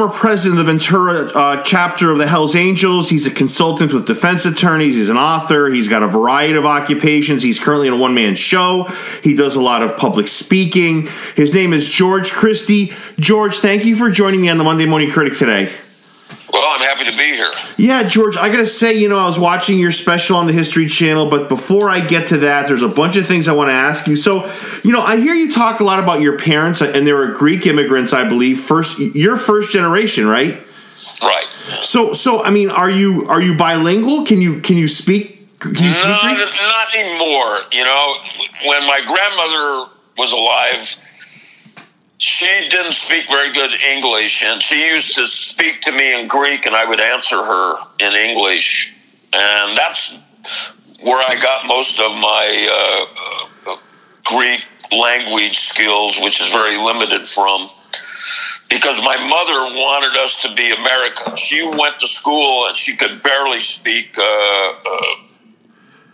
former 0.00 0.14
president 0.14 0.58
of 0.58 0.64
the 0.64 0.72
Ventura 0.72 1.26
uh, 1.34 1.62
chapter 1.62 2.10
of 2.10 2.16
the 2.16 2.26
Hells 2.26 2.56
Angels. 2.56 3.10
He's 3.10 3.26
a 3.26 3.30
consultant 3.30 3.92
with 3.92 4.06
defense 4.06 4.46
attorneys. 4.46 4.96
He's 4.96 5.10
an 5.10 5.18
author. 5.18 5.68
He's 5.68 5.88
got 5.88 6.02
a 6.02 6.06
variety 6.06 6.54
of 6.54 6.64
occupations. 6.64 7.42
He's 7.42 7.58
currently 7.58 7.86
in 7.86 7.92
a 7.92 7.96
one 7.98 8.14
man 8.14 8.34
show. 8.34 8.84
He 9.22 9.34
does 9.34 9.56
a 9.56 9.60
lot 9.60 9.82
of 9.82 9.98
public 9.98 10.28
speaking. 10.28 11.10
His 11.36 11.52
name 11.52 11.74
is 11.74 11.86
George 11.86 12.32
Christie. 12.32 12.94
George, 13.18 13.58
thank 13.58 13.84
you 13.84 13.94
for 13.94 14.10
joining 14.10 14.40
me 14.40 14.48
on 14.48 14.56
the 14.56 14.64
Monday 14.64 14.86
Morning 14.86 15.10
Critic 15.10 15.36
today. 15.36 15.70
Well, 16.50 16.62
I'm 16.64 16.80
happy 16.80 17.10
to 17.10 17.16
be 17.16 17.34
here. 17.34 17.52
Yeah, 17.76 18.02
George, 18.02 18.36
I 18.36 18.48
gotta 18.48 18.66
say, 18.66 18.94
you 18.94 19.08
know, 19.08 19.18
I 19.18 19.26
was 19.26 19.38
watching 19.38 19.78
your 19.78 19.92
special 19.92 20.36
on 20.36 20.46
the 20.46 20.52
History 20.52 20.86
Channel, 20.86 21.28
but 21.28 21.48
before 21.48 21.90
I 21.90 22.00
get 22.00 22.28
to 22.28 22.38
that, 22.38 22.66
there's 22.66 22.82
a 22.82 22.88
bunch 22.88 23.16
of 23.16 23.26
things 23.26 23.48
I 23.48 23.52
want 23.52 23.68
to 23.68 23.74
ask 23.74 24.06
you. 24.06 24.16
So, 24.16 24.50
you 24.82 24.92
know, 24.92 25.02
I 25.02 25.16
hear 25.16 25.34
you 25.34 25.52
talk 25.52 25.80
a 25.80 25.84
lot 25.84 25.98
about 25.98 26.20
your 26.20 26.38
parents, 26.38 26.80
and 26.80 27.06
they 27.06 27.12
were 27.12 27.28
Greek 27.28 27.66
immigrants, 27.66 28.12
I 28.12 28.28
believe. 28.28 28.60
First, 28.60 28.98
you're 28.98 29.36
first 29.36 29.70
generation, 29.70 30.26
right? 30.26 30.62
Right. 31.22 31.44
So, 31.82 32.12
so 32.12 32.42
I 32.42 32.50
mean, 32.50 32.70
are 32.70 32.90
you 32.90 33.26
are 33.26 33.40
you 33.40 33.56
bilingual? 33.56 34.24
Can 34.24 34.40
you 34.40 34.60
can 34.60 34.76
you 34.76 34.88
speak? 34.88 35.58
Can 35.60 35.70
you 35.72 35.92
speak 35.92 36.08
not, 36.08 36.34
Greek? 36.34 36.38
not 36.38 36.94
anymore. 36.94 37.60
You 37.72 37.84
know, 37.84 38.16
when 38.66 38.86
my 38.86 39.00
grandmother 39.06 39.92
was 40.18 40.32
alive, 40.32 40.96
she 42.18 42.68
didn't 42.68 42.92
speak 42.92 43.28
very 43.28 43.52
good 43.52 43.70
English, 43.80 44.42
and 44.42 44.62
she 44.62 44.86
used 44.88 45.16
to 45.16 45.26
speak 45.26 45.80
to 45.82 45.92
me 45.92 46.20
in 46.20 46.28
Greek, 46.28 46.66
and 46.66 46.74
I 46.74 46.84
would 46.84 47.00
answer 47.00 47.36
her 47.36 47.78
in 47.98 48.12
English, 48.12 48.92
and 49.32 49.76
that's 49.76 50.16
where 51.02 51.22
I 51.26 51.40
got 51.40 51.66
most 51.66 51.98
of 51.98 52.12
my 52.12 52.68
uh, 52.70 53.39
Greek 54.24 54.66
language 54.92 55.58
skills, 55.58 56.18
which 56.20 56.40
is 56.40 56.50
very 56.50 56.76
limited 56.76 57.28
from. 57.28 57.68
Because 58.68 58.98
my 58.98 59.16
mother 59.16 59.76
wanted 59.76 60.16
us 60.18 60.36
to 60.42 60.54
be 60.54 60.72
American. 60.72 61.36
She 61.36 61.64
went 61.64 61.98
to 61.98 62.06
school 62.06 62.66
and 62.66 62.76
she 62.76 62.96
could 62.96 63.22
barely 63.22 63.60
speak 63.60 64.16
uh, 64.16 64.22
uh, 64.22 65.02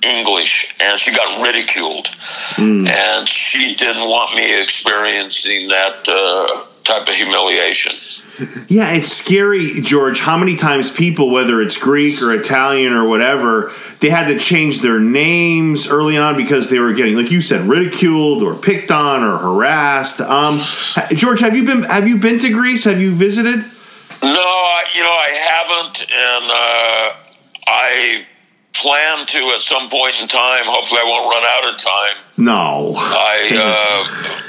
English, 0.03 0.75
and 0.81 0.99
she 0.99 1.11
got 1.13 1.43
ridiculed. 1.43 2.09
And 2.87 3.29
she 3.29 3.75
didn't 3.75 4.09
want 4.09 4.35
me 4.35 4.63
experiencing 4.63 5.69
that 5.69 6.09
uh, 6.09 6.65
type 6.85 7.09
of 7.09 7.15
humiliation. 7.15 7.93
Yeah, 8.69 8.93
it's 8.93 9.13
scary, 9.13 9.81
George. 9.81 10.21
How 10.21 10.37
many 10.37 10.57
times 10.57 10.91
people, 10.91 11.31
whether 11.31 11.63
it's 11.63 11.79
Greek 11.79 12.21
or 12.21 12.35
Italian 12.35 12.93
or 12.93 13.09
whatever, 13.09 13.73
they 14.01 14.11
had 14.11 14.29
to 14.29 14.39
change 14.39 14.81
their 14.81 15.01
names 15.01 15.89
early 15.89 16.17
on 16.17 16.37
because 16.37 16.71
they 16.71 16.79
were 16.79 16.93
getting, 16.93 17.17
like 17.17 17.31
you 17.31 17.41
said, 17.41 17.63
ridiculed 17.63 18.43
or 18.43 18.55
picked 18.55 18.91
on 18.91 19.23
or 19.23 19.39
harassed. 19.39 20.21
Um, 20.21 20.65
George, 21.11 21.41
have 21.41 21.57
you 21.57 21.65
been 21.65 21.83
have 21.85 22.07
you 22.07 22.19
been 22.19 22.39
to 22.41 22.51
Greece? 22.51 22.85
Have 22.85 23.01
you 23.01 23.15
visited? 23.15 23.65
No, 24.23 24.31
I, 24.31 24.85
you 24.95 25.03
know, 25.03 25.09
I 25.09 25.31
haven't, 25.51 26.01
and 26.11 26.51
uh, 26.51 27.17
I 27.69 28.27
plan 28.73 29.27
to 29.27 29.39
at 29.55 29.61
some 29.61 29.89
point 29.89 30.21
in 30.21 30.29
time. 30.29 30.65
Hopefully, 30.65 31.01
I 31.03 31.05
won't 31.05 31.31
run 31.31 31.45
out 31.45 31.73
of 31.73 31.79
time. 31.79 32.25
No. 32.37 32.93
I, 32.97 33.51
uh, 34.37 34.41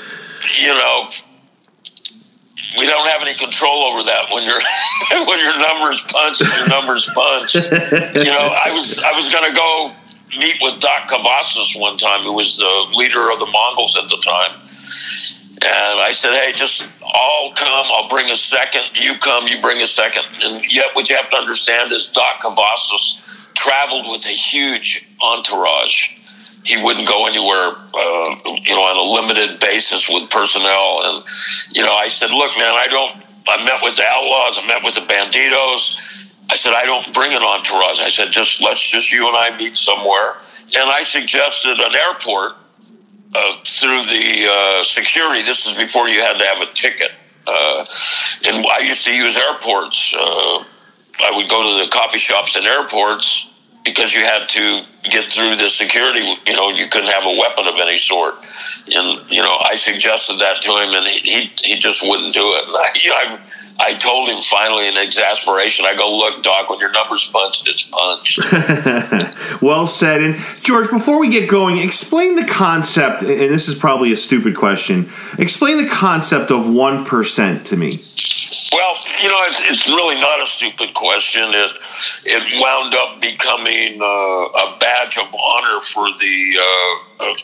you 0.62 0.69
know, 0.69 1.09
we 2.75 2.85
don't 2.85 3.07
have 3.07 3.22
any 3.22 3.33
control 3.33 3.83
over 3.83 4.03
that 4.03 4.28
when 4.31 4.44
you're 4.44 4.59
when 5.25 5.39
your 5.39 5.57
numbers 5.57 6.03
punched, 6.07 6.41
your 6.41 6.67
numbers 6.67 7.09
punched. 7.13 7.55
You 7.55 8.31
know, 8.31 8.51
I 8.51 8.72
was 8.73 9.00
I 9.00 9.13
was 9.16 9.29
going 9.29 9.50
to 9.50 9.55
go 9.55 9.95
meet 10.38 10.57
with 10.61 10.79
Doc 10.79 11.09
Cavazos 11.09 11.79
one 11.79 11.97
time, 11.97 12.23
who 12.23 12.33
was 12.33 12.57
the 12.57 12.97
leader 12.97 13.31
of 13.31 13.39
the 13.39 13.45
Mongols 13.45 13.95
at 13.95 14.09
the 14.09 14.17
time. 14.17 14.51
And 15.59 16.00
I 16.00 16.11
said, 16.13 16.33
hey, 16.33 16.53
just 16.53 16.88
I'll 17.03 17.51
come, 17.53 17.85
I'll 17.91 18.09
bring 18.09 18.29
a 18.29 18.35
second, 18.35 18.83
you 18.94 19.16
come, 19.17 19.47
you 19.47 19.59
bring 19.59 19.81
a 19.81 19.88
second. 19.88 20.23
And 20.44 20.63
yet, 20.72 20.95
what 20.95 21.09
you 21.09 21.16
have 21.16 21.29
to 21.31 21.38
understand 21.38 21.91
is 21.91 22.07
Doc 22.07 22.41
Cavazos 22.41 23.53
traveled 23.56 24.11
with 24.11 24.25
a 24.27 24.35
huge 24.35 25.07
entourage. 25.22 26.16
He 26.67 26.75
wouldn't 26.83 27.07
go 27.07 27.25
anywhere, 27.25 27.72
uh, 27.95 28.35
you 28.61 28.75
know, 28.75 28.83
on 28.83 28.97
a 29.00 29.22
limited 29.22 29.59
basis 29.61 30.09
with 30.09 30.29
personnel. 30.29 31.01
And, 31.05 31.23
you 31.72 31.81
know, 31.81 31.94
I 31.94 32.09
said, 32.09 32.29
look, 32.29 32.57
man, 32.57 32.75
I 32.75 32.88
don't, 32.89 33.16
I 33.47 33.63
met 33.63 33.79
with 33.81 33.95
the 33.95 34.03
outlaws, 34.03 34.59
I 34.61 34.67
met 34.67 34.83
with 34.83 34.95
the 34.95 35.01
Bandidos. 35.01 35.95
I 36.50 36.56
said, 36.56 36.73
I 36.73 36.83
don't 36.83 37.13
bring 37.13 37.31
an 37.31 37.41
entourage. 37.41 38.00
I 38.00 38.09
said, 38.09 38.31
just 38.31 38.61
let's 38.61 38.85
just 38.85 39.13
you 39.13 39.27
and 39.27 39.35
I 39.35 39.57
meet 39.57 39.77
somewhere. 39.77 40.35
And 40.75 40.89
I 40.89 41.03
suggested 41.03 41.79
an 41.79 41.95
airport 41.95 42.57
uh, 43.33 43.57
through 43.63 44.03
the 44.03 44.47
uh, 44.50 44.83
security. 44.83 45.44
This 45.44 45.67
is 45.67 45.73
before 45.73 46.09
you 46.09 46.19
had 46.19 46.38
to 46.38 46.45
have 46.45 46.61
a 46.67 46.72
ticket. 46.73 47.11
Uh, 47.47 47.85
and 48.45 48.66
I 48.67 48.79
used 48.83 49.06
to 49.06 49.13
use 49.13 49.38
airports. 49.38 50.13
Uh, 50.13 50.63
I 51.19 51.31
would 51.33 51.50
go 51.50 51.63
to 51.63 51.85
the 51.85 51.91
coffee 51.91 52.19
shops 52.19 52.57
in 52.57 52.66
airports 52.66 53.47
because 53.88 54.14
you 54.14 54.22
had 54.22 54.50
to 54.50 54.84
get 55.03 55.31
through 55.31 55.56
the 55.56 55.70
security. 55.70 56.36
You 56.46 56.53
know, 56.53 56.70
you 56.70 56.88
couldn't 56.88 57.09
have 57.09 57.25
a 57.25 57.38
weapon 57.40 57.68
of 57.68 57.75
any 57.80 57.98
sort. 57.98 58.36
And 58.94 59.31
you 59.31 59.42
know, 59.42 59.58
I 59.62 59.75
suggested 59.75 60.40
that 60.40 60.62
to 60.62 60.72
him, 60.72 60.94
and 60.94 61.08
he 61.08 61.52
he, 61.64 61.80
just 61.80 62.08
wouldn't 62.08 62.34
do 62.34 62.42
it. 62.44 62.66
I, 62.68 62.92
you 63.01 63.10
know, 63.10 63.16
I, 63.16 63.39
I 63.80 63.94
told 63.94 64.30
him 64.30 64.42
finally 64.42 64.88
in 64.88 64.98
exasperation. 64.98 65.86
I 65.86 65.95
go, 65.95 66.18
look, 66.18 66.42
Doc, 66.44 66.69
when 66.69 66.80
your 66.80 66.92
number's 66.92 67.28
punched, 67.28 67.68
it's 67.69 67.84
punched. 67.84 69.62
well 69.62 69.86
said. 69.86 70.22
And 70.22 70.36
George, 70.62 70.90
before 70.90 71.19
we 71.19 71.30
get 71.30 71.48
going, 71.48 71.78
explain 71.78 72.36
the 72.36 72.45
concept. 72.45 73.22
And 73.22 73.54
this 73.54 73.68
is 73.68 73.75
probably 73.75 74.12
a 74.12 74.18
stupid 74.18 74.56
question. 74.56 75.10
Explain 75.38 75.78
the 75.78 75.90
concept 75.90 76.51
of 76.51 76.68
one 76.68 77.06
percent 77.06 77.66
to 77.68 77.78
me. 77.78 78.01
Well, 78.74 78.96
you 79.22 79.30
know, 79.30 79.40
it's, 79.48 79.62
it's 79.69 79.88
really 79.88 80.19
not 80.19 80.42
a 80.42 80.48
stupid 80.48 80.94
question. 80.94 81.44
It 81.54 81.72
it 82.25 82.62
wound 82.62 82.94
up 82.96 83.22
becoming 83.22 84.02
uh, 84.02 84.06
a 84.06 84.78
badge 84.80 85.18
of 85.18 85.34
honor 85.34 85.80
for 85.80 86.08
the 86.19 86.58
uh, 86.60 87.24
uh, 87.24 87.36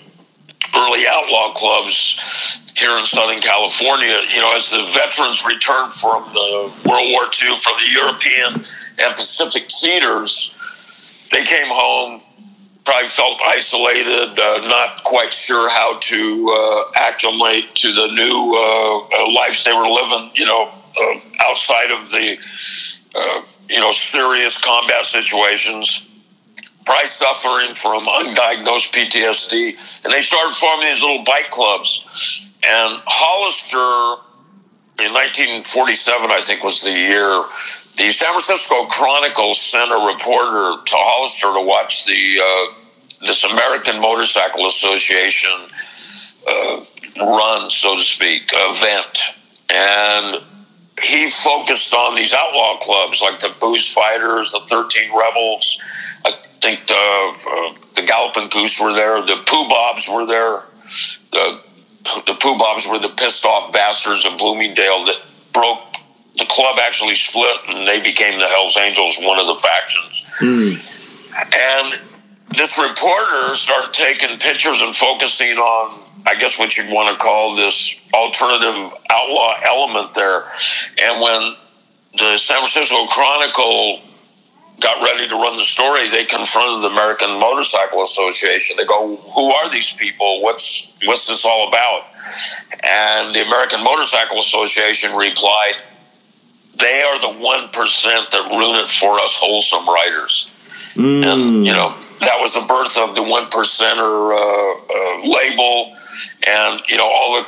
early 0.75 1.05
outlaw 1.07 1.53
clubs 1.53 2.73
here 2.75 2.97
in 2.99 3.05
Southern 3.05 3.41
California. 3.41 4.21
You 4.33 4.41
know, 4.41 4.53
as 4.55 4.71
the 4.71 4.83
veterans 4.93 5.45
returned 5.45 5.93
from 5.93 6.25
the 6.33 6.71
World 6.85 7.11
War 7.11 7.23
II, 7.23 7.57
from 7.57 7.77
the 7.77 7.89
European 7.91 8.55
and 8.99 9.15
Pacific 9.15 9.69
theaters, 9.71 10.57
they 11.31 11.45
came 11.45 11.67
home. 11.67 12.21
Probably 12.85 13.07
felt 13.07 13.39
isolated, 13.45 14.37
uh, 14.37 14.67
not 14.67 15.05
quite 15.05 15.33
sure 15.33 15.69
how 15.69 15.99
to 15.99 16.49
uh, 16.49 16.99
acclimate 16.99 17.73
to 17.75 17.93
the 17.93 18.07
new 18.07 18.55
uh, 18.57 19.21
uh, 19.21 19.31
lives 19.31 19.63
they 19.63 19.71
were 19.71 19.87
living. 19.87 20.31
You 20.35 20.43
know, 20.43 20.69
uh, 20.99 21.19
outside 21.39 21.91
of 21.91 22.09
the 22.09 22.37
uh, 23.15 23.41
you 23.69 23.79
know 23.79 23.91
serious 23.91 24.57
combat 24.59 25.05
situations, 25.05 26.09
probably 26.85 27.07
suffering 27.07 27.73
from 27.73 28.05
undiagnosed 28.05 28.91
PTSD, 28.93 30.03
and 30.03 30.13
they 30.13 30.21
started 30.21 30.55
forming 30.55 30.87
these 30.87 31.01
little 31.01 31.23
bike 31.23 31.49
clubs. 31.51 32.49
And 32.63 33.01
Hollister, 33.05 34.23
in 34.99 35.11
1947, 35.11 36.31
I 36.31 36.41
think 36.41 36.63
was 36.63 36.83
the 36.83 36.91
year. 36.91 37.43
The 37.95 38.09
San 38.09 38.29
Francisco 38.29 38.85
Chronicle 38.85 39.53
sent 39.53 39.91
a 39.91 40.07
reporter 40.07 40.81
to 40.83 40.95
Hollister 40.95 41.53
to 41.53 41.61
watch 41.61 42.05
the 42.05 42.39
uh, 42.41 42.73
this 43.25 43.43
American 43.43 44.01
Motorcycle 44.01 44.65
Association 44.65 45.51
uh, 46.47 46.83
run, 47.17 47.69
so 47.69 47.95
to 47.95 48.01
speak, 48.01 48.49
event, 48.53 49.19
and 49.69 50.43
he 51.01 51.29
focused 51.29 51.93
on 51.93 52.15
these 52.15 52.33
outlaw 52.33 52.77
clubs 52.77 53.21
like 53.21 53.39
the 53.39 53.53
Booze 53.59 53.91
Fighters, 53.91 54.51
the 54.51 54.61
Thirteen 54.67 55.15
Rebels. 55.15 55.81
I 56.25 56.31
think 56.61 56.85
the 56.85 56.93
uh, 56.93 57.73
the 57.95 58.03
Galloping 58.03 58.49
Goose 58.49 58.79
were 58.79 58.93
there. 58.93 59.21
The 59.21 59.41
Pooh 59.45 59.67
Bobs 59.67 60.07
were 60.09 60.25
there. 60.25 60.63
The 61.31 61.59
the 62.27 62.35
Pooh 62.39 62.57
Bobs 62.57 62.87
were 62.87 62.99
the 62.99 63.09
pissed 63.09 63.45
off 63.45 63.73
bastards 63.73 64.25
of 64.25 64.37
Bloomingdale 64.37 65.05
that 65.05 65.21
broke. 65.53 65.79
The 66.35 66.45
club 66.45 66.77
actually 66.81 67.15
split, 67.15 67.57
and 67.67 67.87
they 67.87 68.01
became 68.01 68.39
the 68.39 68.47
Hell's 68.47 68.75
Angels, 68.75 69.19
one 69.21 69.39
of 69.39 69.45
the 69.45 69.55
factions. 69.55 71.07
And 71.35 71.99
this 72.49 72.77
reporter 72.77 73.55
started 73.55 73.93
taking 73.93 74.37
pictures 74.39 74.81
and 74.81 74.95
focusing 74.95 75.57
on, 75.57 75.99
I 76.25 76.35
guess, 76.35 76.59
what 76.59 76.77
you'd 76.77 76.91
want 76.91 77.17
to 77.17 77.23
call 77.23 77.55
this 77.55 77.95
alternative 78.13 78.93
outlaw 79.09 79.55
element 79.63 80.13
there. 80.13 80.43
And 81.01 81.21
when 81.21 81.55
the 82.17 82.37
San 82.37 82.57
Francisco 82.57 83.07
Chronicle 83.07 84.01
got 84.79 85.01
ready 85.01 85.27
to 85.27 85.35
run 85.35 85.57
the 85.57 85.63
story, 85.63 86.09
they 86.09 86.25
confronted 86.25 86.83
the 86.83 86.93
American 86.93 87.39
Motorcycle 87.39 88.03
Association. 88.03 88.75
They 88.77 88.85
go, 88.85 89.15
"Who 89.15 89.51
are 89.51 89.69
these 89.69 89.91
people? 89.91 90.41
What's 90.41 90.93
what's 91.05 91.25
this 91.25 91.45
all 91.45 91.69
about?" 91.69 92.07
And 92.83 93.33
the 93.33 93.45
American 93.45 93.81
Motorcycle 93.83 94.39
Association 94.39 95.15
replied, 95.15 95.75
"They 96.75 97.01
are 97.01 97.19
the 97.19 97.29
one 97.29 97.69
percent 97.69 98.31
that 98.31 98.49
ruin 98.49 98.75
it 98.75 98.89
for 98.89 99.19
us 99.19 99.35
wholesome 99.35 99.87
riders." 99.87 100.47
And 100.97 101.65
you 101.65 101.71
know 101.71 101.95
that 102.19 102.39
was 102.39 102.53
the 102.53 102.65
birth 102.67 102.97
of 102.97 103.15
the 103.15 103.23
one 103.23 103.45
percenter 103.49 104.33
uh, 104.33 104.73
uh, 104.89 105.27
label, 105.27 105.95
and 106.47 106.81
you 106.87 106.97
know 106.97 107.09
all 107.09 107.41
the 107.41 107.47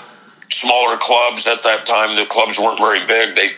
smaller 0.49 0.97
clubs 0.97 1.47
at 1.47 1.63
that 1.63 1.85
time. 1.85 2.15
The 2.15 2.25
clubs 2.25 2.59
weren't 2.59 2.79
very 2.79 3.05
big. 3.05 3.35
They 3.35 3.49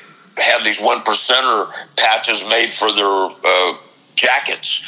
had 0.42 0.64
these 0.64 0.82
one 0.82 1.02
percenter 1.02 1.72
patches 1.96 2.48
made 2.48 2.74
for 2.74 2.92
their 2.92 3.06
uh, 3.06 3.78
jackets, 4.16 4.82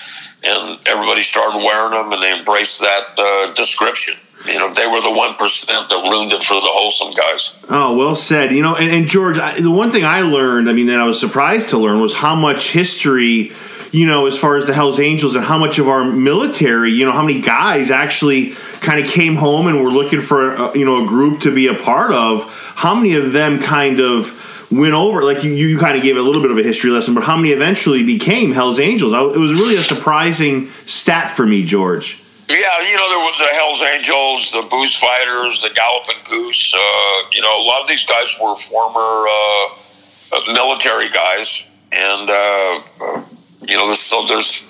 and 0.44 0.80
everybody 0.88 1.24
started 1.24 1.58
wearing 1.58 1.92
them, 1.92 2.12
and 2.14 2.22
they 2.22 2.38
embraced 2.38 2.80
that 2.80 3.06
uh, 3.18 3.54
description. 3.54 4.16
You 4.46 4.58
know, 4.58 4.72
they 4.72 4.88
were 4.88 5.02
the 5.02 5.12
one 5.12 5.36
percent 5.36 5.90
that 5.90 6.10
ruined 6.10 6.32
it 6.32 6.44
for 6.44 6.54
the 6.54 6.62
wholesome 6.64 7.12
guys. 7.12 7.60
Oh, 7.70 7.98
well 7.98 8.16
said. 8.16 8.52
You 8.52 8.62
know, 8.62 8.76
and, 8.76 8.90
and 8.90 9.06
George, 9.06 9.38
I, 9.38 9.60
the 9.60 9.70
one 9.70 9.92
thing 9.92 10.06
I 10.06 10.22
learned, 10.22 10.70
I 10.70 10.74
mean, 10.74 10.88
that 10.88 11.00
I 11.00 11.06
was 11.06 11.20
surprised 11.20 11.70
to 11.70 11.78
learn 11.78 12.00
was 12.00 12.16
how 12.16 12.36
much 12.36 12.72
history 12.72 13.52
you 13.92 14.06
know, 14.06 14.28
as 14.28 14.38
far 14.38 14.56
as 14.56 14.66
the 14.66 14.74
Hells 14.74 15.00
Angels 15.00 15.36
and 15.36 15.44
how 15.44 15.58
much 15.58 15.80
of 15.80 15.88
our 15.88 16.04
military, 16.04 16.92
you 16.92 17.06
know, 17.06 17.12
how 17.12 17.24
many 17.24 17.42
guys 17.42 17.90
actually 17.92 18.52
kind 18.82 19.04
of 19.04 19.10
came 19.10 19.36
home 19.36 19.68
and 19.68 19.84
were 19.84 19.92
looking 19.92 20.22
for, 20.22 20.54
a, 20.54 20.78
you 20.78 20.86
know, 20.86 21.04
a 21.04 21.08
group 21.08 21.42
to 21.42 21.54
be 21.54 21.68
a 21.68 21.74
part 21.74 22.12
of. 22.12 22.44
How 22.76 22.94
many 22.94 23.16
of 23.16 23.34
them 23.34 23.60
kind 23.60 24.00
of 24.00 24.68
went 24.72 24.94
over? 24.94 25.24
Like 25.24 25.44
you, 25.44 25.52
you 25.52 25.78
kind 25.78 25.98
of 25.98 26.04
gave 26.04 26.18
a 26.18 26.22
little 26.22 26.42
bit 26.42 26.52
of 26.52 26.58
a 26.58 26.64
history 26.64 26.92
lesson, 26.92 27.14
but 27.14 27.24
how 27.24 27.36
many 27.36 27.50
eventually 27.50 28.04
became 28.04 28.52
Hells 28.52 28.80
Angels? 28.80 29.14
I, 29.14 29.22
it 29.22 29.38
was 29.38 29.54
really 29.54 29.76
a 29.76 29.84
surprising 29.84 30.70
stat 30.86 31.30
for 31.30 31.46
me, 31.46 31.64
George. 31.64 32.24
Yeah, 32.48 32.58
you 32.82 32.96
know, 32.96 33.10
there 33.10 33.20
was 33.20 33.38
the 33.38 33.56
Hells 33.56 33.82
Angels, 33.84 34.52
the 34.52 34.68
Booze 34.70 34.96
Fighters, 34.96 35.62
the 35.62 35.70
Galloping 35.70 36.18
Goose. 36.28 36.74
Uh, 36.76 37.30
you 37.32 37.42
know, 37.42 37.62
a 37.62 37.64
lot 37.64 37.82
of 37.84 37.88
these 37.88 38.06
guys 38.08 38.36
were 38.42 38.56
former 38.56 39.28
uh, 39.28 40.54
military 40.54 41.10
guys, 41.10 41.64
and 41.92 42.30
uh, 42.30 43.22
you 43.62 43.78
know, 43.78 43.94
so 43.94 44.26
there's 44.26 44.70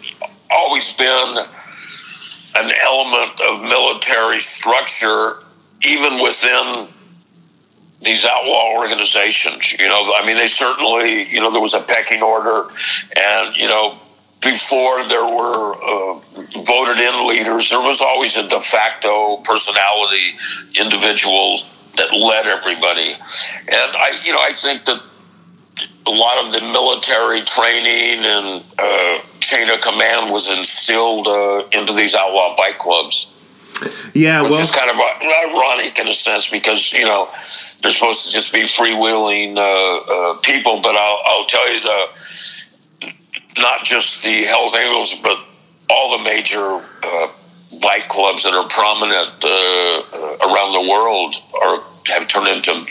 always 0.50 0.94
been 0.94 1.38
an 2.56 2.72
element 2.84 3.40
of 3.42 3.62
military 3.62 4.40
structure, 4.40 5.38
even 5.84 6.22
within 6.22 6.88
these 8.02 8.26
outlaw 8.26 8.74
organizations. 8.74 9.74
You 9.74 9.88
know, 9.88 10.14
I 10.16 10.26
mean, 10.26 10.38
they 10.38 10.48
certainly, 10.48 11.30
you 11.30 11.40
know, 11.40 11.52
there 11.52 11.62
was 11.62 11.74
a 11.74 11.82
pecking 11.82 12.24
order, 12.24 12.70
and 13.16 13.56
you 13.56 13.68
know, 13.68 13.94
before 14.42 15.04
there 15.08 15.26
were 15.26 15.76
uh, 15.76 16.20
voted 16.64 16.98
in 16.98 17.28
leaders, 17.28 17.70
there 17.70 17.82
was 17.82 18.02
always 18.02 18.38
a 18.38 18.48
de 18.48 18.60
facto 18.60 19.38
personality 19.38 20.36
individual 20.80 21.60
that 21.98 22.14
led 22.14 22.46
everybody. 22.48 23.12
And 23.12 23.92
I, 23.96 24.22
you 24.24 24.32
know, 24.32 24.40
I 24.40 24.54
think 24.54 24.86
that 24.86 25.04
a 26.10 26.12
lot 26.12 26.44
of 26.44 26.52
the 26.52 26.62
military 26.62 27.42
training 27.44 28.26
and 28.26 28.64
uh, 28.80 29.20
chain 29.40 29.70
of 29.70 29.80
command 29.82 30.32
was 30.32 30.50
instilled 30.50 31.28
uh, 31.28 31.64
into 31.72 31.94
these 31.94 32.16
outlaw 32.16 32.56
bike 32.58 32.80
clubs. 32.80 33.32
Yeah, 34.14 34.42
which 34.42 34.52
well, 34.52 34.62
is 34.62 34.76
kind 34.76 34.90
of 34.90 34.98
ironic 34.98 36.00
in 36.00 36.08
a 36.08 36.14
sense 36.14 36.50
because 36.50 36.92
you 36.92 37.06
know 37.06 37.30
they're 37.82 37.92
supposed 37.92 38.26
to 38.26 38.32
just 38.32 38.52
be 38.52 38.64
freewheeling 38.64 39.56
uh, 39.56 39.62
uh, 39.62 40.38
people, 40.40 40.82
but 40.82 40.96
I'll, 40.96 41.20
I'll 41.26 41.46
tell 41.46 41.74
you 41.74 41.82
the 41.82 42.06
not 43.58 43.84
just 43.84 44.24
the 44.24 44.44
Hell's 44.44 44.76
Angels, 44.76 45.16
but 45.22 45.38
all 45.90 46.18
the 46.18 46.24
major 46.24 46.84
uh, 47.04 47.28
bike 47.82 48.08
clubs 48.10 48.44
that 48.44 48.54
are 48.54 48.68
prominent 48.68 49.46
uh, 49.46 50.48
around 50.48 50.74
the 50.74 50.90
world 50.90 51.36
are 51.62 51.84
have 52.08 52.28
turned 52.28 52.48
into 52.48 52.86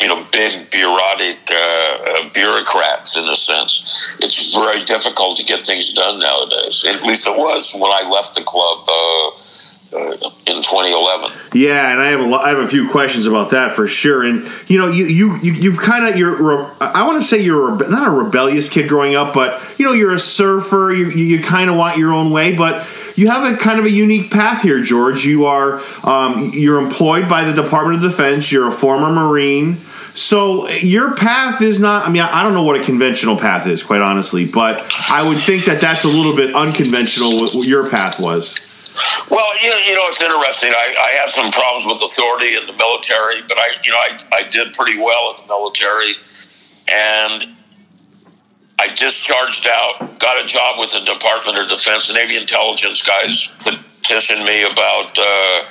you 0.00 0.08
know, 0.08 0.24
big 0.32 0.70
bureaucratic 0.70 1.38
uh, 1.50 1.54
uh, 1.54 2.28
bureaucrats 2.30 3.16
in 3.16 3.24
a 3.28 3.36
sense. 3.36 4.16
It's 4.20 4.54
very 4.54 4.84
difficult 4.84 5.36
to 5.36 5.44
get 5.44 5.66
things 5.66 5.92
done 5.92 6.18
nowadays. 6.20 6.84
At 6.88 7.02
least 7.02 7.28
it 7.28 7.36
was 7.36 7.74
when 7.74 7.90
I 7.90 8.08
left 8.08 8.34
the 8.34 8.42
club. 8.42 8.88
Uh, 8.88 9.46
uh, 9.92 10.12
in 10.46 10.62
2011. 10.62 11.32
Yeah, 11.52 11.90
and 11.90 12.00
I 12.00 12.10
have 12.10 12.32
I 12.32 12.50
have 12.50 12.58
a 12.58 12.68
few 12.68 12.88
questions 12.90 13.26
about 13.26 13.50
that 13.50 13.72
for 13.72 13.88
sure. 13.88 14.22
And 14.22 14.48
you 14.68 14.78
know, 14.78 14.86
you 14.86 15.06
you, 15.06 15.36
you 15.38 15.52
you've 15.52 15.78
kind 15.78 16.06
of 16.06 16.16
you're 16.16 16.64
I 16.80 17.04
want 17.04 17.20
to 17.20 17.26
say 17.26 17.40
you're 17.40 17.76
not 17.88 18.06
a 18.06 18.10
rebellious 18.10 18.68
kid 18.68 18.88
growing 18.88 19.16
up, 19.16 19.34
but 19.34 19.60
you 19.78 19.84
know, 19.84 19.92
you're 19.92 20.14
a 20.14 20.20
surfer. 20.20 20.92
You 20.94 21.10
you 21.10 21.42
kind 21.42 21.68
of 21.68 21.76
want 21.76 21.98
your 21.98 22.12
own 22.12 22.30
way, 22.30 22.54
but 22.54 22.86
you 23.16 23.30
have 23.30 23.52
a 23.52 23.56
kind 23.56 23.80
of 23.80 23.84
a 23.84 23.90
unique 23.90 24.30
path 24.30 24.62
here, 24.62 24.80
George. 24.80 25.24
You 25.24 25.46
are 25.46 25.82
um, 26.04 26.52
you're 26.54 26.78
employed 26.78 27.28
by 27.28 27.42
the 27.42 27.52
Department 27.52 27.96
of 27.96 28.08
Defense. 28.08 28.52
You're 28.52 28.68
a 28.68 28.72
former 28.72 29.10
Marine. 29.10 29.80
So 30.14 30.68
your 30.68 31.14
path 31.14 31.62
is 31.62 31.78
not. 31.78 32.06
I 32.06 32.10
mean, 32.10 32.22
I 32.22 32.42
don't 32.42 32.54
know 32.54 32.62
what 32.62 32.80
a 32.80 32.84
conventional 32.84 33.36
path 33.36 33.66
is, 33.66 33.82
quite 33.82 34.00
honestly, 34.00 34.44
but 34.44 34.84
I 35.08 35.26
would 35.26 35.40
think 35.42 35.64
that 35.66 35.80
that's 35.80 36.04
a 36.04 36.08
little 36.08 36.34
bit 36.34 36.54
unconventional. 36.54 37.38
What 37.38 37.66
your 37.66 37.88
path 37.88 38.16
was. 38.18 38.58
Well, 39.30 39.54
you, 39.62 39.70
you 39.86 39.94
know, 39.94 40.04
it's 40.06 40.20
interesting. 40.20 40.72
I, 40.72 40.94
I 40.98 41.20
had 41.20 41.30
some 41.30 41.50
problems 41.50 41.86
with 41.86 42.02
authority 42.02 42.56
in 42.56 42.66
the 42.66 42.72
military, 42.72 43.42
but 43.46 43.56
I, 43.58 43.70
you 43.84 43.90
know, 43.90 43.96
I, 43.96 44.18
I 44.32 44.42
did 44.50 44.74
pretty 44.74 44.98
well 44.98 45.36
in 45.36 45.42
the 45.42 45.48
military, 45.48 46.12
and 46.88 47.54
I 48.78 48.88
discharged 48.94 49.66
out, 49.68 50.18
got 50.18 50.42
a 50.42 50.46
job 50.46 50.78
with 50.78 50.92
the 50.92 51.00
Department 51.00 51.58
of 51.58 51.68
Defense. 51.68 52.12
Navy 52.12 52.36
intelligence 52.36 53.02
guys 53.02 53.52
petitioned 53.60 54.44
me 54.44 54.62
about. 54.64 55.16
Uh, 55.16 55.64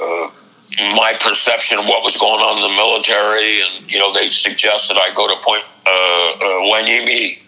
uh, 0.00 0.30
my 0.78 1.16
perception 1.20 1.78
of 1.78 1.86
what 1.86 2.02
was 2.02 2.16
going 2.16 2.40
on 2.40 2.58
in 2.58 2.70
the 2.70 2.76
military, 2.76 3.60
and 3.60 3.90
you 3.90 3.98
know, 3.98 4.12
they 4.12 4.28
suggested 4.28 4.96
I 4.96 5.12
go 5.14 5.26
to 5.26 5.36
Point 5.42 5.64
uh, 5.86 5.90
uh, 5.90 6.44
Hueneme, 6.68 7.38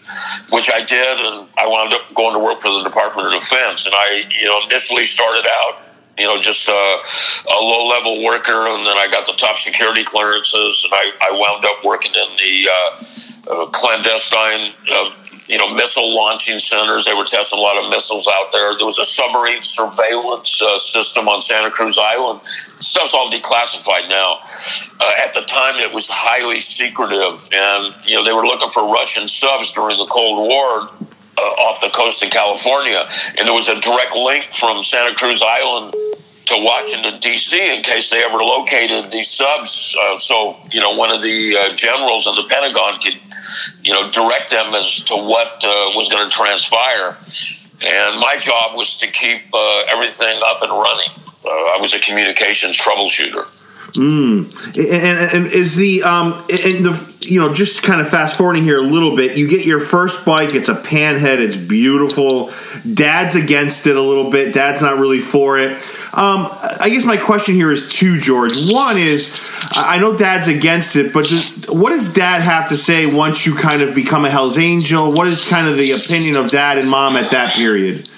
which 0.51 0.69
I 0.73 0.83
did, 0.83 1.19
and 1.19 1.47
I 1.57 1.67
wound 1.67 1.93
up 1.93 2.01
going 2.13 2.33
to 2.33 2.39
work 2.39 2.59
for 2.59 2.71
the 2.71 2.83
Department 2.83 3.33
of 3.33 3.39
Defense. 3.39 3.85
And 3.85 3.95
I, 3.95 4.23
you 4.29 4.45
know, 4.45 4.59
initially 4.65 5.05
started 5.05 5.47
out, 5.47 5.83
you 6.17 6.25
know, 6.25 6.39
just 6.39 6.67
a, 6.67 6.71
a 6.73 7.59
low 7.61 7.87
level 7.87 8.23
worker, 8.23 8.67
and 8.67 8.85
then 8.85 8.97
I 8.97 9.07
got 9.09 9.25
the 9.25 9.33
top 9.33 9.57
security 9.57 10.03
clearances, 10.03 10.83
and 10.83 10.93
I, 10.93 11.11
I 11.21 11.31
wound 11.31 11.65
up 11.65 11.83
working 11.85 12.11
in 12.13 12.29
the 12.37 12.69
uh, 12.69 13.03
uh 13.51 13.65
clandestine 13.67 14.73
uh, 14.91 15.11
you 15.47 15.57
know, 15.57 15.73
missile 15.73 16.15
launching 16.15 16.57
centers. 16.57 17.05
They 17.05 17.13
were 17.13 17.25
testing 17.25 17.59
a 17.59 17.61
lot 17.61 17.81
of 17.83 17.89
missiles 17.89 18.27
out 18.27 18.51
there. 18.51 18.77
There 18.77 18.85
was 18.85 18.99
a 18.99 19.03
submarine 19.03 19.61
surveillance 19.61 20.61
uh, 20.61 20.77
system 20.77 21.27
on 21.27 21.41
Santa 21.41 21.71
Cruz 21.71 21.97
Island. 21.99 22.41
Stuff's 22.45 23.13
all 23.13 23.29
declassified 23.29 24.09
now. 24.09 24.39
Uh, 24.99 25.11
at 25.23 25.33
the 25.33 25.41
time, 25.41 25.79
it 25.79 25.93
was 25.93 26.07
highly 26.09 26.59
secretive, 26.59 27.47
and 27.51 27.93
you 28.05 28.15
know 28.15 28.23
they 28.23 28.33
were 28.33 28.45
looking 28.45 28.69
for 28.69 28.91
Russian 28.91 29.27
subs 29.27 29.71
during 29.71 29.97
the 29.97 30.07
Cold 30.07 30.47
War. 30.47 30.89
Uh, 31.35 31.41
off 31.41 31.81
the 31.81 31.89
coast 31.89 32.21
of 32.21 32.29
California, 32.29 33.09
and 33.39 33.47
there 33.47 33.55
was 33.55 33.67
a 33.67 33.79
direct 33.79 34.15
link 34.15 34.43
from 34.53 34.83
Santa 34.83 35.15
Cruz 35.15 35.41
Island 35.41 35.95
to 36.45 36.63
Washington 36.63 37.19
D.C. 37.19 37.75
in 37.75 37.81
case 37.81 38.11
they 38.11 38.23
ever 38.23 38.37
located 38.37 39.11
these 39.11 39.31
subs. 39.31 39.97
Uh, 39.99 40.15
so 40.17 40.57
you 40.71 40.79
know, 40.79 40.91
one 40.91 41.11
of 41.11 41.23
the 41.23 41.57
uh, 41.57 41.75
generals 41.75 42.27
in 42.27 42.35
the 42.35 42.43
Pentagon 42.47 42.99
could 42.99 43.19
you 43.81 43.93
know, 43.93 44.09
direct 44.11 44.51
them 44.51 44.73
as 44.73 45.03
to 45.05 45.15
what 45.15 45.63
uh, 45.63 45.91
was 45.95 46.09
going 46.09 46.29
to 46.29 46.35
transpire. 46.35 47.17
And 47.85 48.19
my 48.19 48.37
job 48.39 48.75
was 48.75 48.95
to 48.97 49.07
keep 49.07 49.41
uh, 49.53 49.83
everything 49.89 50.39
up 50.45 50.61
and 50.61 50.71
running. 50.71 51.09
Uh, 51.45 51.49
I 51.49 51.77
was 51.81 51.93
a 51.93 51.99
communications 51.99 52.79
troubleshooter. 52.79 53.62
Mm. 53.93 54.75
And, 54.75 55.45
and, 55.45 55.53
is 55.53 55.75
the 55.75 56.01
um 56.01 56.33
and 56.49 56.83
the 56.83 57.15
you 57.21 57.39
know 57.39 57.53
just 57.53 57.83
kind 57.83 58.01
of 58.01 58.09
fast 58.09 58.37
forwarding 58.37 58.63
here 58.63 58.79
a 58.79 58.83
little 58.83 59.15
bit. 59.15 59.37
You 59.37 59.47
get 59.47 59.65
your 59.65 59.79
first 59.79 60.25
bike. 60.25 60.55
It's 60.55 60.69
a 60.69 60.75
panhead. 60.75 61.37
It's 61.37 61.55
beautiful. 61.55 62.51
Dad's 62.91 63.35
against 63.35 63.85
it 63.85 63.95
a 63.95 64.01
little 64.01 64.31
bit. 64.31 64.51
Dad's 64.51 64.81
not 64.81 64.97
really 64.97 65.19
for 65.19 65.59
it. 65.59 65.77
Um, 66.13 66.47
I 66.51 66.89
guess 66.89 67.05
my 67.05 67.17
question 67.17 67.55
here 67.55 67.71
is 67.71 67.87
two, 67.87 68.19
George. 68.19 68.53
One 68.71 68.97
is 68.97 69.39
I 69.71 69.99
know 69.99 70.15
Dad's 70.17 70.47
against 70.47 70.95
it, 70.95 71.13
but 71.13 71.25
does, 71.25 71.65
what 71.69 71.91
does 71.91 72.11
Dad 72.11 72.41
have 72.41 72.69
to 72.69 72.77
say 72.77 73.15
once 73.15 73.45
you 73.45 73.55
kind 73.55 73.83
of 73.83 73.93
become 73.93 74.25
a 74.25 74.29
Hell's 74.29 74.57
Angel? 74.57 75.11
What 75.13 75.27
is 75.27 75.47
kind 75.47 75.67
of 75.67 75.77
the 75.77 75.91
opinion 75.91 76.35
of 76.35 76.49
Dad 76.49 76.79
and 76.79 76.89
Mom 76.89 77.15
at 77.15 77.29
that 77.31 77.55
period? 77.55 78.09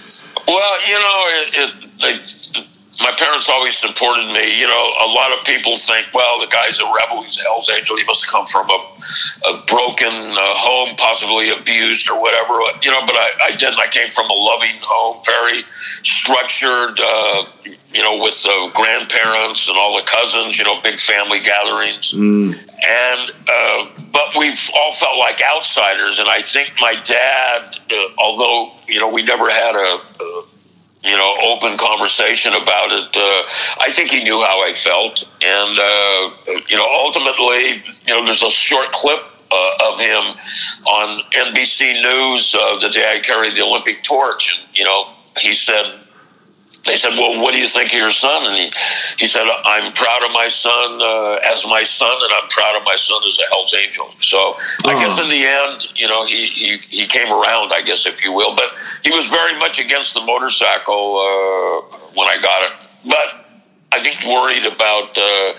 Well, 0.48 0.88
you 0.88 0.94
know, 0.94 1.25
it, 1.27 1.75
it, 2.00 2.67
my 3.02 3.12
parents 3.18 3.50
always 3.50 3.75
supported 3.75 4.28
me. 4.32 4.60
You 4.60 4.68
know, 4.68 4.94
a 5.04 5.10
lot 5.12 5.38
of 5.38 5.44
people 5.46 5.75
think, 5.75 6.08
well, 6.14 6.40
the 6.40 6.48
guy's 6.48 6.80
a 6.80 6.86
rebel, 6.86 7.24
he's 7.24 7.38
a 7.40 7.44
Hell's 7.44 7.70
Angel, 7.70 7.98
he 7.98 8.04
must 8.06 8.25
have 8.25 8.32
come 8.32 8.46
from 8.46 8.70
a, 8.70 8.80
a 9.50 9.64
broken 9.68 10.14
uh, 10.14 10.54
home, 10.56 10.96
possibly 10.96 11.50
abused 11.50 12.10
or 12.10 12.20
whatever. 12.22 12.54
You 12.82 12.92
know, 12.92 13.02
but 13.06 13.16
I, 13.16 13.32
I 13.48 13.52
didn't. 13.52 13.80
I 13.80 13.88
came 13.88 14.12
from 14.12 14.30
a 14.30 14.34
loving 14.34 14.78
home, 14.82 15.22
very 15.25 15.64
structured, 16.04 17.00
uh, 17.00 17.46
you 17.94 18.04
know, 18.04 18.22
with 18.22 18.42
the 18.44 18.72
grandparents 18.74 19.68
and 19.68 19.78
all 19.78 19.98
the 19.98 20.06
cousins, 20.06 20.58
you 20.58 20.66
know, 20.66 20.82
big 20.82 21.00
family 21.00 21.40
gatherings. 21.40 22.14
Mm. 22.14 22.58
And, 22.58 23.32
uh, 23.48 23.90
but 24.12 24.38
we've 24.38 24.70
all 24.75 24.94
felt 24.94 25.18
like 25.18 25.42
outsiders. 25.42 26.20
And 26.20 26.28
I 26.28 26.42
think 26.42 26.74
my 26.80 26.96
dad, 27.04 27.78
uh, 27.92 27.96
although, 28.18 28.72
you 28.88 29.00
know, 29.00 29.10
we 29.10 29.24
never 29.24 29.50
had 29.50 29.75
a, 29.75 30.02
a 30.24 30.44
you 31.06 31.16
know, 31.16 31.38
open 31.44 31.78
conversation 31.78 32.54
about 32.54 32.92
it. 32.92 33.16
Uh, 33.16 33.44
I 33.80 33.92
think 33.92 34.10
he 34.10 34.24
knew 34.24 34.38
how 34.38 34.66
I 34.66 34.74
felt, 34.74 35.24
and 35.42 35.80
uh, 35.80 36.62
you 36.68 36.76
know, 36.76 36.88
ultimately, 36.90 37.84
you 38.06 38.14
know, 38.14 38.26
there's 38.26 38.44
a 38.44 38.50
short 38.50 38.92
clip 38.92 39.22
uh, 39.52 39.92
of 39.92 40.00
him 40.00 40.24
on 40.88 41.22
NBC 41.32 42.02
News 42.02 42.56
uh, 42.56 42.80
the 42.80 42.90
day 42.90 43.18
I 43.18 43.20
carried 43.20 43.56
the 43.56 43.62
Olympic 43.62 44.02
torch, 44.04 44.58
and 44.58 44.78
you 44.78 44.84
know, 44.84 45.10
he 45.40 45.54
said, 45.54 45.86
they 46.86 46.98
said, 46.98 47.12
"Well, 47.17 47.41
what 47.41 47.53
do 47.53 47.60
you 47.60 47.67
think 47.67 47.94
of 47.94 48.00
your 48.00 48.12
son?" 48.12 48.46
And 48.46 48.55
he, 48.58 48.72
he 49.17 49.25
said, 49.25 49.46
"I'm 49.48 49.94
proud 49.94 50.24
of 50.24 50.32
my 50.32 50.48
son 50.48 51.01
uh, 51.01 51.39
as 51.46 51.65
my 51.70 51.84
son, 51.84 52.17
and 52.22 52.34
I'm 52.34 52.50
proud 52.50 52.75
of 52.77 52.84
my 52.84 52.96
son 52.96 53.22
as 53.27 53.39
a 53.39 53.50
Hell's 53.50 53.74
Angel." 53.74 54.10
So 54.22 54.38
oh. 54.38 54.58
I 54.86 55.00
guess 55.00 55.20
in 55.20 55.29
the 55.29 55.44
end, 55.46 55.88
you 55.96 56.08
know, 56.08 56.25
he, 56.25 56.48
he 56.48 56.77
he 56.77 57.05
came 57.08 57.32
around, 57.32 57.74
I 57.74 57.82
guess, 57.84 58.05
if 58.05 58.24
you 58.24 58.34
will. 58.34 58.55
But 58.55 58.74
he 59.03 59.12
was 59.12 59.27
very 59.27 59.58
much 59.58 59.79
against 59.79 60.13
the 60.13 60.22
motorcycle 60.22 61.17
uh, 61.17 61.98
when 62.13 62.27
I 62.27 62.38
got 62.41 62.63
it. 62.63 62.77
But 63.05 63.46
I 63.91 64.03
think 64.03 64.25
worried 64.25 64.65
about, 64.65 65.17
uh, 65.17 65.53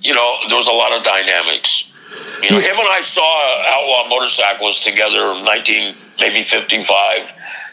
you 0.00 0.14
know, 0.14 0.36
there 0.48 0.56
was 0.56 0.68
a 0.68 0.72
lot 0.72 0.96
of 0.96 1.04
dynamics. 1.04 1.88
You 2.42 2.50
know, 2.50 2.58
him 2.58 2.76
and 2.76 2.88
I 2.90 3.00
saw 3.02 3.24
Outlaw 3.68 4.08
Motorcyclists 4.08 4.84
together 4.84 5.32
in 5.36 5.44
19, 5.44 5.94
maybe 6.18 6.44
55 6.44 7.32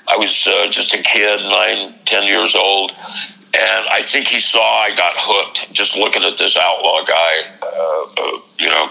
I 0.10 0.18
was 0.18 0.48
uh, 0.48 0.68
just 0.70 0.94
a 0.94 1.04
kid, 1.04 1.42
nine, 1.42 1.94
ten 2.06 2.24
years 2.24 2.56
old, 2.56 2.92
and 2.92 3.88
I 3.90 4.02
think 4.04 4.28
he 4.28 4.40
saw 4.40 4.62
I 4.62 4.96
got 4.96 5.14
hooked 5.16 5.72
just 5.72 5.98
looking 5.98 6.24
at 6.24 6.38
this 6.38 6.58
outlaw 6.58 7.04
guy. 7.06 7.46
Uh, 7.62 7.68
uh, 8.18 8.40
you 8.58 8.70
know, 8.70 8.90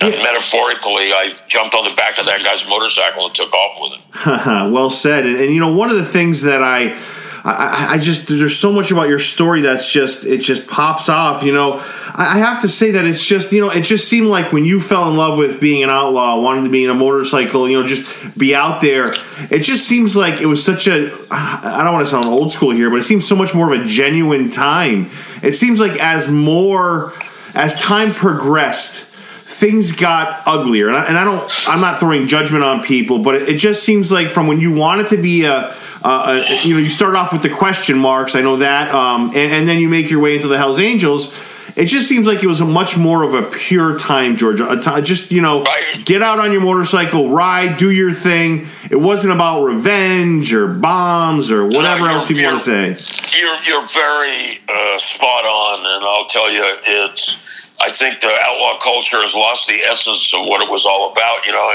yeah. 0.00 0.22
metaphorically, 0.22 1.12
I 1.12 1.36
jumped 1.48 1.74
on 1.74 1.88
the 1.88 1.94
back 1.94 2.18
of 2.18 2.26
that 2.26 2.42
guy's 2.44 2.66
motorcycle 2.68 3.26
and 3.26 3.34
took 3.34 3.52
off 3.52 3.80
with 3.80 4.00
it. 4.00 4.72
well 4.72 4.90
said. 4.90 5.26
And, 5.26 5.36
and 5.38 5.52
you 5.52 5.60
know, 5.60 5.72
one 5.72 5.90
of 5.90 5.96
the 5.96 6.04
things 6.04 6.42
that 6.42 6.62
I 6.62 6.96
I, 7.44 7.94
I, 7.94 7.98
just 7.98 8.28
there's 8.28 8.56
so 8.56 8.72
much 8.72 8.90
about 8.90 9.08
your 9.08 9.18
story 9.18 9.62
that's 9.62 9.90
just 9.90 10.26
it 10.26 10.38
just 10.38 10.66
pops 10.66 11.08
off. 11.08 11.42
You 11.42 11.52
know, 11.52 11.78
I, 12.14 12.38
have 12.38 12.62
to 12.62 12.68
say 12.68 12.90
that 12.92 13.04
it's 13.04 13.24
just 13.24 13.52
you 13.52 13.60
know 13.60 13.70
it 13.70 13.82
just 13.82 14.08
seemed 14.08 14.26
like 14.26 14.52
when 14.52 14.64
you 14.64 14.80
fell 14.80 15.08
in 15.08 15.16
love 15.16 15.38
with 15.38 15.60
being 15.60 15.82
an 15.82 15.90
outlaw, 15.90 16.40
wanting 16.40 16.64
to 16.64 16.70
be 16.70 16.84
in 16.84 16.90
a 16.90 16.94
motorcycle, 16.94 17.68
you 17.68 17.80
know, 17.80 17.86
just 17.86 18.36
be 18.36 18.54
out 18.54 18.80
there. 18.80 19.14
It 19.50 19.60
just 19.60 19.86
seems 19.86 20.16
like 20.16 20.40
it 20.40 20.46
was 20.46 20.64
such 20.64 20.88
a 20.88 21.12
I 21.30 21.82
don't 21.84 21.92
want 21.92 22.06
to 22.06 22.10
sound 22.10 22.26
old 22.26 22.52
school 22.52 22.70
here, 22.70 22.90
but 22.90 22.96
it 22.96 23.04
seems 23.04 23.26
so 23.26 23.36
much 23.36 23.54
more 23.54 23.72
of 23.72 23.80
a 23.80 23.86
genuine 23.86 24.50
time. 24.50 25.10
It 25.42 25.52
seems 25.52 25.80
like 25.80 25.98
as 26.00 26.28
more 26.28 27.12
as 27.54 27.80
time 27.80 28.14
progressed 28.14 29.04
things 29.48 29.92
got 29.92 30.46
uglier 30.46 30.88
and 30.88 30.96
I, 30.96 31.04
and 31.06 31.16
I, 31.16 31.24
don't 31.24 31.68
i'm 31.68 31.80
not 31.80 31.98
throwing 31.98 32.28
judgment 32.28 32.62
on 32.62 32.82
people 32.82 33.18
but 33.18 33.34
it, 33.34 33.48
it, 33.48 33.54
just 33.56 33.82
seems 33.82 34.12
like 34.12 34.28
from 34.28 34.46
when 34.46 34.60
you 34.60 34.72
wanted 34.72 35.08
to 35.08 35.16
be 35.16 35.46
a 35.46 35.74
uh, 36.04 36.06
uh, 36.08 36.60
you 36.62 36.74
know, 36.74 36.80
you 36.80 36.88
start 36.88 37.14
off 37.14 37.32
with 37.32 37.42
the 37.42 37.50
question 37.50 37.98
marks. 37.98 38.34
I 38.34 38.40
know 38.40 38.58
that, 38.58 38.94
um, 38.94 39.28
and, 39.28 39.52
and, 39.52 39.68
then 39.68 39.78
you 39.78 39.88
make 39.88 40.10
your 40.10 40.20
way 40.20 40.36
into 40.36 40.48
the 40.48 40.56
Hell's 40.56 40.78
Angels. 40.78 41.36
It 41.76 41.86
just 41.86 42.08
seems 42.08 42.26
like 42.26 42.42
it 42.42 42.46
was 42.46 42.60
a 42.60 42.64
much 42.64 42.96
more 42.96 43.22
of 43.22 43.34
a 43.34 43.42
pure 43.42 43.98
time, 43.98 44.36
Georgia. 44.36 44.80
just 45.02 45.30
you 45.30 45.40
know, 45.40 45.64
get 46.04 46.22
out 46.22 46.40
on 46.40 46.50
your 46.50 46.60
motorcycle, 46.60 47.30
ride, 47.30 47.78
do 47.78 47.90
your 47.90 48.12
thing. 48.12 48.66
It 48.90 48.96
wasn't 48.96 49.34
about 49.34 49.64
revenge 49.64 50.52
or 50.52 50.66
bombs 50.66 51.52
or 51.52 51.66
whatever 51.66 52.06
no, 52.06 52.14
else 52.14 52.26
people 52.26 52.44
want 52.44 52.62
to 52.62 52.96
say. 52.96 53.38
You're 53.38 53.58
you're 53.62 53.88
very 53.88 54.60
uh, 54.68 54.98
spot 54.98 55.44
on, 55.44 55.86
and 55.86 56.04
I'll 56.04 56.26
tell 56.26 56.50
you, 56.50 56.62
it's. 56.84 57.38
I 57.80 57.90
think 57.90 58.20
the 58.20 58.34
outlaw 58.42 58.78
culture 58.80 59.22
has 59.22 59.34
lost 59.34 59.68
the 59.68 59.80
essence 59.86 60.34
of 60.34 60.46
what 60.46 60.60
it 60.62 60.70
was 60.70 60.84
all 60.84 61.12
about. 61.12 61.46
You 61.46 61.52
know, 61.52 61.74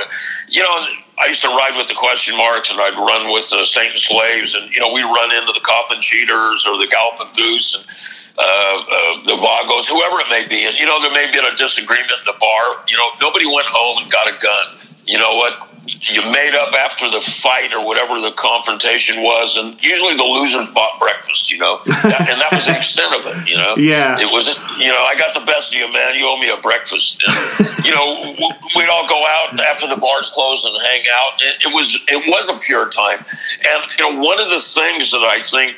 you 0.50 0.62
know 0.62 0.88
I 1.18 1.28
used 1.28 1.42
to 1.44 1.50
ride 1.50 1.78
with 1.78 1.88
the 1.88 1.94
question 1.94 2.36
marks, 2.36 2.70
and 2.70 2.80
I'd 2.80 2.98
run 2.98 3.32
with 3.32 3.50
the 3.50 3.66
Satan 3.66 4.00
Slaves, 4.00 4.56
and 4.56 4.70
you 4.72 4.80
know 4.80 4.92
we 4.92 5.04
run 5.04 5.32
into 5.32 5.54
the 5.54 5.64
Coffin 5.64 6.02
Cheaters 6.02 6.68
or 6.68 6.78
the 6.78 6.88
Galloping 6.88 7.32
Goose 7.36 7.76
and 7.76 7.86
uh, 8.38 8.42
uh, 8.42 9.24
the 9.30 9.38
Vagos, 9.38 9.88
whoever 9.88 10.20
it 10.20 10.30
may 10.30 10.48
be, 10.48 10.66
and 10.66 10.76
you 10.78 10.86
know 10.86 11.00
there 11.02 11.14
may 11.14 11.32
be 11.32 11.38
a 11.38 11.56
disagreement 11.56 12.12
in 12.20 12.26
the 12.26 12.38
bar. 12.40 12.84
You 12.88 12.98
know 12.98 13.10
nobody 13.22 13.46
went 13.46 13.68
home 13.70 14.04
and 14.04 14.12
got 14.12 14.28
a 14.28 14.36
gun. 14.42 14.78
You 15.06 15.20
know 15.20 15.36
what? 15.36 15.70
You 15.86 16.22
made 16.32 16.56
up 16.56 16.74
after 16.74 17.10
the 17.10 17.20
fight 17.20 17.74
or 17.74 17.86
whatever 17.86 18.20
the 18.22 18.32
confrontation 18.32 19.22
was, 19.22 19.58
and 19.58 19.82
usually 19.84 20.16
the 20.16 20.24
losers 20.24 20.66
bought 20.74 21.00
breakfast, 21.00 21.52
you 21.52 21.58
know, 21.58 21.80
that, 21.86 22.28
and 22.30 22.40
that 22.40 22.50
was 22.52 22.66
the 22.66 22.78
extent 22.78 23.14
of 23.14 23.26
it, 23.28 23.50
you 23.50 23.58
know. 23.58 23.74
Yeah, 23.78 24.20
it 24.20 24.32
was, 24.32 24.48
you 24.80 24.88
know, 24.88 25.04
I 25.04 25.16
got 25.18 25.34
the 25.34 25.46
best 25.46 25.74
of 25.74 25.80
you, 25.80 25.92
man. 25.92 26.16
You 26.16 26.28
owe 26.28 26.38
me 26.38 26.50
a 26.50 26.58
breakfast. 26.58 27.24
And, 27.28 27.86
you 27.86 27.92
know, 27.92 28.34
we'd 28.76 28.90
all 28.90 29.08
go 29.08 29.26
out 29.26 29.60
after 29.60 29.88
the 29.88 29.98
bars 29.98 30.32
closed 30.32 30.66
and 30.66 30.76
hang 30.82 31.04
out. 31.12 31.42
It, 31.42 31.68
it, 31.68 31.74
was 31.74 31.98
it 32.08 32.28
was 32.28 32.50
a 32.50 32.60
pure 32.60 32.88
time, 32.90 33.20
and 33.20 33.84
you 34.00 34.10
know, 34.10 34.22
one 34.24 34.40
of 34.40 34.50
the 34.50 34.62
things 34.62 35.12
that 35.12 35.24
I 35.24 35.42
think 35.44 35.78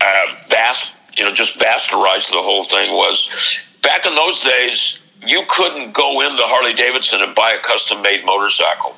uh, 0.00 0.26
bas- 0.48 0.92
you 1.16 1.24
know, 1.24 1.32
just 1.32 1.58
bastardized 1.58 2.30
the 2.30 2.42
whole 2.42 2.64
thing 2.64 2.92
was 2.92 3.30
back 3.82 4.06
in 4.06 4.14
those 4.14 4.40
days 4.40 4.98
you 5.26 5.42
couldn't 5.48 5.92
go 5.92 6.20
into 6.20 6.42
Harley 6.42 6.74
Davidson 6.74 7.22
and 7.22 7.34
buy 7.34 7.52
a 7.52 7.58
custom 7.58 8.02
made 8.02 8.24
motorcycle. 8.24 8.96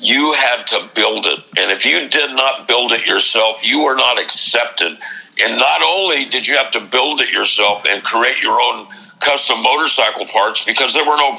You 0.00 0.32
had 0.32 0.66
to 0.68 0.88
build 0.94 1.26
it. 1.26 1.40
And 1.58 1.70
if 1.70 1.84
you 1.84 2.08
did 2.08 2.34
not 2.34 2.68
build 2.68 2.92
it 2.92 3.06
yourself, 3.06 3.64
you 3.64 3.82
were 3.82 3.96
not 3.96 4.20
accepted. 4.20 4.98
And 5.40 5.58
not 5.58 5.82
only 5.82 6.24
did 6.26 6.46
you 6.46 6.56
have 6.56 6.70
to 6.72 6.80
build 6.80 7.20
it 7.20 7.30
yourself 7.30 7.84
and 7.88 8.02
create 8.02 8.42
your 8.42 8.60
own 8.60 8.86
custom 9.20 9.62
motorcycle 9.62 10.26
parts 10.26 10.64
because 10.64 10.94
there 10.94 11.04
were 11.04 11.16
no 11.16 11.38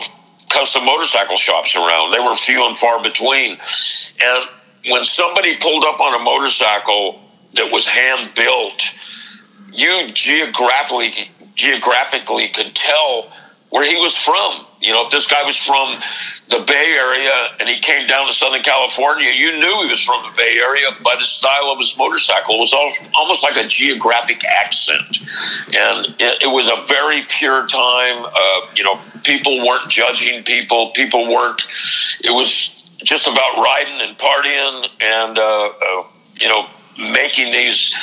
custom 0.49 0.85
motorcycle 0.85 1.37
shops 1.37 1.75
around, 1.75 2.11
they 2.11 2.19
were 2.19 2.35
few 2.35 2.65
and 2.65 2.77
far 2.77 3.01
between. 3.01 3.57
And 4.21 4.49
when 4.87 5.05
somebody 5.05 5.57
pulled 5.57 5.83
up 5.83 5.99
on 5.99 6.19
a 6.19 6.23
motorcycle 6.23 7.21
that 7.53 7.71
was 7.71 7.87
hand 7.87 8.29
built, 8.35 8.81
you 9.71 10.07
geographically 10.07 11.13
geographically 11.55 12.47
could 12.47 12.73
tell 12.73 13.29
where 13.69 13.85
he 13.85 13.95
was 13.97 14.15
from. 14.15 14.65
You 14.81 14.93
know, 14.93 15.05
if 15.05 15.11
this 15.11 15.27
guy 15.27 15.43
was 15.43 15.57
from 15.57 15.89
the 16.49 16.63
Bay 16.65 16.95
Area 16.97 17.49
and 17.59 17.69
he 17.69 17.79
came 17.79 18.07
down 18.07 18.25
to 18.27 18.33
Southern 18.33 18.63
California, 18.63 19.29
you 19.31 19.51
knew 19.59 19.83
he 19.83 19.89
was 19.89 20.03
from 20.03 20.23
the 20.23 20.35
Bay 20.35 20.57
Area 20.57 20.87
by 21.03 21.15
the 21.19 21.25
style 21.25 21.69
of 21.69 21.77
his 21.77 21.95
motorcycle. 21.97 22.55
It 22.55 22.59
was 22.59 22.73
all, 22.73 22.91
almost 23.15 23.43
like 23.43 23.57
a 23.57 23.67
geographic 23.67 24.43
accent. 24.45 25.19
And 25.75 26.07
it, 26.19 26.43
it 26.43 26.51
was 26.51 26.67
a 26.67 26.83
very 26.87 27.23
pure 27.27 27.67
time. 27.67 28.25
Uh, 28.25 28.67
you 28.73 28.83
know, 28.83 28.99
people 29.23 29.65
weren't 29.65 29.89
judging 29.89 30.43
people, 30.43 30.91
people 30.91 31.27
weren't, 31.27 31.61
it 32.23 32.31
was 32.31 32.91
just 33.03 33.27
about 33.27 33.57
riding 33.57 34.01
and 34.01 34.17
partying 34.17 34.87
and, 35.01 35.37
uh, 35.37 35.65
uh, 35.67 36.03
you 36.39 36.47
know, 36.47 36.67
making 36.97 37.51
these 37.51 37.93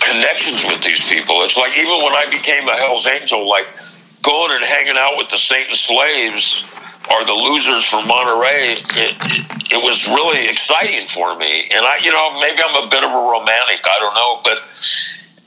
connections 0.00 0.64
with 0.64 0.82
these 0.82 1.04
people. 1.06 1.42
It's 1.42 1.56
like 1.56 1.76
even 1.78 2.02
when 2.02 2.12
I 2.12 2.26
became 2.30 2.68
a 2.68 2.76
Hell's 2.76 3.06
Angel, 3.06 3.48
like, 3.48 3.66
going 4.24 4.52
and 4.52 4.64
hanging 4.64 4.96
out 4.96 5.16
with 5.16 5.28
the 5.28 5.38
Satan 5.38 5.74
slaves 5.74 6.64
or 7.10 7.24
the 7.24 7.32
losers 7.32 7.84
from 7.84 8.08
Monterey, 8.08 8.72
it, 8.72 8.84
it, 8.96 9.72
it, 9.72 9.82
was 9.84 10.08
really 10.08 10.48
exciting 10.48 11.06
for 11.06 11.36
me. 11.36 11.68
And 11.70 11.84
I, 11.84 11.98
you 12.02 12.10
know, 12.10 12.40
maybe 12.40 12.58
I'm 12.66 12.86
a 12.86 12.88
bit 12.88 13.04
of 13.04 13.10
a 13.10 13.30
romantic, 13.30 13.84
I 13.84 13.98
don't 14.00 14.14
know, 14.14 14.40
but 14.42 14.58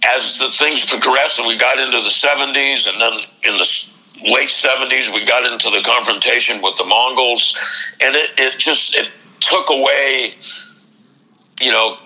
as 0.06 0.38
the 0.38 0.50
things 0.50 0.86
progressed 0.86 1.40
and 1.40 1.48
we 1.48 1.58
got 1.58 1.80
into 1.80 2.02
the 2.02 2.10
70s 2.10 2.88
and 2.88 3.02
then 3.02 3.20
in 3.44 3.58
the 3.58 3.88
late 4.32 4.50
70s 4.50 5.14
we 5.14 5.26
got 5.26 5.52
into 5.52 5.70
the 5.70 5.82
confrontation 5.84 6.62
with 6.62 6.78
the 6.78 6.86
Mongols 6.86 7.56
and 8.02 8.16
it, 8.16 8.32
it 8.38 8.58
just 8.60 8.96
it 8.96 9.10
took 9.40 9.70
away 9.70 10.34
you 11.62 11.72
know 11.72 11.98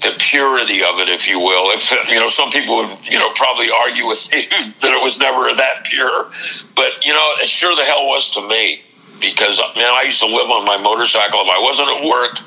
the 0.00 0.14
purity 0.18 0.82
of 0.82 0.98
it, 1.00 1.08
if 1.08 1.28
you 1.28 1.38
will. 1.38 1.70
If 1.70 1.90
you 2.08 2.16
know, 2.16 2.28
some 2.28 2.50
people 2.50 2.76
would 2.76 3.08
you 3.08 3.18
know 3.18 3.30
probably 3.34 3.70
argue 3.70 4.06
with 4.06 4.28
me 4.32 4.46
that 4.80 4.92
it 4.92 5.02
was 5.02 5.18
never 5.18 5.54
that 5.54 5.84
pure, 5.84 6.30
but 6.74 7.04
you 7.04 7.12
know, 7.12 7.34
it 7.40 7.48
sure 7.48 7.74
the 7.74 7.84
hell 7.84 8.06
was 8.06 8.30
to 8.32 8.46
me 8.46 8.82
because 9.20 9.58
man, 9.76 9.90
I 9.90 10.02
used 10.06 10.20
to 10.20 10.26
live 10.26 10.50
on 10.50 10.64
my 10.64 10.76
motorcycle. 10.76 11.40
If 11.42 11.48
I 11.50 11.60
wasn't 11.60 11.88
at 11.88 12.04
work, 12.04 12.38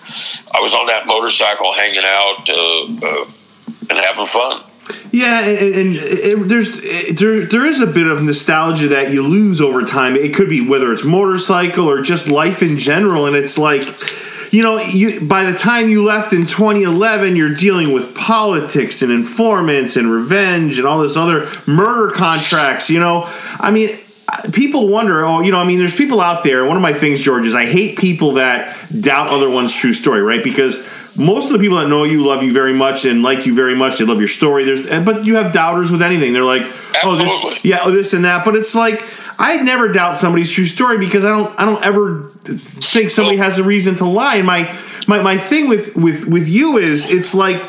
I 0.54 0.62
was 0.62 0.74
on 0.74 0.88
that 0.88 1.08
motorcycle 1.08 1.74
hanging 1.74 2.04
out 2.04 2.50
uh, 2.50 3.08
uh, 3.08 3.26
and 3.90 4.00
having 4.00 4.26
fun. 4.26 4.64
Yeah, 5.12 5.42
and, 5.42 5.76
and 5.76 5.96
it, 5.98 6.50
there's 6.50 6.80
it, 6.82 7.18
there 7.18 7.46
there 7.46 7.66
is 7.66 7.82
a 7.82 7.88
bit 7.88 8.08
of 8.08 8.24
nostalgia 8.24 8.88
that 8.90 9.12
you 9.12 9.24
lose 9.24 9.62
over 9.62 9.84
time. 9.84 10.16
It 10.16 10.34
could 10.34 10.50
be 10.50 10.62
whether 10.62 10.92
it's 10.92 11.04
motorcycle 11.04 11.90
or 11.90 12.02
just 12.02 12.30
life 12.30 12.62
in 12.62 12.78
general, 12.78 13.26
and 13.26 13.36
it's 13.36 13.58
like 13.58 13.84
you 14.52 14.62
know, 14.62 14.80
you, 14.80 15.26
by 15.28 15.50
the 15.50 15.58
time 15.58 15.90
you 15.90 16.04
left 16.04 16.34
in 16.34 16.46
2011, 16.46 17.36
you're 17.36 17.54
dealing 17.54 17.94
with 17.94 18.14
politics 18.14 19.02
and 19.02 19.12
informants 19.12 19.96
and 19.96 20.12
revenge 20.12 20.78
and 20.78 20.86
all 20.86 21.00
this 21.00 21.16
other 21.16 21.50
murder 21.66 22.14
contracts. 22.14 22.90
You 22.90 23.00
know, 23.00 23.24
I 23.60 23.72
mean, 23.72 23.98
people 24.52 24.90
wonder, 24.90 25.26
oh, 25.26 25.40
you 25.40 25.52
know, 25.52 25.60
I 25.60 25.64
mean, 25.64 25.80
there's 25.80 25.96
people 25.96 26.20
out 26.20 26.44
there. 26.44 26.66
One 26.66 26.76
of 26.76 26.82
my 26.82 26.94
things, 26.94 27.22
George, 27.22 27.48
is 27.48 27.56
I 27.56 27.66
hate 27.66 27.98
people 27.98 28.34
that 28.34 28.78
doubt 29.02 29.30
other 29.30 29.50
one's 29.50 29.74
true 29.74 29.94
story, 29.94 30.22
right? 30.22 30.44
Because 30.44 30.86
most 31.16 31.46
of 31.46 31.54
the 31.54 31.60
people 31.60 31.78
that 31.78 31.88
know 31.88 32.04
you 32.04 32.26
love 32.26 32.44
you 32.44 32.52
very 32.54 32.74
much 32.74 33.06
and 33.06 33.24
like 33.24 33.46
you 33.46 33.56
very 33.56 33.76
much. 33.76 34.00
They 34.00 34.06
love 34.06 34.20
your 34.20 34.28
story. 34.28 34.66
There's, 34.66 34.86
eh, 34.86 35.04
but 35.04 35.26
you 35.26 35.36
have 35.36 35.54
doubters 35.54 35.92
with 35.92 36.02
anything. 36.02 36.34
They're 36.34 36.44
like, 36.44 36.64
Absolutely. 36.64 37.26
oh, 37.28 37.50
this, 37.52 37.60
yeah, 37.64 37.80
oh, 37.84 37.92
this 37.92 38.14
and 38.14 38.26
that. 38.26 38.46
But 38.46 38.56
it's 38.56 38.76
like 38.76 39.02
I 39.42 39.58
never 39.58 39.88
doubt 39.88 40.20
somebody's 40.20 40.52
true 40.52 40.68
story 40.68 41.00
because 41.00 41.26
I 41.26 41.30
don't 41.30 41.60
I 41.60 41.66
don't 41.66 41.84
ever 41.84 42.30
think 42.46 43.10
somebody 43.10 43.38
has 43.38 43.58
a 43.58 43.64
reason 43.64 43.96
to 43.96 44.06
lie. 44.06 44.36
And 44.36 44.46
my 44.46 44.78
my 45.08 45.20
my 45.22 45.38
thing 45.38 45.68
with 45.68 45.96
with 45.96 46.28
with 46.28 46.48
you 46.48 46.78
is 46.78 47.10
it's 47.10 47.34
like 47.34 47.60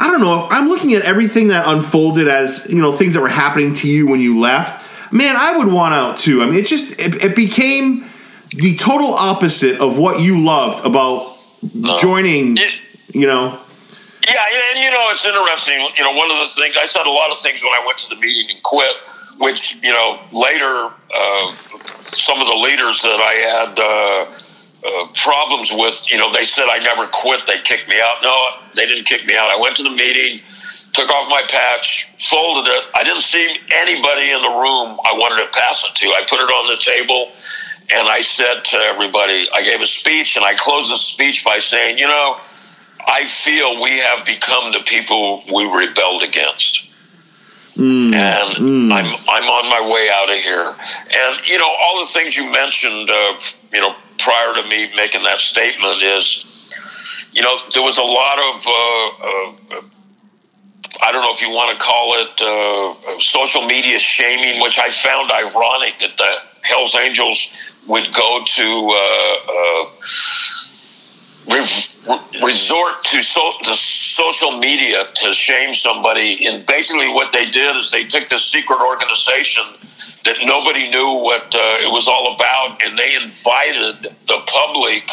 I 0.00 0.08
don't 0.08 0.20
know. 0.20 0.48
I'm 0.50 0.68
looking 0.68 0.92
at 0.94 1.02
everything 1.02 1.48
that 1.48 1.68
unfolded 1.68 2.26
as 2.26 2.66
you 2.68 2.82
know 2.82 2.90
things 2.90 3.14
that 3.14 3.20
were 3.20 3.28
happening 3.28 3.74
to 3.74 3.88
you 3.88 4.08
when 4.08 4.18
you 4.18 4.40
left. 4.40 4.84
Man, 5.12 5.36
I 5.36 5.56
would 5.56 5.68
want 5.68 5.94
out 5.94 6.18
too. 6.18 6.42
I 6.42 6.46
mean, 6.46 6.56
it 6.56 6.66
just 6.66 6.98
it, 6.98 7.24
it 7.24 7.36
became 7.36 8.06
the 8.50 8.76
total 8.76 9.14
opposite 9.14 9.80
of 9.80 9.98
what 9.98 10.18
you 10.18 10.44
loved 10.44 10.84
about 10.84 11.36
no. 11.72 11.96
joining. 11.96 12.56
It, 12.56 12.74
you 13.14 13.28
know. 13.28 13.60
Yeah, 14.26 14.42
and 14.72 14.80
you 14.80 14.90
know 14.90 15.10
it's 15.12 15.24
interesting. 15.24 15.78
You 15.96 16.02
know, 16.02 16.12
one 16.12 16.28
of 16.28 16.38
the 16.38 16.50
things 16.60 16.76
I 16.76 16.86
said 16.86 17.06
a 17.06 17.10
lot 17.10 17.30
of 17.30 17.38
things 17.38 17.62
when 17.62 17.72
I 17.72 17.84
went 17.86 17.98
to 17.98 18.08
the 18.08 18.16
meeting 18.16 18.50
and 18.50 18.60
quit, 18.64 18.96
which 19.38 19.82
you 19.82 19.90
know 19.90 20.20
later 20.32 20.90
uh, 21.14 21.52
some 21.52 22.40
of 22.40 22.46
the 22.46 22.54
leaders 22.54 23.02
that 23.02 23.20
I 23.20 23.34
had. 23.50 23.78
Uh, 23.78 24.38
uh, 24.84 25.08
problems 25.14 25.72
with, 25.72 26.04
you 26.12 26.18
know, 26.18 26.30
they 26.30 26.44
said 26.44 26.66
I 26.68 26.78
never 26.78 27.06
quit. 27.06 27.46
They 27.46 27.58
kicked 27.62 27.88
me 27.88 27.96
out. 28.02 28.16
No, 28.22 28.48
they 28.74 28.84
didn't 28.84 29.06
kick 29.06 29.24
me 29.24 29.34
out. 29.34 29.50
I 29.50 29.56
went 29.58 29.76
to 29.76 29.82
the 29.82 29.88
meeting, 29.88 30.42
took 30.92 31.08
off 31.08 31.30
my 31.30 31.42
patch, 31.48 32.06
folded 32.18 32.70
it. 32.70 32.84
I 32.94 33.02
didn't 33.02 33.22
see 33.22 33.56
anybody 33.72 34.30
in 34.30 34.42
the 34.42 34.50
room 34.50 35.00
I 35.02 35.16
wanted 35.16 35.42
to 35.42 35.50
pass 35.58 35.88
it 35.88 35.94
to. 36.00 36.08
I 36.08 36.26
put 36.28 36.38
it 36.38 36.52
on 36.52 36.68
the 36.68 36.76
table 36.76 37.32
and 37.92 38.08
I 38.08 38.20
said 38.22 38.64
to 38.64 38.76
everybody, 38.76 39.46
I 39.54 39.62
gave 39.62 39.80
a 39.80 39.86
speech 39.86 40.36
and 40.36 40.44
I 40.44 40.54
closed 40.54 40.90
the 40.90 40.96
speech 40.96 41.44
by 41.44 41.58
saying, 41.58 41.98
you 41.98 42.06
know, 42.06 42.38
I 43.06 43.26
feel 43.26 43.80
we 43.82 43.98
have 43.98 44.24
become 44.24 44.72
the 44.72 44.80
people 44.80 45.42
we 45.52 45.64
rebelled 45.64 46.22
against. 46.22 46.90
Mm, 47.76 48.14
and 48.14 48.56
mm. 48.56 48.92
I'm 48.92 49.06
I'm 49.28 49.50
on 49.50 49.68
my 49.68 49.92
way 49.92 50.08
out 50.08 50.30
of 50.30 50.36
here. 50.36 50.68
And 50.68 51.48
you 51.48 51.58
know 51.58 51.68
all 51.80 52.00
the 52.00 52.06
things 52.06 52.36
you 52.36 52.48
mentioned, 52.50 53.10
uh, 53.10 53.34
you 53.72 53.80
know, 53.80 53.96
prior 54.18 54.54
to 54.54 54.68
me 54.68 54.94
making 54.94 55.24
that 55.24 55.40
statement 55.40 56.02
is, 56.02 56.46
you 57.32 57.42
know, 57.42 57.56
there 57.72 57.82
was 57.82 57.98
a 57.98 58.02
lot 58.02 58.38
of. 58.38 58.66
Uh, 58.66 59.78
uh, 59.78 59.82
I 61.02 61.10
don't 61.10 61.22
know 61.22 61.32
if 61.32 61.42
you 61.42 61.50
want 61.50 61.76
to 61.76 61.82
call 61.82 62.14
it 62.20 62.40
uh, 62.40 63.20
social 63.20 63.66
media 63.66 63.98
shaming, 63.98 64.60
which 64.60 64.78
I 64.78 64.90
found 64.90 65.32
ironic 65.32 65.98
that 65.98 66.16
the 66.16 66.36
Hells 66.62 66.94
Angels 66.94 67.52
would 67.86 68.14
go 68.14 68.42
to 68.44 68.90
uh, 68.90 69.36
uh, 69.52 69.90
re- 71.46 72.42
resort 72.42 73.04
to 73.04 73.22
so- 73.22 73.58
social 73.62 74.58
media 74.58 75.04
to 75.04 75.32
shame 75.32 75.74
somebody. 75.74 76.46
And 76.46 76.64
basically, 76.66 77.08
what 77.08 77.32
they 77.32 77.50
did 77.50 77.76
is 77.76 77.90
they 77.90 78.04
took 78.04 78.28
this 78.28 78.44
secret 78.44 78.80
organization 78.80 79.64
that 80.24 80.38
nobody 80.44 80.90
knew 80.90 81.12
what 81.12 81.54
uh, 81.54 81.84
it 81.84 81.92
was 81.92 82.08
all 82.08 82.34
about, 82.34 82.82
and 82.82 82.98
they 82.98 83.14
invited 83.14 84.16
the 84.26 84.42
public 84.46 85.08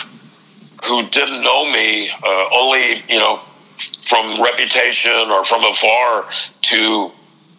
who 0.85 1.07
didn't 1.09 1.41
know 1.41 1.71
me, 1.71 2.09
uh, 2.09 2.45
only 2.53 3.03
you 3.07 3.19
know 3.19 3.39
from 4.01 4.27
reputation 4.41 5.29
or 5.29 5.43
from 5.43 5.63
afar, 5.63 6.25
to 6.61 7.11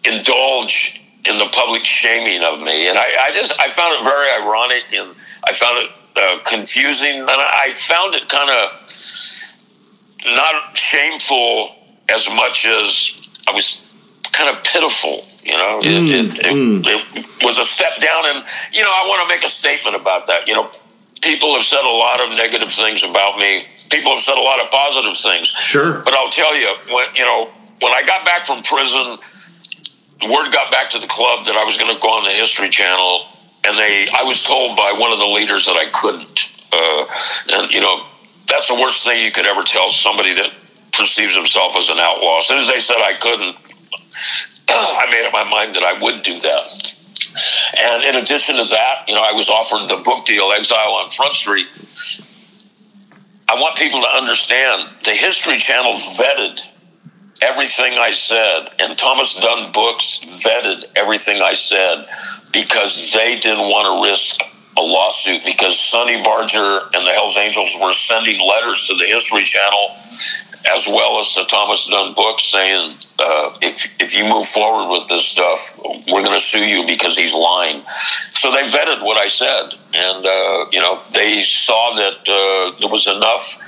indulge 0.03 0.99
in 1.25 1.37
the 1.37 1.45
public 1.53 1.85
shaming 1.85 2.43
of 2.43 2.61
me, 2.61 2.89
and 2.89 2.97
I, 2.97 3.27
I 3.27 3.31
just 3.31 3.53
I 3.59 3.69
found 3.69 3.99
it 3.99 4.03
very 4.03 4.43
ironic, 4.43 4.83
and 4.93 5.15
I 5.47 5.53
found 5.53 5.85
it 5.85 5.91
uh, 6.15 6.39
confusing, 6.45 7.21
and 7.21 7.29
I 7.29 7.73
found 7.75 8.15
it 8.15 8.29
kind 8.29 8.49
of 8.49 10.35
not 10.35 10.77
shameful 10.77 11.75
as 12.09 12.29
much 12.29 12.65
as 12.65 13.29
I 13.47 13.51
was 13.51 13.85
kind 14.31 14.55
of 14.55 14.63
pitiful. 14.63 15.21
You 15.43 15.57
know, 15.57 15.79
it, 15.79 15.85
mm, 15.85 16.09
it, 16.09 16.39
it, 16.39 16.53
mm. 16.53 16.83
it, 16.85 17.43
was 17.43 17.57
a 17.57 17.63
step 17.63 17.99
down, 17.99 18.25
and 18.25 18.45
you 18.71 18.81
know, 18.81 18.89
I 18.89 19.05
want 19.07 19.27
to 19.27 19.35
make 19.35 19.43
a 19.43 19.49
statement 19.49 19.95
about 19.95 20.27
that. 20.27 20.47
You 20.47 20.53
know, 20.53 20.69
people 21.21 21.53
have 21.55 21.63
said 21.63 21.83
a 21.83 21.89
lot 21.89 22.21
of 22.21 22.29
negative 22.37 22.71
things 22.71 23.03
about 23.03 23.37
me. 23.37 23.65
People 23.89 24.11
have 24.11 24.21
said 24.21 24.37
a 24.37 24.41
lot 24.41 24.63
of 24.63 24.71
positive 24.71 25.17
things. 25.17 25.47
Sure, 25.47 25.99
but 25.99 26.13
I'll 26.13 26.31
tell 26.31 26.55
you, 26.55 26.73
when 26.93 27.05
you 27.15 27.25
know, 27.25 27.49
when 27.81 27.91
I 27.91 28.03
got 28.03 28.25
back 28.25 28.45
from 28.45 28.63
prison 28.63 29.17
word 30.29 30.51
got 30.51 30.71
back 30.71 30.89
to 30.91 30.99
the 30.99 31.07
club 31.07 31.45
that 31.45 31.55
I 31.55 31.63
was 31.63 31.77
going 31.77 31.93
to 31.93 32.01
go 32.01 32.09
on 32.09 32.23
the 32.23 32.31
History 32.31 32.69
Channel, 32.69 33.25
and 33.65 33.77
they 33.77 34.07
I 34.13 34.23
was 34.23 34.43
told 34.43 34.77
by 34.77 34.93
one 34.93 35.11
of 35.11 35.19
the 35.19 35.27
leaders 35.27 35.65
that 35.65 35.75
I 35.75 35.89
couldn't. 35.91 36.49
Uh, 36.71 37.05
and 37.53 37.71
you 37.71 37.81
know, 37.81 38.05
that's 38.47 38.67
the 38.67 38.75
worst 38.75 39.03
thing 39.03 39.23
you 39.23 39.31
could 39.31 39.45
ever 39.45 39.63
tell 39.63 39.91
somebody 39.91 40.33
that 40.35 40.51
perceives 40.91 41.35
himself 41.35 41.75
as 41.77 41.89
an 41.89 41.97
outlaw. 41.99 42.39
As 42.39 42.47
soon 42.47 42.59
as 42.59 42.67
they 42.67 42.79
said 42.79 42.97
I 42.97 43.13
couldn't, 43.19 43.55
I 44.69 45.07
made 45.11 45.25
up 45.25 45.33
my 45.33 45.43
mind 45.43 45.75
that 45.75 45.83
I 45.83 45.99
would 46.01 46.23
do 46.23 46.39
that. 46.39 46.93
And 47.79 48.03
in 48.03 48.15
addition 48.15 48.55
to 48.57 48.63
that, 48.63 49.05
you 49.07 49.15
know, 49.15 49.23
I 49.23 49.31
was 49.31 49.49
offered 49.49 49.89
the 49.89 50.01
book 50.03 50.25
deal, 50.25 50.51
Exile 50.51 50.93
on 50.93 51.09
Front 51.09 51.35
Street. 51.35 51.67
I 53.49 53.55
want 53.59 53.75
people 53.75 54.01
to 54.01 54.07
understand 54.07 54.89
the 55.03 55.11
History 55.11 55.57
Channel 55.57 55.93
vetted 55.93 56.61
everything 57.41 57.93
I 57.93 58.11
said, 58.11 58.67
and 58.79 58.97
Thomas 58.97 59.35
Dunne 59.39 59.71
Books 59.71 60.21
vetted 60.43 60.85
everything 60.95 61.41
I 61.41 61.53
said 61.53 62.05
because 62.51 63.11
they 63.13 63.39
didn't 63.39 63.69
want 63.69 63.95
to 63.95 64.11
risk 64.11 64.41
a 64.77 64.81
lawsuit 64.81 65.41
because 65.45 65.79
Sonny 65.79 66.21
Barger 66.23 66.81
and 66.93 67.05
the 67.05 67.11
Hells 67.11 67.37
Angels 67.37 67.77
were 67.81 67.93
sending 67.93 68.39
letters 68.39 68.87
to 68.87 68.95
the 68.95 69.05
History 69.05 69.43
Channel 69.43 69.95
as 70.71 70.87
well 70.87 71.19
as 71.19 71.33
the 71.35 71.43
Thomas 71.43 71.87
Dunne 71.87 72.13
Books 72.13 72.43
saying, 72.43 72.93
uh, 73.19 73.55
if, 73.61 73.85
if 73.99 74.15
you 74.17 74.23
move 74.23 74.47
forward 74.47 74.91
with 74.91 75.07
this 75.09 75.25
stuff, 75.25 75.77
we're 76.07 76.23
going 76.23 76.37
to 76.37 76.39
sue 76.39 76.65
you 76.65 76.85
because 76.87 77.17
he's 77.17 77.33
lying. 77.33 77.83
So 78.29 78.51
they 78.51 78.63
vetted 78.67 79.03
what 79.03 79.17
I 79.17 79.27
said. 79.27 79.73
And, 79.93 80.25
uh, 80.25 80.65
you 80.71 80.79
know, 80.79 81.01
they 81.11 81.43
saw 81.43 81.95
that 81.95 82.19
uh, 82.27 82.79
there 82.79 82.89
was 82.89 83.07
enough 83.07 83.59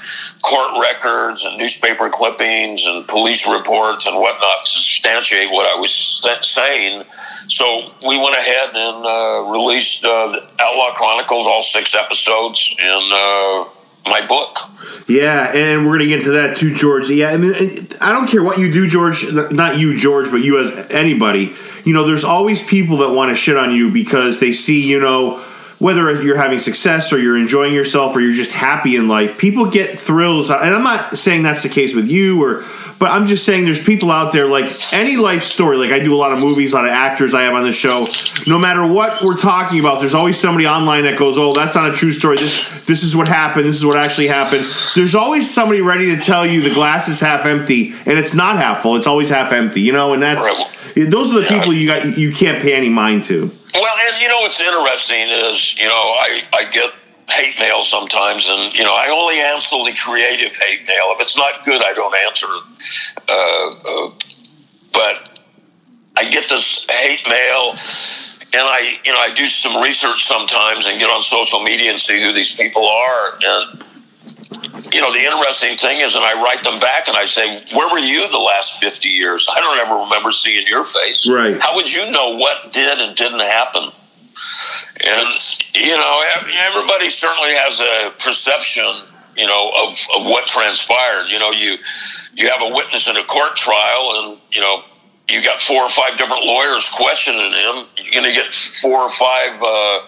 court 0.45 0.79
records 0.79 1.43
and 1.43 1.57
newspaper 1.57 2.09
clippings 2.09 2.85
and 2.85 3.07
police 3.07 3.47
reports 3.47 4.05
and 4.05 4.15
whatnot 4.15 4.63
to 4.63 4.69
substantiate 4.69 5.51
what 5.51 5.65
I 5.65 5.79
was 5.79 6.21
saying. 6.41 7.03
So 7.47 7.87
we 8.07 8.17
went 8.19 8.35
ahead 8.37 8.69
and 8.75 9.05
uh, 9.05 9.51
released 9.51 10.05
uh, 10.05 10.39
Outlaw 10.59 10.93
Chronicles, 10.93 11.47
all 11.47 11.63
six 11.63 11.95
episodes, 11.95 12.75
and 12.79 13.13
uh, 13.13 13.65
my 14.05 14.25
book. 14.27 14.59
Yeah, 15.07 15.51
and 15.55 15.85
we're 15.85 15.97
gonna 15.97 16.09
get 16.09 16.19
into 16.19 16.31
that 16.31 16.57
too, 16.57 16.75
George. 16.75 17.09
Yeah, 17.09 17.29
I 17.29 17.37
mean, 17.37 17.87
I 17.99 18.11
don't 18.11 18.27
care 18.27 18.43
what 18.43 18.59
you 18.59 18.71
do, 18.71 18.87
George. 18.87 19.31
Not 19.51 19.79
you, 19.79 19.97
George, 19.97 20.29
but 20.29 20.37
you 20.37 20.59
as 20.59 20.91
anybody. 20.91 21.55
You 21.83 21.93
know, 21.93 22.05
there's 22.05 22.23
always 22.23 22.63
people 22.63 22.97
that 22.97 23.09
want 23.09 23.29
to 23.29 23.35
shit 23.35 23.57
on 23.57 23.71
you 23.71 23.91
because 23.91 24.39
they 24.39 24.53
see, 24.53 24.87
you 24.87 24.99
know, 24.99 25.43
whether 25.79 26.21
you're 26.21 26.37
having 26.37 26.57
success 26.57 27.11
or 27.11 27.19
you're 27.19 27.37
enjoying 27.37 27.73
yourself 27.73 28.15
or 28.15 28.21
you're 28.21 28.33
just 28.33 28.51
happy 28.51 28.95
in 28.95 29.07
life. 29.07 29.37
People 29.37 29.69
get 29.69 29.99
thrills, 29.99 30.49
and 30.49 30.75
I'm 30.75 30.83
not 30.83 31.17
saying 31.17 31.43
that's 31.43 31.63
the 31.63 31.69
case 31.69 31.93
with 31.93 32.07
you 32.07 32.41
or 32.43 32.63
but 32.97 33.11
I'm 33.11 33.25
just 33.25 33.45
saying 33.45 33.65
there's 33.65 33.83
people 33.83 34.09
out 34.09 34.31
there 34.31 34.47
like 34.47 34.65
any 34.93 35.17
life 35.17 35.41
story. 35.41 35.77
Like 35.77 35.91
I 35.91 35.99
do 35.99 36.15
a 36.15 36.17
lot 36.17 36.31
of 36.31 36.39
movies, 36.39 36.71
a 36.71 36.77
lot 36.77 36.85
of 36.85 36.91
actors 36.91 37.33
I 37.33 37.41
have 37.43 37.53
on 37.53 37.63
the 37.63 37.71
show. 37.71 38.05
No 38.47 38.57
matter 38.57 38.85
what 38.87 39.21
we're 39.21 39.37
talking 39.37 39.79
about, 39.79 39.99
there's 39.99 40.15
always 40.15 40.39
somebody 40.39 40.65
online 40.65 41.03
that 41.03 41.17
goes, 41.17 41.37
"Oh, 41.37 41.53
that's 41.53 41.75
not 41.75 41.93
a 41.93 41.95
true 41.95 42.11
story. 42.11 42.37
This 42.37 42.85
this 42.85 43.03
is 43.03 43.15
what 43.15 43.27
happened. 43.27 43.65
This 43.65 43.75
is 43.75 43.85
what 43.85 43.97
actually 43.97 44.27
happened." 44.27 44.65
There's 44.95 45.15
always 45.15 45.53
somebody 45.53 45.81
ready 45.81 46.15
to 46.15 46.21
tell 46.21 46.45
you 46.45 46.61
the 46.61 46.73
glass 46.73 47.09
is 47.09 47.19
half 47.19 47.45
empty, 47.45 47.93
and 48.05 48.17
it's 48.17 48.33
not 48.33 48.55
half 48.55 48.81
full. 48.81 48.95
It's 48.95 49.07
always 49.07 49.29
half 49.29 49.51
empty. 49.51 49.81
You 49.81 49.91
know, 49.91 50.13
and 50.13 50.23
that's 50.23 50.45
those 50.95 51.33
are 51.33 51.41
the 51.41 51.47
people 51.47 51.73
you 51.73 51.87
got 51.87 52.17
you 52.17 52.31
can't 52.31 52.61
pay 52.61 52.73
any 52.73 52.89
mind 52.89 53.23
to. 53.25 53.51
Well, 53.73 53.95
and 54.07 54.21
you 54.21 54.29
know 54.29 54.39
what's 54.41 54.61
interesting 54.61 55.29
is 55.29 55.77
you 55.77 55.87
know 55.87 55.93
I 55.93 56.41
I 56.53 56.69
get 56.71 56.93
hate 57.27 57.59
mail 57.59 57.83
sometimes, 57.83 58.47
and 58.49 58.73
you 58.73 58.83
know 58.83 58.95
I 58.95 59.09
only 59.09 59.39
answer 59.39 59.77
the 59.77 59.93
creative 59.97 60.55
hate 60.55 60.87
mail. 60.87 61.13
If 61.15 61.21
it's 61.21 61.37
not 61.37 61.65
good, 61.65 61.81
I 61.83 61.93
don't 61.93 62.15
answer 62.27 62.47
Uh, 63.27 63.71
uh, 63.89 64.11
but 64.93 65.41
I 66.15 66.29
get 66.29 66.47
this 66.47 66.85
hate 66.89 67.27
mail, 67.27 67.71
and 68.53 68.63
I 68.63 68.99
you 69.03 69.11
know 69.11 69.19
I 69.19 69.33
do 69.33 69.47
some 69.47 69.81
research 69.81 70.23
sometimes 70.23 70.87
and 70.87 70.99
get 70.99 71.09
on 71.09 71.23
social 71.23 71.61
media 71.61 71.91
and 71.91 71.99
see 71.99 72.23
who 72.23 72.31
these 72.31 72.55
people 72.55 72.87
are, 72.87 73.37
and 73.43 73.83
you 74.91 75.01
know, 75.01 75.11
the 75.11 75.19
interesting 75.19 75.77
thing 75.77 76.01
is, 76.01 76.15
and 76.15 76.23
I 76.23 76.41
write 76.41 76.63
them 76.63 76.79
back 76.79 77.07
and 77.07 77.17
I 77.17 77.25
say, 77.25 77.63
Where 77.75 77.89
were 77.91 77.99
you 77.99 78.29
the 78.29 78.37
last 78.37 78.79
50 78.79 79.09
years? 79.09 79.47
I 79.55 79.59
don't 79.59 79.79
ever 79.79 80.03
remember 80.03 80.31
seeing 80.31 80.67
your 80.67 80.85
face. 80.85 81.27
Right. 81.27 81.59
How 81.59 81.75
would 81.75 81.91
you 81.91 82.09
know 82.11 82.37
what 82.37 82.71
did 82.71 82.99
and 82.99 83.15
didn't 83.15 83.39
happen? 83.39 83.91
And, 85.03 85.27
you 85.73 85.95
know, 85.95 86.23
everybody 86.59 87.09
certainly 87.09 87.53
has 87.53 87.79
a 87.79 88.11
perception, 88.23 88.85
you 89.35 89.45
know, 89.45 89.71
of, 89.83 89.97
of 90.17 90.25
what 90.25 90.47
transpired. 90.47 91.27
You 91.27 91.39
know, 91.39 91.51
you, 91.51 91.77
you 92.33 92.49
have 92.49 92.61
a 92.61 92.73
witness 92.73 93.07
in 93.07 93.17
a 93.17 93.23
court 93.23 93.55
trial 93.55 94.11
and, 94.15 94.41
you 94.51 94.61
know, 94.61 94.83
you 95.29 95.43
got 95.43 95.61
four 95.61 95.83
or 95.83 95.89
five 95.89 96.17
different 96.17 96.43
lawyers 96.43 96.89
questioning 96.89 97.51
him. 97.51 97.85
You're 97.97 98.21
going 98.21 98.25
to 98.25 98.33
get 98.33 98.45
four 98.53 98.99
or 98.99 99.11
five 99.11 99.61
uh, 99.61 99.99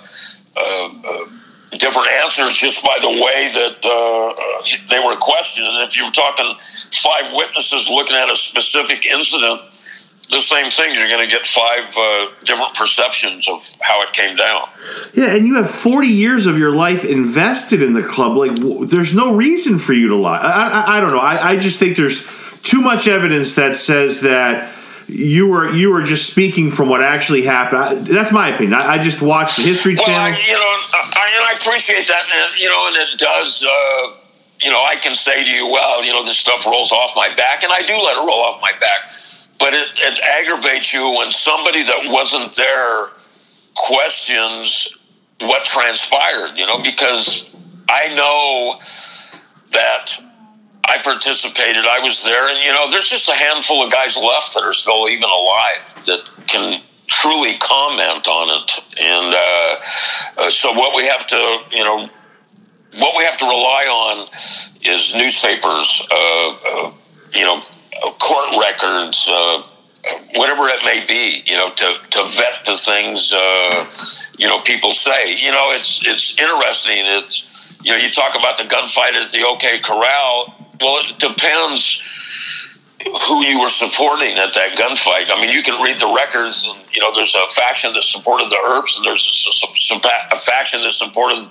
uh, 0.56 0.90
uh, 1.06 1.26
different 1.72 2.08
answers 2.24 2.54
just 2.54 2.84
by 2.84 2.98
the 3.02 3.10
way 3.10 3.52
that 3.54 3.84
uh, 3.84 4.64
they 4.90 5.00
were 5.00 5.16
questioned. 5.18 5.68
And 5.68 5.88
if 5.88 5.98
you're 5.98 6.12
talking 6.12 6.56
five 7.02 7.34
witnesses 7.34 7.90
looking 7.90 8.16
at 8.16 8.32
a 8.32 8.36
specific 8.36 9.06
incident, 9.06 9.82
the 10.30 10.42
same 10.42 10.70
thing. 10.70 10.94
You're 10.94 11.08
going 11.08 11.28
to 11.28 11.34
get 11.34 11.48
five 11.48 11.94
uh, 11.96 12.28
different 12.44 12.74
perceptions 12.74 13.48
of 13.48 13.64
how 13.80 14.02
it 14.04 14.12
came 14.14 14.36
down. 14.36 14.68
Yeah, 15.14 15.36
and 15.36 15.48
you 15.48 15.56
have 15.56 15.70
40 15.70 16.08
years 16.08 16.48
of 16.48 16.58
your 16.58 16.76
life 16.76 17.06
invested 17.06 17.82
in 17.82 17.94
the 17.94 18.04
club. 18.04 18.36
Like, 18.36 18.56
w- 18.56 18.86
there's 18.86 19.16
no 19.16 19.34
reason 19.34 19.80
for 19.80 19.94
you 19.94 20.10
to 20.10 20.16
lie. 20.16 20.40
I, 20.40 20.68
I, 20.68 20.98
I 20.98 21.00
don't 21.00 21.12
know. 21.12 21.20
I, 21.20 21.52
I 21.52 21.58
just 21.58 21.80
think 21.80 21.96
there's 21.96 22.26
too 22.62 22.82
much 22.82 23.08
evidence 23.08 23.56
that 23.56 23.78
says 23.78 24.22
that 24.22 24.74
you 25.08 25.48
were 25.48 25.72
you 25.72 25.92
were 25.92 26.04
just 26.04 26.30
speaking 26.30 26.70
from 26.70 26.90
what 26.90 27.02
actually 27.02 27.44
happened. 27.44 27.82
I, 27.82 27.94
that's 27.96 28.32
my 28.32 28.50
opinion. 28.50 28.74
I, 28.74 28.96
I, 28.96 28.98
just 28.98 29.22
watched 29.22 29.58
the 29.58 29.64
History 29.64 29.96
well, 29.96 30.06
Channel. 30.06 30.38
I, 30.38 30.46
you 30.46 30.54
know, 30.54 30.60
I, 30.60 31.34
and 31.36 31.46
I 31.46 31.56
appreciate 31.60 32.08
that, 32.08 32.26
and 32.32 32.60
you 32.60 32.70
know, 32.70 32.88
and 32.88 32.96
it 32.98 33.18
does. 33.18 33.64
Uh, 33.64 34.14
you 34.62 34.72
know, 34.72 34.84
I 34.84 34.96
can 34.96 35.16
say 35.16 35.44
to 35.44 35.52
you, 35.52 35.68
well, 35.68 36.04
you 36.04 36.12
know, 36.12 36.26
this 36.26 36.38
stuff 36.38 36.66
rolls 36.66 36.92
off 36.92 37.16
my 37.16 37.34
back, 37.36 37.64
and 37.64 37.72
I 37.72 37.84
do 37.84 37.94
let 37.94 38.18
it 38.18 38.26
roll 38.26 38.42
off 38.42 38.62
my 38.62 38.72
back. 38.80 39.12
But 39.60 39.74
it, 39.74 39.88
it 39.96 40.20
aggravates 40.20 40.94
you 40.94 41.10
when 41.12 41.32
somebody 41.32 41.84
that 41.84 42.06
wasn't 42.06 42.56
there 42.56 43.10
questions 43.76 44.98
what 45.40 45.64
transpired, 45.66 46.58
you 46.58 46.66
know, 46.66 46.82
because 46.82 47.54
I 47.90 48.14
know 48.16 48.80
that 49.72 50.12
I 50.88 51.00
participated, 51.04 51.86
I 51.86 52.00
was 52.00 52.24
there, 52.24 52.50
and, 52.50 52.58
you 52.60 52.72
know, 52.72 52.90
there's 52.90 53.10
just 53.10 53.28
a 53.28 53.34
handful 53.34 53.84
of 53.84 53.92
guys 53.92 54.16
left 54.16 54.54
that 54.54 54.64
are 54.64 54.74
still 54.74 55.10
even 55.10 55.30
alive 55.30 56.06
that 56.08 56.22
can 56.48 56.82
truly 57.08 57.58
comment 57.58 58.28
on 58.28 58.62
it. 58.62 58.72
And 59.02 59.34
uh, 59.34 60.46
uh, 60.46 60.50
so 60.50 60.72
what 60.72 60.96
we 60.96 61.06
have 61.08 61.28
to, 61.28 61.60
you 61.72 61.84
know, 61.84 62.10
what 63.00 63.18
we 63.18 63.24
have 63.24 63.38
to 63.38 63.46
rely 63.46 63.86
on 63.90 64.28
is 64.84 65.14
newspapers, 65.14 66.08
uh, 66.10 66.50
uh 66.52 66.92
you 67.34 67.44
know, 67.44 67.62
court 68.20 68.56
records, 68.60 69.28
uh, 69.30 69.62
whatever 70.36 70.64
it 70.68 70.80
may 70.86 71.06
be, 71.06 71.44
you 71.46 71.58
know, 71.58 71.70
to, 71.70 71.96
to 72.10 72.24
vet 72.36 72.66
the 72.66 72.78
things, 72.78 73.34
uh, 73.34 73.86
you 74.38 74.48
know, 74.48 74.60
people 74.60 74.92
say. 74.92 75.36
You 75.36 75.52
know, 75.52 75.72
it's 75.72 76.02
it's 76.06 76.40
interesting. 76.40 77.04
It's 77.06 77.78
you 77.84 77.92
know, 77.92 77.98
you 77.98 78.10
talk 78.10 78.38
about 78.38 78.58
the 78.58 78.64
gunfight 78.64 79.14
at 79.14 79.30
the 79.32 79.46
OK 79.46 79.80
Corral. 79.80 80.67
Well, 80.80 81.04
it 81.06 81.18
depends 81.20 82.02
who 83.28 83.46
you 83.46 83.60
were 83.60 83.70
supporting 83.70 84.38
at 84.38 84.54
that 84.54 84.78
gunfight. 84.78 85.30
I 85.30 85.40
mean, 85.40 85.52
you 85.52 85.64
can 85.64 85.82
read 85.82 86.00
the 86.00 86.12
records, 86.14 86.68
and 86.68 86.78
you 86.94 87.02
know, 87.02 87.14
there's 87.14 87.36
a 87.36 87.48
faction 87.54 87.94
that 87.94 88.04
supported 88.04 88.50
the 88.50 88.58
Earps, 88.58 88.98
and 88.98 89.06
there's 89.06 89.66
a, 89.92 89.94
a, 89.94 90.36
a 90.36 90.40
faction 90.40 90.82
that 90.82 90.92
supported 90.92 91.48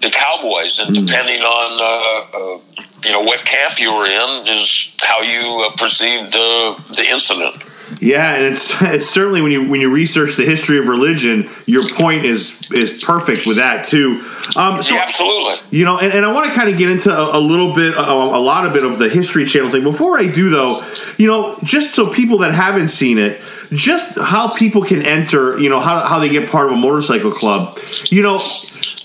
the 0.00 0.10
Cowboys, 0.10 0.78
and 0.78 0.96
hmm. 0.96 1.04
depending 1.04 1.42
on 1.42 1.80
uh, 1.80 2.38
uh, 2.38 2.82
you 3.04 3.12
know 3.12 3.22
what 3.22 3.44
camp 3.44 3.80
you 3.80 3.94
were 3.94 4.06
in, 4.06 4.48
is 4.48 4.96
how 5.02 5.20
you 5.22 5.64
uh, 5.64 5.70
perceived 5.76 6.32
the 6.32 6.82
the 6.94 7.08
incident. 7.08 7.56
Yeah, 8.00 8.34
and 8.34 8.44
it's 8.44 8.80
it's 8.82 9.08
certainly 9.08 9.42
when 9.42 9.52
you 9.52 9.68
when 9.68 9.80
you 9.80 9.90
research 9.90 10.36
the 10.36 10.44
history 10.44 10.78
of 10.78 10.88
religion, 10.88 11.48
your 11.66 11.88
point 11.94 12.24
is 12.24 12.70
is 12.72 13.04
perfect 13.04 13.46
with 13.46 13.56
that 13.56 13.86
too. 13.86 14.24
Um, 14.56 14.82
so, 14.82 14.94
yeah, 14.94 15.02
absolutely. 15.02 15.56
You 15.70 15.84
know, 15.84 15.98
and, 15.98 16.12
and 16.12 16.24
I 16.24 16.32
want 16.32 16.48
to 16.48 16.54
kind 16.54 16.68
of 16.68 16.78
get 16.78 16.90
into 16.90 17.10
a, 17.16 17.38
a 17.38 17.40
little 17.40 17.72
bit, 17.72 17.94
a, 17.94 18.00
a, 18.00 18.42
lot 18.42 18.66
of 18.66 18.74
bit 18.74 18.84
of 18.84 18.98
the 18.98 19.08
History 19.08 19.46
Channel 19.46 19.70
thing. 19.70 19.82
Before 19.82 20.18
I 20.18 20.26
do, 20.26 20.50
though, 20.50 20.78
you 21.16 21.26
know, 21.26 21.58
just 21.62 21.94
so 21.94 22.12
people 22.12 22.38
that 22.38 22.52
haven't 22.52 22.88
seen 22.88 23.18
it, 23.18 23.40
just 23.72 24.18
how 24.18 24.50
people 24.50 24.82
can 24.84 25.02
enter, 25.02 25.58
you 25.58 25.68
know, 25.68 25.80
how 25.80 26.00
how 26.00 26.18
they 26.18 26.28
get 26.28 26.50
part 26.50 26.66
of 26.66 26.72
a 26.72 26.76
motorcycle 26.76 27.32
club. 27.32 27.78
You 28.06 28.22
know, 28.22 28.38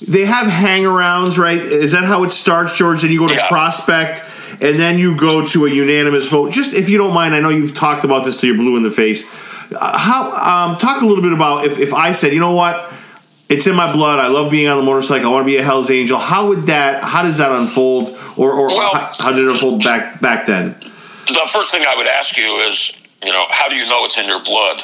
they 0.07 0.25
have 0.25 0.47
hangarounds, 0.47 1.37
right? 1.37 1.59
Is 1.59 1.91
that 1.91 2.03
how 2.03 2.23
it 2.23 2.31
starts, 2.31 2.77
George? 2.77 3.01
Then 3.01 3.11
you 3.11 3.19
go 3.19 3.27
to 3.27 3.33
yeah. 3.33 3.47
Prospect 3.47 4.23
and 4.59 4.79
then 4.79 4.97
you 4.97 5.15
go 5.15 5.45
to 5.45 5.65
a 5.65 5.69
unanimous 5.69 6.27
vote. 6.29 6.51
Just 6.51 6.73
if 6.73 6.89
you 6.89 6.97
don't 6.97 7.13
mind, 7.13 7.35
I 7.35 7.39
know 7.39 7.49
you've 7.49 7.75
talked 7.75 8.03
about 8.03 8.25
this 8.25 8.39
till 8.39 8.49
you're 8.49 8.57
blue 8.57 8.77
in 8.77 8.83
the 8.83 8.91
face. 8.91 9.25
Uh, 9.73 9.97
how 9.97 10.31
um, 10.69 10.77
talk 10.77 11.01
a 11.01 11.05
little 11.05 11.23
bit 11.23 11.33
about 11.33 11.65
if, 11.65 11.77
if 11.77 11.93
I 11.93 12.13
said, 12.13 12.33
you 12.33 12.39
know 12.39 12.53
what, 12.53 12.91
it's 13.49 13.67
in 13.67 13.75
my 13.75 13.91
blood. 13.91 14.19
I 14.19 14.27
love 14.27 14.51
being 14.51 14.67
on 14.67 14.77
the 14.77 14.83
motorcycle. 14.83 15.29
I 15.29 15.31
want 15.31 15.43
to 15.43 15.51
be 15.51 15.57
a 15.57 15.63
Hell's 15.63 15.89
Angel. 15.89 16.19
How 16.19 16.47
would 16.47 16.67
that? 16.67 17.03
How 17.03 17.21
does 17.21 17.37
that 17.37 17.51
unfold, 17.51 18.17
or, 18.35 18.51
or 18.51 18.67
well, 18.67 18.93
how, 18.93 19.11
how, 19.19 19.31
did 19.31 19.45
it 19.45 19.51
unfold 19.51 19.83
back 19.83 20.19
back 20.21 20.45
then? 20.45 20.75
The 21.27 21.49
first 21.51 21.71
thing 21.71 21.83
I 21.87 21.95
would 21.95 22.07
ask 22.07 22.37
you 22.37 22.57
is, 22.61 22.91
you 23.23 23.31
know, 23.31 23.45
how 23.49 23.69
do 23.69 23.75
you 23.75 23.85
know 23.85 24.05
it's 24.05 24.17
in 24.17 24.25
your 24.25 24.43
blood? 24.43 24.81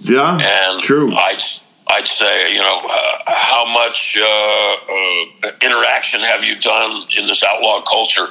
Yeah, 0.00 0.38
and 0.40 0.82
true. 0.82 1.14
I'd 1.14 1.40
I'd 1.88 2.06
say, 2.06 2.54
you 2.54 2.60
know, 2.60 2.82
uh, 2.88 3.18
how 3.26 3.66
much 3.72 4.18
uh, 4.18 4.24
uh 4.24 5.50
interaction 5.62 6.20
have 6.20 6.42
you 6.44 6.58
done 6.60 7.06
in 7.18 7.26
this 7.26 7.42
outlaw 7.42 7.82
culture? 7.82 8.28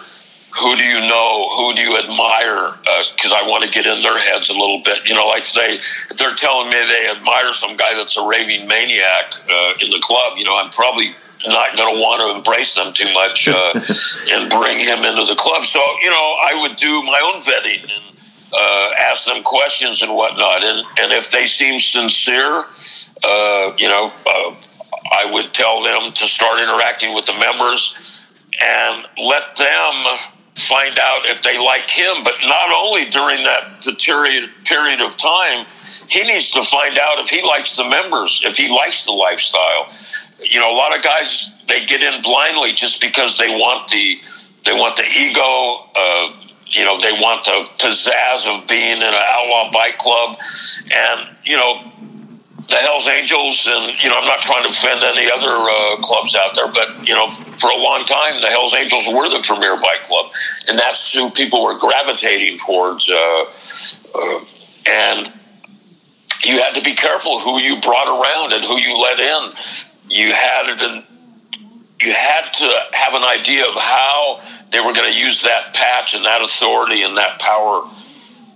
Who 0.60 0.76
do 0.76 0.84
you 0.84 1.02
know? 1.02 1.50
Who 1.58 1.74
do 1.74 1.82
you 1.82 1.98
admire? 1.98 2.74
Because 3.16 3.32
uh, 3.32 3.42
I 3.42 3.48
want 3.48 3.64
to 3.64 3.70
get 3.70 3.86
in 3.88 4.02
their 4.04 4.20
heads 4.20 4.50
a 4.50 4.54
little 4.54 4.82
bit. 4.84 5.08
You 5.08 5.16
know, 5.16 5.28
like 5.28 5.52
they 5.52 5.80
if 6.10 6.18
they're 6.18 6.36
telling 6.36 6.70
me 6.70 6.76
they 6.76 7.10
admire 7.10 7.54
some 7.54 7.76
guy 7.76 7.96
that's 7.96 8.18
a 8.18 8.26
raving 8.26 8.68
maniac 8.68 9.34
uh, 9.50 9.74
in 9.82 9.90
the 9.90 10.00
club, 10.02 10.38
you 10.38 10.46
know, 10.46 10.56
I'm 10.56 10.70
probably 10.70 11.16
not 11.46 11.76
going 11.76 11.94
to 11.96 12.00
want 12.00 12.22
to 12.22 12.38
embrace 12.38 12.76
them 12.76 12.94
too 12.94 13.12
much 13.14 13.48
uh, 13.48 13.74
and 14.32 14.50
bring 14.50 14.80
him 14.80 15.04
into 15.04 15.26
the 15.26 15.36
club. 15.36 15.66
So, 15.66 15.80
you 16.02 16.10
know, 16.10 16.38
I 16.46 16.58
would 16.62 16.78
do 16.78 17.02
my 17.04 17.20
own 17.34 17.42
vetting 17.42 17.84
and 17.84 18.20
uh, 18.54 18.92
ask 19.00 19.26
them 19.26 19.44
questions 19.44 20.02
and 20.04 20.14
whatnot. 20.14 20.64
And, 20.64 20.86
and 21.00 21.12
if 21.12 21.32
they 21.32 21.48
seem 21.48 21.80
sincere, 21.80 22.66
uh, 23.24 23.74
you 23.78 23.88
know, 23.88 24.12
uh, 24.26 24.56
I 25.12 25.30
would 25.32 25.54
tell 25.54 25.82
them 25.82 26.12
to 26.14 26.28
start 26.28 26.60
interacting 26.60 27.14
with 27.14 27.26
the 27.26 27.34
members 27.34 27.96
and 28.62 29.06
let 29.18 29.56
them 29.56 30.18
find 30.56 30.98
out 31.00 31.26
if 31.26 31.42
they 31.42 31.58
like 31.58 31.90
him. 31.90 32.24
But 32.24 32.36
not 32.44 32.72
only 32.72 33.06
during 33.10 33.44
that 33.44 33.86
period 34.00 34.50
period 34.66 35.02
of 35.02 35.18
time, 35.18 35.66
he 36.08 36.24
needs 36.24 36.52
to 36.52 36.64
find 36.64 36.98
out 36.98 37.20
if 37.20 37.30
he 37.30 37.42
likes 37.42 37.76
the 37.78 37.88
members, 37.88 38.42
if 38.46 38.58
he 38.58 38.70
likes 38.70 39.06
the 39.06 39.12
lifestyle. 39.12 39.92
You 40.40 40.60
know, 40.60 40.74
a 40.74 40.78
lot 40.78 40.96
of 40.96 41.04
guys 41.04 41.52
they 41.68 41.86
get 41.86 42.02
in 42.02 42.22
blindly 42.22 42.74
just 42.74 43.02
because 43.02 43.38
they 43.38 43.50
want 43.50 43.88
the 43.90 44.20
they 44.66 44.74
want 44.74 44.96
the 44.96 45.04
ego. 45.04 45.90
Uh, 45.96 46.40
you 46.68 46.84
know, 46.84 47.00
they 47.00 47.12
want 47.12 47.46
the 47.46 47.70
pizzazz 47.78 48.48
of 48.48 48.68
being 48.68 48.98
in 48.98 49.04
an 49.04 49.14
outlaw 49.14 49.72
bike 49.72 49.98
club, 50.00 50.38
and 50.92 51.30
you 51.44 51.56
know, 51.56 51.82
the 52.68 52.76
Hell's 52.76 53.08
Angels, 53.08 53.68
and 53.70 53.94
you 54.02 54.10
know, 54.10 54.18
I'm 54.18 54.26
not 54.26 54.42
trying 54.42 54.64
to 54.64 54.70
offend 54.70 55.04
any 55.04 55.30
other 55.30 55.52
uh, 55.52 55.98
clubs 56.02 56.36
out 56.36 56.56
there, 56.56 56.72
but 56.72 57.08
you 57.08 57.14
know, 57.14 57.30
for 57.32 57.70
a 57.70 57.78
long 57.78 58.06
time, 58.06 58.42
the 58.42 58.48
Hell's 58.48 58.74
Angels 58.74 59.08
were 59.08 59.30
the 59.30 59.42
premier 59.44 59.76
bike 59.78 60.04
club, 60.04 60.32
and 60.68 60.78
that's 60.78 61.14
who 61.14 61.30
people 61.30 61.64
were 61.64 61.78
gravitating 61.78 62.58
towards. 62.58 63.10
Uh, 63.10 63.46
uh, 64.16 64.46
and 64.86 65.32
you 66.44 66.62
had 66.62 66.74
to 66.76 66.82
be 66.82 66.94
careful 66.94 67.40
who 67.40 67.60
you 67.60 67.80
brought 67.82 68.08
around 68.08 68.54
and 68.54 68.64
who 68.64 68.78
you 68.80 68.98
let 68.98 69.20
in. 69.20 69.52
You 70.10 70.34
had 70.34 70.70
it, 70.70 71.06
you 72.02 72.14
had 72.14 72.52
to 72.52 72.72
have 72.92 73.14
an 73.14 73.24
idea 73.24 73.66
of 73.66 73.76
how 73.76 74.42
they 74.72 74.80
were 74.80 74.94
going 74.94 75.12
to 75.12 75.18
use 75.18 75.44
that 75.44 75.74
patch 75.74 76.14
and 76.14 76.26
that 76.26 76.42
authority 76.42 77.04
and 77.04 77.18
that 77.18 77.40
power 77.40 77.84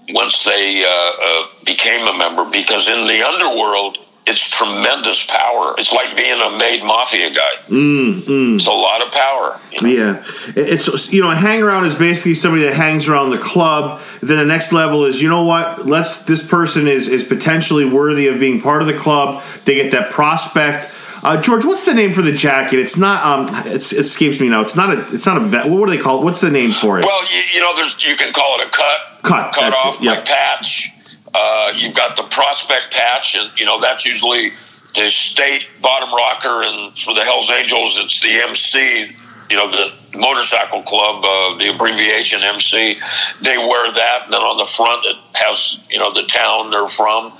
once 0.09 0.43
they 0.43 0.83
uh, 0.83 0.87
uh, 0.87 1.47
became 1.65 2.07
a 2.07 2.17
member 2.17 2.45
because 2.45 2.87
in 2.87 3.07
the 3.07 3.23
underworld 3.23 3.97
it's 4.27 4.49
tremendous 4.49 5.25
power. 5.25 5.73
It's 5.77 5.93
like 5.93 6.17
being 6.17 6.41
a 6.41 6.49
made 6.57 6.83
mafia 6.83 7.29
guy. 7.29 7.53
Mm, 7.69 8.21
mm. 8.23 8.55
It's 8.55 8.67
a 8.67 8.71
lot 8.71 9.01
of 9.01 9.09
power. 9.13 9.59
You 9.71 9.87
know? 9.87 10.11
Yeah, 10.11 10.23
it's 10.55 11.13
you 11.13 11.21
know 11.21 11.31
a 11.31 11.35
hang 11.35 11.63
around 11.63 11.85
is 11.85 11.95
basically 11.95 12.33
somebody 12.33 12.63
that 12.63 12.73
hangs 12.73 13.07
around 13.07 13.29
the 13.29 13.37
club. 13.37 14.01
Then 14.21 14.37
the 14.37 14.45
next 14.45 14.73
level 14.73 15.05
is 15.05 15.21
you 15.21 15.29
know 15.29 15.43
what? 15.43 15.87
Let's 15.87 16.23
this 16.23 16.45
person 16.45 16.87
is 16.87 17.07
is 17.07 17.23
potentially 17.23 17.85
worthy 17.85 18.27
of 18.27 18.37
being 18.39 18.61
part 18.61 18.81
of 18.81 18.87
the 18.87 18.97
club. 18.97 19.43
They 19.63 19.75
get 19.75 19.91
that 19.91 20.11
prospect 20.11 20.91
uh, 21.23 21.41
George, 21.41 21.65
what's 21.65 21.85
the 21.85 21.93
name 21.93 22.11
for 22.11 22.21
the 22.21 22.31
jacket? 22.31 22.79
It's 22.79 22.97
not. 22.97 23.25
Um, 23.25 23.67
it 23.67 23.91
escapes 23.91 24.39
me 24.39 24.49
now. 24.49 24.61
It's 24.61 24.75
not 24.75 24.95
a. 24.95 25.13
It's 25.13 25.25
not 25.25 25.37
a 25.37 25.41
vet. 25.41 25.67
What 25.67 25.89
do 25.89 25.95
they 25.95 26.01
call 26.01 26.21
it? 26.21 26.23
What's 26.23 26.41
the 26.41 26.49
name 26.49 26.71
for 26.71 26.99
it? 26.99 27.05
Well, 27.05 27.23
you, 27.31 27.41
you 27.53 27.59
know, 27.59 27.75
there's 27.75 28.03
you 28.05 28.15
can 28.15 28.33
call 28.33 28.59
it 28.59 28.67
a 28.67 28.69
cut, 28.69 29.16
cut, 29.27 29.53
cut 29.53 29.73
off, 29.73 30.01
yep. 30.01 30.25
patch. 30.25 30.91
Uh, 31.33 31.73
you've 31.75 31.95
got 31.95 32.15
the 32.15 32.23
prospect 32.23 32.91
patch, 32.91 33.35
and 33.35 33.51
you 33.57 33.65
know 33.65 33.79
that's 33.79 34.05
usually 34.05 34.49
the 34.95 35.09
state 35.09 35.67
bottom 35.81 36.13
rocker, 36.13 36.63
and 36.63 36.97
for 36.97 37.13
the 37.13 37.23
Hell's 37.23 37.51
Angels, 37.51 37.99
it's 37.99 38.21
the 38.21 38.41
MC. 38.41 39.11
You 39.49 39.55
know, 39.55 39.71
the 39.71 39.93
motorcycle 40.17 40.83
club, 40.83 41.23
uh, 41.23 41.57
the 41.57 41.73
abbreviation 41.73 42.43
MC. 42.43 42.99
They 43.41 43.57
wear 43.57 43.93
that, 43.93 44.23
and 44.25 44.33
then 44.33 44.41
on 44.41 44.57
the 44.57 44.65
front 44.65 45.05
it 45.05 45.15
has 45.33 45.79
you 45.89 45.99
know 45.99 46.11
the 46.11 46.23
town 46.23 46.71
they're 46.71 46.89
from, 46.89 47.33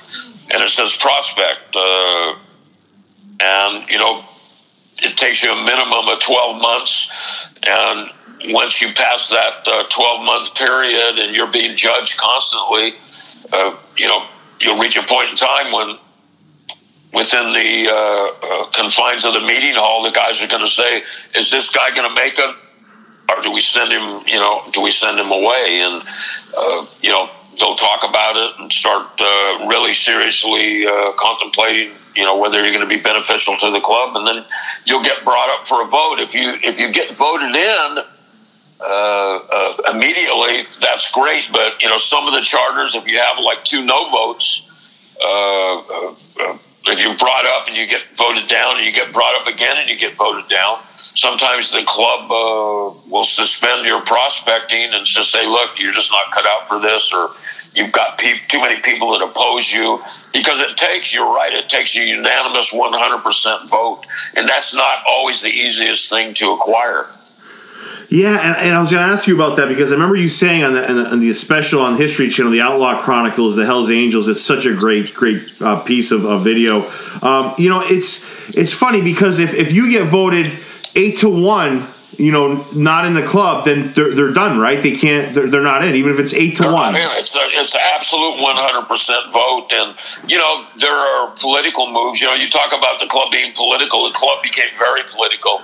and 0.52 0.62
it 0.62 0.69
says 0.69 0.95
prospect. 0.97 1.76
Uh, 1.76 2.36
and 3.39 3.89
you 3.89 3.97
know 3.97 4.23
it 5.02 5.15
takes 5.15 5.43
you 5.43 5.52
a 5.52 5.63
minimum 5.63 6.08
of 6.08 6.19
12 6.19 6.62
months 6.62 7.12
and 7.67 8.10
once 8.54 8.82
you 8.82 8.90
pass 8.94 9.30
that 9.30 9.64
uh, 9.66 9.84
12 9.90 10.26
month 10.26 10.56
period 10.56 11.20
and 11.20 11.36
you're 11.36 11.52
being 11.52 11.76
judged 11.76 12.18
constantly 12.18 12.94
uh, 13.54 13.76
you 13.98 14.08
know 14.08 14.26
you'll 14.60 14.80
reach 14.80 14.98
a 14.98 15.04
point 15.04 15.30
in 15.30 15.36
time 15.36 15.72
when 15.72 15.98
within 17.14 17.54
the 17.54 17.90
uh, 17.90 18.46
uh 18.46 18.66
confines 18.72 19.26
of 19.26 19.34
the 19.34 19.40
meeting 19.40 19.76
hall 19.76 20.04
the 20.04 20.12
guys 20.12 20.42
are 20.44 20.48
going 20.48 20.62
to 20.62 20.72
say 20.72 21.04
is 21.36 21.52
this 21.52 21.70
guy 21.70 21.90
going 21.96 22.08
to 22.08 22.16
make 22.16 22.38
it? 22.38 22.56
Or 23.30 23.44
do 23.44 23.52
we 23.52 23.62
send 23.62 23.92
him 23.92 24.26
you 24.28 24.40
know 24.40 24.64
do 24.72 24.82
we 24.82 24.92
send 24.92 25.20
him 25.20 25.32
away? 25.32 25.82
And 25.82 26.04
uh, 26.58 26.86
you 27.02 27.10
know 27.10 27.30
they'll 27.60 27.76
talk 27.76 28.08
about 28.08 28.38
it 28.38 28.60
and 28.60 28.72
start 28.72 29.08
uh, 29.20 29.68
really 29.68 29.94
seriously 29.94 30.86
contemplating 31.18 31.92
you 32.16 32.24
know 32.24 32.38
whether 32.38 32.62
you're 32.62 32.74
going 32.74 32.88
to 32.88 32.96
be 32.96 33.02
beneficial 33.02 33.56
to 33.58 33.72
the 33.72 33.80
club, 33.80 34.16
and 34.16 34.28
then 34.28 34.44
you'll 34.86 35.04
get 35.04 35.24
brought 35.24 35.50
up 35.50 35.68
for 35.68 35.82
a 35.82 35.86
vote. 35.86 36.20
If 36.20 36.34
you 36.34 36.58
if 36.64 36.80
you 36.80 36.92
get 36.92 37.16
voted 37.16 37.56
in 37.56 38.04
uh, 38.80 39.40
uh, 39.52 39.78
immediately, 39.94 40.68
that's 40.82 41.12
great. 41.12 41.46
But 41.52 41.82
you 41.82 41.90
know 41.90 41.98
some 41.98 42.28
of 42.28 42.34
the 42.34 42.42
charters, 42.42 42.96
if 42.96 43.08
you 43.08 43.18
have 43.18 43.40
like 43.40 43.63
two 43.63 43.84
no 43.84 44.10
votes, 44.12 44.68
uh, 45.22 45.78
uh, 45.78 46.16
if 46.86 47.02
you're 47.02 47.18
brought 47.18 47.46
up 47.46 47.68
and 47.68 47.76
you 47.76 47.88
get 47.88 48.04
voted 48.18 48.48
down, 48.48 48.78
and 48.78 48.86
you 48.86 48.94
get 48.94 49.12
brought 49.12 49.40
up 49.42 49.48
again 49.48 49.78
and 49.78 49.90
you 49.90 49.98
get 49.98 50.16
voted 50.16 50.48
down, 50.48 50.80
sometimes 50.98 51.72
the 51.72 51.84
club 51.86 52.32
uh, 52.32 53.10
will 53.10 53.24
suspend 53.24 53.88
your 53.88 54.02
prospecting 54.02 54.94
and 54.94 55.06
just 55.06 55.32
say, 55.32 55.48
"Look, 55.48 55.80
you're 55.80 55.94
just 55.94 56.12
not 56.12 56.32
cut 56.32 56.46
out 56.46 56.68
for 56.68 56.80
this," 56.80 57.12
or 57.13 57.32
you've 57.74 57.92
got 57.92 58.18
pe- 58.18 58.40
too 58.48 58.60
many 58.60 58.80
people 58.82 59.12
that 59.12 59.24
oppose 59.24 59.72
you 59.72 60.02
because 60.34 60.60
it 60.62 60.76
takes 60.78 61.13
you're 61.13 61.32
right 61.32 61.54
it 61.54 61.70
takes 61.70 61.96
a 61.96 62.04
unanimous 62.04 62.74
100% 62.74 63.70
vote 63.70 64.02
and 64.36 64.50
that's 64.50 64.74
not 64.74 65.04
always 65.08 65.44
the 65.44 65.50
easiest 65.50 66.10
thing 66.10 66.34
to 66.34 66.54
acquire 66.54 67.08
yeah, 68.10 68.38
and, 68.38 68.67
and 68.67 68.76
I 68.76 68.80
was 68.80 68.91
going 68.91 69.06
to 69.06 69.12
ask 69.12 69.28
you 69.28 69.36
about 69.36 69.58
that 69.58 69.67
because 69.67 69.91
I 69.91 69.96
remember 69.96 70.15
you 70.15 70.30
saying 70.30 70.63
on 70.63 70.74
the, 70.74 70.89
on 70.89 70.96
the, 70.96 71.10
on 71.10 71.20
the 71.20 71.34
special 71.34 71.82
on 71.82 71.98
History 71.98 72.30
Channel, 72.30 72.52
the 72.52 72.62
Outlaw 72.62 73.02
Chronicles, 73.02 73.56
the 73.56 73.65
Hell's 73.65 73.91
Angels. 73.91 74.28
It's 74.28 74.43
such 74.43 74.65
a 74.65 74.74
great, 74.74 75.13
great 75.13 75.62
uh, 75.62 75.82
piece 75.82 76.12
of, 76.12 76.26
of 76.26 76.43
video. 76.43 76.89
Um, 77.22 77.54
you 77.58 77.70
know, 77.70 77.82
it's 77.84 78.26
it's 78.56 78.72
funny 78.72 79.02
because 79.02 79.39
if, 79.39 79.54
if 79.54 79.74
you 79.74 79.91
get 79.91 80.08
voted 80.08 80.58
eight 80.96 81.17
to 81.20 81.30
one 81.30 81.88
you 82.17 82.32
know, 82.32 82.65
not 82.74 83.06
in 83.06 83.13
the 83.13 83.22
club, 83.22 83.65
then 83.65 83.93
they're, 83.93 84.13
they're 84.13 84.34
done, 84.34 84.58
right? 84.58 84.82
They 84.82 84.96
can't, 84.96 85.36
they're, 85.36 85.48
they're 85.48 85.62
not 85.62 85.84
in, 85.84 85.96
even 85.96 86.12
if 86.12 86.20
it's 86.20 86.34
eight 86.34 86.56
to 86.58 86.63
they're 86.63 86.74
one. 86.74 86.96
It's 86.96 87.36
a, 87.36 87.39
it's 87.62 87.76
an 87.76 87.82
absolute 87.93 88.41
100% 88.41 89.32
vote. 89.32 89.67
And, 89.72 89.96
you 90.28 90.38
know, 90.38 90.65
there 90.78 90.91
are 90.91 91.30
political 91.38 91.91
moves. 91.91 92.20
You 92.20 92.28
know, 92.28 92.34
you 92.34 92.50
talk 92.50 92.74
about 92.74 93.00
the 93.00 93.06
club 93.06 93.32
being 93.32 93.54
political, 93.54 94.08
the 94.08 94.15
club 94.15 94.41
became 94.41 94.70
very 94.80 95.04
political. 95.12 95.62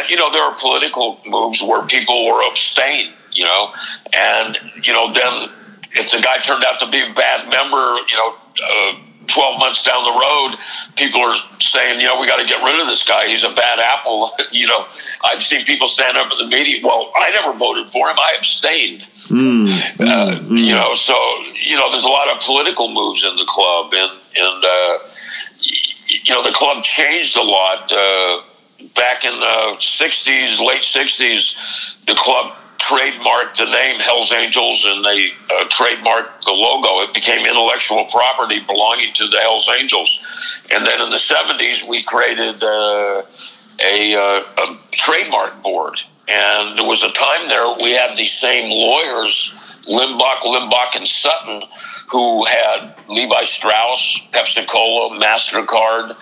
And, 0.00 0.10
you 0.10 0.16
know, 0.16 0.30
there 0.30 0.42
are 0.42 0.54
political 0.58 1.20
moves 1.26 1.62
where 1.62 1.84
people 1.86 2.26
were 2.26 2.46
abstained, 2.48 3.12
you 3.32 3.44
know, 3.44 3.72
and, 4.12 4.58
you 4.82 4.92
know, 4.92 5.12
then 5.12 5.50
if 5.92 6.10
the 6.10 6.20
guy 6.20 6.38
turned 6.38 6.64
out 6.64 6.80
to 6.80 6.90
be 6.90 7.00
a 7.00 7.12
bad 7.14 7.48
member, 7.48 7.98
you 8.08 8.16
know, 8.16 8.34
uh, 8.62 8.98
12 9.26 9.60
months 9.60 9.84
down 9.84 10.02
the 10.02 10.10
road, 10.10 10.58
people 10.96 11.20
are 11.20 11.36
saying, 11.60 12.00
you 12.00 12.06
know, 12.06 12.20
we 12.20 12.26
got 12.26 12.38
to 12.38 12.46
get 12.46 12.62
rid 12.62 12.80
of 12.80 12.88
this 12.88 13.04
guy. 13.04 13.28
He's 13.28 13.44
a 13.44 13.52
bad 13.52 13.78
apple. 13.78 14.30
you 14.50 14.66
know, 14.66 14.86
I've 15.24 15.42
seen 15.42 15.64
people 15.64 15.88
stand 15.88 16.16
up 16.16 16.30
at 16.32 16.38
the 16.38 16.46
meeting. 16.46 16.82
Well, 16.82 17.12
I 17.16 17.30
never 17.30 17.56
voted 17.56 17.88
for 17.92 18.08
him. 18.08 18.16
I 18.18 18.34
abstained. 18.36 19.02
Mm, 19.28 19.70
uh, 20.00 20.38
mm, 20.40 20.58
you 20.58 20.72
know, 20.72 20.94
so, 20.94 21.14
you 21.54 21.76
know, 21.76 21.90
there's 21.90 22.04
a 22.04 22.08
lot 22.08 22.28
of 22.34 22.42
political 22.42 22.92
moves 22.92 23.24
in 23.24 23.36
the 23.36 23.44
club. 23.46 23.92
And, 23.94 24.12
and 24.36 24.64
uh, 24.64 24.98
you 25.60 26.34
know, 26.34 26.42
the 26.42 26.52
club 26.52 26.82
changed 26.82 27.36
a 27.36 27.42
lot. 27.42 27.92
Uh, 27.92 28.42
back 28.94 29.24
in 29.24 29.38
the 29.38 29.76
60s, 29.78 30.60
late 30.60 30.82
60s, 30.82 32.06
the 32.06 32.14
club 32.14 32.56
trademarked 32.78 33.58
the 33.58 33.66
name 33.66 34.00
Hell's 34.00 34.32
Angels 34.32 34.84
and 34.86 35.04
they 35.04 35.30
uh, 35.50 35.64
trademarked 35.68 36.44
the 36.44 36.52
logo. 36.52 37.02
It 37.08 37.14
became 37.14 37.46
intellectual 37.46 38.06
property 38.06 38.60
belonging 38.60 39.12
to 39.14 39.28
the 39.28 39.38
Hell's 39.38 39.68
Angels. 39.68 40.20
And 40.72 40.86
then 40.86 41.00
in 41.00 41.10
the 41.10 41.16
70s, 41.16 41.88
we 41.88 42.02
created 42.02 42.62
uh, 42.62 43.22
a, 43.84 44.14
uh, 44.14 44.42
a 44.58 44.64
trademark 44.92 45.62
board. 45.62 46.00
And 46.26 46.78
there 46.78 46.86
was 46.86 47.02
a 47.02 47.10
time 47.10 47.48
there 47.48 47.66
we 47.82 47.92
had 47.92 48.16
these 48.16 48.32
same 48.32 48.70
lawyers, 48.70 49.52
Limbach, 49.88 50.40
Limbach, 50.42 50.96
and 50.96 51.06
Sutton, 51.06 51.62
who 52.08 52.44
had 52.44 52.94
Levi 53.08 53.44
Strauss, 53.44 54.20
Pepsi 54.32 54.66
Cola, 54.66 55.16
MasterCard. 55.18 56.16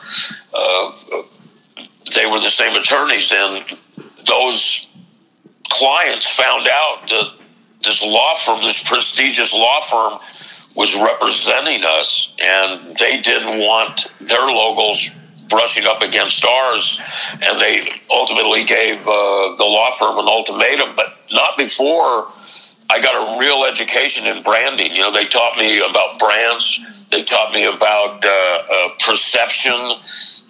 They 2.14 2.26
were 2.26 2.40
the 2.40 2.50
same 2.50 2.74
attorneys, 2.76 3.32
and 3.32 3.64
those 4.26 4.86
clients 5.68 6.28
found 6.28 6.66
out 6.66 7.08
that 7.08 7.34
this 7.82 8.04
law 8.04 8.34
firm, 8.36 8.62
this 8.62 8.82
prestigious 8.82 9.52
law 9.52 9.80
firm, 9.80 10.18
was 10.74 10.96
representing 10.96 11.84
us, 11.84 12.34
and 12.38 12.96
they 12.96 13.20
didn't 13.20 13.58
want 13.60 14.06
their 14.20 14.46
logos 14.46 15.10
brushing 15.48 15.84
up 15.86 16.02
against 16.02 16.44
ours, 16.44 17.00
and 17.42 17.60
they 17.60 17.90
ultimately 18.10 18.64
gave 18.64 19.00
uh, 19.00 19.54
the 19.56 19.64
law 19.64 19.90
firm 19.92 20.18
an 20.18 20.26
ultimatum, 20.28 20.94
but 20.94 21.18
not 21.32 21.56
before 21.56 22.28
I 22.90 23.00
got 23.00 23.14
a 23.14 23.40
real 23.40 23.64
education 23.64 24.26
in 24.26 24.42
branding. 24.42 24.94
You 24.94 25.02
know, 25.02 25.12
they 25.12 25.26
taught 25.26 25.58
me 25.58 25.78
about 25.78 26.18
brands, 26.18 26.80
they 27.10 27.22
taught 27.22 27.52
me 27.52 27.64
about 27.64 28.24
uh, 28.24 28.28
uh, 28.28 28.88
perception 29.04 29.74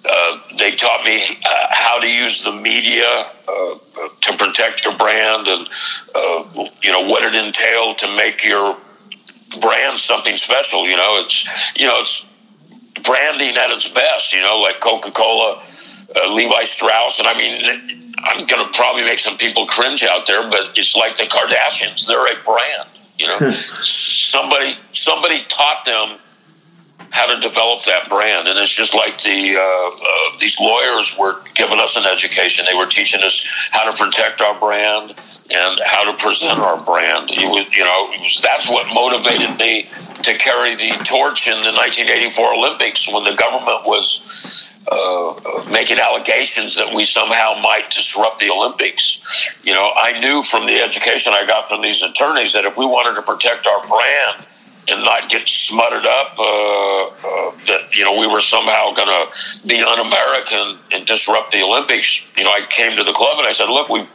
uh, 0.09 0.41
they 0.59 0.75
taught 0.75 1.05
me 1.05 1.39
uh, 1.45 1.67
how 1.71 2.01
to 2.01 2.09
use 2.09 2.45
the 2.45 2.53
media 2.53 3.27
uh, 3.47 3.79
to 4.21 4.37
protect 4.39 4.85
your 4.85 4.97
brand 4.97 5.47
and 5.47 5.69
uh, 6.15 6.69
you 6.83 6.91
know 6.91 7.03
what 7.03 7.23
it 7.23 7.35
entailed 7.35 7.99
to 7.99 8.17
make 8.17 8.45
your 8.45 8.77
brand 9.61 9.99
something 9.99 10.35
special 10.35 10.89
you 10.89 10.97
know? 10.97 11.23
It's 11.25 11.47
you 11.77 11.87
know 11.87 12.01
it's 12.01 12.27
branding 13.05 13.57
at 13.57 13.71
its 13.71 13.89
best 13.89 14.33
you 14.33 14.41
know 14.41 14.61
like 14.61 14.81
coca-cola 14.81 15.63
uh, 16.17 16.33
levi 16.33 16.65
strauss. 16.65 17.19
And 17.19 17.29
i 17.29 17.37
mean 17.37 18.15
i'm 18.19 18.47
going 18.47 18.67
to 18.67 18.73
probably 18.73 19.05
make 19.05 19.19
some 19.19 19.37
people 19.37 19.67
cringe 19.67 20.05
out 20.05 20.27
there 20.27 20.49
but 20.51 20.79
it's 20.79 20.97
like 20.97 21.17
the 21.17 21.25
kardashians. 21.25 22.07
They're 22.07 22.27
a 22.27 22.43
brand 22.43 22.89
you 23.19 23.27
know? 23.27 23.39
Hmm. 23.39 23.83
somebody 23.83 24.77
somebody 24.93 25.41
taught 25.49 25.85
them 25.85 26.19
how 27.11 27.27
to 27.33 27.41
develop 27.41 27.85
that 27.85 28.09
brand. 28.09 28.49
And 28.49 28.59
it's 28.59 28.75
just 28.75 28.95
like 28.95 29.23
the 29.23 29.57
uh, 29.57 29.61
uh, 29.61 30.39
these 30.41 30.61
lawyers 30.61 31.17
were 31.19 31.41
giving 31.55 31.79
us 31.79 31.97
an 31.97 32.05
education. 32.05 32.65
They 32.69 32.77
were 32.77 32.87
teaching 32.87 33.23
us 33.23 33.45
how 33.71 33.91
to 33.91 33.97
protect 33.97 34.41
our 34.41 34.59
brand 34.59 35.15
and 35.51 35.81
how 35.85 36.11
to 36.11 36.23
present 36.23 36.61
our 36.61 36.83
brand. 36.85 37.31
It 37.31 37.49
was, 37.49 37.75
you 37.75 37.85
know, 37.85 38.09
was, 38.21 38.41
that's 38.43 38.69
what 38.69 38.93
motivated 38.93 39.57
me 39.59 39.89
to 40.23 40.37
carry 40.37 40.75
the 40.75 40.91
torch 41.05 41.49
in 41.49 41.55
the 41.63 41.73
1984 41.73 42.55
Olympics 42.55 43.09
when 43.13 43.25
the 43.25 43.35
government 43.35 43.87
was. 43.87 44.65
Uh, 44.91 45.67
making 45.71 45.99
allegations 45.99 46.77
that 46.77 46.95
we 46.95 47.05
somehow 47.05 47.61
might 47.61 47.91
disrupt 47.91 48.41
the 48.41 48.49
Olympics. 48.49 49.21
You 49.63 49.75
know, 49.75 49.91
I 49.95 50.19
knew 50.19 50.43
from 50.43 50.65
the 50.65 50.81
education 50.81 51.35
I 51.35 51.45
got 51.47 51.69
from 51.69 51.83
these 51.83 52.01
attorneys 52.01 52.55
that 52.55 52.65
if 52.65 52.79
we 52.79 52.87
wanted 52.87 53.17
to 53.17 53.23
protect 53.23 53.67
our 53.67 53.87
brand, 53.87 54.47
and 54.89 55.03
not 55.05 55.29
get 55.29 55.49
smutted 55.49 56.07
up 56.07 56.39
uh, 56.39 56.43
uh, 56.43 57.51
that 57.67 57.95
you 57.95 58.05
know 58.05 58.19
we 58.19 58.27
were 58.27 58.41
somehow 58.41 58.93
going 58.93 59.09
to 59.09 59.67
be 59.67 59.83
un-American 59.83 60.79
and 60.93 61.07
disrupt 61.07 61.53
the 61.53 61.63
Olympics. 61.63 62.23
You 62.37 62.45
know, 62.45 62.51
I 62.51 62.65
came 62.69 62.97
to 62.97 63.05
the 63.05 63.13
club 63.13 63.39
and 63.39 63.47
I 63.47 63.53
said, 63.53 63.69
"Look, 63.69 63.89
we've 63.89 64.09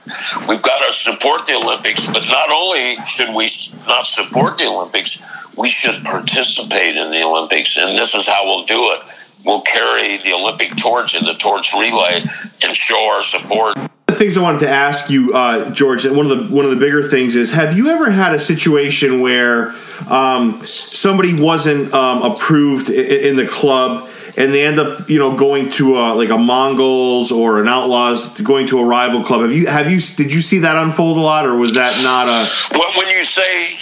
we've 0.48 0.62
got 0.62 0.86
to 0.86 0.94
support 0.94 1.46
the 1.46 1.56
Olympics, 1.56 2.08
but 2.08 2.28
not 2.30 2.50
only 2.52 2.98
should 3.06 3.34
we 3.34 3.48
not 3.88 4.06
support 4.06 4.58
the 4.58 4.66
Olympics, 4.66 5.22
we 5.56 5.70
should 5.70 6.04
participate 6.04 6.98
in 6.98 7.12
the 7.12 7.24
Olympics, 7.24 7.78
and 7.78 7.98
this 7.98 8.16
is 8.16 8.28
how 8.28 8.46
we'll 8.46 8.66
do 8.66 8.92
it." 8.94 9.02
We'll 9.46 9.62
carry 9.62 10.20
the 10.24 10.32
Olympic 10.32 10.74
torch 10.78 11.20
in 11.20 11.26
the 11.26 11.34
torch 11.34 11.74
relay 11.74 12.24
and 12.64 12.74
show 12.74 13.10
our 13.12 13.22
support 13.24 13.78
things 14.24 14.38
I 14.38 14.42
wanted 14.42 14.62
to 14.62 14.70
ask 14.70 15.10
you, 15.10 15.34
uh, 15.34 15.70
George, 15.72 16.06
one 16.06 16.26
of 16.26 16.30
the 16.30 16.56
one 16.56 16.64
of 16.64 16.72
the 16.72 16.78
bigger 16.78 17.04
things 17.04 17.36
is: 17.36 17.52
Have 17.52 17.78
you 17.78 17.90
ever 17.90 18.10
had 18.10 18.34
a 18.34 18.40
situation 18.40 19.20
where 19.20 19.76
um, 20.08 20.64
somebody 20.64 21.40
wasn't 21.40 21.94
um, 21.94 22.22
approved 22.22 22.90
in, 22.90 23.32
in, 23.32 23.36
the 23.36 23.46
club, 23.46 24.10
and 24.38 24.54
they 24.54 24.66
end 24.66 24.80
up, 24.80 25.10
you 25.10 25.20
know, 25.20 25.36
going 25.36 25.70
to 25.72 25.98
a, 25.98 26.14
like 26.14 26.30
a 26.30 26.38
Mongols 26.38 27.34
or 27.34 27.62
an 27.62 27.68
Outlaws, 27.68 28.40
going 28.42 28.66
to 28.68 28.80
a 28.80 28.86
rival 28.86 29.24
club? 29.24 29.42
Have 29.42 29.52
you 29.52 29.68
have 29.68 29.92
you 29.92 30.00
did 30.00 30.34
you 30.34 30.42
see 30.42 30.60
that 30.60 30.78
unfold 30.78 31.18
a 31.18 31.22
lot, 31.22 31.46
or 31.46 31.56
was 31.58 31.76
that 31.76 32.02
not 32.02 32.28
a? 32.30 32.80
When 32.98 33.10
you 33.10 33.26
say 33.26 33.78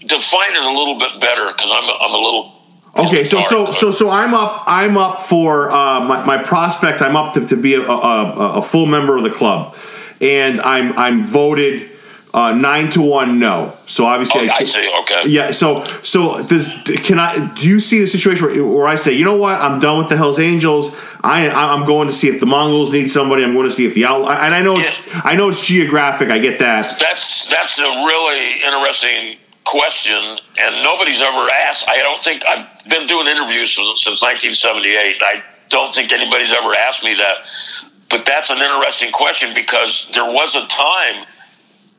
define 0.00 0.52
it 0.52 0.62
a 0.62 0.70
little 0.70 0.98
bit 0.98 1.18
better, 1.18 1.46
because 1.46 1.70
I'm 1.72 1.90
I'm 2.02 2.14
a 2.14 2.22
little 2.22 2.55
Okay, 2.98 3.24
so 3.24 3.40
so 3.42 3.72
so 3.72 3.90
so 3.90 4.10
I'm 4.10 4.34
up. 4.34 4.64
I'm 4.66 4.96
up 4.96 5.20
for 5.20 5.70
uh, 5.70 6.00
my, 6.00 6.24
my 6.24 6.42
prospect. 6.42 7.02
I'm 7.02 7.16
up 7.16 7.34
to, 7.34 7.46
to 7.46 7.56
be 7.56 7.74
a, 7.74 7.82
a, 7.82 8.58
a, 8.58 8.62
full 8.62 8.86
member 8.86 9.16
of 9.16 9.22
the 9.22 9.30
club, 9.30 9.76
and 10.20 10.60
I'm 10.60 10.96
I'm 10.98 11.24
voted 11.24 11.90
uh, 12.32 12.52
nine 12.52 12.90
to 12.90 13.00
one 13.00 13.38
no. 13.38 13.76
So 13.86 14.04
obviously, 14.04 14.48
oh, 14.48 14.52
I, 14.52 14.56
I, 14.58 14.64
see. 14.64 14.92
Okay. 15.00 15.28
Yeah. 15.28 15.50
So 15.52 15.84
so 16.02 16.34
does 16.46 16.70
can 17.04 17.18
I? 17.18 17.52
Do 17.54 17.68
you 17.68 17.80
see 17.80 18.00
the 18.00 18.06
situation 18.06 18.46
where, 18.46 18.64
where 18.64 18.86
I 18.86 18.96
say, 18.96 19.12
you 19.12 19.24
know 19.24 19.36
what, 19.36 19.60
I'm 19.60 19.80
done 19.80 19.98
with 19.98 20.08
the 20.08 20.16
Hell's 20.16 20.38
Angels. 20.38 20.96
I 21.22 21.48
I'm 21.48 21.84
going 21.86 22.08
to 22.08 22.14
see 22.14 22.28
if 22.28 22.38
the 22.40 22.46
Mongols 22.46 22.92
need 22.92 23.08
somebody. 23.08 23.42
I'm 23.42 23.54
going 23.54 23.68
to 23.68 23.74
see 23.74 23.86
if 23.86 23.94
the 23.94 24.04
Outlaw. 24.04 24.32
And 24.32 24.54
I 24.54 24.62
know 24.62 24.78
it's 24.78 25.06
yeah. 25.06 25.22
I 25.24 25.34
know 25.34 25.48
it's 25.48 25.66
geographic. 25.66 26.30
I 26.30 26.38
get 26.38 26.58
that. 26.58 26.82
That's 27.00 27.46
that's 27.50 27.78
a 27.78 27.82
really 27.82 28.62
interesting 28.62 29.38
question, 29.64 30.38
and 30.58 30.82
nobody's 30.82 31.20
ever 31.20 31.50
asked. 31.50 31.84
I 31.88 31.98
don't 31.98 32.20
think 32.20 32.44
I've 32.46 32.75
been 32.88 33.06
doing 33.06 33.26
interviews 33.26 33.74
since 33.74 34.22
1978. 34.22 35.22
I 35.22 35.42
don't 35.68 35.92
think 35.92 36.12
anybody's 36.12 36.52
ever 36.52 36.74
asked 36.74 37.04
me 37.04 37.14
that. 37.14 37.36
But 38.08 38.24
that's 38.24 38.50
an 38.50 38.58
interesting 38.58 39.12
question 39.12 39.52
because 39.54 40.08
there 40.14 40.24
was 40.24 40.54
a 40.54 40.66
time, 40.68 41.26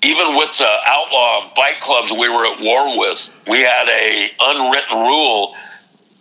even 0.04 0.36
with 0.36 0.58
the 0.58 0.78
outlaw 0.86 1.52
bike 1.56 1.80
clubs 1.82 2.12
we 2.12 2.30
were 2.30 2.46
at 2.46 2.62
war 2.62 2.98
with, 2.98 3.30
we 3.48 3.60
had 3.60 3.90
a 3.90 4.32
unwritten 4.40 5.00
rule: 5.00 5.56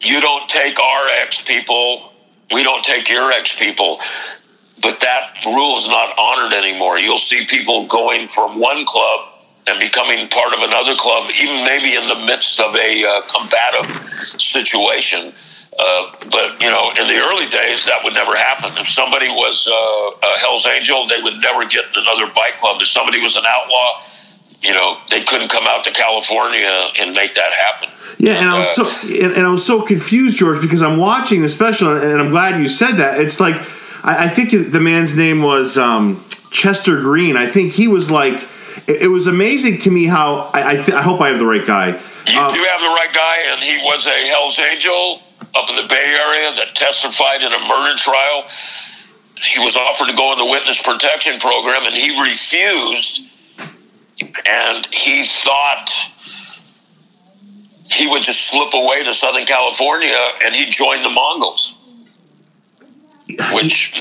you 0.01 0.21
don't 0.21 0.49
take 0.49 0.81
our 0.81 1.09
ex 1.23 1.43
people, 1.43 2.13
we 2.53 2.65
don't 2.65 2.85
take 2.85 3.09
your 3.09 3.31
ex 3.33 3.55
people. 3.55 4.01
But 4.83 5.01
that 5.01 5.43
rule 5.47 5.77
is 5.79 5.89
not 5.89 6.19
honored 6.19 6.53
anymore. 6.53 6.99
You'll 6.99 7.17
see 7.17 7.47
people 7.47 7.87
going 7.87 8.29
from 8.29 8.59
one 8.61 8.85
club 8.85 9.36
and 9.67 9.81
becoming 9.81 10.29
part 10.29 10.55
of 10.55 10.61
another 10.61 10.95
club, 10.95 11.31
even 11.41 11.65
maybe 11.65 11.97
in 11.97 12.07
the 12.07 12.25
midst 12.25 12.61
of 12.61 12.75
a 12.77 13.05
uh, 13.05 13.21
combative 13.23 13.91
situation. 14.21 15.33
Uh, 15.79 16.13
but 16.31 16.63
you 16.63 16.71
know, 16.71 16.91
in 16.91 17.07
the 17.07 17.19
early 17.19 17.49
days, 17.51 17.85
that 17.85 18.01
would 18.03 18.15
never 18.15 18.37
happen. 18.37 18.71
If 18.79 18.89
somebody 18.89 19.29
was 19.29 19.69
uh, 19.69 19.73
a 19.75 20.39
Hell's 20.39 20.67
Angel, 20.67 21.07
they 21.07 21.21
would 21.21 21.43
never 21.43 21.67
get 21.67 21.85
another 21.95 22.33
bike 22.35 22.57
club. 22.57 22.81
If 22.81 22.89
somebody 22.89 23.21
was 23.21 23.37
an 23.37 23.43
outlaw, 23.47 24.01
you 24.63 24.73
know, 24.73 24.99
they 25.11 25.23
couldn't 25.25 25.51
come 25.51 25.65
out 25.67 25.85
to 25.85 25.91
California 25.91 26.67
and 27.01 27.15
make 27.15 27.35
that 27.35 27.53
happen. 27.53 27.91
Yeah, 28.19 28.35
and 28.35 28.49
I 28.49 28.59
was 28.59 28.69
so 28.71 28.89
and, 29.03 29.33
and 29.33 29.47
I 29.47 29.51
was 29.51 29.67
so 29.67 29.83
confused, 29.83 30.39
George, 30.39 30.63
because 30.63 30.83
I'm 30.83 30.97
watching 30.97 31.43
the 31.43 31.49
special, 31.49 31.95
and 31.95 32.21
I'm 32.21 32.31
glad 32.31 32.59
you 32.61 32.69
said 32.69 32.93
that. 32.93 33.21
It's 33.21 33.41
like 33.41 33.57
I, 34.03 34.27
I 34.27 34.29
think 34.29 34.53
the 34.73 34.81
man's 34.81 35.15
name 35.15 35.43
was 35.43 35.77
um, 35.77 36.25
Chester 36.51 37.01
Green. 37.01 37.37
I 37.37 37.47
think 37.49 37.73
he 37.73 37.89
was 37.89 38.11
like. 38.11 38.47
It, 38.87 39.03
it 39.03 39.09
was 39.09 39.27
amazing 39.27 39.79
to 39.81 39.91
me 39.91 40.07
how 40.07 40.51
I 40.55 40.71
I, 40.71 40.75
th- 40.77 40.93
I, 40.93 41.03
hope 41.03 41.21
I 41.21 41.29
have 41.29 41.39
the 41.39 41.47
right 41.47 41.67
guy. 41.67 41.89
You 41.89 42.41
um, 42.41 42.53
do 42.53 42.63
have 42.63 42.81
the 42.81 42.95
right 42.95 43.11
guy, 43.13 43.53
and 43.53 43.63
he 43.63 43.79
was 43.79 44.07
a 44.07 44.27
Hell's 44.29 44.59
Angel 44.59 45.23
up 45.55 45.71
in 45.71 45.77
the 45.77 45.89
Bay 45.89 46.17
Area 46.19 46.53
that 46.57 46.75
testified 46.75 47.43
in 47.43 47.53
a 47.53 47.61
murder 47.69 47.97
trial. 47.97 48.47
He 49.43 49.61
was 49.61 49.77
offered 49.77 50.09
to 50.09 50.17
go 50.17 50.33
in 50.33 50.39
the 50.39 50.47
witness 50.47 50.81
protection 50.83 51.39
program, 51.41 51.83
and 51.85 51.95
he 51.95 52.21
refused. 52.23 53.23
And 54.49 54.87
he 54.93 55.25
thought 55.25 55.91
he 57.85 58.07
would 58.07 58.23
just 58.23 58.49
slip 58.49 58.73
away 58.75 59.05
to 59.05 59.15
Southern 59.15 59.45
California, 59.45 60.17
and 60.45 60.55
he 60.55 60.71
joined 60.71 61.05
the 61.05 61.11
Mongols, 61.11 61.75
which 63.53 63.93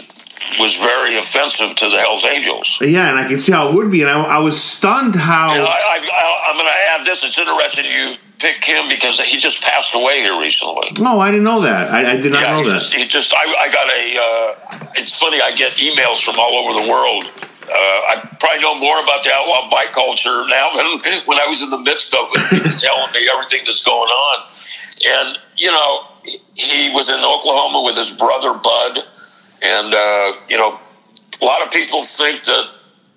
was 0.60 0.76
very 0.78 1.18
offensive 1.18 1.76
to 1.76 1.90
the 1.90 1.98
Hells 1.98 2.26
Angels. 2.26 2.78
Yeah, 2.82 3.10
and 3.10 3.20
I 3.20 3.28
can 3.28 3.40
see 3.40 3.52
how 3.52 3.70
it 3.70 3.76
would 3.76 3.92
be, 3.92 4.02
and 4.02 4.10
I, 4.10 4.22
I 4.22 4.38
was 4.40 4.62
stunned 4.62 5.16
how. 5.16 5.50
I, 5.50 5.58
I, 5.58 6.50
I'm 6.50 6.56
going 6.56 6.68
to 6.68 7.00
add 7.00 7.06
this. 7.06 7.24
It's 7.24 7.38
interesting 7.38 7.86
you 7.86 8.16
pick 8.40 8.64
him 8.64 8.88
because 8.90 9.20
he 9.20 9.38
just 9.38 9.62
passed 9.64 9.96
away 9.96 10.20
here 10.20 10.40
recently. 10.40 10.92
Oh, 11.00 11.20
I 11.20 11.32
didn't 11.32 11.44
know 11.44 11.62
that. 11.62 11.92
I, 11.92 12.14
I 12.14 12.18
did 12.18 12.32
not 12.32 12.42
yeah, 12.42 12.52
know 12.52 12.64
he 12.64 12.70
that. 12.70 12.80
Just, 12.80 12.94
he 12.94 13.06
just, 13.08 13.34
I, 13.34 13.46
I 13.60 13.68
got 13.72 13.88
a. 13.90 14.04
Uh, 14.18 14.92
it's 14.96 15.18
funny. 15.20 15.42
I 15.42 15.52
get 15.52 15.74
emails 15.74 16.24
from 16.24 16.36
all 16.38 16.54
over 16.56 16.74
the 16.74 16.90
world. 16.90 17.26
Uh, 17.66 18.14
I 18.14 18.22
probably 18.40 18.62
know 18.62 18.78
more 18.78 19.02
about 19.02 19.24
the 19.24 19.32
outlaw 19.34 19.70
bike 19.72 19.92
culture 19.92 20.46
now 20.48 20.70
than 20.78 20.86
when 21.26 21.40
I 21.40 21.48
was 21.48 21.64
in 21.64 21.70
the 21.70 21.80
midst 21.80 22.14
of 22.14 22.30
it, 22.34 22.80
telling 22.80 23.12
me 23.12 23.28
everything 23.32 23.62
that's 23.66 23.84
going 23.84 24.10
on. 24.10 24.44
And 25.06 25.40
you 25.58 25.72
know, 25.72 26.08
he 26.54 26.92
was 26.94 27.10
in 27.10 27.20
Oklahoma 27.20 27.82
with 27.84 27.98
his 27.98 28.12
brother 28.12 28.54
Bud, 28.54 29.00
and 29.66 29.94
uh, 29.94 30.34
you 30.48 30.58
know, 30.58 30.80
a 31.42 31.46
lot 31.46 31.66
of 31.66 31.72
people 31.72 32.02
think 32.04 32.44
that 32.44 32.70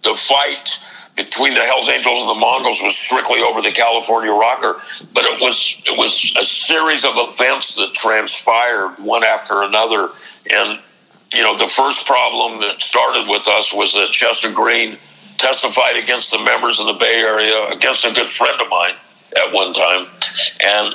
the 0.03 0.15
fight 0.15 0.79
between 1.15 1.53
the 1.53 1.61
Hell's 1.61 1.89
Angels 1.89 2.21
and 2.23 2.31
the 2.31 2.41
Mongols 2.41 2.81
was 2.83 2.97
strictly 2.97 3.41
over 3.41 3.61
the 3.61 3.73
California 3.73 4.33
rocker, 4.33 4.81
but 5.13 5.25
it 5.25 5.41
was 5.41 5.83
it 5.85 5.97
was 5.99 6.33
a 6.39 6.45
series 6.45 7.05
of 7.05 7.13
events 7.17 7.75
that 7.77 7.93
transpired 7.93 8.95
one 8.99 9.25
after 9.25 9.63
another. 9.63 10.11
And 10.51 10.81
you 11.35 11.43
know, 11.43 11.57
the 11.57 11.67
first 11.67 12.07
problem 12.07 12.61
that 12.61 12.81
started 12.81 13.29
with 13.29 13.47
us 13.49 13.75
was 13.75 13.93
that 13.95 14.11
Chester 14.13 14.51
Green 14.51 14.97
testified 15.37 15.97
against 16.03 16.31
the 16.31 16.39
members 16.39 16.81
of 16.81 16.87
the 16.87 16.95
Bay 16.95 17.21
Area, 17.21 17.69
against 17.69 18.05
a 18.05 18.13
good 18.13 18.31
friend 18.31 18.61
of 18.61 18.69
mine 18.71 18.95
at 19.37 19.53
one 19.53 19.75
time, 19.75 20.07
and 20.65 20.95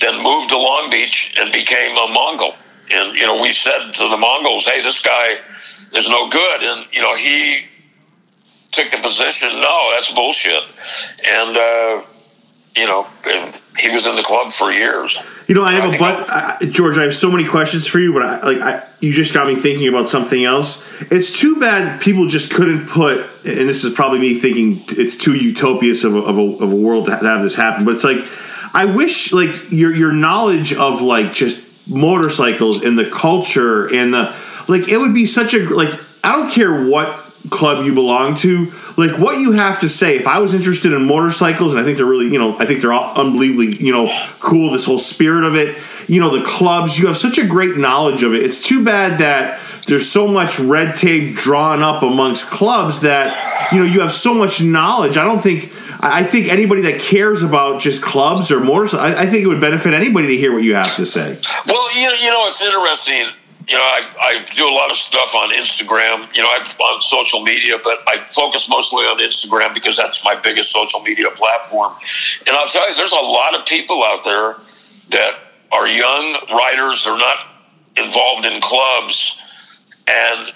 then 0.00 0.22
moved 0.22 0.48
to 0.48 0.56
Long 0.56 0.88
Beach 0.90 1.34
and 1.38 1.52
became 1.52 1.96
a 1.96 2.08
Mongol. 2.08 2.54
And 2.90 3.16
you 3.16 3.26
know, 3.26 3.40
we 3.40 3.52
said 3.52 3.92
to 3.92 4.08
the 4.08 4.16
Mongols, 4.16 4.66
"Hey, 4.66 4.82
this 4.82 5.02
guy 5.02 5.36
is 5.92 6.08
no 6.08 6.28
good," 6.28 6.62
and 6.62 6.86
you 6.92 7.00
know, 7.00 7.14
he 7.14 7.66
took 8.74 8.90
the 8.90 8.98
position, 8.98 9.48
no, 9.60 9.90
that's 9.94 10.12
bullshit. 10.12 10.62
And, 11.26 11.56
uh, 11.56 12.02
you 12.76 12.86
know, 12.86 13.06
And, 13.26 13.54
he 13.76 13.90
was 13.90 14.06
in 14.06 14.14
the 14.14 14.22
club 14.22 14.52
for 14.52 14.70
years. 14.70 15.18
You 15.48 15.56
know, 15.56 15.64
I 15.64 15.72
have 15.72 15.92
I 15.92 15.96
a 15.96 15.98
but 15.98 16.30
I, 16.30 16.58
George. 16.66 16.96
I 16.96 17.02
have 17.02 17.14
so 17.14 17.28
many 17.28 17.44
questions 17.44 17.88
for 17.88 17.98
you, 17.98 18.12
but 18.12 18.22
I, 18.22 18.40
like, 18.40 18.60
I, 18.60 18.84
you 19.00 19.12
just 19.12 19.34
got 19.34 19.48
me 19.48 19.56
thinking 19.56 19.88
about 19.88 20.08
something 20.08 20.44
else. 20.44 20.80
It's 21.10 21.36
too 21.36 21.58
bad 21.58 22.00
people 22.00 22.28
just 22.28 22.52
couldn't 22.52 22.86
put, 22.86 23.26
and 23.44 23.68
this 23.68 23.82
is 23.82 23.92
probably 23.92 24.20
me 24.20 24.34
thinking 24.34 24.84
it's 24.90 25.16
too 25.16 25.34
utopious 25.34 26.04
of 26.04 26.14
a, 26.14 26.20
of 26.20 26.38
a, 26.38 26.42
of 26.42 26.72
a 26.72 26.76
world 26.76 27.06
to 27.06 27.16
have 27.16 27.42
this 27.42 27.56
happen. 27.56 27.84
But 27.84 27.94
it's 27.94 28.04
like, 28.04 28.24
I 28.72 28.84
wish 28.84 29.32
like 29.32 29.72
your 29.72 29.92
your 29.92 30.12
knowledge 30.12 30.72
of 30.72 31.02
like 31.02 31.32
just 31.32 31.63
motorcycles 31.86 32.82
and 32.82 32.98
the 32.98 33.08
culture 33.10 33.92
and 33.94 34.12
the 34.12 34.34
like, 34.68 34.88
it 34.88 34.98
would 34.98 35.14
be 35.14 35.26
such 35.26 35.54
a 35.54 35.58
like. 35.74 35.92
I 36.22 36.32
don't 36.32 36.50
care 36.50 36.86
what 36.86 37.20
club 37.50 37.84
you 37.84 37.92
belong 37.92 38.34
to, 38.36 38.72
like 38.96 39.18
what 39.18 39.38
you 39.38 39.52
have 39.52 39.80
to 39.80 39.88
say. 39.88 40.16
If 40.16 40.26
I 40.26 40.38
was 40.38 40.54
interested 40.54 40.92
in 40.92 41.04
motorcycles, 41.04 41.74
and 41.74 41.80
I 41.80 41.84
think 41.84 41.98
they're 41.98 42.06
really, 42.06 42.32
you 42.32 42.38
know, 42.38 42.56
I 42.58 42.64
think 42.64 42.80
they're 42.80 42.92
all 42.92 43.14
unbelievably, 43.14 43.84
you 43.84 43.92
know, 43.92 44.08
cool. 44.40 44.72
This 44.72 44.86
whole 44.86 44.98
spirit 44.98 45.44
of 45.44 45.54
it, 45.54 45.76
you 46.08 46.20
know, 46.20 46.34
the 46.34 46.44
clubs. 46.44 46.98
You 46.98 47.06
have 47.08 47.18
such 47.18 47.38
a 47.38 47.46
great 47.46 47.76
knowledge 47.76 48.22
of 48.22 48.34
it. 48.34 48.42
It's 48.42 48.62
too 48.62 48.84
bad 48.84 49.18
that 49.18 49.60
there's 49.86 50.10
so 50.10 50.26
much 50.26 50.58
red 50.58 50.96
tape 50.96 51.36
drawn 51.36 51.82
up 51.82 52.02
amongst 52.02 52.50
clubs 52.50 53.02
that 53.02 53.70
you 53.72 53.78
know 53.78 53.84
you 53.84 54.00
have 54.00 54.12
so 54.12 54.32
much 54.32 54.62
knowledge. 54.62 55.16
I 55.16 55.24
don't 55.24 55.40
think. 55.40 55.72
I 56.04 56.22
think 56.22 56.48
anybody 56.48 56.82
that 56.82 57.00
cares 57.00 57.42
about 57.42 57.80
just 57.80 58.02
clubs 58.02 58.50
or 58.50 58.60
motorcycles, 58.60 59.16
I, 59.16 59.22
I 59.22 59.26
think 59.26 59.44
it 59.44 59.46
would 59.48 59.60
benefit 59.60 59.94
anybody 59.94 60.28
to 60.28 60.36
hear 60.36 60.52
what 60.52 60.62
you 60.62 60.74
have 60.74 60.94
to 60.96 61.06
say. 61.06 61.38
Well, 61.66 61.96
you 61.96 62.08
know, 62.08 62.14
you 62.14 62.30
know, 62.30 62.46
it's 62.48 62.62
interesting 62.62 63.26
you 63.68 63.74
know, 63.74 63.82
I, 63.82 64.04
I 64.20 64.54
do 64.54 64.68
a 64.68 64.74
lot 64.74 64.90
of 64.90 64.96
stuff 64.96 65.34
on 65.34 65.50
Instagram, 65.50 66.34
you 66.36 66.42
know, 66.42 66.48
I, 66.48 66.70
on 66.78 67.00
social 67.00 67.42
media, 67.42 67.78
but 67.82 67.98
I 68.06 68.18
focus 68.18 68.68
mostly 68.68 69.04
on 69.04 69.18
Instagram 69.18 69.72
because 69.72 69.96
that's 69.96 70.22
my 70.24 70.34
biggest 70.34 70.70
social 70.70 71.00
media 71.00 71.30
platform. 71.30 71.94
And 72.46 72.54
I'll 72.56 72.68
tell 72.68 72.88
you, 72.88 72.94
there's 72.94 73.12
a 73.12 73.16
lot 73.16 73.58
of 73.58 73.64
people 73.64 74.04
out 74.04 74.22
there 74.22 74.56
that 75.10 75.38
are 75.72 75.88
young 75.88 76.34
riders, 76.50 77.04
they're 77.04 77.16
not 77.16 77.38
involved 77.96 78.44
in 78.44 78.60
clubs, 78.60 79.40
and 80.08 80.52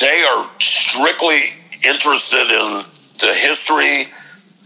they 0.00 0.22
are 0.22 0.50
strictly 0.60 1.52
interested 1.82 2.50
in 2.50 2.84
the 3.18 3.32
history, 3.32 4.06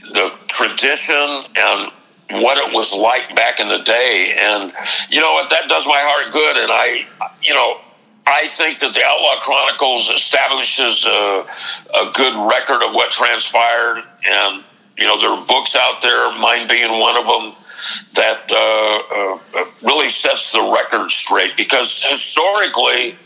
the 0.01 0.33
tradition, 0.47 1.45
and 1.57 1.93
what 2.43 2.59
it 2.59 2.75
was 2.75 2.95
like 2.95 3.35
back 3.35 3.61
in 3.61 3.69
the 3.69 3.79
day. 3.79 4.35
And 4.39 4.73
you 5.11 5.21
know 5.21 5.33
what? 5.33 5.51
That 5.51 5.69
does 5.69 5.87
my 5.87 5.99
heart 5.99 6.33
good. 6.33 6.57
And 6.57 6.71
I, 6.71 7.07
you 7.43 7.55
know, 7.55 7.81
I 8.27 8.49
think 8.49 8.81
that 8.81 8.93
the 8.93 9.03
Outlaw 9.03 9.41
Chronicles 9.41 10.11
establishes 10.11 11.07
a, 11.07 11.47
a 11.95 12.13
good 12.13 12.35
record 12.51 12.83
of 12.87 12.95
what 12.95 13.11
transpired. 13.11 14.05
And, 14.29 14.65
you 14.99 15.07
know, 15.07 15.19
there 15.19 15.31
are 15.31 15.47
books 15.47 15.75
out 15.75 16.03
there, 16.03 16.31
mine 16.39 16.69
being 16.69 16.99
one 16.99 17.17
of 17.17 17.27
them, 17.27 17.53
that 18.15 18.51
uh, 18.53 19.59
uh, 19.59 19.65
really 19.83 20.11
sets 20.11 20.53
the 20.53 20.63
record 20.63 21.11
straight. 21.11 21.57
Because 21.57 22.03
historically, 22.03 23.17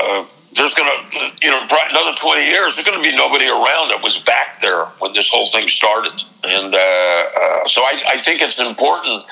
uh, 0.00 0.24
there's 0.54 0.74
going 0.74 0.88
to, 1.10 1.18
you 1.42 1.50
know, 1.50 1.60
another 1.62 2.12
20 2.16 2.44
years, 2.44 2.76
there's 2.76 2.86
going 2.86 3.02
to 3.02 3.02
be 3.02 3.14
nobody 3.14 3.46
around 3.46 3.90
that 3.90 4.00
was 4.02 4.18
back 4.18 4.60
there 4.60 4.84
when 5.00 5.12
this 5.12 5.30
whole 5.30 5.46
thing 5.46 5.68
started. 5.68 6.12
And 6.44 6.74
uh, 6.74 6.78
uh, 6.78 7.66
so 7.66 7.82
I, 7.82 8.00
I, 8.08 8.18
think 8.18 8.40
it's 8.40 8.60
important 8.60 9.24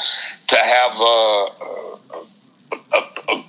to 0.49 0.57
have 0.57 1.01
a, 1.01 1.47
a, 2.93 3.35
a 3.35 3.45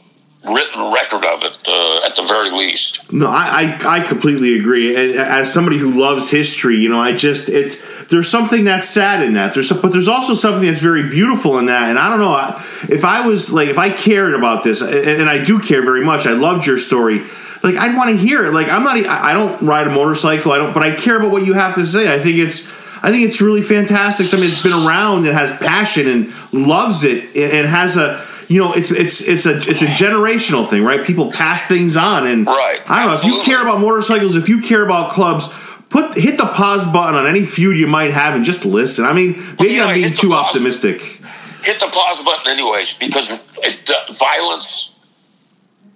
written 0.54 0.92
record 0.94 1.26
of 1.26 1.44
it 1.44 1.64
uh, 1.68 2.06
at 2.06 2.16
the 2.16 2.26
very 2.28 2.52
least. 2.52 3.12
No, 3.12 3.28
I, 3.28 3.78
I, 3.82 3.98
I 3.98 4.00
completely 4.02 4.60
agree. 4.60 4.96
And 4.96 5.20
as 5.20 5.52
somebody 5.52 5.80
who 5.80 6.00
loves 6.00 6.30
history, 6.30 6.78
you 6.78 6.90
know, 6.90 7.02
I 7.02 7.14
just 7.14 7.50
it's 7.50 7.82
there's 8.10 8.30
something 8.30 8.66
that's 8.66 8.88
sad 8.88 9.24
in 9.24 9.34
that. 9.34 9.56
There's 9.56 9.72
but 9.72 9.92
there's 9.92 10.10
also 10.10 10.36
something 10.36 10.68
that's 10.68 10.82
very 10.82 11.10
beautiful 11.10 11.58
in 11.58 11.66
that. 11.68 11.90
And 11.90 11.98
I 11.98 12.10
don't 12.10 12.20
know 12.20 12.94
if 12.94 13.04
I 13.04 13.26
was 13.26 13.52
like 13.52 13.70
if 13.70 13.78
I 13.80 13.90
cared 13.90 14.36
about 14.36 14.64
this, 14.64 14.82
and 14.82 15.30
I 15.30 15.44
do 15.44 15.60
care 15.60 15.82
very 15.82 16.04
much. 16.04 16.28
I 16.28 16.34
loved 16.34 16.68
your 16.68 16.78
story 16.78 17.24
like 17.64 17.76
I'd 17.76 17.96
want 17.96 18.10
to 18.10 18.18
hear 18.18 18.46
it. 18.46 18.54
Like 18.54 18.68
I'm 18.68 18.84
not, 18.84 18.98
I 19.06 19.34
don't 19.34 19.62
ride 19.62 19.88
a 19.88 19.90
motorcycle. 19.90 20.52
I 20.52 20.58
don't, 20.58 20.74
but 20.74 20.84
I 20.84 20.94
care 20.94 21.18
about 21.18 21.32
what 21.32 21.46
you 21.46 21.54
have 21.54 21.76
to 21.76 21.86
say. 21.86 22.14
I 22.14 22.20
think 22.20 22.38
it's, 22.38 22.68
I 23.02 23.10
think 23.12 23.28
it's 23.28 23.42
really 23.42 23.62
fantastic. 23.62 24.28
Something 24.28 24.50
that's 24.50 24.64
been 24.64 24.74
around 24.74 25.26
and 25.26 25.36
has 25.36 25.58
passion 25.58 26.08
and 26.08 26.34
loves 26.54 27.04
it 27.04 27.36
and 27.36 27.68
has 27.68 27.98
a, 27.98 28.26
you 28.48 28.60
know, 28.60 28.74
it's 28.74 28.92
it's 28.92 29.28
it's 29.28 29.46
a 29.46 29.58
it's 29.58 29.82
a 29.82 29.88
generational 29.88 30.68
thing, 30.68 30.84
right? 30.84 31.06
People 31.06 31.32
pass 31.32 31.68
things 31.68 31.98
on, 31.98 32.28
and 32.28 32.46
right. 32.46 32.82
I 32.86 33.00
don't 33.00 33.08
know 33.08 33.14
Absolutely. 33.14 33.42
if 33.42 33.48
you 33.48 33.54
care 33.54 33.62
about 33.62 33.80
motorcycles, 33.80 34.36
if 34.36 34.50
you 34.50 34.62
care 34.62 34.84
about 34.84 35.12
clubs. 35.12 35.48
Put 35.90 36.18
hit 36.18 36.38
the 36.38 36.48
pause 36.48 36.86
button 36.88 37.14
on 37.14 37.28
any 37.28 37.46
feud 37.46 37.78
you 37.78 37.86
might 37.86 38.12
have 38.12 38.34
and 38.34 38.44
just 38.44 38.66
listen. 38.66 39.06
I 39.06 39.14
mean, 39.14 39.34
maybe 39.60 39.78
well, 39.78 39.90
I'm 39.90 39.96
being 39.96 40.14
too 40.14 40.30
pause, 40.30 40.56
optimistic. 40.56 41.02
Hit 41.02 41.80
the 41.80 41.90
pause 41.92 42.24
button 42.24 42.52
anyways, 42.52 42.94
because 42.94 43.32
it, 43.58 43.90
uh, 43.92 44.12
violence 44.12 44.98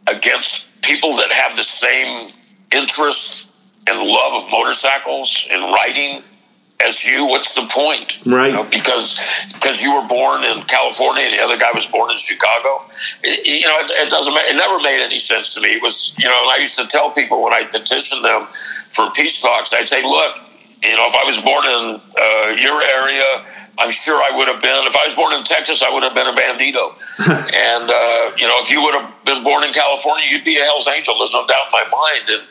against 0.06 0.68
people 0.88 1.18
that 1.18 1.32
have 1.32 1.58
the 1.58 1.64
same 1.64 2.32
interest 2.72 3.50
and 3.88 4.00
love 4.00 4.44
of 4.44 4.50
motorcycles 4.50 5.48
and 5.52 5.62
riding 5.62 6.24
as 6.80 7.06
you, 7.06 7.26
what's 7.26 7.56
the 7.56 7.68
point? 7.72 8.22
Right. 8.26 8.48
You 8.48 8.54
know, 8.54 8.64
because 8.64 9.20
because 9.54 9.82
you 9.84 9.96
were 9.96 10.08
born 10.08 10.44
in 10.44 10.62
California 10.64 11.24
and 11.24 11.34
the 11.34 11.42
other 11.42 11.58
guy 11.58 11.72
was 11.74 11.88
born 11.88 12.12
in 12.12 12.18
Chicago. 12.18 12.86
It, 13.24 13.46
you 13.46 13.66
know, 13.66 13.76
it, 13.80 13.92
it 13.92 14.10
doesn't. 14.10 14.34
It 14.34 14.56
never 14.56 14.80
made 14.82 15.04
any 15.04 15.20
sense 15.20 15.56
to 15.56 15.62
me. 15.62 15.70
It 15.70 15.82
was, 15.82 16.14
you 16.20 16.26
know, 16.26 16.40
and 16.44 16.52
I 16.52 16.58
used 16.60 16.78
to 16.78 16.86
tell 16.86 17.12
people 17.12 17.44
when 17.44 17.54
I 17.54 17.64
petitioned 17.64 18.24
them 18.24 18.46
for 18.92 19.10
peace 19.12 19.42
talks, 19.42 19.74
I'd 19.74 19.90
say, 19.90 20.04
look, 20.04 20.38
you 20.84 20.96
know, 20.96 21.08
if 21.08 21.16
I 21.16 21.24
was 21.26 21.42
born 21.42 21.66
in 21.66 22.00
uh, 22.16 22.62
your 22.62 22.82
area, 22.84 23.46
I'm 23.78 23.92
sure 23.92 24.16
I 24.16 24.36
would 24.36 24.48
have 24.48 24.62
been. 24.62 24.86
If 24.86 24.96
I 24.96 25.06
was 25.06 25.16
born 25.16 25.34
in 25.34 25.44
Texas, 25.44 25.84
I 25.84 25.94
would 25.94 26.04
have 26.04 26.16
been 26.16 26.28
a 26.28 26.34
Bandido. 26.34 26.98
and 27.30 27.90
uh, 27.90 28.32
you 28.38 28.48
know, 28.48 28.58
if 28.62 28.72
you 28.72 28.82
would 28.82 28.96
have 28.96 29.14
been 29.26 29.44
born 29.44 29.64
in 29.64 29.74
California, 29.74 30.26
you'd 30.30 30.44
be 30.44 30.58
a 30.58 30.64
Hell's 30.64 30.88
Angel. 30.88 31.18
There's 31.18 31.34
no 31.34 31.46
doubt 31.46 31.68
in 31.68 31.72
my 31.72 31.86
mind. 31.86 32.26
And 32.30 32.44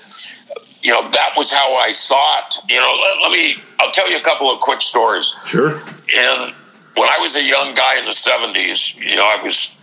you 0.83 0.93
know, 0.93 1.03
that 1.11 1.31
was 1.37 1.51
how 1.51 1.77
I 1.77 1.93
thought. 1.93 2.63
You 2.69 2.77
know, 2.77 2.99
let, 3.03 3.23
let 3.23 3.33
me. 3.33 3.57
I'll 3.81 3.93
tell 3.93 4.11
you 4.11 4.17
a 4.17 4.23
couple 4.23 4.51
of 4.51 4.61
quick 4.61 4.81
stories. 4.81 5.35
Sure. 5.45 5.71
And 6.17 6.55
when 6.95 7.09
I 7.09 7.19
was 7.21 7.37
a 7.37 7.43
young 7.43 7.75
guy 7.75 7.99
in 7.99 8.05
the 8.05 8.13
'70s, 8.13 8.97
you 8.97 9.17
know, 9.17 9.27
I 9.27 9.43
was 9.43 9.77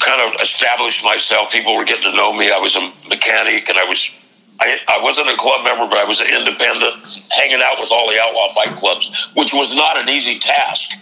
kind 0.00 0.20
of 0.20 0.40
established 0.40 1.04
myself. 1.04 1.52
People 1.52 1.76
were 1.76 1.84
getting 1.84 2.10
to 2.10 2.16
know 2.16 2.32
me. 2.32 2.50
I 2.50 2.58
was 2.58 2.74
a 2.74 2.90
mechanic, 3.08 3.68
and 3.68 3.78
I 3.78 3.84
was 3.84 4.12
I, 4.60 4.78
I 4.88 5.02
wasn't 5.02 5.28
a 5.28 5.36
club 5.36 5.64
member, 5.64 5.86
but 5.86 5.98
I 5.98 6.04
was 6.04 6.20
an 6.20 6.28
independent, 6.28 7.24
hanging 7.30 7.60
out 7.64 7.78
with 7.80 7.90
all 7.92 8.10
the 8.10 8.20
outlaw 8.20 8.48
bike 8.54 8.76
clubs, 8.76 9.10
which 9.34 9.54
was 9.54 9.74
not 9.74 9.96
an 9.96 10.10
easy 10.10 10.38
task 10.38 10.92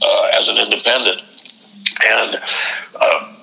uh, 0.00 0.30
as 0.32 0.48
an 0.48 0.58
independent. 0.58 1.20
And 2.06 2.40
uh, 3.00 3.34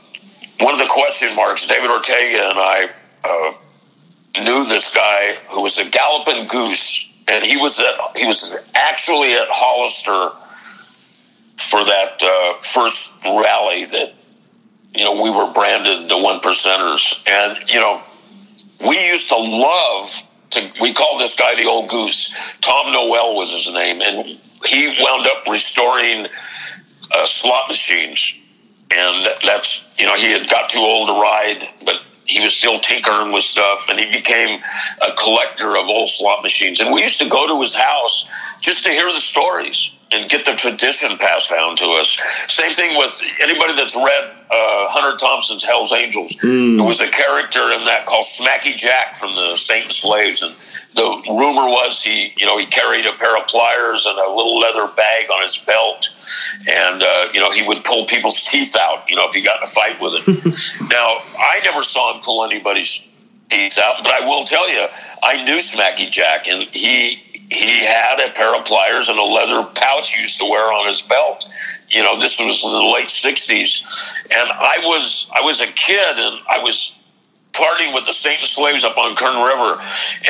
one 0.62 0.74
of 0.74 0.80
the 0.80 0.88
question 0.90 1.36
marks, 1.36 1.66
David 1.66 1.90
Ortega 1.90 2.50
and 2.50 2.60
I 2.60 2.90
uh, 3.24 3.54
knew 4.42 4.64
this 4.66 4.94
guy 4.94 5.36
who 5.50 5.62
was 5.62 5.78
a 5.80 5.90
galloping 5.90 6.48
goose, 6.48 7.14
and 7.28 7.44
he 7.44 7.58
was 7.58 7.80
at, 7.80 8.18
he 8.18 8.26
was 8.26 8.56
actually 8.74 9.34
at 9.34 9.48
Hollister 9.50 10.36
for 11.58 11.84
that 11.84 12.24
uh, 12.24 12.60
first 12.62 13.14
rally 13.26 13.84
that 13.86 14.14
you 14.96 15.04
know 15.04 15.22
we 15.22 15.30
were 15.30 15.52
branded 15.52 16.10
the 16.10 16.18
one 16.18 16.40
percenters, 16.40 17.22
and 17.28 17.70
you 17.70 17.80
know 17.80 18.02
we 18.86 19.08
used 19.08 19.30
to 19.30 19.38
love 19.38 20.24
to, 20.52 20.72
we 20.82 20.94
called 20.94 21.22
this 21.22 21.36
guy 21.36 21.56
the 21.56 21.66
old 21.66 21.90
goose. 21.90 22.34
Tom 22.62 22.92
Noel 22.92 23.36
was 23.36 23.54
his 23.54 23.72
name, 23.74 24.02
and 24.02 24.40
he 24.66 24.98
wound 25.02 25.28
up 25.28 25.48
restoring 25.48 26.28
uh, 27.12 27.26
slot 27.26 27.68
machines. 27.68 28.34
And 28.90 29.28
that's, 29.46 29.86
you 29.98 30.06
know, 30.06 30.16
he 30.16 30.32
had 30.32 30.50
got 30.50 30.70
too 30.70 30.80
old 30.80 31.10
to 31.10 31.14
ride, 31.14 31.68
but 31.86 32.02
he 32.26 32.42
was 32.42 32.56
still 32.56 32.80
tinkering 32.80 33.32
with 33.32 33.44
stuff, 33.44 33.88
and 33.90 34.00
he 34.00 34.12
became 34.12 34.62
a 35.02 35.14
collector 35.16 35.78
of 35.78 35.88
old 35.88 36.10
slot 36.10 36.44
machines. 36.44 36.80
And 36.80 36.94
we 36.94 37.02
used 37.02 37.20
to 37.20 37.30
go 37.30 37.48
to 37.48 37.60
his 37.62 37.76
house 37.76 38.30
just 38.62 38.86
to 38.86 38.92
hear 38.92 39.12
the 39.12 39.20
stories 39.20 39.92
and 40.12 40.30
get 40.30 40.46
the 40.46 40.54
tradition 40.54 41.18
passed 41.18 41.50
down 41.50 41.76
to 41.78 41.86
us. 42.00 42.18
Same 42.48 42.74
thing 42.74 42.98
with 42.98 43.22
anybody 43.42 43.76
that's 43.76 43.96
read 43.96 44.32
uh, 44.50 44.88
Hunter 44.90 45.18
Thompson's 45.18 45.64
Hell's 45.64 45.92
Angels. 45.92 46.36
Mm. 46.36 46.78
There 46.78 46.86
was 46.86 47.02
a 47.02 47.10
character 47.10 47.72
in 47.74 47.84
that 47.86 48.06
called 48.06 48.26
Smacky 48.26 48.76
Jack 48.76 49.18
from 49.18 49.36
the 49.36 49.56
Satan 49.58 49.90
Slaves, 49.90 50.42
and 50.42 50.56
the 50.96 51.22
rumor 51.30 51.68
was 51.68 52.02
he, 52.04 52.34
you 52.38 52.46
know, 52.46 52.58
he 52.58 52.66
carried 52.66 53.06
a 53.06 53.14
pair 53.14 53.38
of 53.38 53.48
pliers 53.48 54.06
and 54.06 54.18
a 54.18 54.30
little 54.32 54.58
leather 54.60 54.88
bag 54.88 55.30
on 55.30 55.42
his 55.44 55.58
belt, 55.58 56.10
and 56.68 57.04
uh, 57.04 57.28
you 57.34 57.40
know 57.40 57.52
he 57.52 57.68
would 57.68 57.84
pull 57.84 58.06
people's 58.06 58.42
teeth 58.42 58.76
out, 58.80 59.10
you 59.10 59.16
know, 59.16 59.28
if 59.28 59.34
he 59.36 59.42
got 59.42 59.58
in 59.58 59.64
a 59.64 59.68
fight 59.68 60.02
with 60.02 60.14
it. 60.16 60.28
now, 60.90 61.18
I 61.38 61.60
never 61.64 61.84
saw 61.84 62.16
him 62.16 62.22
pull 62.24 62.46
anybody's 62.46 63.08
teeth 63.50 63.78
out, 63.78 63.98
but 64.04 64.12
I 64.12 64.28
will 64.28 64.44
tell 64.44 64.70
you, 64.70 64.86
I 65.24 65.44
knew 65.44 65.58
Smacky 65.58 66.10
Jack, 66.10 66.48
and 66.48 66.64
he 66.64 67.22
he 67.50 67.86
had 67.86 68.20
a 68.20 68.32
pair 68.34 68.56
of 68.56 68.66
pliers 68.66 69.10
and 69.10 69.18
a 69.18 69.24
leather 69.24 69.68
pouch 69.76 70.14
he 70.14 70.22
used 70.22 70.40
to 70.40 70.46
wear 70.46 70.72
on 70.74 70.88
his 70.88 71.02
belt. 71.02 71.46
You 71.90 72.04
know, 72.04 72.20
this 72.20 72.40
was 72.40 72.64
in 72.64 72.70
the 72.70 72.94
late 72.94 73.08
'60s, 73.08 73.84
and 74.26 74.52
I 74.52 74.80
was 74.84 75.30
I 75.34 75.42
was 75.42 75.62
a 75.62 75.68
kid, 75.68 76.18
and 76.18 76.40
I 76.50 76.60
was 76.62 76.98
partying 77.54 77.94
with 77.94 78.06
the 78.06 78.14
Satan 78.14 78.46
Slaves 78.46 78.84
up 78.84 78.98
on 78.98 79.16
Kern 79.16 79.42
River, 79.44 79.82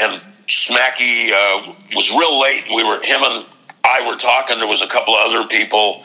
and 0.02 0.24
Smacky 0.48 1.32
uh, 1.32 1.74
was 1.96 2.12
real 2.12 2.40
late. 2.40 2.66
We 2.74 2.84
were 2.84 3.02
him 3.02 3.22
and 3.24 3.46
I 3.84 4.08
were 4.08 4.18
talking. 4.18 4.60
There 4.60 4.68
was 4.68 4.82
a 4.82 4.88
couple 4.88 5.16
of 5.16 5.32
other 5.32 5.48
people, 5.48 6.04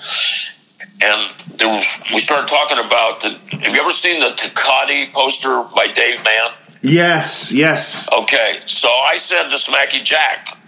and 1.02 1.30
there 1.58 1.68
was, 1.68 1.86
we 2.12 2.18
started 2.20 2.48
talking 2.48 2.78
about 2.78 3.20
the. 3.20 3.30
Have 3.58 3.74
you 3.74 3.80
ever 3.80 3.90
seen 3.90 4.20
the 4.20 4.30
Tecate 4.30 5.12
poster 5.12 5.62
by 5.74 5.88
Dave 5.88 6.24
Mann? 6.24 6.52
Yes, 6.80 7.52
yes. 7.52 8.08
Okay, 8.12 8.58
so 8.66 8.88
I 8.88 9.16
said 9.16 9.50
to 9.50 9.56
Smacky 9.56 10.02
Jack, 10.02 10.58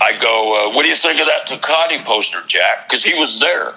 I 0.00 0.18
go, 0.18 0.70
uh, 0.70 0.74
what 0.74 0.82
do 0.82 0.88
you 0.88 0.96
think 0.96 1.20
of 1.20 1.26
that 1.26 1.46
Tecate 1.46 2.04
poster, 2.04 2.40
Jack? 2.46 2.88
Because 2.88 3.04
he 3.04 3.18
was 3.18 3.38
there. 3.38 3.68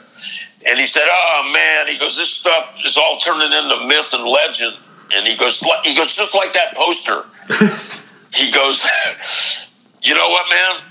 And 0.65 0.79
he 0.79 0.85
said, 0.85 1.03
oh, 1.05 1.51
man, 1.53 1.87
he 1.87 1.99
goes, 1.99 2.15
this 2.15 2.29
stuff 2.29 2.79
is 2.85 2.97
all 2.97 3.17
turning 3.17 3.51
into 3.51 3.85
myth 3.87 4.13
and 4.13 4.23
legend. 4.23 4.75
And 5.13 5.27
he 5.27 5.35
goes, 5.35 5.59
he 5.83 5.93
goes, 5.93 6.15
just 6.15 6.33
like 6.33 6.53
that 6.53 6.75
poster. 6.75 7.23
he 8.33 8.51
goes, 8.51 8.87
you 10.03 10.15
know 10.15 10.29
what, 10.29 10.49
man? 10.49 10.81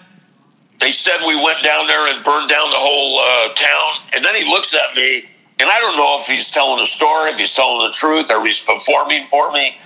They 0.81 0.91
said 0.91 1.27
we 1.27 1.37
went 1.37 1.63
down 1.63 1.87
there 1.87 2.13
and 2.13 2.23
burned 2.25 2.51
down 2.51 2.71
the 2.71 2.77
whole 2.77 3.21
uh, 3.21 3.55
town. 3.55 4.11
And 4.15 4.25
then 4.25 4.35
he 4.35 4.45
looks 4.45 4.75
at 4.75 4.95
me, 4.97 5.25
and 5.61 5.71
I 5.71 5.79
don't 5.79 5.97
know 5.97 6.19
if 6.21 6.27
he's 6.27 6.51
telling 6.51 6.83
a 6.83 6.87
story, 6.87 7.31
if 7.31 7.39
he's 7.39 7.55
telling 7.55 7.87
the 7.87 7.93
truth, 7.93 8.31
or 8.31 8.45
he's 8.45 8.63
performing 8.63 9.27
for 9.27 9.53
me. 9.53 9.77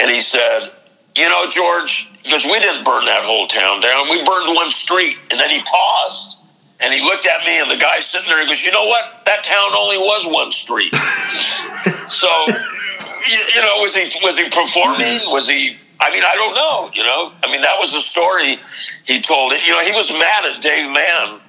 And 0.00 0.10
he 0.10 0.20
said, 0.20 0.70
you 1.16 1.28
know, 1.28 1.46
George, 1.48 2.08
because 2.22 2.44
we 2.44 2.58
didn't 2.60 2.84
burn 2.84 3.04
that 3.06 3.24
whole 3.24 3.46
town 3.46 3.80
down. 3.80 4.08
We 4.08 4.24
burned 4.24 4.54
one 4.54 4.70
street. 4.70 5.16
And 5.30 5.40
then 5.40 5.50
he 5.50 5.62
paused 5.62 6.38
and 6.80 6.92
he 6.92 7.00
looked 7.00 7.26
at 7.26 7.44
me 7.44 7.60
and 7.60 7.70
the 7.70 7.76
guy 7.76 8.00
sitting 8.00 8.28
there, 8.28 8.40
he 8.40 8.46
goes, 8.46 8.64
you 8.64 8.72
know 8.72 8.86
what? 8.86 9.24
That 9.26 9.42
town 9.44 9.72
only 9.76 9.98
was 9.98 10.26
one 10.26 10.52
street. 10.52 10.94
so, 12.08 12.28
you, 12.48 13.38
you 13.54 13.60
know, 13.60 13.78
was 13.80 13.96
he, 13.96 14.10
was 14.22 14.38
he 14.38 14.44
performing? 14.50 15.20
Was 15.30 15.48
he, 15.48 15.76
I 16.00 16.10
mean, 16.10 16.22
I 16.24 16.34
don't 16.34 16.54
know, 16.54 16.90
you 16.94 17.02
know, 17.02 17.32
I 17.44 17.50
mean, 17.50 17.60
that 17.62 17.78
was 17.78 17.92
the 17.92 18.00
story 18.00 18.58
he 19.04 19.20
told 19.20 19.52
it. 19.52 19.64
You 19.64 19.70
know, 19.72 19.80
he 19.80 19.92
was 19.92 20.10
mad 20.12 20.44
at 20.54 20.60
Dave 20.60 20.90
Mann. 20.90 21.40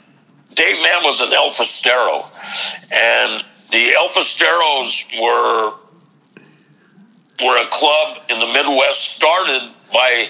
Dave 0.53 0.77
Mann 0.83 1.03
was 1.03 1.21
an 1.21 1.33
El 1.33 1.49
Forastero 1.49 2.29
and 2.91 3.43
the 3.71 3.93
El 3.93 4.09
Forasteros 4.09 5.19
were 5.19 5.73
were 7.41 7.57
a 7.61 7.67
club 7.69 8.19
in 8.29 8.39
the 8.39 8.45
Midwest 8.45 9.15
started 9.15 9.67
by 9.91 10.29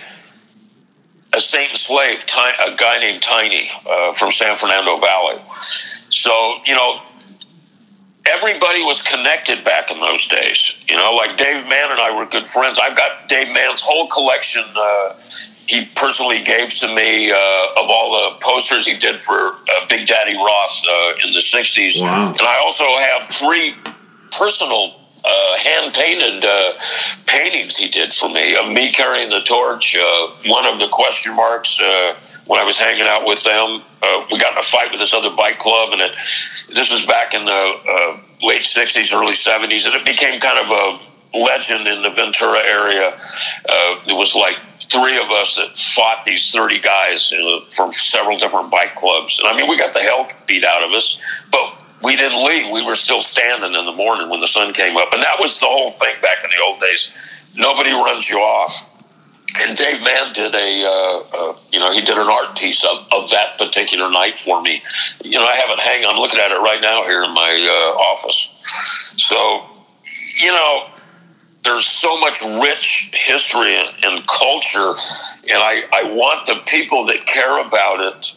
a 1.34 1.42
Satan 1.42 1.76
slave, 1.76 2.24
a 2.24 2.76
guy 2.76 3.00
named 3.00 3.22
Tiny 3.22 3.70
uh, 3.90 4.14
from 4.14 4.32
San 4.32 4.56
Fernando 4.56 4.98
Valley. 5.00 5.42
So, 6.10 6.58
you 6.66 6.76
know, 6.76 7.02
everybody 8.26 8.84
was 8.84 9.02
connected 9.02 9.64
back 9.64 9.92
in 9.92 10.00
those 10.00 10.28
days. 10.28 10.84
You 10.88 10.96
know, 10.96 11.14
like 11.14 11.38
Dave 11.38 11.68
Mann 11.68 11.92
and 11.92 12.00
I 12.00 12.16
were 12.16 12.26
good 12.26 12.48
friends. 12.48 12.80
I've 12.82 12.96
got 12.96 13.28
Dave 13.28 13.54
Mann's 13.54 13.82
whole 13.82 14.08
collection. 14.08 14.64
Uh, 14.76 15.16
he 15.66 15.86
personally 15.96 16.44
gave 16.44 16.70
to 16.76 16.94
me 16.94 17.32
uh, 17.32 17.36
of 17.78 17.90
all 17.90 18.12
the 18.12 18.38
posters 18.42 18.86
he 18.86 18.98
did 18.98 19.22
for 19.22 19.34
uh, 19.34 19.88
Big 19.90 20.06
Daddy 20.08 20.36
Roth 20.36 20.84
uh, 20.88 21.14
in 21.26 21.32
the 21.32 21.40
60s. 21.40 22.02
Wow. 22.02 22.32
And 22.32 22.42
I 22.42 22.60
also 22.64 22.86
have 22.98 23.30
three 23.30 23.76
personal 24.32 24.94
uh, 25.24 25.58
hand 25.58 25.94
painted 25.94 26.44
uh, 26.46 26.72
paintings 27.26 27.78
he 27.78 27.88
did 27.88 28.14
for 28.14 28.30
me 28.30 28.56
of 28.56 28.68
me 28.68 28.92
carrying 28.92 29.30
the 29.30 29.42
torch. 29.42 29.96
Uh, 29.96 30.28
one 30.46 30.66
of 30.66 30.80
the 30.80 30.88
question 30.92 31.36
marks 31.36 31.80
uh, 31.80 32.16
when 32.46 32.60
I 32.60 32.64
was 32.64 32.78
hanging 32.78 33.08
out 33.08 33.26
with 33.26 33.44
them. 33.44 33.82
Uh, 34.02 34.26
we 34.32 34.38
got 34.38 34.52
in 34.54 34.58
a 34.60 34.64
fight 34.64 34.92
with 34.92 35.00
this 35.00 35.14
other 35.14 35.34
bike 35.36 35.60
club, 35.60 35.94
and 35.94 36.02
it, 36.02 36.16
this 36.74 36.92
was 36.92 37.06
back 37.06 37.34
in 37.34 37.46
the 37.46 37.52
uh, 37.52 38.20
late 38.42 38.64
'60s, 38.64 39.14
early 39.14 39.34
'70s, 39.34 39.86
and 39.86 39.96
it 39.96 40.06
became 40.06 40.40
kind 40.42 40.60
of 40.60 40.72
a 40.72 41.38
legend 41.38 41.88
in 41.88 42.04
the 42.04 42.10
Ventura 42.10 42.60
area. 42.60 43.18
it 44.06 44.16
was 44.16 44.36
like 44.36 44.60
three 44.80 45.18
of 45.18 45.32
us 45.32 45.56
that 45.56 45.76
fought 45.96 46.24
these 46.26 46.52
30 46.52 46.80
guys 46.80 47.34
from 47.72 47.92
several 47.92 48.38
different 48.38 48.70
bike 48.70 48.94
clubs. 48.94 49.40
And 49.40 49.48
I 49.48 49.58
mean, 49.58 49.68
we 49.68 49.76
got 49.76 49.94
the 49.94 50.00
hell 50.00 50.30
beat 50.46 50.64
out 50.64 50.84
of 50.84 50.92
us, 50.92 51.20
but 51.50 51.83
we 52.04 52.16
didn't 52.16 52.44
leave. 52.44 52.72
We 52.72 52.84
were 52.84 52.96
still 52.96 53.22
standing 53.22 53.74
in 53.74 53.86
the 53.86 53.94
morning 53.94 54.30
when 54.30 54.42
the 54.42 54.48
sun 54.48 54.74
came 54.74 54.98
up. 54.98 55.14
And 55.14 55.24
that 55.24 55.40
was 55.40 55.60
the 55.60 55.68
whole 55.68 55.90
thing 55.90 56.16
back 56.22 56.44
in 56.44 56.50
the 56.50 56.62
old 56.64 56.80
days. 56.80 57.44
Nobody 57.56 57.92
runs 57.92 58.30
you 58.30 58.38
off. 58.38 58.90
And 59.62 59.78
Dave 59.78 60.02
Mann 60.02 60.34
did 60.34 60.54
a, 60.56 60.84
uh, 60.84 61.24
uh, 61.52 61.56
you 61.72 61.80
know, 61.80 61.92
he 61.92 62.02
did 62.02 62.18
an 62.18 62.28
art 62.28 62.58
piece 62.58 62.84
of, 62.84 63.08
of 63.12 63.30
that 63.30 63.58
particular 63.58 64.10
night 64.10 64.38
for 64.38 64.62
me. 64.62 64.82
You 65.24 65.38
know, 65.38 65.46
I 65.46 65.56
have 65.56 65.70
it 65.70 65.80
hanging. 65.80 66.08
I'm 66.08 66.18
looking 66.18 66.40
at 66.40 66.52
it 66.52 66.60
right 66.60 66.82
now 66.82 67.04
here 67.04 67.24
in 67.24 67.32
my 67.34 67.52
uh, 67.52 67.98
office. 68.00 68.50
So, 69.18 69.64
you 70.38 70.52
know, 70.52 70.88
there's 71.64 71.86
so 71.86 72.20
much 72.20 72.44
rich 72.62 73.12
history 73.14 73.76
and, 73.76 73.90
and 74.04 74.28
culture, 74.28 74.90
and 74.90 75.62
I, 75.62 75.84
I 75.94 76.14
want 76.14 76.46
the 76.46 76.62
people 76.68 77.06
that 77.06 77.26
care 77.26 77.66
about 77.66 78.02
it 78.02 78.34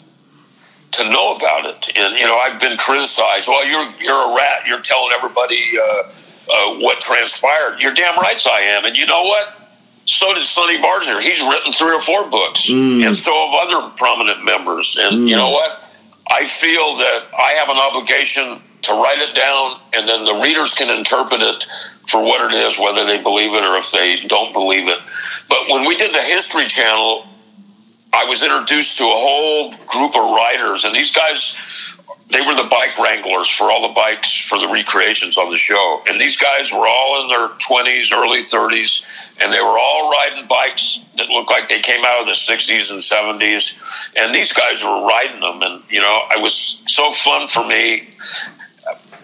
to 0.93 1.11
know 1.11 1.35
about 1.35 1.67
it. 1.67 1.99
And 1.99 2.17
you 2.17 2.25
know, 2.25 2.37
I've 2.37 2.61
been 2.61 2.77
criticized. 2.79 3.49
Well, 3.49 3.67
you're 3.67 3.93
you're 4.01 4.33
a 4.33 4.35
rat. 4.35 4.67
You're 4.67 4.81
telling 4.81 5.13
everybody 5.17 5.73
uh, 5.79 6.13
uh, 6.51 6.75
what 6.79 7.01
transpired. 7.01 7.81
You're 7.81 7.95
damn 7.95 8.17
right 8.19 8.41
I 8.47 8.61
am. 8.61 8.85
And 8.85 8.97
you 8.97 9.07
know 9.07 9.25
what? 9.25 9.63
So 10.05 10.33
did 10.35 10.45
Sonny 10.45 10.81
Barger. 10.81 11.21
He's 11.21 11.41
written 11.43 11.73
three 11.73 11.93
or 11.93 12.01
four 12.01 12.29
books, 12.31 12.71
mm. 12.71 13.05
and 13.05 13.17
so 13.17 13.33
have 13.33 13.69
other 13.69 13.95
prominent 13.97 14.45
members. 14.45 14.97
And 15.01 15.25
mm. 15.25 15.29
you 15.29 15.37
know 15.37 15.51
what? 15.51 15.83
I 16.31 16.47
feel 16.47 16.97
that 16.97 17.25
I 17.37 17.53
have 17.53 17.69
an 17.69 17.77
obligation 17.77 18.63
to 18.83 18.93
write 18.93 19.19
it 19.19 19.35
down, 19.35 19.81
and 19.95 20.09
then 20.09 20.25
the 20.25 20.41
readers 20.43 20.75
can 20.75 20.97
interpret 20.97 21.43
it 21.43 21.67
for 22.07 22.23
what 22.23 22.53
it 22.53 22.57
is, 22.57 22.79
whether 22.79 23.05
they 23.05 23.21
believe 23.21 23.53
it 23.53 23.65
or 23.65 23.77
if 23.77 23.91
they 23.91 24.21
don't 24.27 24.53
believe 24.53 24.87
it. 24.87 24.99
But 25.49 25.69
when 25.69 25.85
we 25.87 25.97
did 25.97 26.15
the 26.15 26.23
History 26.23 26.67
Channel, 26.67 27.27
I 28.13 28.25
was 28.25 28.43
introduced 28.43 28.99
to 28.99 29.05
a 29.05 29.09
whole 29.09 29.75
group 29.87 30.17
of 30.17 30.31
riders, 30.31 30.85
and 30.85 30.95
these 30.95 31.13
guys 31.13 31.57
they 32.29 32.41
were 32.41 32.55
the 32.55 32.69
bike 32.69 32.99
wranglers 32.99 33.49
for 33.49 33.71
all 33.71 33.87
the 33.87 33.95
bikes 33.95 34.37
for 34.37 34.59
the 34.59 34.67
recreations 34.67 35.39
on 35.39 35.51
the 35.51 35.57
show. 35.57 36.03
And 36.09 36.21
these 36.21 36.37
guys 36.37 36.73
were 36.73 36.87
all 36.87 37.23
in 37.23 37.29
their 37.29 37.49
20s, 37.49 38.13
early 38.13 38.41
30s, 38.41 39.31
and 39.41 39.53
they 39.53 39.61
were 39.61 39.79
all 39.79 40.11
riding 40.11 40.47
bikes 40.49 40.99
that 41.19 41.29
looked 41.29 41.51
like 41.51 41.69
they 41.69 41.81
came 41.81 42.05
out 42.05 42.21
of 42.21 42.27
the 42.27 42.33
60s 42.33 42.91
and 42.91 42.99
70s. 42.99 43.79
And 44.17 44.35
these 44.35 44.53
guys 44.53 44.83
were 44.83 45.07
riding 45.07 45.41
them. 45.41 45.63
And, 45.63 45.83
you 45.89 46.01
know, 46.01 46.23
it 46.33 46.43
was 46.43 46.83
so 46.87 47.13
fun 47.13 47.47
for 47.47 47.65
me 47.65 48.09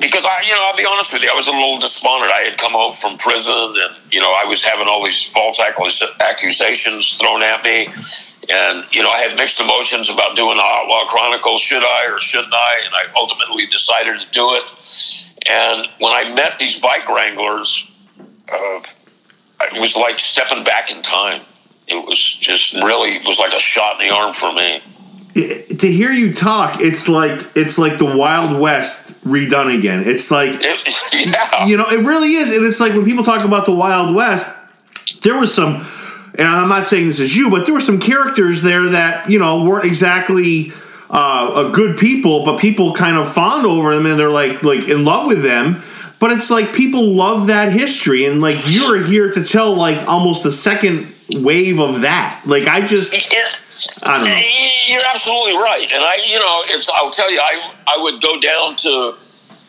because 0.00 0.24
I, 0.24 0.42
you 0.42 0.52
know, 0.52 0.64
I'll 0.68 0.76
be 0.76 0.86
honest 0.86 1.12
with 1.12 1.22
you, 1.22 1.30
I 1.30 1.34
was 1.34 1.48
a 1.48 1.52
little 1.52 1.78
despondent. 1.78 2.32
I 2.32 2.40
had 2.40 2.58
come 2.58 2.72
home 2.72 2.92
from 2.92 3.18
prison, 3.18 3.54
and 3.54 3.94
you 4.12 4.20
know, 4.20 4.32
I 4.32 4.46
was 4.48 4.64
having 4.64 4.88
all 4.88 5.04
these 5.04 5.32
false 5.32 5.60
accusations 5.60 7.16
thrown 7.18 7.42
at 7.42 7.62
me, 7.62 7.88
and 8.50 8.84
you 8.92 9.02
know, 9.02 9.10
I 9.10 9.18
had 9.18 9.36
mixed 9.36 9.60
emotions 9.60 10.10
about 10.10 10.36
doing 10.36 10.56
the 10.56 10.62
Outlaw 10.62 11.06
Chronicles. 11.06 11.60
Should 11.60 11.82
I 11.82 12.06
or 12.10 12.20
shouldn't 12.20 12.54
I? 12.54 12.82
And 12.84 12.94
I 12.94 13.04
ultimately 13.16 13.66
decided 13.66 14.20
to 14.20 14.30
do 14.30 14.54
it. 14.54 14.64
And 15.48 15.88
when 15.98 16.12
I 16.12 16.32
met 16.34 16.58
these 16.58 16.78
bike 16.78 17.08
wranglers, 17.08 17.90
uh, 18.48 18.80
it 19.74 19.80
was 19.80 19.96
like 19.96 20.18
stepping 20.18 20.64
back 20.64 20.90
in 20.90 21.02
time. 21.02 21.42
It 21.86 22.06
was 22.06 22.20
just 22.20 22.74
really 22.74 23.16
it 23.16 23.26
was 23.26 23.38
like 23.38 23.52
a 23.52 23.60
shot 23.60 24.00
in 24.00 24.08
the 24.08 24.14
arm 24.14 24.32
for 24.32 24.52
me 24.52 24.82
to 25.34 25.90
hear 25.90 26.12
you 26.12 26.34
talk, 26.34 26.80
it's 26.80 27.08
like 27.08 27.40
it's 27.54 27.78
like 27.78 27.98
the 27.98 28.04
Wild 28.04 28.58
West 28.58 29.18
redone 29.24 29.76
again. 29.76 30.02
It's 30.06 30.30
like 30.30 30.62
yeah. 31.12 31.64
you 31.66 31.76
know, 31.76 31.88
it 31.88 32.04
really 32.04 32.34
is, 32.34 32.52
and 32.52 32.64
it's 32.66 32.80
like 32.80 32.92
when 32.92 33.04
people 33.04 33.24
talk 33.24 33.44
about 33.44 33.64
the 33.64 33.72
Wild 33.72 34.14
West, 34.14 34.46
there 35.22 35.38
was 35.38 35.54
some, 35.54 35.86
and 36.34 36.48
I'm 36.48 36.68
not 36.68 36.86
saying 36.86 37.06
this 37.06 37.20
is 37.20 37.36
you, 37.36 37.50
but 37.50 37.66
there 37.66 37.74
were 37.74 37.80
some 37.80 38.00
characters 38.00 38.62
there 38.62 38.88
that 38.88 39.30
you 39.30 39.38
know 39.38 39.64
weren't 39.64 39.84
exactly 39.84 40.72
uh, 41.10 41.66
a 41.68 41.72
good 41.72 41.98
people, 41.98 42.44
but 42.44 42.58
people 42.58 42.94
kind 42.94 43.16
of 43.16 43.30
fawned 43.30 43.66
over 43.66 43.94
them 43.94 44.06
and 44.06 44.18
they're 44.18 44.30
like 44.30 44.62
like 44.62 44.88
in 44.88 45.04
love 45.04 45.26
with 45.26 45.42
them. 45.42 45.82
But 46.18 46.30
it's 46.30 46.50
like 46.50 46.72
people 46.72 47.14
love 47.14 47.48
that 47.48 47.72
history, 47.72 48.26
and 48.26 48.40
like 48.40 48.58
you're 48.66 49.02
here 49.02 49.30
to 49.32 49.44
tell 49.44 49.74
like 49.74 50.06
almost 50.08 50.46
a 50.46 50.52
second 50.52 51.12
wave 51.30 51.80
of 51.80 52.02
that. 52.02 52.42
Like 52.46 52.68
I 52.68 52.80
just, 52.80 53.12
I 54.06 54.18
don't 54.18 54.28
know. 54.28 54.42
You're 54.86 55.02
absolutely 55.12 55.54
right, 55.54 55.82
and 55.82 56.02
I, 56.02 56.20
you 56.24 56.38
know, 56.38 56.62
it's. 56.66 56.88
I'll 56.90 57.10
tell 57.10 57.30
you, 57.30 57.40
I 57.40 57.72
I 57.86 58.02
would 58.02 58.22
go 58.22 58.38
down 58.38 58.76
to, 58.76 59.16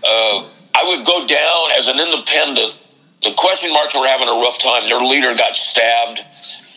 uh, 0.04 0.48
I 0.76 0.84
would 0.88 1.06
go 1.06 1.26
down 1.26 1.72
as 1.78 1.88
an 1.88 2.00
independent. 2.00 2.76
The 3.24 3.34
question 3.38 3.72
marks 3.74 3.96
were 3.96 4.08
having 4.08 4.28
a 4.28 4.42
rough 4.42 4.60
time. 4.60 4.90
Their 4.90 5.02
leader 5.02 5.34
got 5.36 5.56
stabbed, 5.56 6.22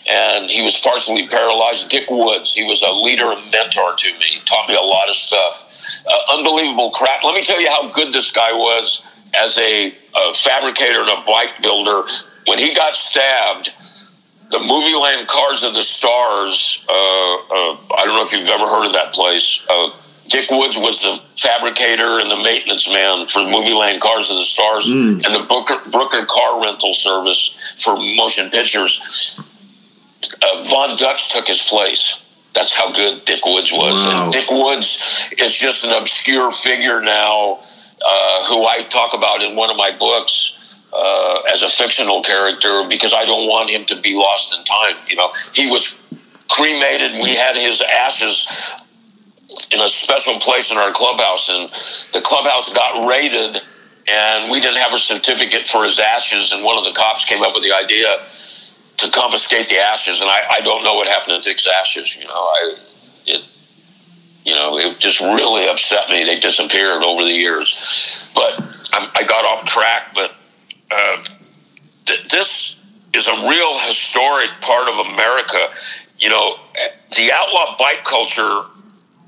and 0.09 0.49
he 0.51 0.63
was 0.63 0.79
partially 0.79 1.27
paralyzed. 1.27 1.91
Dick 1.91 2.09
Woods, 2.11 2.55
he 2.55 2.65
was 2.65 2.83
a 2.83 2.91
leader 2.93 3.33
and 3.33 3.51
mentor 3.51 3.95
to 3.97 4.13
me. 4.19 4.27
He 4.31 4.41
taught 4.41 4.69
me 4.69 4.77
a 4.77 4.81
lot 4.81 5.09
of 5.09 5.17
stuff. 5.17 5.71
Uh, 6.07 6.39
unbelievable 6.39 6.91
crap. 6.91 7.25
Let 7.25 7.35
me 7.35 7.43
tell 7.43 7.61
you 7.61 7.69
how 7.69 7.91
good 7.91 8.13
this 8.13 8.33
guy 8.33 8.53
was 8.53 9.03
as 9.35 9.59
a, 9.59 9.89
a 10.15 10.35
fabricator 10.35 11.01
and 11.01 11.11
a 11.11 11.25
bike 11.27 11.61
builder. 11.63 12.09
When 12.47 12.59
he 12.61 12.75
got 12.75 12.95
stabbed 12.95 13.71
the 14.51 14.59
Movieland 14.59 15.27
Cars 15.27 15.65
of 15.65 15.75
the 15.75 15.83
Stars. 15.83 16.85
Uh, 16.89 16.93
uh, 16.93 17.77
I 17.97 18.03
don't 18.05 18.15
know 18.15 18.23
if 18.23 18.33
you've 18.33 18.49
ever 18.49 18.67
heard 18.67 18.87
of 18.87 18.93
that 18.93 19.13
place. 19.13 19.67
Dick 20.29 20.51
Woods 20.51 20.77
was 20.77 21.03
the 21.03 21.23
fabricator 21.37 22.21
and 22.21 22.31
the 22.31 22.37
maintenance 22.37 22.91
man 22.91 23.27
for 23.27 23.41
Movieland 23.41 24.01
Cars 24.01 24.31
of 24.31 24.37
the 24.37 24.43
Stars 24.43 24.89
mm. 24.89 25.25
and 25.25 25.35
the 25.35 25.47
Brooker, 25.47 25.81
Brooker 25.91 26.27
Car 26.27 26.63
Rental 26.63 26.95
Service 26.95 27.75
for 27.79 27.97
motion 27.97 28.51
pictures. 28.51 29.41
Uh, 30.43 30.63
Von 30.65 30.97
Dutch 30.97 31.33
took 31.33 31.47
his 31.47 31.63
place. 31.63 32.23
That's 32.55 32.75
how 32.75 32.93
good 32.93 33.25
Dick 33.25 33.45
Woods 33.45 33.73
was. 33.73 34.07
Wow. 34.07 34.25
And 34.25 34.33
Dick 34.33 34.51
Woods 34.51 35.29
is 35.39 35.53
just 35.53 35.85
an 35.85 35.93
obscure 35.93 36.51
figure 36.51 37.03
now, 37.03 37.61
uh, 38.05 38.45
who 38.47 38.67
I 38.67 38.83
talk 38.89 39.15
about 39.15 39.43
in 39.43 39.57
one 39.57 39.71
of 39.71 39.77
my 39.77 39.91
books 39.99 40.83
uh, 40.93 41.43
as 41.53 41.63
a 41.63 41.69
fictional 41.69 42.23
character 42.23 42.85
because 42.89 43.13
I 43.13 43.25
don't 43.25 43.47
want 43.47 43.71
him 43.71 43.85
to 43.87 44.01
be 44.01 44.15
lost 44.15 44.57
in 44.57 44.65
time. 44.65 44.97
You 45.09 45.17
know, 45.17 45.33
he 45.53 45.71
was 45.71 46.01
cremated. 46.49 47.21
We 47.23 47.35
had 47.35 47.57
his 47.57 47.83
ashes 47.83 48.49
in 49.73 49.81
a 49.81 49.89
special 49.89 50.39
place 50.41 50.73
in 50.73 50.79
our 50.79 50.93
clubhouse, 50.93 51.49
and 51.49 51.71
the 52.13 52.21
clubhouse 52.21 52.73
got 52.73 53.07
raided, 53.09 53.63
and 54.09 54.51
we 54.51 54.61
didn't 54.61 54.79
have 54.79 54.93
a 54.93 54.99
certificate 54.99 55.67
for 55.69 55.85
his 55.85 55.99
ashes. 55.99 56.53
And 56.53 56.65
one 56.65 56.79
of 56.79 56.85
the 56.85 56.93
cops 56.93 57.25
came 57.25 57.43
up 57.43 57.55
with 57.55 57.63
the 57.63 57.73
idea 57.73 58.19
to 58.99 59.11
confiscate 59.11 59.69
the 59.69 59.79
ashes, 59.79 60.21
and 60.21 60.31
I, 60.31 60.43
I 60.51 60.61
don't 60.61 60.83
know 60.83 60.95
what 60.95 61.07
happened 61.07 61.43
to 61.43 61.49
Dick's 61.49 61.69
ashes. 61.69 62.17
You 62.17 62.25
know, 62.25 62.33
I 62.35 62.77
it 63.27 63.45
you 64.47 64.55
know, 64.55 64.79
it 64.79 64.99
just 65.01 65.21
really 65.21 65.69
upset 65.69 66.09
me. 66.09 66.25
They 66.25 66.39
disappeared 66.39 67.03
over 67.03 67.25
the 67.25 67.33
years. 67.33 68.31
But 68.33 68.61
I, 68.93 69.07
I 69.17 69.23
got 69.25 69.45
off 69.45 69.67
track. 69.67 70.15
But 70.15 70.33
uh, 70.91 71.25
th- 72.05 72.29
this 72.29 72.81
is 73.13 73.27
a 73.27 73.49
real 73.49 73.79
historic 73.81 74.51
part 74.61 74.89
of 74.89 75.07
America. 75.09 75.67
You 76.19 76.31
know, 76.31 76.55
the 77.17 77.33
outlaw 77.33 77.77
bike 77.77 78.05
culture 78.05 78.63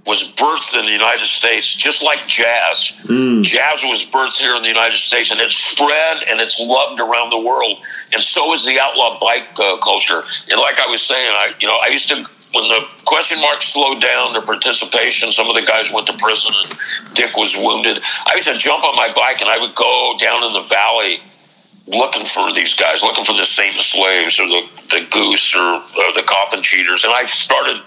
was 0.08 0.32
birthed 0.32 0.72
in 0.72 0.86
the 0.86 0.90
United 0.90 1.26
States, 1.26 1.74
just 1.74 2.02
like 2.02 2.26
jazz. 2.26 2.92
Mm. 3.04 3.42
Jazz 3.42 3.84
was 3.84 4.06
birthed 4.06 4.40
here 4.40 4.56
in 4.56 4.62
the 4.62 4.68
United 4.68 4.96
States, 4.96 5.30
and 5.30 5.38
it's 5.38 5.54
spread 5.54 6.24
and 6.26 6.40
it's 6.40 6.58
loved 6.58 6.98
around 6.98 7.28
the 7.28 7.38
world. 7.38 7.78
And 8.14 8.24
so 8.24 8.54
is 8.54 8.64
the 8.64 8.80
outlaw 8.80 9.20
bike 9.20 9.48
uh, 9.58 9.76
culture. 9.76 10.24
And 10.50 10.58
like 10.58 10.80
I 10.80 10.86
was 10.86 11.02
saying, 11.02 11.30
I 11.30 11.52
you 11.60 11.68
know 11.68 11.76
I 11.76 11.88
used 11.88 12.08
to 12.08 12.24
when 12.54 12.68
the 12.70 12.88
question 13.04 13.38
marks 13.42 13.66
slowed 13.68 14.00
down 14.00 14.32
their 14.32 14.40
participation. 14.40 15.30
Some 15.30 15.50
of 15.50 15.54
the 15.54 15.66
guys 15.66 15.92
went 15.92 16.06
to 16.06 16.16
prison, 16.16 16.54
and 16.64 17.14
Dick 17.14 17.36
was 17.36 17.54
wounded. 17.54 18.00
I 18.24 18.32
used 18.34 18.48
to 18.48 18.56
jump 18.56 18.84
on 18.84 18.96
my 18.96 19.12
bike 19.12 19.42
and 19.42 19.50
I 19.50 19.58
would 19.58 19.74
go 19.74 20.16
down 20.18 20.42
in 20.42 20.54
the 20.54 20.62
valley 20.62 21.20
looking 21.86 22.26
for 22.26 22.52
these 22.52 22.74
guys, 22.74 23.02
looking 23.02 23.24
for 23.24 23.34
the 23.34 23.44
Satan 23.44 23.80
slaves 23.80 24.40
or 24.40 24.46
the, 24.46 24.62
the 24.90 25.06
goose 25.10 25.54
or, 25.54 25.60
or 25.60 26.12
the 26.14 26.24
coffin 26.26 26.62
cheaters. 26.62 27.04
And 27.04 27.12
I 27.12 27.24
started 27.24 27.82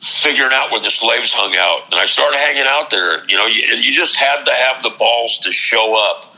figuring 0.00 0.52
out 0.52 0.70
where 0.70 0.80
the 0.80 0.90
slaves 0.90 1.32
hung 1.32 1.54
out. 1.56 1.92
And 1.92 2.00
I 2.00 2.06
started 2.06 2.38
hanging 2.38 2.64
out 2.66 2.90
there. 2.90 3.24
You 3.26 3.36
know, 3.36 3.46
you, 3.46 3.62
you 3.76 3.92
just 3.92 4.16
had 4.16 4.40
to 4.44 4.52
have 4.52 4.82
the 4.82 4.90
balls 4.98 5.38
to 5.40 5.52
show 5.52 5.96
up 5.96 6.34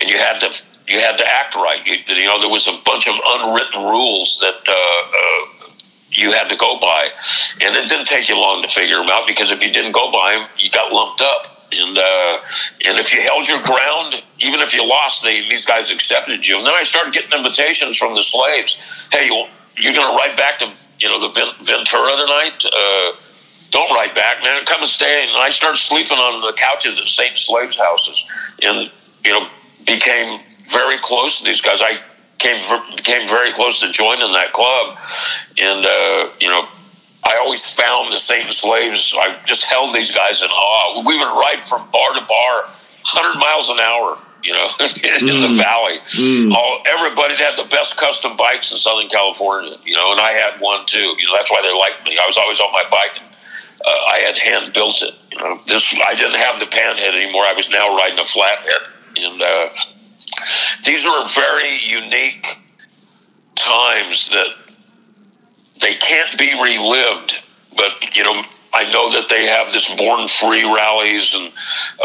and 0.00 0.10
you 0.10 0.18
had 0.18 0.38
to 0.40 0.50
you 0.86 0.98
had 1.00 1.18
to 1.18 1.24
act 1.26 1.54
right. 1.54 1.84
You, 1.84 1.96
you 2.16 2.24
know, 2.24 2.40
there 2.40 2.48
was 2.48 2.66
a 2.66 2.80
bunch 2.84 3.08
of 3.08 3.14
unwritten 3.14 3.82
rules 3.82 4.38
that 4.40 4.56
uh, 4.66 4.72
uh, 4.72 5.68
you 6.10 6.32
had 6.32 6.48
to 6.48 6.56
go 6.56 6.80
by, 6.80 7.08
and 7.60 7.76
it 7.76 7.90
didn't 7.90 8.06
take 8.06 8.30
you 8.30 8.40
long 8.40 8.62
to 8.62 8.68
figure 8.68 8.96
them 8.96 9.08
out 9.10 9.26
because 9.26 9.50
if 9.50 9.62
you 9.62 9.70
didn't 9.70 9.92
go 9.92 10.10
by 10.10 10.38
them, 10.38 10.48
you 10.56 10.70
got 10.70 10.90
lumped 10.90 11.20
up 11.20 11.58
and 11.72 11.98
uh, 11.98 12.38
and 12.86 12.98
if 12.98 13.12
you 13.12 13.20
held 13.20 13.48
your 13.48 13.62
ground, 13.62 14.22
even 14.38 14.60
if 14.60 14.74
you 14.74 14.86
lost, 14.86 15.22
they, 15.22 15.48
these 15.48 15.66
guys 15.66 15.90
accepted 15.90 16.46
you. 16.46 16.56
And 16.56 16.64
then 16.64 16.74
I 16.74 16.82
started 16.82 17.12
getting 17.12 17.36
invitations 17.36 17.96
from 17.96 18.14
the 18.14 18.22
slaves. 18.22 18.78
Hey, 19.12 19.26
you're 19.26 19.92
going 19.92 20.06
to 20.08 20.16
ride 20.16 20.36
back 20.36 20.58
to 20.60 20.72
you 20.98 21.08
know 21.08 21.20
the 21.20 21.28
Ventura 21.62 22.16
tonight? 22.16 22.64
Uh, 22.64 23.12
don't 23.70 23.90
write 23.92 24.14
back, 24.14 24.42
man. 24.42 24.64
Come 24.64 24.82
and 24.82 24.90
stay. 24.90 25.26
And 25.28 25.36
I 25.36 25.50
started 25.50 25.78
sleeping 25.78 26.18
on 26.18 26.40
the 26.40 26.52
couches 26.54 26.98
at 26.98 27.08
Satan 27.08 27.36
Slaves 27.36 27.78
houses, 27.78 28.24
and 28.62 28.90
you 29.24 29.32
know 29.32 29.46
became 29.86 30.40
very 30.70 30.98
close 30.98 31.38
to 31.38 31.44
these 31.44 31.60
guys. 31.60 31.80
I 31.82 31.98
came 32.38 32.58
became 32.96 33.28
very 33.28 33.52
close 33.52 33.80
to 33.80 33.90
joining 33.90 34.32
that 34.32 34.52
club, 34.52 34.96
and 35.60 35.84
uh, 35.84 36.30
you 36.40 36.48
know 36.48 36.66
I 37.24 37.38
always 37.38 37.74
found 37.74 38.12
the 38.12 38.18
Satan 38.18 38.50
slaves. 38.50 39.14
I 39.18 39.36
just 39.44 39.64
held 39.64 39.94
these 39.94 40.12
guys 40.12 40.42
in 40.42 40.48
awe. 40.48 41.02
We 41.06 41.18
would 41.18 41.24
ride 41.24 41.64
from 41.64 41.88
bar 41.90 42.14
to 42.14 42.20
bar, 42.26 42.62
hundred 43.02 43.38
miles 43.38 43.68
an 43.68 43.80
hour. 43.80 44.18
You 44.42 44.52
know, 44.52 44.70
in 44.80 45.26
mm. 45.26 45.42
the 45.42 45.62
valley. 45.62 45.98
Mm. 46.14 46.54
All 46.54 46.82
everybody 46.86 47.34
had 47.34 47.56
the 47.56 47.68
best 47.70 47.96
custom 47.96 48.36
bikes 48.36 48.70
in 48.70 48.78
Southern 48.78 49.08
California. 49.08 49.72
You 49.84 49.96
know, 49.96 50.12
and 50.12 50.20
I 50.20 50.32
had 50.32 50.60
one 50.60 50.86
too. 50.86 51.14
You 51.18 51.26
know, 51.26 51.36
that's 51.36 51.50
why 51.50 51.62
they 51.62 51.72
liked 51.76 52.04
me. 52.04 52.18
I 52.22 52.26
was 52.26 52.36
always 52.36 52.60
on 52.60 52.72
my 52.72 52.84
bike, 52.90 53.20
and 53.20 53.26
uh, 53.84 53.90
I 53.90 54.18
had 54.18 54.38
hand 54.38 54.70
built 54.72 55.02
it. 55.02 55.14
You 55.32 55.38
know, 55.38 55.58
this 55.66 55.94
I 56.06 56.14
didn't 56.14 56.38
have 56.38 56.60
the 56.60 56.66
panhead 56.66 57.14
anymore. 57.14 57.42
I 57.44 57.52
was 57.52 57.68
now 57.70 57.96
riding 57.96 58.18
a 58.18 58.24
flathead, 58.24 58.82
and 59.16 59.42
uh, 59.42 59.68
these 60.84 61.04
were 61.04 61.24
very 61.26 61.78
unique 61.84 62.46
times 63.54 64.30
that 64.30 64.48
they 65.80 65.94
can't 65.94 66.38
be 66.38 66.52
relived. 66.60 67.42
But 67.76 68.16
you 68.16 68.24
know, 68.24 68.42
I 68.72 68.90
know 68.92 69.12
that 69.12 69.28
they 69.28 69.46
have 69.46 69.72
this 69.72 69.94
Born 69.94 70.28
Free 70.28 70.64
rallies 70.64 71.34
and 71.34 71.52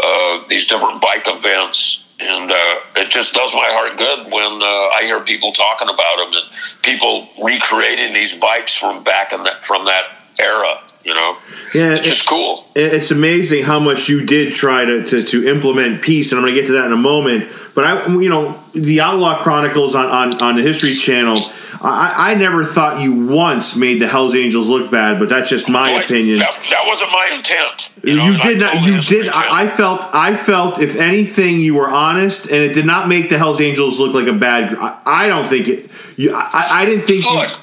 uh, 0.02 0.44
these 0.48 0.66
different 0.66 1.00
bike 1.00 1.24
events, 1.26 2.03
and 2.20 2.50
uh, 2.50 2.80
it 2.96 3.10
just 3.10 3.34
does 3.34 3.52
my 3.54 3.66
heart 3.66 3.98
good 3.98 4.32
when 4.32 4.62
uh, 4.62 4.96
I 4.96 5.02
hear 5.04 5.20
people 5.20 5.52
talking 5.52 5.88
about 5.88 6.16
them 6.18 6.32
and 6.32 6.82
people 6.82 7.28
recreating 7.42 8.14
these 8.14 8.38
bikes 8.38 8.76
from 8.76 9.02
back 9.02 9.32
in 9.32 9.42
that 9.44 9.64
from 9.64 9.84
that 9.86 10.04
era. 10.40 10.80
You 11.04 11.12
know, 11.12 11.36
Yeah, 11.74 11.96
it's 11.96 12.08
just 12.08 12.26
cool. 12.26 12.66
It's 12.74 13.10
amazing 13.10 13.64
how 13.64 13.78
much 13.78 14.08
you 14.08 14.24
did 14.24 14.54
try 14.54 14.86
to, 14.86 15.04
to, 15.04 15.20
to 15.20 15.46
implement 15.46 16.00
peace, 16.00 16.32
and 16.32 16.38
I'm 16.38 16.44
going 16.44 16.54
to 16.54 16.60
get 16.60 16.66
to 16.68 16.72
that 16.74 16.86
in 16.86 16.92
a 16.92 16.96
moment. 16.96 17.52
But 17.74 17.84
I, 17.84 18.06
you 18.06 18.30
know, 18.30 18.58
the 18.72 19.02
Outlaw 19.02 19.42
Chronicles 19.42 19.94
on, 19.94 20.06
on, 20.06 20.42
on 20.42 20.56
the 20.56 20.62
History 20.62 20.94
Channel, 20.94 21.36
I, 21.82 22.30
I 22.30 22.34
never 22.36 22.64
thought 22.64 23.02
you 23.02 23.26
once 23.26 23.76
made 23.76 24.00
the 24.00 24.08
Hell's 24.08 24.34
Angels 24.34 24.66
look 24.66 24.90
bad, 24.90 25.18
but 25.18 25.28
that's 25.28 25.50
just 25.50 25.68
my 25.68 25.90
oh, 25.90 25.94
Like, 25.96 26.06
opinion. 26.06 26.38
That, 26.38 26.58
that 26.70 26.84
wasn't 26.86 27.10
my 27.12 27.30
intent. 27.34 27.90
You, 28.02 28.16
know, 28.16 28.22
I 28.22 28.48
did 28.48 28.60
not. 28.60 28.72
told 28.72 28.86
You 28.86 29.00
did. 29.02 29.28
I, 29.28 29.64
I 29.64 29.68
felt. 29.68 30.00
I 30.14 30.34
felt. 30.34 30.78
If 30.78 30.96
anything, 30.96 31.60
you 31.60 31.74
were 31.74 31.88
honest, 31.88 32.46
and 32.46 32.56
it 32.56 32.72
did 32.72 32.86
not 32.86 33.08
make 33.08 33.28
the 33.28 33.36
Hell's 33.36 33.60
Angels 33.60 33.98
look 33.98 34.14
like 34.14 34.26
a 34.26 34.32
bad. 34.32 34.76
I, 34.78 35.00
I 35.04 35.28
don't 35.28 35.46
think 35.46 35.68
it. 35.68 35.90
You. 36.16 36.32
I, 36.34 36.68
I 36.70 36.84
didn't 36.86 37.06
think. 37.06 37.26
Look, 37.26 37.50
you, 37.50 37.56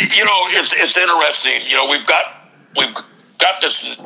you 0.00 0.24
know, 0.24 0.40
it's 0.48 0.72
it's 0.72 0.96
interesting. 0.96 1.62
You 1.68 1.76
know, 1.76 1.88
we've 1.88 2.06
got 2.06 2.24
we've 2.76 2.94
got 3.38 3.60
this 3.60 3.96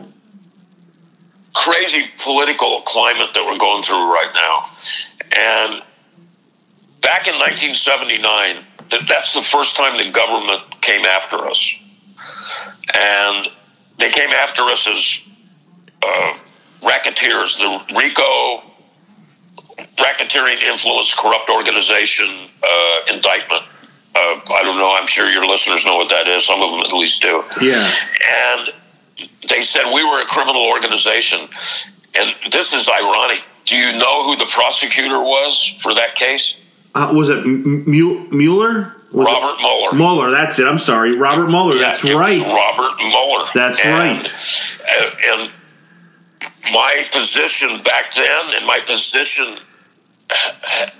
crazy 1.54 2.04
political 2.22 2.82
climate 2.82 3.28
that 3.34 3.44
we're 3.44 3.58
going 3.58 3.82
through 3.82 4.12
right 4.12 4.30
now, 4.34 4.68
and 5.36 5.82
back 7.00 7.26
in 7.26 7.34
1979, 7.34 8.56
that's 9.08 9.34
the 9.34 9.42
first 9.42 9.76
time 9.76 9.96
the 9.96 10.10
government 10.10 10.62
came 10.80 11.04
after 11.04 11.36
us, 11.46 11.78
and 12.94 13.48
they 13.98 14.10
came 14.10 14.30
after 14.30 14.62
us 14.62 14.86
as 14.86 15.22
uh, 16.02 16.38
racketeers. 16.82 17.58
The 17.58 17.94
RICO 17.96 18.62
racketeering 19.98 20.62
influence 20.62 21.14
corrupt 21.14 21.50
organization 21.50 22.28
uh, 22.62 23.00
indictment. 23.12 23.62
Uh, 24.18 24.40
I 24.56 24.62
don't 24.64 24.78
know. 24.78 24.92
I'm 24.98 25.06
sure 25.06 25.30
your 25.30 25.46
listeners 25.46 25.84
know 25.86 25.96
what 25.96 26.08
that 26.10 26.26
is. 26.26 26.44
Some 26.46 26.60
of 26.62 26.70
them 26.72 26.80
at 26.80 26.92
least 26.92 27.22
do. 27.22 27.42
Yeah. 27.60 27.94
And 28.52 28.72
they 29.48 29.62
said 29.62 29.92
we 29.92 30.02
were 30.04 30.20
a 30.22 30.24
criminal 30.24 30.62
organization. 30.66 31.48
And 32.18 32.34
this 32.50 32.72
is 32.74 32.88
ironic. 32.88 33.42
Do 33.64 33.76
you 33.76 33.92
know 33.96 34.24
who 34.24 34.34
the 34.36 34.46
prosecutor 34.46 35.20
was 35.20 35.74
for 35.82 35.94
that 35.94 36.14
case? 36.14 36.56
Uh, 36.94 37.12
was 37.14 37.28
it 37.28 37.38
M- 37.44 37.84
M- 37.86 38.36
Mueller? 38.36 38.96
Was 39.12 39.26
it- 39.28 39.30
Robert 39.30 39.58
Mueller. 39.60 39.92
Mueller. 39.92 40.30
That's 40.30 40.58
it. 40.58 40.66
I'm 40.66 40.78
sorry, 40.78 41.14
Robert 41.16 41.48
Mueller. 41.48 41.76
Yeah, 41.76 41.82
that's 41.82 42.02
right. 42.04 42.42
Robert 42.42 42.96
Mueller. 42.98 43.46
That's 43.54 43.78
And- 43.80 43.98
right. 43.98 44.34
And 45.32 45.50
my 46.72 47.06
position 47.12 47.80
back 47.82 48.12
then 48.14 48.54
and 48.56 48.66
my 48.66 48.80
position 48.80 49.58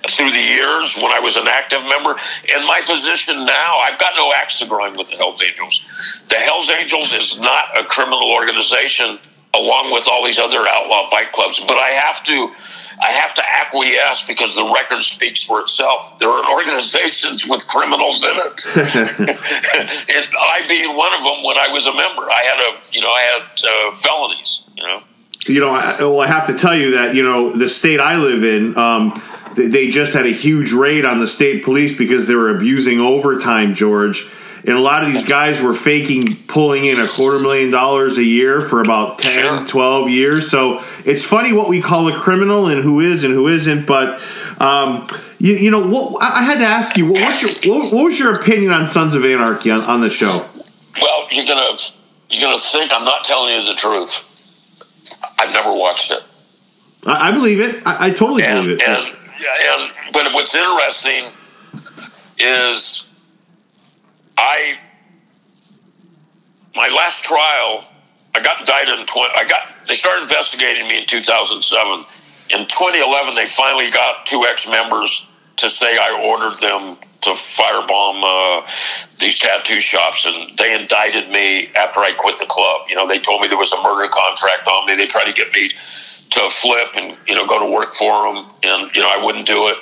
through 0.09 0.31
the 0.31 0.41
years 0.41 0.97
when 0.97 1.13
I 1.13 1.21
was 1.21 1.37
an 1.37 1.49
active 1.49 1.83
member 1.83 2.17
and 2.55 2.67
my 2.67 2.81
position 2.87 3.45
now, 3.45 3.79
I've 3.79 3.99
got 3.99 4.15
no 4.17 4.33
axe 4.33 4.57
to 4.59 4.67
grind 4.67 4.97
with 4.97 5.09
the 5.09 5.17
Hells 5.17 5.43
Angels. 5.47 5.85
The 6.29 6.37
Hells 6.37 6.71
Angels 6.71 7.13
is 7.13 7.39
not 7.39 7.77
a 7.77 7.85
criminal 7.85 8.33
organization 8.33 9.19
along 9.55 9.93
with 9.93 10.09
all 10.09 10.25
these 10.25 10.39
other 10.39 10.67
outlaw 10.69 11.11
bike 11.11 11.33
clubs, 11.33 11.61
but 11.61 11.77
I 11.77 11.91
have 11.91 12.25
to 12.25 12.53
I 13.01 13.13
have 13.13 13.35
to 13.35 13.43
acquiesce 13.49 14.25
because 14.25 14.57
the 14.57 14.65
record 14.75 15.03
speaks 15.05 15.45
for 15.45 15.61
itself. 15.61 16.19
There 16.19 16.29
are 16.29 16.53
organizations 16.53 17.47
with 17.47 17.67
criminals 17.69 18.25
in 18.25 18.33
it. 18.35 18.67
and 18.77 20.27
I 20.35 20.65
being 20.67 20.97
one 20.97 21.15
of 21.15 21.23
them 21.23 21.45
when 21.45 21.59
I 21.59 21.69
was 21.69 21.87
a 21.87 21.95
member. 21.95 22.23
I 22.23 22.43
had 22.43 22.59
a, 22.59 22.93
you 22.93 23.01
know, 23.01 23.11
I 23.11 23.21
had 23.21 23.93
uh, 23.93 23.97
felonies, 23.97 24.63
you 24.77 24.83
know. 24.83 25.03
You 25.47 25.61
know, 25.61 25.71
I, 25.71 26.01
well, 26.01 26.21
I 26.21 26.27
have 26.27 26.47
to 26.49 26.57
tell 26.57 26.77
you 26.77 26.93
that 26.93 27.15
you 27.15 27.23
know 27.23 27.51
the 27.53 27.69
state 27.69 28.01
I 28.01 28.17
live 28.17 28.45
in, 28.45 28.77
um, 28.77 29.13
th- 29.55 29.71
they 29.71 29.89
just 29.89 30.13
had 30.15 30.27
a 30.27 30.33
huge 30.33 30.73
raid 30.73 31.05
on 31.05 31.19
the 31.19 31.27
state 31.27 31.65
police 31.65 31.97
because 31.97 32.27
they 32.27 32.35
were 32.35 32.51
abusing 32.55 33.01
overtime, 33.01 33.75
George. 33.75 34.27
And 34.67 34.77
a 34.77 34.81
lot 34.81 35.05
of 35.05 35.13
these 35.13 35.23
guys 35.25 35.63
were 35.63 35.73
faking 35.73 36.35
pulling 36.49 36.85
in 36.85 36.99
a 37.01 37.07
quarter 37.09 37.39
million 37.39 37.71
dollars 37.71 38.19
a 38.19 38.25
year 38.25 38.61
for 38.61 38.81
about 38.83 39.21
10, 39.21 39.33
Sure. 39.33 39.67
12 39.67 40.11
years. 40.11 40.51
So 40.51 40.83
it's 41.05 41.25
funny 41.25 41.53
what 41.53 41.69
we 41.69 41.81
call 41.81 42.09
a 42.09 42.19
criminal 42.19 42.67
and 42.67 42.83
who 42.83 42.99
is 43.01 43.23
and 43.23 43.33
who 43.33 43.47
isn't. 43.47 43.87
But, 43.87 44.21
um, 44.61 45.07
you, 45.39 45.55
you 45.55 45.71
know, 45.71 45.87
what, 45.87 46.21
I 46.21 46.43
had 46.43 46.59
to 46.59 46.65
ask 46.67 46.97
you, 46.97 47.07
what, 47.07 47.21
what's 47.23 47.41
your, 47.65 47.73
what, 47.73 47.95
what 47.95 48.05
was 48.07 48.19
your 48.19 48.33
opinion 48.35 48.73
on 48.73 48.89
Sons 48.89 49.15
of 49.15 49.25
Anarchy 49.25 49.71
on, 49.71 49.81
on 49.83 50.01
the 50.01 50.11
show? 50.11 50.45
Well, 51.01 51.29
you're 51.31 51.47
gonna 51.47 51.79
you're 52.29 52.43
gonna 52.43 52.59
think 52.59 52.93
I'm 52.93 53.05
not 53.05 53.23
telling 53.25 53.55
you 53.55 53.65
the 53.65 53.75
truth. 53.77 54.25
I've 55.39 55.53
never 55.53 55.73
watched 55.73 56.11
it, 56.11 56.23
I, 57.07 57.29
I 57.29 57.31
believe 57.31 57.61
it. 57.61 57.83
I, 57.87 58.07
I 58.07 58.11
totally 58.11 58.43
and 58.45 58.65
believe 58.67 58.81
it. 58.81 58.89
and 58.89 59.07
and 59.07 60.13
but 60.13 60.33
what's 60.35 60.55
interesting 60.55 61.27
is 62.39 63.13
I 64.37 64.77
my 66.75 66.89
last 66.89 67.25
trial. 67.25 67.85
I 68.35 68.41
got 68.41 68.61
indicted 68.61 68.99
in 69.01 69.07
20. 69.07 69.35
I 69.35 69.45
got 69.49 69.67
they 69.89 69.95
started 69.95 70.23
investigating 70.23 70.87
me 70.87 70.99
in 70.99 71.07
2007. 71.07 72.05
In 72.51 72.67
2011, 72.67 73.35
they 73.35 73.47
finally 73.47 73.91
got 73.91 74.25
two 74.27 74.45
ex-members 74.45 75.29
to 75.57 75.69
say 75.69 75.99
I 75.99 76.23
ordered 76.25 76.57
them 76.59 76.97
to 77.21 77.31
firebomb 77.31 78.23
uh, 78.23 78.67
these 79.19 79.39
tattoo 79.39 79.81
shops, 79.81 80.27
and 80.27 80.57
they 80.57 80.81
indicted 80.81 81.31
me 81.31 81.69
after 81.75 82.01
I 82.01 82.13
quit 82.13 82.39
the 82.39 82.47
club. 82.47 82.89
You 82.89 82.95
know, 82.95 83.09
they 83.09 83.19
told 83.19 83.41
me 83.41 83.49
there 83.49 83.59
was 83.59 83.73
a 83.73 83.83
murder 83.83 84.09
contract 84.09 84.67
on 84.69 84.87
me. 84.87 84.95
They 84.97 85.07
tried 85.07 85.25
to 85.25 85.33
get 85.33 85.53
me 85.53 85.71
to 86.31 86.51
flip 86.51 86.89
and 86.97 87.17
you 87.27 87.35
know 87.35 87.47
go 87.47 87.59
to 87.59 87.73
work 87.73 87.95
for 87.95 88.33
them, 88.33 88.47
and 88.63 88.95
you 88.95 89.01
know 89.01 89.09
I 89.09 89.23
wouldn't 89.25 89.47
do 89.47 89.69
it. 89.69 89.77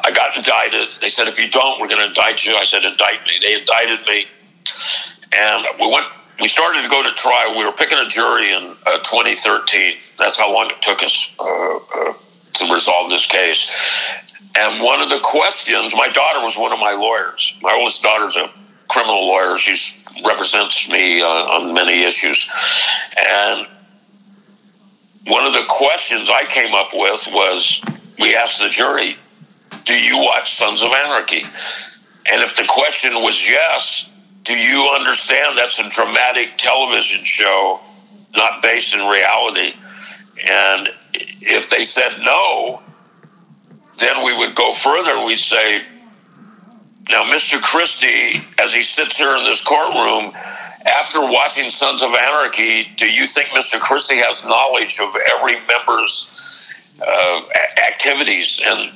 I 0.00 0.10
got 0.12 0.36
indicted. 0.36 0.88
They 1.00 1.08
said 1.08 1.28
if 1.28 1.38
you 1.38 1.50
don't, 1.50 1.80
we're 1.80 1.88
going 1.88 2.00
to 2.00 2.08
indict 2.08 2.44
you. 2.44 2.54
I 2.54 2.64
said 2.64 2.84
indict 2.84 3.24
me. 3.26 3.32
They 3.42 3.58
indicted 3.58 4.06
me, 4.06 4.26
and 5.36 5.66
we 5.80 5.86
went. 5.90 6.06
We 6.40 6.46
started 6.46 6.82
to 6.82 6.88
go 6.88 7.02
to 7.02 7.12
trial. 7.14 7.58
We 7.58 7.64
were 7.64 7.72
picking 7.72 7.98
a 7.98 8.06
jury 8.08 8.52
in 8.52 8.76
uh, 8.86 8.98
2013. 8.98 9.96
That's 10.18 10.38
how 10.38 10.54
long 10.54 10.70
it 10.70 10.80
took 10.80 11.02
us 11.02 11.34
uh, 11.40 11.44
uh, 11.44 12.12
to 12.54 12.72
resolve 12.72 13.10
this 13.10 13.26
case. 13.26 13.74
And 14.56 14.82
one 14.82 15.00
of 15.00 15.08
the 15.08 15.20
questions, 15.22 15.94
my 15.94 16.08
daughter 16.08 16.44
was 16.44 16.56
one 16.56 16.72
of 16.72 16.78
my 16.78 16.92
lawyers. 16.92 17.56
My 17.62 17.76
oldest 17.78 18.02
daughter's 18.02 18.36
a 18.36 18.50
criminal 18.88 19.26
lawyer. 19.26 19.58
She 19.58 20.02
represents 20.24 20.88
me 20.88 21.20
uh, 21.20 21.26
on 21.26 21.74
many 21.74 22.02
issues. 22.02 22.48
And 23.30 23.66
one 25.26 25.46
of 25.46 25.52
the 25.52 25.64
questions 25.68 26.30
I 26.30 26.44
came 26.46 26.74
up 26.74 26.90
with 26.92 27.28
was 27.30 27.82
we 28.18 28.34
asked 28.34 28.60
the 28.60 28.68
jury, 28.68 29.16
Do 29.84 29.94
you 29.94 30.18
watch 30.18 30.54
Sons 30.54 30.82
of 30.82 30.92
Anarchy? 30.92 31.44
And 32.30 32.42
if 32.42 32.56
the 32.56 32.64
question 32.68 33.14
was 33.22 33.48
yes, 33.48 34.10
do 34.42 34.58
you 34.58 34.88
understand 34.94 35.58
that's 35.58 35.78
a 35.78 35.88
dramatic 35.88 36.56
television 36.56 37.24
show, 37.24 37.80
not 38.36 38.62
based 38.62 38.94
in 38.94 39.00
reality? 39.00 39.74
And 40.46 40.88
if 41.40 41.68
they 41.70 41.82
said 41.82 42.20
no, 42.20 42.82
then 43.98 44.24
we 44.24 44.36
would 44.36 44.54
go 44.54 44.72
further 44.72 45.12
and 45.12 45.26
we'd 45.26 45.38
say, 45.38 45.82
now, 47.10 47.24
Mr. 47.24 47.60
Christie, 47.60 48.42
as 48.58 48.74
he 48.74 48.82
sits 48.82 49.16
here 49.16 49.34
in 49.34 49.44
this 49.44 49.64
courtroom, 49.64 50.32
after 50.84 51.20
watching 51.20 51.70
Sons 51.70 52.02
of 52.02 52.12
Anarchy, 52.14 52.88
do 52.96 53.06
you 53.06 53.26
think 53.26 53.48
Mr. 53.48 53.80
Christie 53.80 54.18
has 54.18 54.44
knowledge 54.44 55.00
of 55.00 55.16
every 55.32 55.56
member's 55.66 56.76
uh, 57.00 57.42
activities? 57.88 58.60
And 58.64 58.90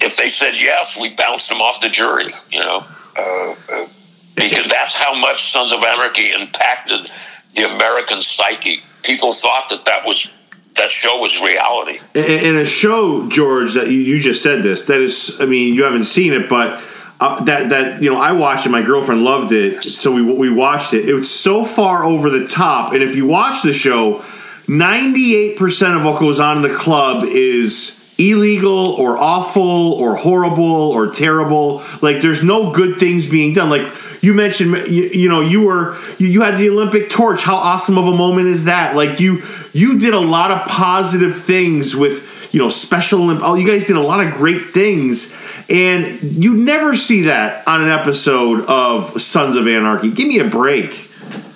if 0.00 0.16
they 0.16 0.28
said 0.28 0.54
yes, 0.54 0.98
we 0.98 1.14
bounced 1.14 1.48
them 1.48 1.60
off 1.60 1.80
the 1.80 1.88
jury, 1.88 2.32
you 2.50 2.60
know, 2.60 2.84
uh, 3.16 3.54
uh, 3.72 3.88
because 4.36 4.66
that's 4.70 4.96
how 4.96 5.18
much 5.18 5.50
Sons 5.50 5.72
of 5.72 5.82
Anarchy 5.82 6.30
impacted 6.30 7.10
the 7.54 7.74
American 7.74 8.22
psyche. 8.22 8.82
People 9.02 9.32
thought 9.32 9.68
that 9.70 9.84
that 9.86 10.06
was 10.06 10.30
that 10.78 10.90
show 10.90 11.20
was 11.20 11.40
reality. 11.40 12.00
in, 12.14 12.24
in 12.24 12.56
a 12.56 12.64
show, 12.64 13.28
George, 13.28 13.74
that 13.74 13.88
you, 13.88 13.98
you 13.98 14.18
just 14.18 14.42
said 14.42 14.62
this. 14.62 14.82
That 14.86 15.00
is, 15.00 15.40
I 15.40 15.46
mean, 15.46 15.74
you 15.74 15.84
haven't 15.84 16.04
seen 16.04 16.32
it, 16.32 16.48
but 16.48 16.82
uh, 17.20 17.42
that 17.44 17.68
that 17.70 18.02
you 18.02 18.12
know, 18.12 18.20
I 18.20 18.32
watched 18.32 18.66
it. 18.66 18.70
My 18.70 18.82
girlfriend 18.82 19.22
loved 19.22 19.52
it, 19.52 19.82
so 19.82 20.12
we 20.12 20.22
we 20.22 20.50
watched 20.50 20.94
it. 20.94 21.08
It 21.08 21.14
was 21.14 21.28
so 21.28 21.64
far 21.64 22.04
over 22.04 22.30
the 22.30 22.46
top, 22.46 22.92
and 22.92 23.02
if 23.02 23.16
you 23.16 23.26
watch 23.26 23.62
the 23.62 23.72
show, 23.72 24.24
ninety 24.68 25.34
eight 25.36 25.58
percent 25.58 25.96
of 25.96 26.04
what 26.04 26.20
goes 26.20 26.38
on 26.40 26.58
in 26.58 26.62
the 26.62 26.74
club 26.74 27.24
is 27.24 27.94
illegal 28.18 28.92
or 28.98 29.16
awful 29.16 29.92
or 29.94 30.16
horrible 30.16 30.64
or 30.64 31.12
terrible. 31.12 31.84
Like, 32.02 32.20
there's 32.20 32.42
no 32.42 32.72
good 32.72 32.98
things 32.98 33.30
being 33.30 33.52
done. 33.52 33.70
Like 33.70 33.94
you 34.22 34.34
mentioned, 34.34 34.88
you, 34.88 35.04
you 35.04 35.28
know, 35.28 35.40
you 35.40 35.64
were 35.64 35.96
you, 36.18 36.28
you 36.28 36.42
had 36.42 36.58
the 36.58 36.68
Olympic 36.68 37.10
torch. 37.10 37.42
How 37.42 37.56
awesome 37.56 37.98
of 37.98 38.06
a 38.06 38.16
moment 38.16 38.48
is 38.48 38.64
that? 38.64 38.96
Like 38.96 39.20
you 39.20 39.42
you 39.78 39.98
did 39.98 40.14
a 40.14 40.20
lot 40.20 40.50
of 40.50 40.66
positive 40.68 41.38
things 41.38 41.94
with 41.94 42.48
you 42.52 42.58
know 42.60 42.68
special. 42.68 43.30
Oh, 43.44 43.54
you 43.54 43.66
guys 43.66 43.84
did 43.84 43.96
a 43.96 44.00
lot 44.12 44.24
of 44.26 44.32
great 44.34 44.70
things, 44.70 45.34
and 45.68 46.20
you 46.22 46.54
never 46.54 46.96
see 46.96 47.22
that 47.22 47.66
on 47.68 47.82
an 47.82 47.90
episode 47.90 48.64
of 48.66 49.20
Sons 49.20 49.56
of 49.56 49.66
Anarchy. 49.68 50.10
Give 50.10 50.28
me 50.28 50.38
a 50.38 50.44
break. 50.48 50.90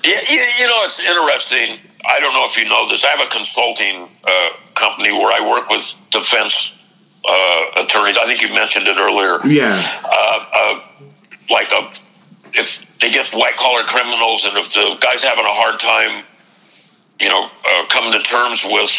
Yeah, 0.04 0.20
you, 0.28 0.40
you 0.58 0.66
know, 0.66 0.80
it's 0.84 1.00
interesting. 1.04 1.78
I 2.04 2.18
don't 2.20 2.34
know 2.34 2.46
if 2.46 2.56
you 2.56 2.68
know 2.68 2.88
this. 2.88 3.04
I 3.04 3.08
have 3.08 3.26
a 3.26 3.30
consulting 3.30 4.08
uh, 4.24 4.50
company 4.74 5.12
where 5.12 5.32
I 5.32 5.48
work 5.48 5.68
with 5.68 5.94
defense 6.10 6.74
uh, 7.24 7.82
attorneys. 7.84 8.16
I 8.18 8.24
think 8.26 8.42
you 8.42 8.52
mentioned 8.52 8.88
it 8.88 8.96
earlier. 8.98 9.38
Yeah, 9.46 9.78
Uh, 10.04 10.46
uh, 10.52 10.80
like 11.50 11.70
a, 11.70 11.90
if 12.58 12.84
they 12.98 13.10
get 13.10 13.32
white 13.32 13.56
collar 13.56 13.82
criminals, 13.84 14.44
and 14.44 14.58
if 14.58 14.74
the 14.74 14.96
guy's 15.00 15.22
having 15.22 15.44
a 15.44 15.54
hard 15.54 15.78
time, 15.78 16.24
you 17.22 17.28
know, 17.28 17.44
uh, 17.46 17.86
coming 17.86 18.12
to 18.12 18.22
terms 18.22 18.66
with 18.68 18.90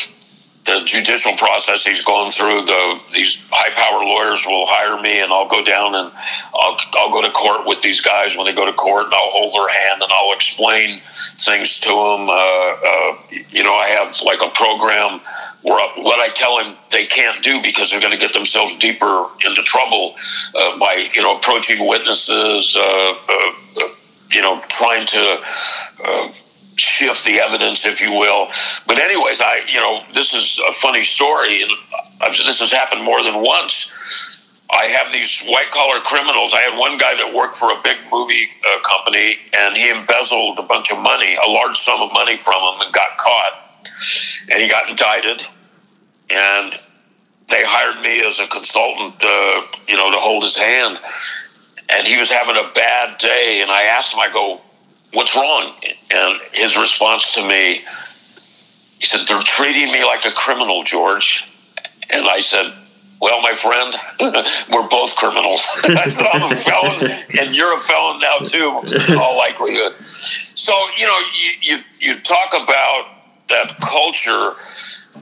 the 0.66 0.82
judicial 0.86 1.34
process 1.34 1.86
he's 1.86 2.04
going 2.04 2.32
through, 2.32 2.66
the 2.66 3.00
these 3.14 3.44
high 3.52 3.74
power 3.76 4.04
lawyers 4.06 4.46
will 4.46 4.66
hire 4.66 5.02
me, 5.02 5.20
and 5.20 5.32
I'll 5.34 5.50
go 5.50 5.62
down 5.64 5.94
and 5.94 6.12
I'll 6.56 6.78
I'll 6.94 7.12
go 7.12 7.22
to 7.22 7.32
court 7.32 7.68
with 7.68 7.82
these 7.82 8.00
guys 8.00 8.38
when 8.38 8.46
they 8.46 8.54
go 8.54 8.66
to 8.66 8.72
court, 8.72 9.06
and 9.06 9.14
I'll 9.14 9.32
hold 9.32 9.52
their 9.52 9.68
hand 9.68 10.02
and 10.02 10.12
I'll 10.12 10.34
explain 10.34 11.02
things 11.38 11.80
to 11.82 11.90
them. 11.90 12.30
Uh, 12.30 12.34
uh, 12.34 13.18
you 13.52 13.64
know, 13.64 13.74
I 13.74 13.88
have 14.00 14.22
like 14.22 14.40
a 14.42 14.50
program 14.50 15.20
where 15.64 15.86
what 15.98 16.20
I 16.20 16.30
tell 16.34 16.58
them 16.58 16.78
they 16.92 17.06
can't 17.06 17.44
do 17.44 17.62
because 17.62 17.92
they're 17.92 18.02
going 18.02 18.14
to 18.14 18.20
get 18.20 18.34
themselves 18.34 18.78
deeper 18.78 19.28
into 19.46 19.64
trouble 19.64 20.16
uh, 20.56 20.80
by 20.80 21.10
you 21.14 21.22
know 21.22 21.36
approaching 21.36 21.86
witnesses, 21.86 22.78
uh, 22.80 22.82
uh, 22.82 23.52
uh, 23.82 23.88
you 24.32 24.42
know, 24.42 24.62
trying 24.70 25.06
to 25.08 25.42
shift 26.76 27.26
the 27.26 27.40
evidence, 27.40 27.86
if 27.86 28.02
you 28.02 28.12
will. 28.12 28.48
But 28.88 29.00
anyways, 29.00 29.42
I 29.42 29.62
you 29.68 29.80
know 29.80 30.04
this 30.14 30.34
is 30.34 30.60
a 30.68 30.72
funny 30.72 31.04
story, 31.04 31.62
and 31.62 31.72
this 32.22 32.60
has 32.60 32.72
happened 32.72 33.04
more 33.04 33.24
than 33.24 33.42
once. 33.42 33.92
I 34.70 34.86
have 34.86 35.12
these 35.12 35.44
white 35.44 35.70
collar 35.70 36.00
criminals. 36.00 36.54
I 36.54 36.62
had 36.62 36.78
one 36.78 36.98
guy 36.98 37.16
that 37.16 37.34
worked 37.34 37.58
for 37.58 37.70
a 37.70 37.80
big 37.84 37.98
movie 38.12 38.48
uh, 38.66 38.82
company, 38.82 39.38
and 39.54 39.78
he 39.78 39.90
embezzled 39.90 40.58
a 40.58 40.64
bunch 40.64 40.92
of 40.92 40.98
money, 41.00 41.36
a 41.36 41.50
large 41.50 41.78
sum 41.78 42.02
of 42.02 42.12
money 42.12 42.38
from 42.38 42.56
him, 42.56 42.82
and 42.82 42.94
got 42.94 43.18
caught. 43.18 43.60
And 44.52 44.62
he 44.62 44.68
got 44.68 44.90
indicted, 44.90 45.46
and 46.30 46.74
they 47.50 47.64
hired 47.64 48.02
me 48.02 48.26
as 48.26 48.40
a 48.40 48.48
consultant, 48.48 49.22
uh, 49.24 49.62
you 49.88 49.96
know, 49.96 50.12
to 50.12 50.18
hold 50.18 50.44
his 50.44 50.58
hand. 50.58 50.98
And 51.90 52.08
he 52.08 52.18
was 52.18 52.32
having 52.32 52.56
a 52.56 52.72
bad 52.74 53.20
day, 53.20 53.60
and 53.62 53.70
I 53.70 53.84
asked 53.84 54.14
him, 54.14 54.22
I 54.22 54.32
go, 54.32 54.62
what's 55.14 55.36
wrong? 55.36 55.74
And 56.14 56.40
his 56.52 56.78
response 56.78 57.36
to 57.36 57.48
me, 57.48 57.82
he 59.00 59.06
said, 59.06 59.22
they're 59.28 59.42
treating 59.44 59.92
me 59.92 60.04
like 60.04 60.26
a 60.26 60.32
criminal, 60.32 60.84
George. 60.84 61.46
And 62.10 62.28
I 62.28 62.42
said, 62.42 62.74
well, 63.22 63.42
my 63.42 63.54
friend, 63.54 63.96
we're 64.70 64.90
both 64.90 65.16
criminals. 65.16 65.66
I 65.84 66.08
said, 66.08 66.28
I'm 66.34 66.52
a 66.52 66.56
felon, 66.56 67.12
and 67.40 67.56
you're 67.56 67.74
a 67.74 67.80
felon 67.80 68.20
now, 68.20 68.40
too, 68.40 68.82
in 69.10 69.18
all 69.18 69.38
likelihood. 69.38 69.94
So, 70.08 70.74
you 70.98 71.08
know, 71.08 71.18
you, 71.62 71.78
you, 71.78 71.84
you 72.00 72.20
talk 72.20 72.50
about 72.50 73.08
that 73.50 73.78
culture. 73.80 74.54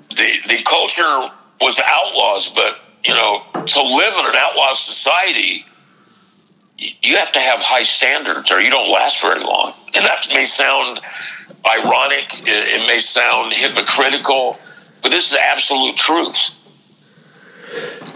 The, 0.09 0.31
the 0.47 0.63
culture 0.63 1.31
was 1.59 1.79
outlaws, 1.85 2.49
but, 2.49 2.79
you 3.05 3.13
know, 3.13 3.43
to 3.53 3.81
live 3.83 4.13
in 4.17 4.25
an 4.25 4.35
outlaw 4.35 4.73
society, 4.73 5.65
you 7.01 7.17
have 7.17 7.31
to 7.33 7.39
have 7.39 7.59
high 7.59 7.83
standards 7.83 8.51
or 8.51 8.59
you 8.59 8.69
don't 8.69 8.91
last 8.91 9.21
very 9.21 9.39
long. 9.39 9.73
And 9.93 10.05
that 10.05 10.27
may 10.33 10.45
sound 10.45 10.99
ironic, 11.65 12.25
it, 12.45 12.87
may 12.87 12.99
sound 12.99 13.53
hypocritical, 13.53 14.59
but 15.01 15.11
this 15.11 15.31
is 15.31 15.37
absolute 15.37 15.95
truth. 15.95 16.37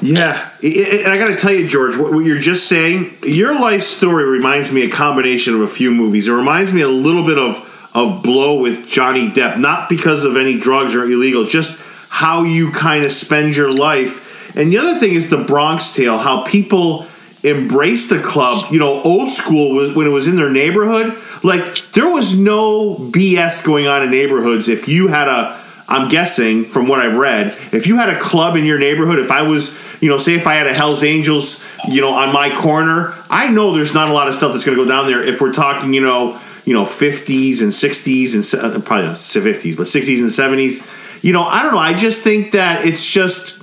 Yeah, 0.01 0.49
and 0.61 1.07
I 1.07 1.17
got 1.17 1.27
to 1.27 1.35
tell 1.35 1.53
you, 1.53 1.67
George, 1.67 1.95
what 1.95 2.25
you're 2.25 2.39
just 2.39 2.67
saying, 2.67 3.15
your 3.23 3.57
life 3.57 3.83
story 3.83 4.25
reminds 4.25 4.71
me 4.71 4.83
a 4.83 4.89
combination 4.89 5.53
of 5.53 5.61
a 5.61 5.67
few 5.67 5.91
movies. 5.91 6.27
It 6.27 6.33
reminds 6.33 6.73
me 6.73 6.81
a 6.81 6.89
little 6.89 7.25
bit 7.25 7.37
of 7.37 7.71
of 7.95 8.21
Blow 8.21 8.59
with 8.59 8.89
Johnny 8.89 9.29
Depp, 9.29 9.57
not 9.57 9.87
because 9.87 10.25
of 10.25 10.35
any 10.35 10.59
drugs 10.59 10.95
or 10.95 11.05
illegal, 11.05 11.45
just 11.45 11.81
how 12.09 12.43
you 12.43 12.69
kind 12.71 13.05
of 13.05 13.11
spend 13.11 13.55
your 13.55 13.71
life. 13.71 14.53
And 14.57 14.69
the 14.69 14.77
other 14.77 14.99
thing 14.99 15.13
is 15.13 15.29
the 15.29 15.37
Bronx 15.37 15.93
Tale, 15.93 16.17
how 16.17 16.43
people 16.43 17.07
embraced 17.45 18.09
the 18.09 18.19
club, 18.19 18.71
you 18.71 18.79
know, 18.79 19.01
old 19.01 19.29
school 19.29 19.75
was 19.75 19.95
when 19.95 20.07
it 20.07 20.11
was 20.11 20.27
in 20.27 20.35
their 20.35 20.49
neighborhood. 20.49 21.17
Like 21.43 21.91
there 21.91 22.09
was 22.09 22.37
no 22.37 22.95
BS 22.95 23.65
going 23.65 23.87
on 23.87 24.03
in 24.03 24.11
neighborhoods. 24.11 24.67
If 24.67 24.87
you 24.87 25.07
had 25.07 25.27
a, 25.27 25.61
I'm 25.87 26.07
guessing 26.07 26.65
from 26.65 26.87
what 26.87 26.99
I've 26.99 27.17
read, 27.17 27.57
if 27.71 27.87
you 27.87 27.97
had 27.97 28.09
a 28.09 28.19
club 28.19 28.55
in 28.55 28.65
your 28.65 28.79
neighborhood, 28.79 29.19
if 29.19 29.29
I 29.29 29.43
was, 29.43 29.79
you 30.01 30.09
know, 30.09 30.17
say 30.17 30.33
if 30.33 30.47
I 30.47 30.55
had 30.55 30.67
a 30.67 30.73
Hell's 30.73 31.03
Angels, 31.03 31.63
you 31.87 32.01
know, 32.01 32.13
on 32.13 32.33
my 32.33 32.53
corner, 32.55 33.13
I 33.29 33.49
know 33.49 33.73
there's 33.73 33.93
not 33.93 34.09
a 34.09 34.13
lot 34.13 34.27
of 34.27 34.35
stuff 34.35 34.51
that's 34.51 34.65
going 34.65 34.77
to 34.77 34.83
go 34.83 34.89
down 34.89 35.05
there. 35.05 35.23
If 35.23 35.41
we're 35.41 35.53
talking, 35.53 35.93
you 35.93 36.01
know, 36.01 36.39
you 36.65 36.73
know, 36.73 36.83
50s 36.83 37.61
and 37.61 37.71
60s 37.71 38.33
and 38.33 38.75
uh, 38.75 38.79
probably 38.79 39.05
not 39.05 39.17
50s, 39.17 39.77
but 39.77 39.85
60s 39.85 40.19
and 40.19 40.29
70s. 40.29 41.23
You 41.23 41.31
know, 41.31 41.43
I 41.43 41.61
don't 41.61 41.73
know. 41.73 41.79
I 41.79 41.93
just 41.93 42.23
think 42.23 42.51
that 42.51 42.85
it's 42.85 43.09
just 43.09 43.61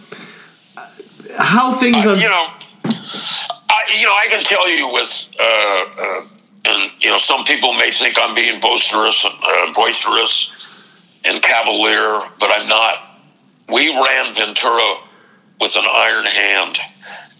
how 1.36 1.72
things. 1.72 2.06
Uh, 2.06 2.14
you 2.14 2.28
know, 2.28 2.48
I, 3.82 3.98
you 3.98 4.06
know, 4.06 4.12
I 4.12 4.26
can 4.28 4.44
tell 4.44 4.68
you 4.68 4.88
with, 4.88 5.28
uh, 5.38 5.84
uh, 5.98 6.26
and 6.64 6.92
you 7.00 7.10
know, 7.10 7.18
some 7.18 7.44
people 7.44 7.72
may 7.74 7.90
think 7.90 8.16
I'm 8.18 8.34
being 8.34 8.60
boisterous, 8.60 9.24
uh, 9.24 9.72
boisterous 9.74 10.50
and 11.24 11.42
cavalier, 11.42 12.22
but 12.38 12.50
I'm 12.50 12.68
not. 12.68 13.08
We 13.68 13.88
ran 13.88 14.34
Ventura 14.34 14.94
with 15.60 15.76
an 15.76 15.84
iron 15.86 16.26
hand, 16.26 16.78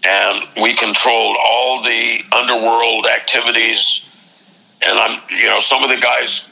and 0.05 0.61
we 0.61 0.73
controlled 0.75 1.37
all 1.43 1.83
the 1.83 2.23
underworld 2.31 3.05
activities. 3.07 4.01
And 4.85 4.97
I'm, 4.97 5.21
you 5.29 5.45
know, 5.45 5.59
some 5.59 5.83
of 5.83 5.89
the 5.89 5.97
guys 5.97 6.45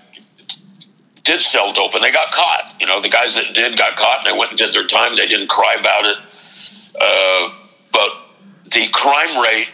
did 1.24 1.42
sell 1.42 1.74
dope, 1.74 1.94
and 1.96 2.04
they 2.04 2.12
got 2.12 2.32
caught. 2.32 2.76
You 2.80 2.88
know, 2.88 3.02
the 3.02 3.10
guys 3.10 3.36
that 3.36 3.54
did 3.54 3.78
got 3.78 3.96
caught, 3.96 4.20
and 4.20 4.34
they 4.34 4.38
went 4.38 4.52
and 4.52 4.58
did 4.58 4.74
their 4.74 4.88
time. 4.88 5.16
They 5.16 5.28
didn't 5.28 5.50
cry 5.50 5.76
about 5.80 6.06
it. 6.06 6.18
Uh, 7.00 7.54
but 7.92 8.10
the 8.72 8.88
crime 8.90 9.42
rate 9.42 9.68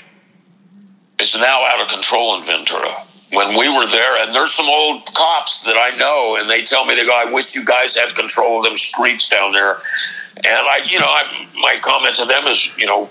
is 1.20 1.36
now 1.36 1.66
out 1.66 1.82
of 1.82 1.90
control 1.90 2.38
in 2.40 2.46
Ventura. 2.46 2.94
When 3.32 3.58
we 3.58 3.68
were 3.68 3.86
there, 3.88 4.24
and 4.24 4.34
there's 4.34 4.54
some 4.54 4.70
old 4.70 5.04
cops 5.14 5.66
that 5.66 5.76
I 5.76 5.98
know, 5.98 6.38
and 6.40 6.50
they 6.50 6.64
tell 6.64 6.86
me, 6.86 6.96
they 6.96 7.06
go, 7.06 7.14
I 7.14 7.32
wish 7.32 7.56
you 7.56 7.66
guys 7.66 7.98
had 7.98 8.16
control 8.16 8.60
of 8.60 8.64
them 8.64 8.78
streets 8.78 9.28
down 9.28 9.52
there. 9.52 9.74
And 10.38 10.46
I, 10.48 10.80
you 10.86 11.00
know, 11.00 11.08
I, 11.08 11.48
my 11.56 11.78
comment 11.82 12.16
to 12.18 12.26
them 12.26 12.46
is, 12.46 12.76
you 12.78 12.86
know, 12.86 13.10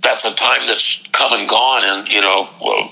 that's 0.00 0.24
a 0.24 0.34
time 0.34 0.66
that's 0.66 1.02
come 1.12 1.38
and 1.38 1.48
gone, 1.48 1.84
and, 1.84 2.08
you 2.08 2.20
know, 2.20 2.48
well, 2.60 2.90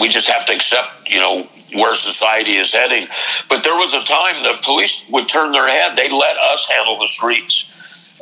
we 0.00 0.08
just 0.08 0.28
have 0.28 0.44
to 0.46 0.54
accept, 0.54 1.08
you 1.08 1.20
know, 1.20 1.46
where 1.74 1.94
society 1.94 2.56
is 2.56 2.72
heading. 2.72 3.06
But 3.48 3.62
there 3.64 3.76
was 3.76 3.94
a 3.94 4.02
time 4.02 4.42
the 4.42 4.58
police 4.62 5.08
would 5.10 5.28
turn 5.28 5.52
their 5.52 5.66
head. 5.66 5.96
They 5.96 6.10
let 6.10 6.36
us 6.36 6.68
handle 6.68 6.98
the 6.98 7.06
streets 7.06 7.72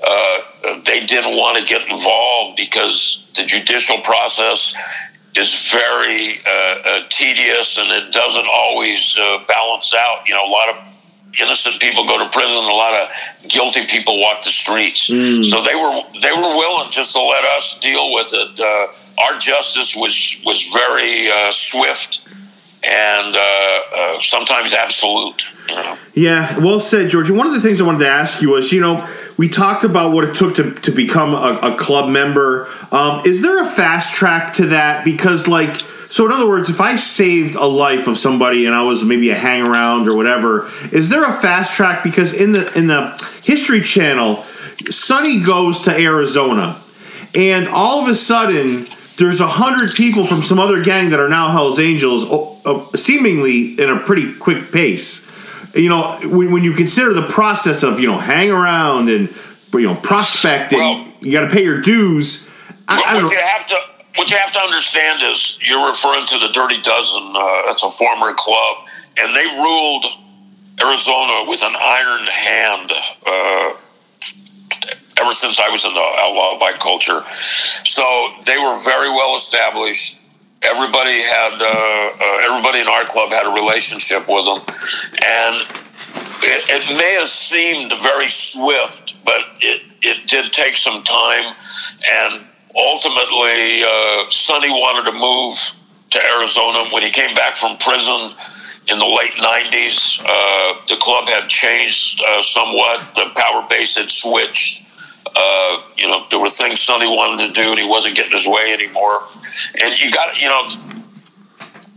uh, 0.06 0.80
they 0.84 1.04
didn't 1.04 1.36
want 1.36 1.58
to 1.58 1.64
get 1.64 1.88
involved 1.88 2.56
because 2.56 3.30
the 3.36 3.44
judicial 3.44 3.98
process 3.98 4.74
is 5.36 5.70
very 5.70 6.40
uh, 6.44 6.50
uh, 6.50 7.02
tedious 7.08 7.78
and 7.78 7.90
it 7.90 8.12
doesn't 8.12 8.46
always 8.50 9.16
uh, 9.18 9.38
balance 9.46 9.94
out. 9.94 10.26
You 10.26 10.34
know, 10.34 10.46
a 10.46 10.50
lot 10.50 10.68
of 10.70 10.76
innocent 11.40 11.80
people 11.80 12.06
go 12.06 12.18
to 12.18 12.30
prison, 12.30 12.64
a 12.64 12.68
lot 12.68 12.94
of 12.94 13.48
guilty 13.48 13.86
people 13.86 14.20
walk 14.20 14.42
the 14.42 14.50
streets. 14.50 15.08
Mm. 15.08 15.44
So 15.44 15.62
they 15.62 15.74
were 15.74 16.02
they 16.20 16.32
were 16.32 16.56
willing 16.56 16.90
just 16.90 17.12
to 17.12 17.20
let 17.20 17.44
us 17.44 17.78
deal 17.80 18.12
with 18.12 18.28
it. 18.32 18.58
Uh, 18.58 19.22
our 19.22 19.38
justice 19.38 19.94
was 19.94 20.40
was 20.44 20.66
very 20.68 21.30
uh, 21.30 21.52
swift 21.52 22.22
and 22.82 23.36
sometimes 24.22 24.72
absolute. 24.72 25.44
You 25.68 25.74
know? 25.74 25.96
Yeah, 26.14 26.58
well 26.58 26.80
said, 26.80 27.10
George. 27.10 27.28
And 27.28 27.38
one 27.38 27.46
of 27.46 27.52
the 27.52 27.60
things 27.60 27.80
I 27.80 27.84
wanted 27.84 28.00
to 28.00 28.08
ask 28.08 28.40
you 28.42 28.50
was, 28.50 28.72
you 28.72 28.80
know 28.80 29.06
we 29.40 29.48
talked 29.48 29.84
about 29.84 30.12
what 30.12 30.24
it 30.24 30.34
took 30.34 30.56
to, 30.56 30.70
to 30.70 30.90
become 30.90 31.32
a, 31.32 31.72
a 31.72 31.76
club 31.78 32.10
member. 32.10 32.68
Um, 32.92 33.22
is 33.24 33.40
there 33.40 33.58
a 33.58 33.64
fast 33.64 34.12
track 34.12 34.52
to 34.56 34.66
that? 34.66 35.02
Because, 35.02 35.48
like, 35.48 35.76
so 36.10 36.26
in 36.26 36.32
other 36.32 36.46
words, 36.46 36.68
if 36.68 36.78
I 36.78 36.96
saved 36.96 37.54
a 37.54 37.64
life 37.64 38.06
of 38.06 38.18
somebody 38.18 38.66
and 38.66 38.74
I 38.74 38.82
was 38.82 39.02
maybe 39.02 39.30
a 39.30 39.34
hang 39.34 39.62
around 39.62 40.08
or 40.08 40.14
whatever, 40.14 40.70
is 40.92 41.08
there 41.08 41.24
a 41.24 41.32
fast 41.32 41.74
track? 41.74 42.04
Because 42.04 42.34
in 42.34 42.52
the 42.52 42.70
in 42.76 42.86
the 42.88 43.16
History 43.42 43.80
Channel, 43.80 44.44
Sonny 44.90 45.40
goes 45.40 45.80
to 45.84 45.90
Arizona, 45.90 46.78
and 47.34 47.66
all 47.66 48.02
of 48.02 48.08
a 48.08 48.14
sudden 48.14 48.88
there's 49.16 49.40
a 49.40 49.48
hundred 49.48 49.92
people 49.94 50.26
from 50.26 50.42
some 50.42 50.58
other 50.58 50.82
gang 50.82 51.08
that 51.08 51.18
are 51.18 51.30
now 51.30 51.50
Hell's 51.50 51.80
Angels, 51.80 52.26
seemingly 52.94 53.80
in 53.80 53.88
a 53.88 54.00
pretty 54.00 54.34
quick 54.34 54.70
pace 54.70 55.29
you 55.74 55.88
know, 55.88 56.18
when, 56.22 56.52
when 56.52 56.64
you 56.64 56.72
consider 56.72 57.12
the 57.12 57.28
process 57.28 57.82
of 57.82 58.00
you 58.00 58.06
know 58.06 58.18
hang 58.18 58.50
around 58.50 59.08
and 59.08 59.28
you 59.72 59.82
know 59.82 59.94
prospecting, 59.94 60.78
well, 60.78 61.12
you 61.20 61.32
got 61.32 61.40
to 61.40 61.48
pay 61.48 61.62
your 61.62 61.80
dues. 61.80 62.48
I, 62.88 63.02
I 63.06 63.22
what 63.22 63.32
you 63.32 63.38
have 63.38 63.66
to 63.68 63.76
what 64.16 64.30
you 64.30 64.36
have 64.36 64.52
to 64.52 64.58
understand 64.58 65.22
is 65.22 65.58
you're 65.62 65.88
referring 65.88 66.26
to 66.26 66.38
the 66.38 66.48
Dirty 66.48 66.80
Dozen. 66.82 67.32
Uh, 67.34 67.62
that's 67.66 67.82
a 67.82 67.90
former 67.90 68.34
club, 68.34 68.86
and 69.16 69.34
they 69.34 69.44
ruled 69.44 70.04
Arizona 70.80 71.48
with 71.48 71.62
an 71.62 71.74
iron 71.78 72.26
hand. 72.26 72.92
Uh, 73.26 73.74
ever 75.20 75.32
since 75.32 75.60
I 75.60 75.68
was 75.68 75.84
in 75.84 75.92
the 75.92 76.00
outlaw 76.00 76.58
bike 76.58 76.80
culture, 76.80 77.22
so 77.84 78.30
they 78.46 78.58
were 78.58 78.76
very 78.82 79.10
well 79.10 79.36
established 79.36 80.19
everybody 80.62 81.22
had 81.22 81.54
uh, 81.60 81.66
uh, 81.66 82.50
everybody 82.50 82.80
in 82.80 82.88
our 82.88 83.04
club 83.04 83.30
had 83.30 83.46
a 83.46 83.54
relationship 83.54 84.28
with 84.28 84.44
them, 84.44 84.60
and 85.22 85.56
it, 86.42 86.64
it, 86.68 86.96
may 86.96 87.14
have 87.18 87.28
seemed 87.28 87.92
very 88.02 88.28
swift, 88.28 89.16
but 89.24 89.40
it 89.60 89.82
it 90.02 90.26
did 90.26 90.52
take 90.52 90.76
some 90.76 91.02
time, 91.02 91.54
and 92.08 92.44
ultimately, 92.76 93.82
uh, 93.82 94.30
Sonny 94.30 94.70
wanted 94.70 95.10
to 95.10 95.16
move 95.16 95.56
to 96.10 96.20
Arizona. 96.36 96.90
When 96.90 97.02
he 97.02 97.10
came 97.10 97.34
back 97.34 97.56
from 97.56 97.76
prison 97.78 98.32
in 98.88 98.98
the 98.98 99.06
late 99.06 99.32
90s, 99.32 100.20
uh, 100.20 100.80
the 100.88 100.96
club 100.96 101.28
had 101.28 101.48
changed 101.48 102.22
uh, 102.26 102.42
somewhat. 102.42 103.14
The 103.14 103.30
power 103.36 103.66
base 103.68 103.96
had 103.96 104.10
switched. 104.10 104.84
Uh, 105.34 105.82
you 105.96 106.08
know, 106.08 106.26
there 106.30 106.38
were 106.38 106.48
things 106.48 106.80
Sonny 106.80 107.06
wanted 107.06 107.46
to 107.46 107.62
do, 107.62 107.70
and 107.70 107.78
he 107.78 107.86
wasn't 107.86 108.16
getting 108.16 108.32
his 108.32 108.46
way 108.46 108.72
anymore. 108.72 109.22
And 109.80 109.98
you 109.98 110.10
got, 110.10 110.40
you 110.40 110.48
know, 110.48 110.68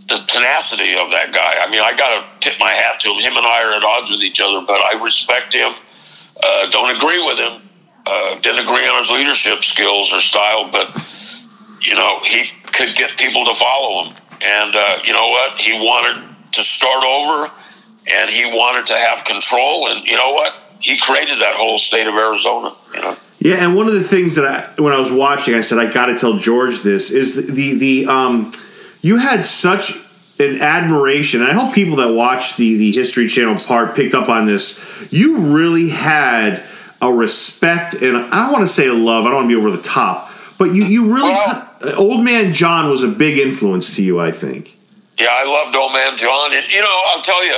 the 0.09 0.23
tenacity 0.27 0.93
of 0.93 1.11
that 1.11 1.31
guy. 1.33 1.57
I 1.61 1.69
mean, 1.69 1.81
I 1.81 1.95
got 1.95 2.21
to 2.21 2.49
tip 2.49 2.59
my 2.59 2.71
hat 2.71 2.99
to 3.01 3.09
him. 3.09 3.17
Him 3.17 3.37
and 3.37 3.45
I 3.45 3.63
are 3.63 3.73
at 3.73 3.83
odds 3.83 4.11
with 4.11 4.21
each 4.21 4.41
other, 4.41 4.65
but 4.65 4.79
I 4.81 5.01
respect 5.01 5.53
him. 5.53 5.73
Uh, 6.43 6.69
don't 6.69 6.95
agree 6.95 7.23
with 7.25 7.39
him. 7.39 7.61
Uh, 8.05 8.39
didn't 8.39 8.67
agree 8.67 8.87
on 8.87 8.99
his 8.99 9.11
leadership 9.11 9.63
skills 9.63 10.11
or 10.11 10.19
style, 10.19 10.69
but 10.69 10.91
you 11.79 11.95
know 11.95 12.19
he 12.23 12.49
could 12.65 12.95
get 12.95 13.17
people 13.17 13.45
to 13.45 13.55
follow 13.55 14.03
him. 14.03 14.13
And 14.41 14.75
uh, 14.75 14.99
you 15.05 15.13
know 15.13 15.29
what? 15.29 15.57
He 15.57 15.71
wanted 15.73 16.21
to 16.51 16.63
start 16.63 17.03
over, 17.03 17.49
and 18.11 18.29
he 18.29 18.45
wanted 18.45 18.87
to 18.87 18.93
have 18.93 19.23
control. 19.23 19.87
And 19.87 20.05
you 20.05 20.17
know 20.17 20.31
what? 20.31 20.53
He 20.83 20.97
created 20.99 21.39
that 21.39 21.55
whole 21.55 21.79
state 21.79 22.07
of 22.07 22.13
Arizona. 22.13 22.75
You 22.93 23.01
know. 23.01 23.17
Yeah, 23.39 23.55
and 23.55 23.75
one 23.75 23.87
of 23.87 23.93
the 23.93 24.03
things 24.03 24.35
that 24.35 24.45
I, 24.45 24.81
when 24.81 24.93
I 24.93 24.99
was 24.99 25.11
watching, 25.11 25.55
I 25.55 25.61
said 25.61 25.77
I 25.79 25.91
got 25.91 26.05
to 26.05 26.17
tell 26.17 26.37
George 26.37 26.81
this 26.81 27.11
is 27.11 27.35
the 27.35 27.73
the 27.73 28.05
um, 28.05 28.51
you 29.01 29.17
had 29.17 29.45
such 29.45 29.93
an 30.39 30.61
admiration. 30.61 31.41
And 31.41 31.51
I 31.51 31.53
hope 31.53 31.73
people 31.73 31.97
that 31.97 32.09
watch 32.09 32.55
the 32.55 32.77
the 32.77 32.91
History 32.91 33.27
Channel 33.27 33.57
part 33.67 33.95
picked 33.95 34.13
up 34.13 34.29
on 34.29 34.47
this. 34.47 34.83
You 35.11 35.37
really 35.37 35.89
had 35.89 36.63
a 37.01 37.11
respect 37.11 37.95
and 37.95 38.15
I 38.15 38.43
don't 38.43 38.53
want 38.53 38.67
to 38.67 38.73
say 38.73 38.87
a 38.87 38.93
love. 38.93 39.25
I 39.25 39.29
don't 39.29 39.35
want 39.35 39.49
to 39.49 39.55
be 39.55 39.59
over 39.59 39.75
the 39.75 39.83
top, 39.83 40.31
but 40.57 40.73
you 40.73 40.85
you 40.85 41.13
really 41.13 41.31
well, 41.31 41.69
Old 41.97 42.23
Man 42.23 42.53
John 42.53 42.89
was 42.89 43.03
a 43.03 43.09
big 43.09 43.37
influence 43.37 43.95
to 43.97 44.03
you. 44.03 44.19
I 44.19 44.31
think. 44.31 44.77
Yeah, 45.19 45.27
I 45.29 45.43
loved 45.45 45.75
Old 45.75 45.93
Man 45.93 46.17
John, 46.17 46.53
and 46.53 46.65
you 46.71 46.81
know 46.81 47.01
I'll 47.07 47.21
tell 47.21 47.45
you, 47.45 47.57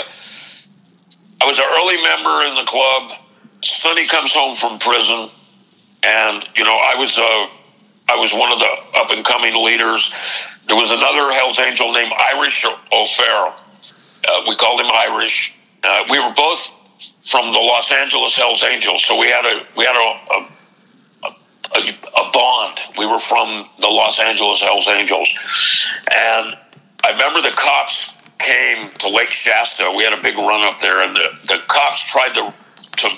I 1.46 1.48
was 1.48 1.60
an 1.60 1.66
early 1.78 2.02
member 2.02 2.48
in 2.50 2.56
the 2.56 2.64
club. 2.64 3.20
Sonny 3.62 4.08
comes 4.08 4.34
home 4.34 4.56
from 4.56 4.80
prison, 4.80 5.30
and 6.02 6.44
you 6.56 6.64
know 6.64 6.74
I 6.74 6.96
was 6.98 7.20
uh, 7.20 7.48
I 8.10 8.16
was 8.16 8.34
one 8.34 8.52
of 8.52 8.58
the 8.58 8.98
up 8.98 9.12
and 9.12 9.24
coming 9.24 9.54
leaders. 9.64 10.12
There 10.66 10.76
was 10.76 10.90
another 10.90 11.32
Hell's 11.34 11.60
Angel 11.60 11.94
named 11.94 12.12
Irish 12.34 12.66
O'Farrell. 12.92 13.54
Uh, 14.28 14.42
we 14.48 14.56
called 14.56 14.82
him 14.82 14.88
Irish. 14.92 15.54
Uh, 15.84 16.06
we 16.10 16.18
were 16.18 16.34
both 16.36 16.72
from 17.22 17.52
the 17.52 17.60
Los 17.60 17.92
Angeles 17.92 18.36
Hell's 18.36 18.64
Angels, 18.64 19.06
so 19.06 19.16
we 19.16 19.28
had 19.28 19.46
a 19.46 19.68
we 19.78 19.86
had 19.86 19.96
a, 19.96 21.28
a, 21.28 21.30
a, 21.76 22.28
a 22.28 22.32
bond. 22.32 22.80
We 22.98 23.06
were 23.06 23.20
from 23.20 23.70
the 23.78 23.88
Los 23.88 24.20
Angeles 24.20 24.64
Hell's 24.64 24.88
Angels, 24.88 25.30
and 26.10 26.58
I 27.04 27.12
remember 27.12 27.44
the 27.44 27.56
cops 27.56 28.15
came 28.40 28.90
to 29.00 29.10
Lake 29.10 29.32
Shasta. 29.32 29.94
We 29.96 30.04
had 30.04 30.14
a 30.14 30.22
big 30.22 30.38
run 30.38 30.62
up 30.62 30.80
there, 30.80 31.06
and 31.06 31.16
the, 31.16 31.30
the 31.48 31.60
cops 31.68 32.10
tried 32.10 32.34
to 32.36 32.54
to 32.98 33.10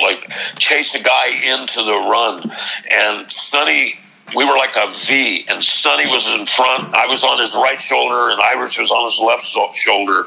like 0.00 0.30
chase 0.58 0.94
a 0.94 1.02
guy 1.02 1.28
into 1.28 1.82
the 1.82 1.96
run, 1.96 2.50
and 2.90 3.30
Sonny 3.30 3.94
we 4.34 4.44
were 4.44 4.56
like 4.56 4.76
a 4.76 4.92
V, 5.06 5.44
and 5.48 5.62
Sonny 5.62 6.06
was 6.06 6.30
in 6.30 6.46
front. 6.46 6.94
I 6.94 7.06
was 7.06 7.24
on 7.24 7.38
his 7.38 7.54
right 7.54 7.80
shoulder, 7.80 8.30
and 8.30 8.40
Irish 8.40 8.78
was 8.78 8.90
on 8.90 9.04
his 9.04 9.20
left 9.20 9.76
shoulder. 9.76 10.24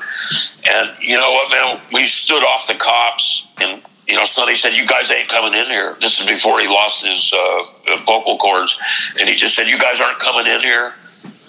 And 0.71 0.91
you 1.01 1.19
know 1.19 1.31
what, 1.31 1.51
man? 1.51 1.81
We 1.91 2.05
stood 2.05 2.43
off 2.43 2.67
the 2.67 2.75
cops, 2.75 3.47
and 3.59 3.81
you 4.07 4.15
know, 4.15 4.23
Sonny 4.23 4.55
said, 4.55 4.73
"You 4.73 4.85
guys 4.85 5.11
ain't 5.11 5.29
coming 5.29 5.53
in 5.53 5.65
here." 5.65 5.97
This 5.99 6.19
is 6.19 6.25
before 6.25 6.59
he 6.59 6.67
lost 6.67 7.05
his 7.05 7.33
uh, 7.33 7.97
vocal 8.05 8.37
cords, 8.37 8.79
and 9.19 9.27
he 9.27 9.35
just 9.35 9.55
said, 9.55 9.67
"You 9.67 9.79
guys 9.79 9.99
aren't 9.99 10.19
coming 10.19 10.47
in 10.47 10.61
here. 10.61 10.93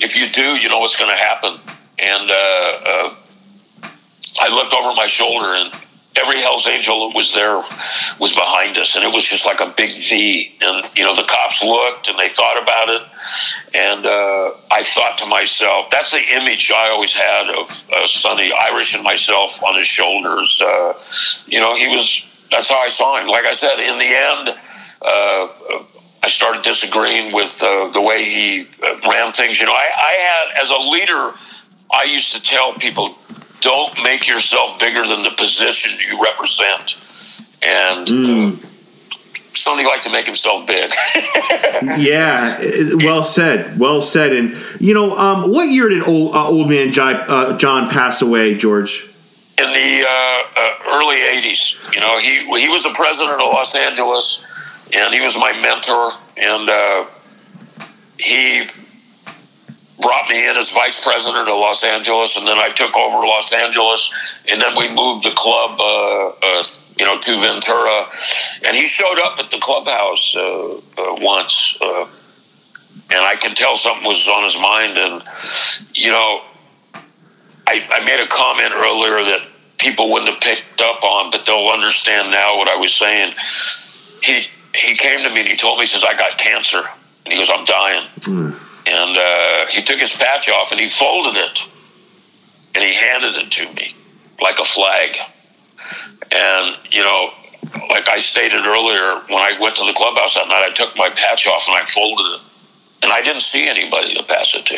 If 0.01 0.17
you 0.17 0.29
do, 0.29 0.57
you 0.57 0.69
know 0.69 0.79
what's 0.79 0.97
going 0.97 1.11
to 1.11 1.23
happen." 1.23 1.61
And 1.99 2.31
uh, 2.31 2.35
uh, 2.35 3.15
I 4.41 4.49
looked 4.55 4.73
over 4.73 4.95
my 4.95 5.07
shoulder, 5.07 5.55
and 5.55 5.73
every 6.17 6.41
Hell's 6.41 6.67
Angel 6.67 7.09
that 7.09 7.17
was 7.17 7.35
there 7.35 7.57
was 8.21 8.35
behind 8.35 8.79
us, 8.79 8.97
and 8.97 9.05
it 9.05 9.15
was 9.15 9.25
just 9.25 9.47
like 9.47 9.61
a 9.61 9.73
big 9.77 9.91
V. 9.91 10.55
And 10.61 10.85
you 10.97 11.05
know, 11.05 11.15
the 11.15 11.25
cops 11.25 11.63
looked 11.63 12.09
and 12.09 12.19
they 12.19 12.29
thought 12.29 12.61
about 12.61 12.89
it, 12.89 13.03
and 13.75 14.07
uh, 14.07 14.51
I 14.71 14.85
thought 14.85 15.19
to 15.19 15.27
myself, 15.27 15.91
that's 15.91 16.13
the 16.13 16.23
image 16.37 16.71
I 16.75 16.91
always 16.91 17.15
had 17.15 17.49
of 17.51 17.71
uh, 17.95 18.07
Sonny 18.07 18.51
Irish 18.53 18.95
and 18.95 19.03
myself 19.03 19.63
on 19.63 19.77
his 19.77 19.87
shoulders. 19.87 20.61
Uh, 20.65 20.99
you 21.47 21.61
know, 21.61 21.77
he 21.77 21.89
was. 21.89 22.25
That's 22.51 22.71
how 22.71 22.81
I 22.81 22.89
saw 22.89 23.21
him. 23.21 23.29
Like 23.29 23.45
I 23.45 23.53
said, 23.53 23.79
in 23.79 23.99
the 23.99 24.05
end. 24.05 24.59
Uh, 25.01 25.49
I 26.21 26.31
started 26.31 26.63
disagreeing 26.63 27.33
with 27.33 27.63
uh, 27.63 27.89
the 27.89 28.01
way 28.03 28.25
he 28.25 28.67
uh, 28.85 29.01
ran 29.09 29.33
things. 29.33 29.61
You 29.61 29.67
know, 29.67 29.73
I, 29.73 29.89
I 29.97 30.13
had, 30.13 30.63
as 30.63 30.71
a 30.71 30.77
leader, 30.77 31.33
I 31.91 32.05
used 32.05 32.33
to 32.33 32.43
tell 32.43 32.75
people, 32.75 33.17
don't 33.61 34.03
make 34.03 34.29
yourself 34.29 34.79
bigger 34.79 35.07
than 35.07 35.23
the 35.23 35.31
position 35.31 35.99
you 36.09 36.23
represent. 36.23 37.01
And 37.63 38.07
mm. 38.07 38.65
uh, 38.65 38.67
Sonny 39.53 39.85
liked 39.85 40.05
to 40.05 40.11
make 40.11 40.27
himself 40.27 40.67
big. 40.67 40.93
yeah, 41.99 42.59
well 43.05 43.25
said. 43.25 43.79
Well 43.79 44.01
said. 44.01 44.33
And 44.33 44.57
you 44.81 44.95
know, 44.95 45.17
um, 45.17 45.51
what 45.51 45.69
year 45.69 45.89
did 45.89 46.03
old 46.07 46.35
uh, 46.35 46.47
old 46.47 46.69
man 46.69 46.93
John, 46.93 47.17
uh, 47.17 47.59
John 47.59 47.91
pass 47.91 48.23
away, 48.23 48.55
George? 48.55 49.05
In 49.59 49.73
the 49.73 50.05
uh, 50.07 50.43
uh, 50.57 50.99
early 50.99 51.17
'80s. 51.17 51.93
You 51.93 52.01
know, 52.01 52.19
he 52.19 52.45
he 52.61 52.69
was 52.69 52.85
the 52.85 52.95
president 52.95 53.41
of 53.41 53.53
Los 53.53 53.75
Angeles, 53.75 54.79
and 54.95 55.13
he 55.13 55.21
was 55.21 55.37
my 55.37 55.53
mentor. 55.61 56.11
And 56.37 56.71
uh, 56.71 57.07
he 58.19 58.69
brought 60.01 60.29
me 60.29 60.49
in 60.49 60.57
as 60.57 60.71
vice 60.73 61.03
president 61.03 61.49
of 61.49 61.59
Los 61.59 61.83
Angeles, 61.83 62.37
and 62.37 62.47
then 62.47 62.59
I 62.59 62.71
took 62.71 62.97
over 62.97 63.27
Los 63.27 63.53
Angeles, 63.53 64.13
and 64.51 64.61
then 64.61 64.77
we 64.77 64.89
moved 64.89 65.25
the 65.25 65.33
club, 65.35 65.79
uh, 65.81 66.29
uh, 66.29 66.65
you 66.97 67.05
know, 67.05 67.19
to 67.19 67.41
Ventura, 67.41 68.07
and 68.67 68.77
he 68.77 68.87
showed 68.87 69.19
up 69.25 69.39
at 69.39 69.51
the 69.51 69.59
clubhouse 69.59 70.37
uh, 70.37 70.75
uh 70.75 71.17
once, 71.21 71.77
uh, 71.81 72.07
and 73.11 73.21
I 73.21 73.35
can 73.37 73.55
tell 73.55 73.77
something 73.77 74.07
was 74.07 74.29
on 74.29 74.45
his 74.45 74.59
mind, 74.59 74.99
and 74.99 75.23
you 75.95 76.13
know, 76.13 76.43
I, 77.67 77.85
I 77.91 78.05
made 78.05 78.23
a 78.23 78.29
comment 78.29 78.73
earlier 78.75 79.25
that 79.25 79.41
people 79.79 80.13
wouldn't 80.13 80.31
have 80.31 80.41
picked 80.41 80.81
up 80.81 81.03
on, 81.03 81.31
but 81.31 81.45
they'll 81.45 81.69
understand 81.69 82.31
now 82.31 82.57
what 82.57 82.69
I 82.69 82.77
was 82.77 82.95
saying. 82.95 83.35
He 84.23 84.47
he 84.75 84.95
came 84.95 85.25
to 85.25 85.31
me 85.31 85.41
and 85.41 85.49
he 85.49 85.57
told 85.57 85.79
me, 85.79 85.83
he 85.83 85.87
says, 85.87 86.05
I 86.05 86.15
got 86.17 86.39
cancer, 86.39 86.83
and 87.25 87.33
he 87.33 87.39
goes, 87.39 87.51
I'm 87.53 87.65
dying. 87.65 88.07
Mm 88.21 88.68
and 88.89 89.17
uh, 89.17 89.67
he 89.71 89.83
took 89.83 89.99
his 89.99 90.13
patch 90.17 90.49
off 90.49 90.73
and 90.73 90.81
he 90.81 90.89
folded 90.89 91.37
it 91.37 91.61
and 92.75 92.85
he 92.85 92.95
handed 92.95 93.35
it 93.35 93.51
to 93.51 93.73
me 93.75 93.95
like 94.41 94.59
a 94.59 94.65
flag. 94.65 95.17
And, 96.31 96.77
you 96.91 97.03
know, 97.03 97.31
like 97.91 98.09
I 98.09 98.21
stated 98.21 98.65
earlier, 98.65 99.21
when 99.29 99.39
I 99.39 99.57
went 99.61 99.77
to 99.77 99.85
the 99.85 99.93
clubhouse 99.93 100.35
that 100.35 100.49
night, 100.49 100.69
I 100.69 100.73
took 100.73 100.97
my 100.97 101.11
patch 101.11 101.47
off 101.47 101.67
and 101.67 101.77
I 101.77 101.85
folded 101.85 102.41
it. 102.41 102.47
And 103.03 103.13
I 103.13 103.23
didn't 103.23 103.43
see 103.43 103.69
anybody 103.69 104.15
to 104.15 104.23
pass 104.25 104.55
it 104.55 104.67
to. 104.67 104.77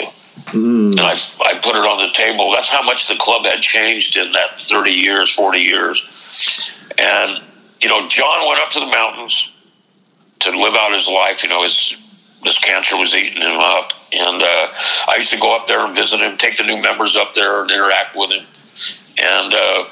Mm. 0.53 0.93
And 0.93 1.01
I, 1.01 1.13
I 1.13 1.59
put 1.63 1.77
it 1.77 1.85
on 1.85 2.07
the 2.07 2.13
table. 2.13 2.53
That's 2.53 2.71
how 2.71 2.83
much 2.83 3.09
the 3.09 3.17
club 3.17 3.45
had 3.45 3.61
changed 3.61 4.17
in 4.17 4.33
that 4.33 4.61
30 4.61 4.91
years, 4.91 5.35
40 5.35 5.59
years. 5.59 6.77
And, 6.99 7.43
you 7.81 7.89
know, 7.89 8.09
John 8.09 8.49
went 8.49 8.61
up 8.61 8.71
to 8.73 8.81
the 8.81 8.87
mountains 8.87 9.53
to 10.41 10.51
live 10.51 10.75
out 10.75 10.93
his 10.93 11.09
life. 11.09 11.43
You 11.43 11.49
know, 11.49 11.63
his 11.63 11.97
this 12.43 12.59
cancer 12.59 12.97
was 12.97 13.15
eating 13.15 13.43
him 13.43 13.59
up. 13.59 13.93
And 14.13 14.43
uh, 14.43 14.69
I 15.09 15.17
used 15.17 15.31
to 15.31 15.39
go 15.39 15.55
up 15.55 15.69
there 15.69 15.85
and 15.85 15.95
visit 15.95 16.21
him, 16.21 16.37
take 16.37 16.57
the 16.57 16.65
new 16.65 16.81
members 16.81 17.17
up 17.17 17.35
there 17.35 17.63
and 17.63 17.71
interact 17.71 18.17
with 18.17 18.31
him. 18.31 18.47
And 19.23 19.55
uh, 19.55 19.85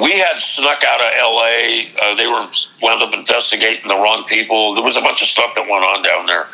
we 0.00 0.12
had 0.12 0.38
snuck 0.40 0.82
out 0.84 1.00
of 1.00 1.12
L.A. 1.18 1.90
Uh, 2.00 2.14
they 2.14 2.26
were 2.26 2.48
wound 2.80 3.02
up 3.02 3.12
investigating 3.12 3.88
the 3.88 3.96
wrong 3.96 4.24
people. 4.24 4.74
There 4.74 4.84
was 4.84 4.96
a 4.96 5.02
bunch 5.02 5.20
of 5.20 5.28
stuff 5.28 5.54
that 5.54 5.68
went 5.68 5.84
on 5.84 6.02
down 6.02 6.26
there, 6.26 6.46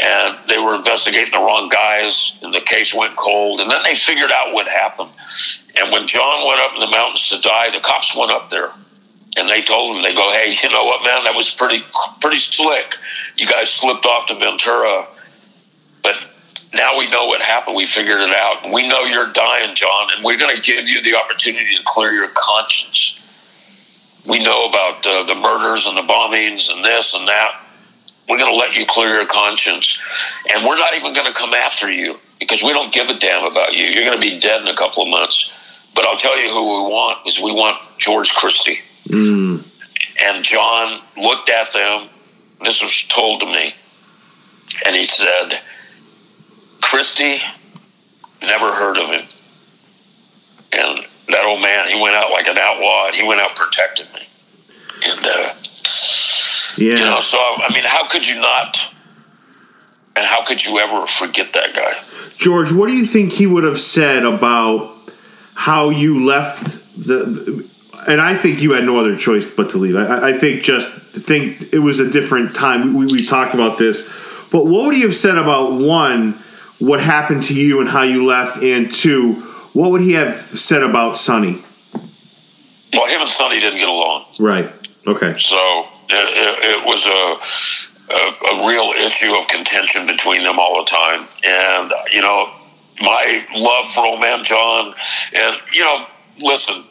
and 0.00 0.38
they 0.48 0.58
were 0.58 0.76
investigating 0.76 1.32
the 1.32 1.38
wrong 1.38 1.68
guys, 1.68 2.34
and 2.42 2.54
the 2.54 2.60
case 2.60 2.94
went 2.94 3.16
cold. 3.16 3.60
And 3.60 3.70
then 3.70 3.82
they 3.82 3.96
figured 3.96 4.30
out 4.30 4.52
what 4.52 4.68
happened. 4.68 5.10
And 5.80 5.90
when 5.90 6.06
John 6.06 6.46
went 6.46 6.60
up 6.60 6.74
in 6.74 6.80
the 6.80 6.90
mountains 6.90 7.28
to 7.30 7.40
die, 7.40 7.70
the 7.70 7.80
cops 7.80 8.14
went 8.16 8.30
up 8.30 8.50
there 8.50 8.70
and 9.36 9.48
they 9.48 9.62
told 9.62 9.96
him, 9.96 10.02
they 10.02 10.14
go, 10.14 10.32
hey, 10.32 10.54
you 10.62 10.70
know 10.70 10.84
what, 10.84 11.02
man, 11.02 11.24
that 11.24 11.34
was 11.34 11.54
pretty 11.54 11.84
pretty 12.20 12.38
slick. 12.38 12.94
You 13.36 13.46
guys 13.46 13.70
slipped 13.70 14.06
off 14.06 14.26
to 14.28 14.34
Ventura, 14.34 15.06
but 16.02 16.16
now 16.74 16.98
we 16.98 17.10
know 17.10 17.26
what 17.26 17.42
happened. 17.42 17.76
We 17.76 17.86
figured 17.86 18.20
it 18.20 18.34
out. 18.34 18.72
We 18.72 18.88
know 18.88 19.02
you're 19.02 19.32
dying, 19.32 19.74
John, 19.74 20.08
and 20.14 20.24
we're 20.24 20.38
going 20.38 20.54
to 20.56 20.62
give 20.62 20.88
you 20.88 21.02
the 21.02 21.16
opportunity 21.16 21.76
to 21.76 21.82
clear 21.84 22.12
your 22.12 22.28
conscience. 22.34 23.22
We 24.26 24.42
know 24.42 24.68
about 24.68 25.06
uh, 25.06 25.22
the 25.24 25.34
murders 25.34 25.86
and 25.86 25.96
the 25.96 26.02
bombings 26.02 26.72
and 26.72 26.84
this 26.84 27.14
and 27.14 27.28
that. 27.28 27.60
We're 28.28 28.38
going 28.38 28.52
to 28.52 28.56
let 28.56 28.74
you 28.74 28.86
clear 28.86 29.14
your 29.14 29.26
conscience, 29.26 30.00
and 30.52 30.66
we're 30.66 30.78
not 30.78 30.94
even 30.94 31.12
going 31.12 31.32
to 31.32 31.38
come 31.38 31.54
after 31.54 31.90
you 31.90 32.18
because 32.40 32.62
we 32.62 32.70
don't 32.70 32.92
give 32.92 33.08
a 33.08 33.14
damn 33.14 33.44
about 33.44 33.76
you. 33.76 33.84
You're 33.84 34.04
going 34.04 34.20
to 34.20 34.20
be 34.20 34.40
dead 34.40 34.62
in 34.62 34.68
a 34.68 34.74
couple 34.74 35.02
of 35.04 35.08
months. 35.08 35.52
But 35.94 36.04
I'll 36.04 36.18
tell 36.18 36.38
you 36.38 36.50
who 36.50 36.62
we 36.62 36.90
want 36.90 37.26
is 37.26 37.40
we 37.40 37.52
want 37.52 37.78
George 37.98 38.34
Christie. 38.34 38.80
Mm. 39.08 39.64
And 40.22 40.44
John 40.44 41.00
looked 41.16 41.48
at 41.48 41.72
them. 41.72 42.08
This 42.62 42.82
was 42.82 43.02
told 43.04 43.40
to 43.40 43.46
me. 43.46 43.74
And 44.84 44.94
he 44.96 45.04
said, 45.04 45.60
Christie, 46.80 47.40
never 48.42 48.72
heard 48.72 48.96
of 48.98 49.10
him. 49.10 49.20
And 50.72 51.06
that 51.28 51.44
old 51.44 51.62
man, 51.62 51.88
he 51.88 52.00
went 52.00 52.14
out 52.14 52.30
like 52.30 52.48
an 52.48 52.58
outlaw, 52.58 53.06
and 53.06 53.16
he 53.16 53.26
went 53.26 53.40
out 53.40 53.54
protecting 53.56 54.06
me. 54.14 54.22
And 55.04 55.24
uh, 55.26 55.52
Yeah. 56.76 56.96
you 56.98 57.04
know, 57.04 57.20
so 57.20 57.38
I 57.38 57.72
mean, 57.72 57.84
how 57.84 58.06
could 58.08 58.26
you 58.26 58.36
not? 58.40 58.78
And 60.16 60.24
how 60.26 60.44
could 60.44 60.64
you 60.64 60.78
ever 60.78 61.06
forget 61.06 61.52
that 61.52 61.74
guy? 61.74 61.92
George, 62.38 62.72
what 62.72 62.86
do 62.88 62.94
you 62.94 63.04
think 63.06 63.32
he 63.32 63.46
would 63.46 63.64
have 63.64 63.80
said 63.80 64.24
about 64.24 64.94
how 65.54 65.90
you 65.90 66.24
left 66.24 66.64
the? 66.98 67.68
And 68.08 68.20
I 68.20 68.34
think 68.36 68.62
you 68.62 68.72
had 68.72 68.84
no 68.84 68.98
other 69.00 69.16
choice 69.16 69.50
but 69.50 69.70
to 69.70 69.78
leave. 69.78 69.96
I, 69.96 70.28
I 70.28 70.32
think 70.32 70.62
just 70.62 71.05
think 71.20 71.72
it 71.72 71.78
was 71.78 72.00
a 72.00 72.10
different 72.10 72.54
time. 72.54 72.94
We, 72.94 73.06
we 73.06 73.24
talked 73.24 73.54
about 73.54 73.78
this, 73.78 74.08
but 74.50 74.66
what 74.66 74.86
would 74.86 74.94
he 74.94 75.02
have 75.02 75.16
said 75.16 75.38
about 75.38 75.72
one, 75.72 76.38
what 76.78 77.00
happened 77.00 77.44
to 77.44 77.54
you 77.54 77.80
and 77.80 77.88
how 77.88 78.02
you 78.02 78.24
left, 78.24 78.62
and 78.62 78.90
two, 78.90 79.34
what 79.72 79.90
would 79.90 80.00
he 80.00 80.12
have 80.12 80.36
said 80.36 80.82
about 80.82 81.16
Sonny? 81.16 81.62
Well, 82.92 83.06
him 83.08 83.20
and 83.20 83.30
Sonny 83.30 83.60
didn't 83.60 83.78
get 83.78 83.88
along. 83.88 84.24
Right. 84.40 84.70
Okay. 85.06 85.38
So 85.38 85.86
it, 86.08 86.14
it, 86.14 86.80
it 86.80 86.86
was 86.86 87.04
a, 87.04 88.14
a 88.14 88.56
a 88.56 88.66
real 88.66 88.92
issue 89.04 89.34
of 89.34 89.46
contention 89.48 90.06
between 90.06 90.44
them 90.44 90.58
all 90.58 90.82
the 90.82 90.90
time. 90.90 91.26
And 91.44 91.92
you 92.12 92.22
know, 92.22 92.50
my 93.00 93.44
love 93.54 93.90
for 93.90 94.06
old 94.06 94.20
man 94.20 94.44
John, 94.44 94.94
and 95.34 95.56
you 95.72 95.80
know, 95.80 96.06
listen, 96.40 96.84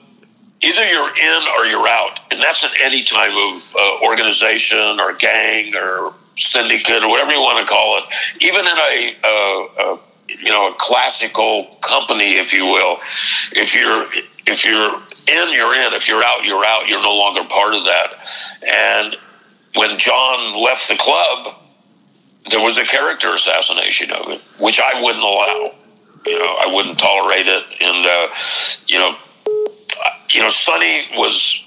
either 0.61 0.83
you're 0.83 1.17
in 1.17 1.43
or 1.57 1.65
you're 1.65 1.87
out, 1.87 2.19
and 2.31 2.41
that's 2.41 2.63
in 2.63 2.69
any 2.81 3.03
type 3.03 3.31
of 3.31 3.75
uh, 3.75 3.99
organization 4.03 4.99
or 4.99 5.13
gang 5.13 5.75
or 5.75 6.13
syndicate 6.37 7.03
or 7.03 7.09
whatever 7.09 7.31
you 7.31 7.39
want 7.39 7.59
to 7.59 7.65
call 7.65 7.99
it. 7.99 8.03
Even 8.41 8.61
in 8.61 8.77
a, 8.77 9.15
a 9.23 9.99
you 10.27 10.49
know 10.49 10.71
a 10.71 10.75
classical 10.77 11.65
company, 11.81 12.37
if 12.37 12.53
you 12.53 12.65
will, 12.65 12.99
if 13.51 13.75
you're 13.75 14.05
if 14.47 14.65
you're 14.65 14.95
in, 15.27 15.53
you're 15.53 15.75
in. 15.75 15.93
If 15.93 16.07
you're 16.07 16.23
out, 16.23 16.45
you're 16.45 16.65
out. 16.65 16.87
You're 16.87 17.01
no 17.01 17.15
longer 17.15 17.43
part 17.43 17.73
of 17.73 17.85
that. 17.85 18.13
And 18.73 19.15
when 19.75 19.97
John 19.97 20.61
left 20.61 20.87
the 20.87 20.95
club, 20.97 21.55
there 22.49 22.59
was 22.59 22.77
a 22.77 22.85
character 22.85 23.33
assassination 23.33 24.11
of 24.11 24.29
it, 24.29 24.41
which 24.59 24.79
I 24.79 25.01
wouldn't 25.01 25.23
allow. 25.23 25.71
You 26.25 26.39
know, 26.39 26.57
I 26.59 26.73
wouldn't 26.73 26.97
tolerate 26.97 27.47
it. 27.47 27.63
And 27.81 28.05
uh, 28.05 28.27
you 28.87 28.99
know, 28.99 29.15
you 30.29 30.41
know, 30.41 30.49
Sonny 30.49 31.05
was 31.15 31.61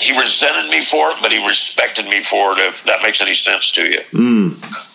he 0.00 0.18
resented 0.18 0.70
me 0.70 0.84
for 0.84 1.10
it, 1.10 1.18
but 1.20 1.30
he 1.30 1.46
respected 1.46 2.06
me 2.06 2.22
for 2.22 2.52
it. 2.52 2.58
If 2.60 2.84
that 2.84 3.02
makes 3.02 3.20
any 3.20 3.34
sense 3.34 3.70
to 3.72 3.84
you. 3.84 4.00
Mm. 4.12 4.86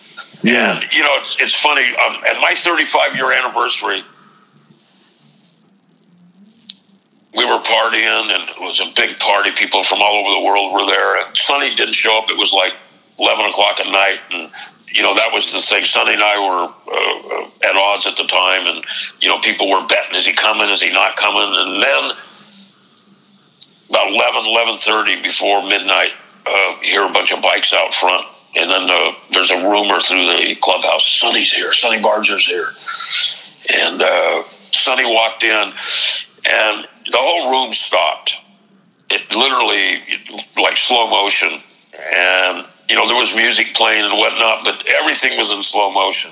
Yeah. 0.43 0.78
And 0.78 0.91
you 0.91 1.04
know, 1.04 1.16
it's, 1.22 1.36
it's 1.39 1.56
funny. 1.56 1.86
Um, 1.96 2.24
at 2.26 2.39
my 2.41 2.54
35 2.56 3.16
year 3.16 3.32
anniversary, 3.32 4.04
we 7.36 7.46
were 7.46 7.60
partying, 7.60 8.32
and 8.32 8.50
it 8.50 8.60
was 8.60 8.80
a 8.80 8.91
big 8.96 9.18
party. 9.18 9.52
People 9.52 9.84
from 9.84 10.02
all 10.02 10.16
over 10.16 10.32
the 10.32 10.46
world 10.46 10.74
were 10.74 10.88
there. 10.88 11.24
And 11.24 11.38
Sonny 11.38 11.76
didn't 11.76 11.96
show 11.96 12.18
up. 12.18 12.30
It 12.30 12.38
was 12.38 12.54
like 12.54 12.74
11 13.20 13.46
o'clock 13.46 13.80
at 13.80 13.88
night, 13.88 14.20
and 14.32 14.50
you 14.96 15.04
know 15.04 15.14
that 15.14 15.32
was 15.34 15.52
the 15.52 15.60
thing. 15.60 15.84
Sonny 15.86 16.14
and 16.14 16.24
I 16.24 16.39
were 16.39 16.64
uh, 16.66 17.70
at 17.70 17.76
odds 17.76 18.08
at 18.08 18.16
the 18.16 18.24
time, 18.24 18.66
and 18.68 18.86
you 19.22 19.28
know 19.28 19.39
people 19.39 19.70
were 19.70 19.86
betting: 19.86 20.16
is 20.16 20.26
he 20.26 20.34
coming? 20.34 20.70
Is 20.70 20.82
he 20.82 20.91
not 20.91 21.18
coming? 21.18 21.43
And 21.43 21.84
then 21.84 22.18
about 23.89 24.08
11, 24.08 24.43
11.30 24.43 25.24
before 25.24 25.64
midnight, 25.64 26.12
uh, 26.46 26.76
you 26.82 26.89
hear 26.89 27.06
a 27.06 27.12
bunch 27.12 27.32
of 27.32 27.41
bikes 27.41 27.74
out 27.74 27.93
front. 27.93 28.26
And 28.56 28.70
then 28.70 28.89
uh, 28.89 29.14
there's 29.32 29.52
a 29.52 29.58
rumor 29.58 30.00
through 30.00 30.26
the 30.26 30.56
clubhouse, 30.62 31.06
Sonny's 31.06 31.52
here, 31.52 31.74
Sonny 31.74 32.02
Barger's 32.02 32.48
here. 32.48 32.70
And 33.74 34.02
uh, 34.02 34.43
Sonny 34.72 35.06
walked 35.06 35.43
in, 35.43 35.74
and 36.52 36.88
the 37.12 37.18
whole 37.18 37.52
room 37.52 37.74
stopped. 37.74 38.36
It 39.10 39.30
literally, 39.32 40.02
like 40.58 40.78
slow 40.78 41.08
motion. 41.10 41.60
And, 42.16 42.66
you 42.90 42.96
know, 42.96 43.08
there 43.08 43.18
was 43.18 43.36
music 43.36 43.74
playing 43.74 44.06
and 44.06 44.18
whatnot, 44.18 44.64
but 44.64 44.86
everything 45.02 45.38
was 45.38 45.52
in 45.52 45.62
slow 45.62 45.92
motion. 45.92 46.32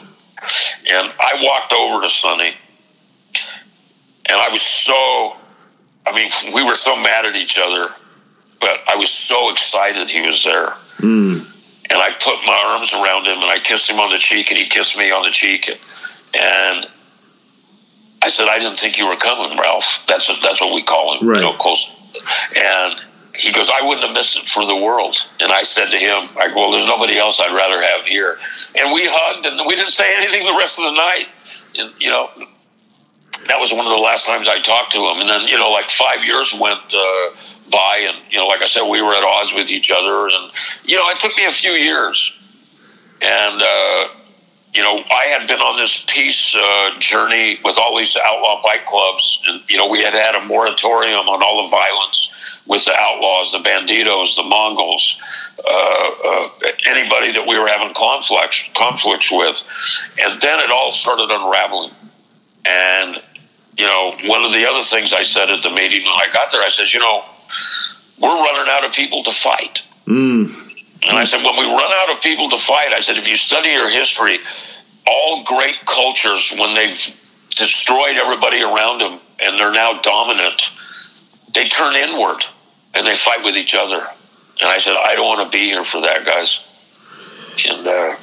And 0.89 1.11
I 1.19 1.39
walked 1.41 1.73
over 1.73 2.01
to 2.03 2.09
Sonny, 2.09 2.53
and 4.25 4.37
I 4.37 4.49
was 4.49 4.61
so 4.61 5.35
I 6.05 6.13
mean, 6.13 6.53
we 6.53 6.63
were 6.63 6.75
so 6.75 6.95
mad 6.95 7.25
at 7.25 7.35
each 7.35 7.57
other, 7.57 7.89
but 8.59 8.79
I 8.87 8.95
was 8.95 9.09
so 9.09 9.49
excited 9.51 10.09
he 10.09 10.21
was 10.21 10.43
there. 10.43 10.73
Mm. 10.97 11.45
And 11.89 12.01
I 12.01 12.09
put 12.19 12.35
my 12.45 12.61
arms 12.65 12.93
around 12.93 13.25
him 13.25 13.41
and 13.41 13.51
I 13.51 13.59
kissed 13.59 13.89
him 13.89 13.99
on 13.99 14.11
the 14.11 14.17
cheek 14.19 14.49
and 14.49 14.57
he 14.57 14.65
kissed 14.65 14.97
me 14.97 15.11
on 15.11 15.23
the 15.23 15.31
cheek. 15.31 15.69
And 15.69 16.87
I 18.21 18.29
said, 18.29 18.47
I 18.49 18.57
didn't 18.59 18.79
think 18.79 18.97
you 18.97 19.05
were 19.05 19.15
coming, 19.15 19.57
Ralph. 19.57 20.03
That's 20.07 20.27
that's 20.41 20.61
what 20.61 20.73
we 20.73 20.81
call 20.81 21.17
him, 21.17 21.27
Right. 21.27 21.37
you 21.37 21.43
know, 21.43 21.53
close. 21.53 21.89
And 22.55 23.01
he 23.35 23.51
goes, 23.51 23.69
I 23.73 23.85
wouldn't 23.87 24.05
have 24.05 24.15
missed 24.15 24.37
it 24.37 24.47
for 24.47 24.65
the 24.65 24.75
world. 24.75 25.17
And 25.39 25.51
I 25.51 25.63
said 25.63 25.85
to 25.85 25.97
him, 25.97 26.27
I 26.39 26.49
go, 26.49 26.55
well, 26.55 26.71
there's 26.71 26.87
nobody 26.87 27.17
else 27.17 27.39
I'd 27.39 27.55
rather 27.55 27.81
have 27.81 28.05
here. 28.05 28.37
And 28.75 28.93
we 28.93 29.07
hugged 29.09 29.45
and 29.45 29.59
we 29.67 29.75
didn't 29.75 29.91
say 29.91 30.15
anything 30.15 30.45
the 30.45 30.57
rest 30.57 30.77
of 30.77 30.85
the 30.85 30.91
night. 30.91 31.27
And, 31.77 31.91
you 31.99 32.09
know, 32.09 32.29
that 33.47 33.59
was 33.59 33.73
one 33.73 33.85
of 33.85 33.91
the 33.91 34.03
last 34.03 34.25
times 34.25 34.47
I 34.47 34.59
talked 34.59 34.91
to 34.93 34.99
him. 34.99 35.19
And 35.19 35.29
then, 35.29 35.47
you 35.47 35.57
know, 35.57 35.71
like 35.71 35.89
five 35.89 36.23
years 36.23 36.53
went 36.59 36.93
uh, 36.93 37.35
by, 37.71 38.07
and 38.07 38.17
you 38.29 38.37
know, 38.37 38.47
like 38.47 38.61
I 38.61 38.67
said, 38.67 38.87
we 38.87 39.01
were 39.01 39.13
at 39.13 39.23
odds 39.23 39.53
with 39.53 39.69
each 39.69 39.91
other, 39.91 40.27
and 40.27 40.51
you 40.83 40.95
know, 40.95 41.09
it 41.09 41.19
took 41.19 41.35
me 41.35 41.45
a 41.45 41.51
few 41.51 41.71
years. 41.71 42.33
And 43.21 43.61
uh, 43.61 44.07
you 44.73 44.81
know, 44.81 45.03
I 45.11 45.25
had 45.37 45.47
been 45.47 45.59
on 45.59 45.77
this 45.77 46.05
peace 46.07 46.55
uh, 46.55 46.99
journey 46.99 47.59
with 47.63 47.77
all 47.77 47.97
these 47.97 48.17
outlaw 48.17 48.61
bike 48.63 48.85
clubs, 48.85 49.41
and 49.47 49.61
you 49.69 49.77
know, 49.77 49.87
we 49.87 50.03
had 50.03 50.13
had 50.13 50.35
a 50.35 50.45
moratorium 50.45 51.29
on 51.29 51.41
all 51.43 51.63
the 51.63 51.69
violence 51.69 52.32
with 52.65 52.85
the 52.85 52.93
outlaws, 52.97 53.51
the 53.51 53.59
Bandidos, 53.59 54.35
the 54.35 54.43
Mongols, 54.43 55.19
uh, 55.59 56.11
uh, 56.25 56.47
anybody 56.87 57.33
that 57.33 57.45
we 57.47 57.59
were 57.59 57.67
having 57.67 57.93
conflicts 57.93 58.63
conflicts 58.75 59.31
with, 59.31 59.63
and 60.23 60.39
then 60.41 60.59
it 60.59 60.71
all 60.71 60.93
started 60.93 61.29
unraveling. 61.29 61.91
And 62.65 63.21
you 63.77 63.85
know, 63.85 64.15
one 64.25 64.43
of 64.43 64.53
the 64.53 64.67
other 64.67 64.83
things 64.83 65.13
I 65.13 65.23
said 65.23 65.49
at 65.49 65.63
the 65.63 65.69
meeting 65.69 66.03
when 66.03 66.13
I 66.13 66.27
got 66.31 66.51
there, 66.51 66.61
I 66.61 66.69
said, 66.69 66.93
you 66.93 66.99
know, 66.99 67.23
we're 68.19 68.29
running 68.29 68.71
out 68.71 68.85
of 68.85 68.93
people 68.93 69.23
to 69.23 69.31
fight. 69.31 69.85
Mm. 70.05 70.53
And 71.07 71.17
I 71.17 71.23
said, 71.23 71.43
when 71.43 71.57
we 71.57 71.65
run 71.65 71.91
out 71.95 72.15
of 72.15 72.21
people 72.21 72.49
to 72.51 72.59
fight, 72.59 72.93
I 72.93 73.01
said, 73.01 73.17
if 73.17 73.27
you 73.27 73.35
study 73.35 73.69
your 73.69 73.89
history, 73.89 74.39
all 75.07 75.43
great 75.43 75.75
cultures, 75.85 76.53
when 76.57 76.75
they've 76.75 76.97
destroyed 77.55 78.15
everybody 78.15 78.61
around 78.61 78.99
them 78.99 79.19
and 79.39 79.59
they're 79.59 79.73
now 79.73 79.99
dominant, 80.01 80.69
they 81.53 81.67
turn 81.67 81.95
inward 81.95 82.43
and 82.93 83.05
they 83.05 83.15
fight 83.15 83.43
with 83.43 83.55
each 83.55 83.75
other. 83.75 84.05
And 84.61 84.69
I 84.69 84.77
said, 84.77 84.95
I 84.95 85.15
don't 85.15 85.25
want 85.25 85.51
to 85.51 85.57
be 85.57 85.65
here 85.65 85.83
for 85.83 86.01
that, 86.01 86.25
guys. 86.25 86.59
And, 87.69 87.87
uh, 87.87 88.15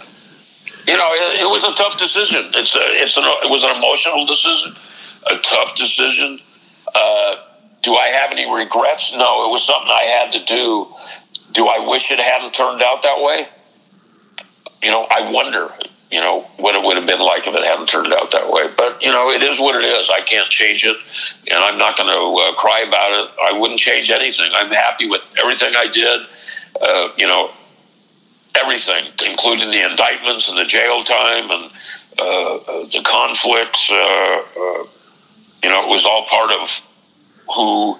you 0.86 0.96
know, 0.96 1.08
it, 1.12 1.40
it 1.40 1.50
was 1.50 1.64
a 1.64 1.74
tough 1.74 1.98
decision. 1.98 2.50
It's 2.54 2.74
a, 2.74 2.80
it's 2.82 3.16
an, 3.16 3.24
it 3.24 3.50
was 3.50 3.64
an 3.64 3.76
emotional 3.76 4.26
decision, 4.26 4.74
a 5.30 5.36
tough 5.38 5.74
decision. 5.76 6.38
Uh, 6.94 7.36
do 7.82 7.94
I 7.94 8.08
have 8.08 8.30
any 8.32 8.52
regrets? 8.52 9.12
No, 9.14 9.48
it 9.48 9.52
was 9.52 9.64
something 9.64 9.90
I 9.90 10.04
had 10.04 10.32
to 10.32 10.44
do. 10.44 10.86
Do 11.52 11.66
I 11.66 11.86
wish 11.88 12.12
it 12.12 12.20
hadn't 12.20 12.54
turned 12.54 12.82
out 12.82 13.02
that 13.02 13.22
way? 13.22 13.46
You 14.82 14.90
know, 14.90 15.06
I 15.10 15.30
wonder, 15.30 15.70
you 16.10 16.20
know, 16.20 16.40
what 16.58 16.74
it 16.74 16.84
would 16.84 16.96
have 16.96 17.06
been 17.06 17.20
like 17.20 17.46
if 17.46 17.54
it 17.54 17.62
hadn't 17.62 17.88
turned 17.88 18.12
out 18.12 18.32
that 18.32 18.50
way. 18.50 18.68
But, 18.76 19.00
you 19.00 19.10
know, 19.10 19.30
it 19.30 19.42
is 19.42 19.60
what 19.60 19.76
it 19.76 19.84
is. 19.84 20.10
I 20.10 20.20
can't 20.22 20.50
change 20.50 20.84
it, 20.84 20.96
and 21.52 21.62
I'm 21.62 21.78
not 21.78 21.96
going 21.96 22.10
to 22.10 22.42
uh, 22.42 22.52
cry 22.54 22.84
about 22.86 23.12
it. 23.12 23.30
I 23.40 23.58
wouldn't 23.58 23.78
change 23.78 24.10
anything. 24.10 24.50
I'm 24.54 24.70
happy 24.70 25.08
with 25.08 25.32
everything 25.38 25.74
I 25.76 25.86
did. 25.86 26.20
Uh, 26.80 27.12
you 27.16 27.26
know, 27.26 27.50
everything, 28.56 29.04
including 29.26 29.70
the 29.70 29.88
indictments 29.88 30.48
and 30.48 30.58
the 30.58 30.64
jail 30.64 31.04
time 31.04 31.50
and 31.50 31.70
uh, 32.18 32.56
uh, 32.56 32.84
the 32.86 33.02
conflicts. 33.04 33.90
Uh, 33.90 33.94
uh, 33.94 34.84
you 35.62 35.68
know, 35.68 35.78
it 35.78 35.90
was 35.90 36.06
all 36.06 36.24
part 36.24 36.50
of 36.50 36.80
who 37.54 37.96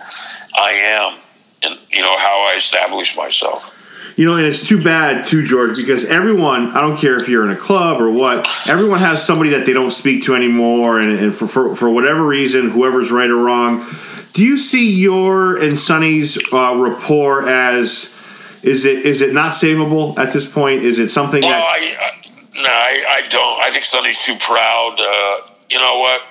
I 0.56 0.72
am 0.72 1.18
and, 1.62 1.78
you 1.90 2.00
know, 2.00 2.16
how 2.16 2.50
I 2.52 2.56
established 2.56 3.16
myself. 3.16 3.76
You 4.16 4.26
know, 4.26 4.36
and 4.36 4.44
it's 4.44 4.66
too 4.66 4.82
bad 4.82 5.26
too, 5.26 5.44
George, 5.44 5.76
because 5.76 6.04
everyone, 6.04 6.72
I 6.72 6.80
don't 6.80 6.96
care 6.96 7.18
if 7.18 7.28
you're 7.28 7.44
in 7.44 7.50
a 7.50 7.56
club 7.56 8.00
or 8.00 8.10
what, 8.10 8.46
everyone 8.68 8.98
has 8.98 9.24
somebody 9.24 9.50
that 9.50 9.66
they 9.66 9.72
don't 9.72 9.90
speak 9.90 10.24
to 10.24 10.34
anymore, 10.34 11.00
and, 11.00 11.12
and 11.18 11.34
for, 11.34 11.46
for, 11.46 11.76
for 11.76 11.88
whatever 11.88 12.26
reason, 12.26 12.70
whoever's 12.70 13.10
right 13.10 13.30
or 13.30 13.36
wrong. 13.36 13.86
Do 14.32 14.44
you 14.44 14.56
see 14.56 14.92
your 14.92 15.56
and 15.56 15.78
Sonny's 15.78 16.38
uh, 16.52 16.74
rapport 16.76 17.48
as 17.48 18.14
is 18.62 18.84
it 18.84 19.06
is 19.06 19.22
it 19.22 19.32
not 19.32 19.52
savable 19.52 20.16
at 20.18 20.32
this 20.32 20.50
point? 20.50 20.82
Is 20.82 20.98
it 20.98 21.08
something 21.08 21.40
that 21.40 21.50
I, 21.50 21.96
I 21.98 22.20
no, 22.54 22.68
I, 22.68 23.04
I 23.08 23.28
don't. 23.28 23.64
I 23.64 23.70
think 23.70 23.84
Sonny's 23.84 24.18
too 24.18 24.36
proud. 24.36 24.96
Uh, 25.00 25.50
you 25.70 25.78
know 25.78 25.98
what? 25.98 26.22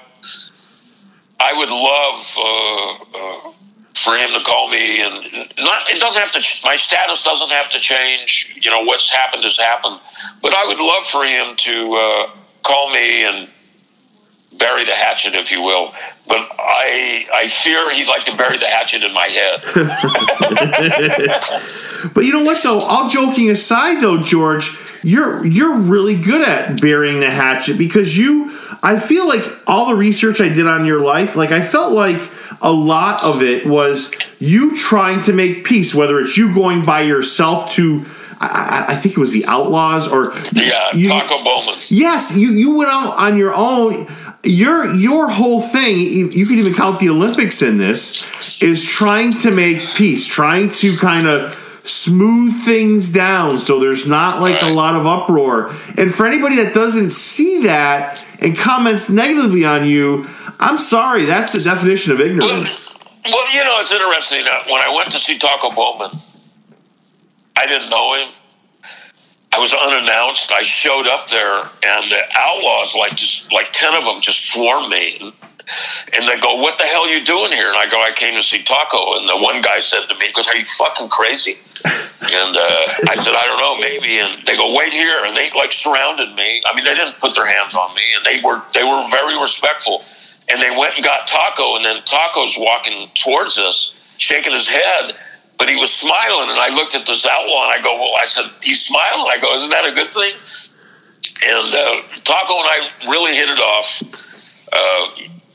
I 1.40 1.54
would 1.54 1.70
love 1.70 2.38
uh, 2.38 3.50
uh, 3.50 3.54
for 3.96 4.16
him 4.16 4.32
to 4.34 4.44
call 4.44 4.70
me, 4.70 5.02
and 5.02 5.14
not. 5.58 5.90
It 5.90 6.00
doesn't 6.00 6.20
have 6.20 6.32
to. 6.32 6.44
My 6.64 6.76
status 6.76 7.24
doesn't 7.24 7.52
have 7.52 7.70
to 7.70 7.80
change. 7.80 8.56
You 8.62 8.70
know, 8.72 8.82
what's 8.82 9.10
happened 9.12 9.44
has 9.44 9.58
happened. 9.58 10.00
But 10.42 10.54
I 10.54 10.68
would 10.68 10.80
love 10.80 11.06
for 11.06 11.26
him 11.26 11.56
to 11.56 11.94
uh, 11.96 12.30
call 12.64 12.92
me 12.92 13.26
and 13.26 13.50
bury 14.58 14.86
the 14.86 14.96
hatchet, 14.96 15.34
if 15.36 15.52
you 15.52 15.62
will. 15.62 15.94
But 16.28 16.48
I 16.60 17.28
I 17.34 17.48
fear 17.48 17.92
he'd 17.94 18.08
like 18.08 18.26
to 18.26 18.36
bury 18.36 18.58
the 18.58 18.68
hatchet 18.68 19.04
in 19.04 19.14
my 19.14 19.28
head. 19.28 19.62
but 22.14 22.26
you 22.26 22.34
know 22.34 22.44
what 22.44 22.62
though? 22.64 22.80
All 22.80 23.10
joking 23.10 23.50
aside 23.50 24.02
though, 24.02 24.22
George, 24.22 24.78
you're 25.04 25.46
you're 25.46 25.76
really 25.78 26.16
good 26.16 26.48
at 26.48 26.80
burying 26.80 27.20
the 27.20 27.32
hatchet 27.32 27.78
because 27.78 28.18
you 28.18 28.58
I 28.84 28.98
feel 29.00 29.28
like 29.28 29.44
all 29.68 29.88
the 29.88 29.96
research 29.96 30.40
I 30.40 30.50
did 30.50 30.68
on 30.68 30.86
your 30.86 31.02
life, 31.02 31.36
like 31.36 31.52
I 31.52 31.62
felt 31.62 31.94
like 31.94 32.22
a 32.62 32.72
lot 32.72 33.24
of 33.24 33.42
it 33.42 33.66
was 33.66 34.14
you 34.40 34.78
trying 34.78 35.24
to 35.24 35.34
make 35.34 35.66
peace, 35.66 35.94
whether 35.96 36.20
it's 36.20 36.38
you 36.38 36.54
going 36.54 36.84
by 36.84 37.02
yourself 37.02 37.72
to 37.72 38.06
I, 38.42 38.86
I, 38.90 38.96
think 38.96 39.18
it 39.18 39.20
was 39.20 39.34
the 39.34 39.44
Outlaws 39.48 40.08
or 40.08 40.34
yeah, 40.54 40.94
you, 40.94 41.10
Taco 41.10 41.44
Bowman. 41.44 41.76
Yes, 41.90 42.38
you 42.38 42.52
you 42.52 42.78
went 42.78 42.90
out 42.90 43.18
on 43.18 43.38
your 43.38 43.54
own 43.54 44.08
your 44.44 44.94
your 44.94 45.30
whole 45.30 45.62
thing 45.62 46.00
you 46.00 46.46
can 46.46 46.58
even 46.58 46.74
count 46.74 47.00
the 47.02 47.10
olympics 47.10 47.62
in 47.62 47.78
this 47.78 48.62
is 48.64 48.86
trying 48.86 49.34
to 49.34 49.52
make 49.52 49.96
peace 49.96 50.26
trying 50.26 50.70
to 50.70 50.96
kind 50.96 51.28
of 51.28 51.54
smooth 51.84 52.54
things 52.64 53.12
down 53.12 53.58
so 53.58 53.80
there's 53.80 54.08
not 54.08 54.42
like 54.42 54.62
right. 54.62 54.72
a 54.72 54.74
lot 54.74 54.96
of 54.96 55.08
uproar 55.08 55.74
and 55.98 56.14
for 56.14 56.26
anybody 56.26 56.56
that 56.58 56.74
doesn't 56.74 57.10
see 57.10 57.64
that 57.64 58.26
and 58.42 58.58
comments 58.58 59.10
negatively 59.10 59.66
on 59.66 59.86
you 59.86 60.24
i'm 60.60 60.78
sorry 60.78 61.26
that's 61.26 61.54
the 61.54 61.62
definition 61.62 62.12
of 62.12 62.20
ignorance 62.20 62.94
well, 62.94 63.34
well 63.34 63.54
you 63.54 63.64
know 63.64 63.80
it's 63.80 63.92
interesting 63.92 64.44
that 64.44 64.66
when 64.66 64.82
i 64.82 64.94
went 64.94 65.12
to 65.12 65.20
see 65.20 65.38
taco 65.38 65.72
bowman 65.72 66.12
i 67.56 67.66
didn't 67.66 67.90
know 67.90 68.16
him 68.16 68.30
I 69.52 69.58
was 69.58 69.74
unannounced. 69.74 70.52
I 70.52 70.62
showed 70.62 71.08
up 71.08 71.28
there, 71.28 71.58
and 71.58 72.12
the 72.12 72.22
outlaws, 72.36 72.96
like 72.96 73.16
just 73.16 73.52
like 73.52 73.70
ten 73.72 73.96
of 73.96 74.06
them, 74.06 74.22
just 74.22 74.46
swarmed 74.52 74.90
me. 74.90 75.34
And 76.14 76.28
they 76.28 76.40
go, 76.40 76.56
"What 76.56 76.78
the 76.78 76.86
hell 76.86 77.04
are 77.04 77.10
you 77.10 77.24
doing 77.24 77.52
here?" 77.52 77.68
And 77.68 77.78
I 77.78 77.88
go, 77.90 78.02
"I 78.02 78.12
came 78.12 78.36
to 78.36 78.44
see 78.44 78.64
Taco." 78.64 79.18
And 79.18 79.28
the 79.30 79.38
one 79.38 79.62
guy 79.62 79.80
said 79.80 80.08
to 80.08 80.16
me, 80.16 80.28
"He 80.28 80.34
goes, 80.34 80.48
are 80.48 80.56
you 80.56 80.66
fucking 80.66 81.10
crazy?" 81.10 81.58
And 81.86 82.58
uh, 82.58 82.86
I 83.10 83.16
said, 83.16 83.34
"I 83.34 83.44
don't 83.48 83.60
know, 83.60 83.78
maybe." 83.78 84.20
And 84.20 84.46
they 84.46 84.58
go, 84.58 84.74
"Wait 84.74 84.94
here," 84.94 85.26
and 85.26 85.36
they 85.36 85.50
like 85.52 85.72
surrounded 85.72 86.36
me. 86.36 86.62
I 86.66 86.76
mean, 86.76 86.86
they 86.86 86.96
didn't 86.96 87.20
put 87.20 87.36
their 87.36 87.48
hands 87.48 87.76
on 87.76 87.94
me, 87.96 88.04
and 88.16 88.26
they 88.26 88.42
were 88.46 88.62
they 88.74 88.84
were 88.84 89.04
very 89.12 89.40
respectful. 89.40 90.04
And 90.52 90.60
they 90.60 90.76
went 90.76 90.96
and 90.96 91.04
got 91.04 91.28
Taco, 91.28 91.76
and 91.76 91.86
then 91.86 92.02
Taco's 92.04 92.58
walking 92.58 93.08
towards 93.14 93.60
us, 93.60 93.94
shaking 94.18 94.52
his 94.52 94.68
head 94.68 95.16
but 95.60 95.68
he 95.70 95.76
was 95.76 95.94
smiling, 95.94 96.50
and 96.50 96.58
I 96.58 96.70
looked 96.74 96.96
at 96.96 97.06
this 97.06 97.26
outlaw, 97.26 97.70
and 97.70 97.74
I 97.74 97.84
go, 97.84 97.94
"Well," 97.96 98.16
I 98.16 98.26
said, 98.26 98.46
"He's 98.64 98.84
smiling." 98.84 99.28
I 99.30 99.38
go, 99.42 99.54
"Isn't 99.56 99.70
that 99.70 99.86
a 99.86 99.92
good 99.92 100.12
thing?" 100.14 100.34
And 101.46 101.76
uh, 101.76 102.02
Taco 102.24 102.54
and 102.60 102.68
I 102.68 102.90
really 103.10 103.36
hit 103.36 103.50
it 103.50 103.60
off. 103.60 104.02
Uh, 104.72 105.10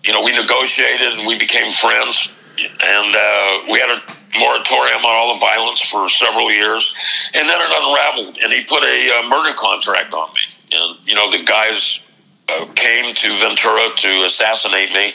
you 0.05 0.13
know, 0.13 0.23
we 0.23 0.33
negotiated 0.33 1.19
and 1.19 1.27
we 1.27 1.39
became 1.39 1.73
friends, 1.73 2.31
and 2.59 3.17
uh, 3.17 3.73
we 3.73 3.81
had 3.81 3.91
a 3.91 4.03
moratorium 4.39 5.05
on 5.05 5.15
all 5.15 5.35
the 5.35 5.41
violence 5.41 5.83
for 5.83 6.09
several 6.09 6.53
years, 6.53 6.95
and 7.35 7.49
then 7.49 7.59
it 7.61 7.71
unraveled, 7.73 8.39
and 8.43 8.53
he 8.53 8.63
put 8.65 8.83
a 8.85 9.19
uh, 9.19 9.29
murder 9.29 9.57
contract 9.57 10.13
on 10.13 10.29
me, 10.35 10.41
and 10.73 11.09
you 11.09 11.15
know, 11.15 11.31
the 11.31 11.43
guys 11.45 12.01
uh, 12.49 12.67
came 12.75 13.15
to 13.15 13.29
Ventura 13.39 13.89
to 13.97 14.25
assassinate 14.25 14.93
me. 14.93 15.15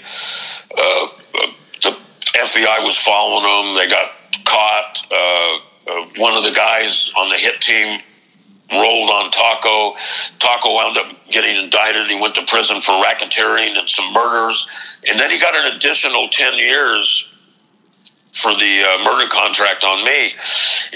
Uh, 0.76 1.08
the 1.82 1.98
FBI 2.34 2.84
was 2.84 2.98
following 2.98 3.44
them. 3.44 3.76
They 3.76 3.88
got 3.88 4.12
caught. 4.46 5.06
Uh, 5.12 5.60
uh, 5.90 6.06
one 6.18 6.36
of 6.36 6.44
the 6.44 6.52
guys 6.52 7.12
on 7.18 7.30
the 7.30 7.38
hit 7.38 7.60
team 7.62 8.00
rolled 8.72 9.10
on 9.10 9.32
Taco. 9.32 9.96
Taco 10.38 10.76
wound 10.76 10.98
up 10.98 11.08
getting 11.30 11.56
indicted. 11.56 12.08
He 12.08 12.20
went 12.20 12.36
to 12.36 12.44
prison 12.46 12.82
for 12.82 12.92
racketeering 12.92 13.78
and 13.78 13.90
some 13.90 14.14
murders. 14.14 14.68
And 15.08 15.20
then 15.20 15.32
he 15.32 15.40
got 15.40 15.56
an 15.56 15.76
additional 15.76 16.28
10 16.30 16.58
years 16.58 17.26
for 18.34 18.54
the 18.54 18.84
uh, 18.84 19.04
murder 19.04 19.30
contract 19.30 19.84
on 19.84 20.04
me. 20.06 20.32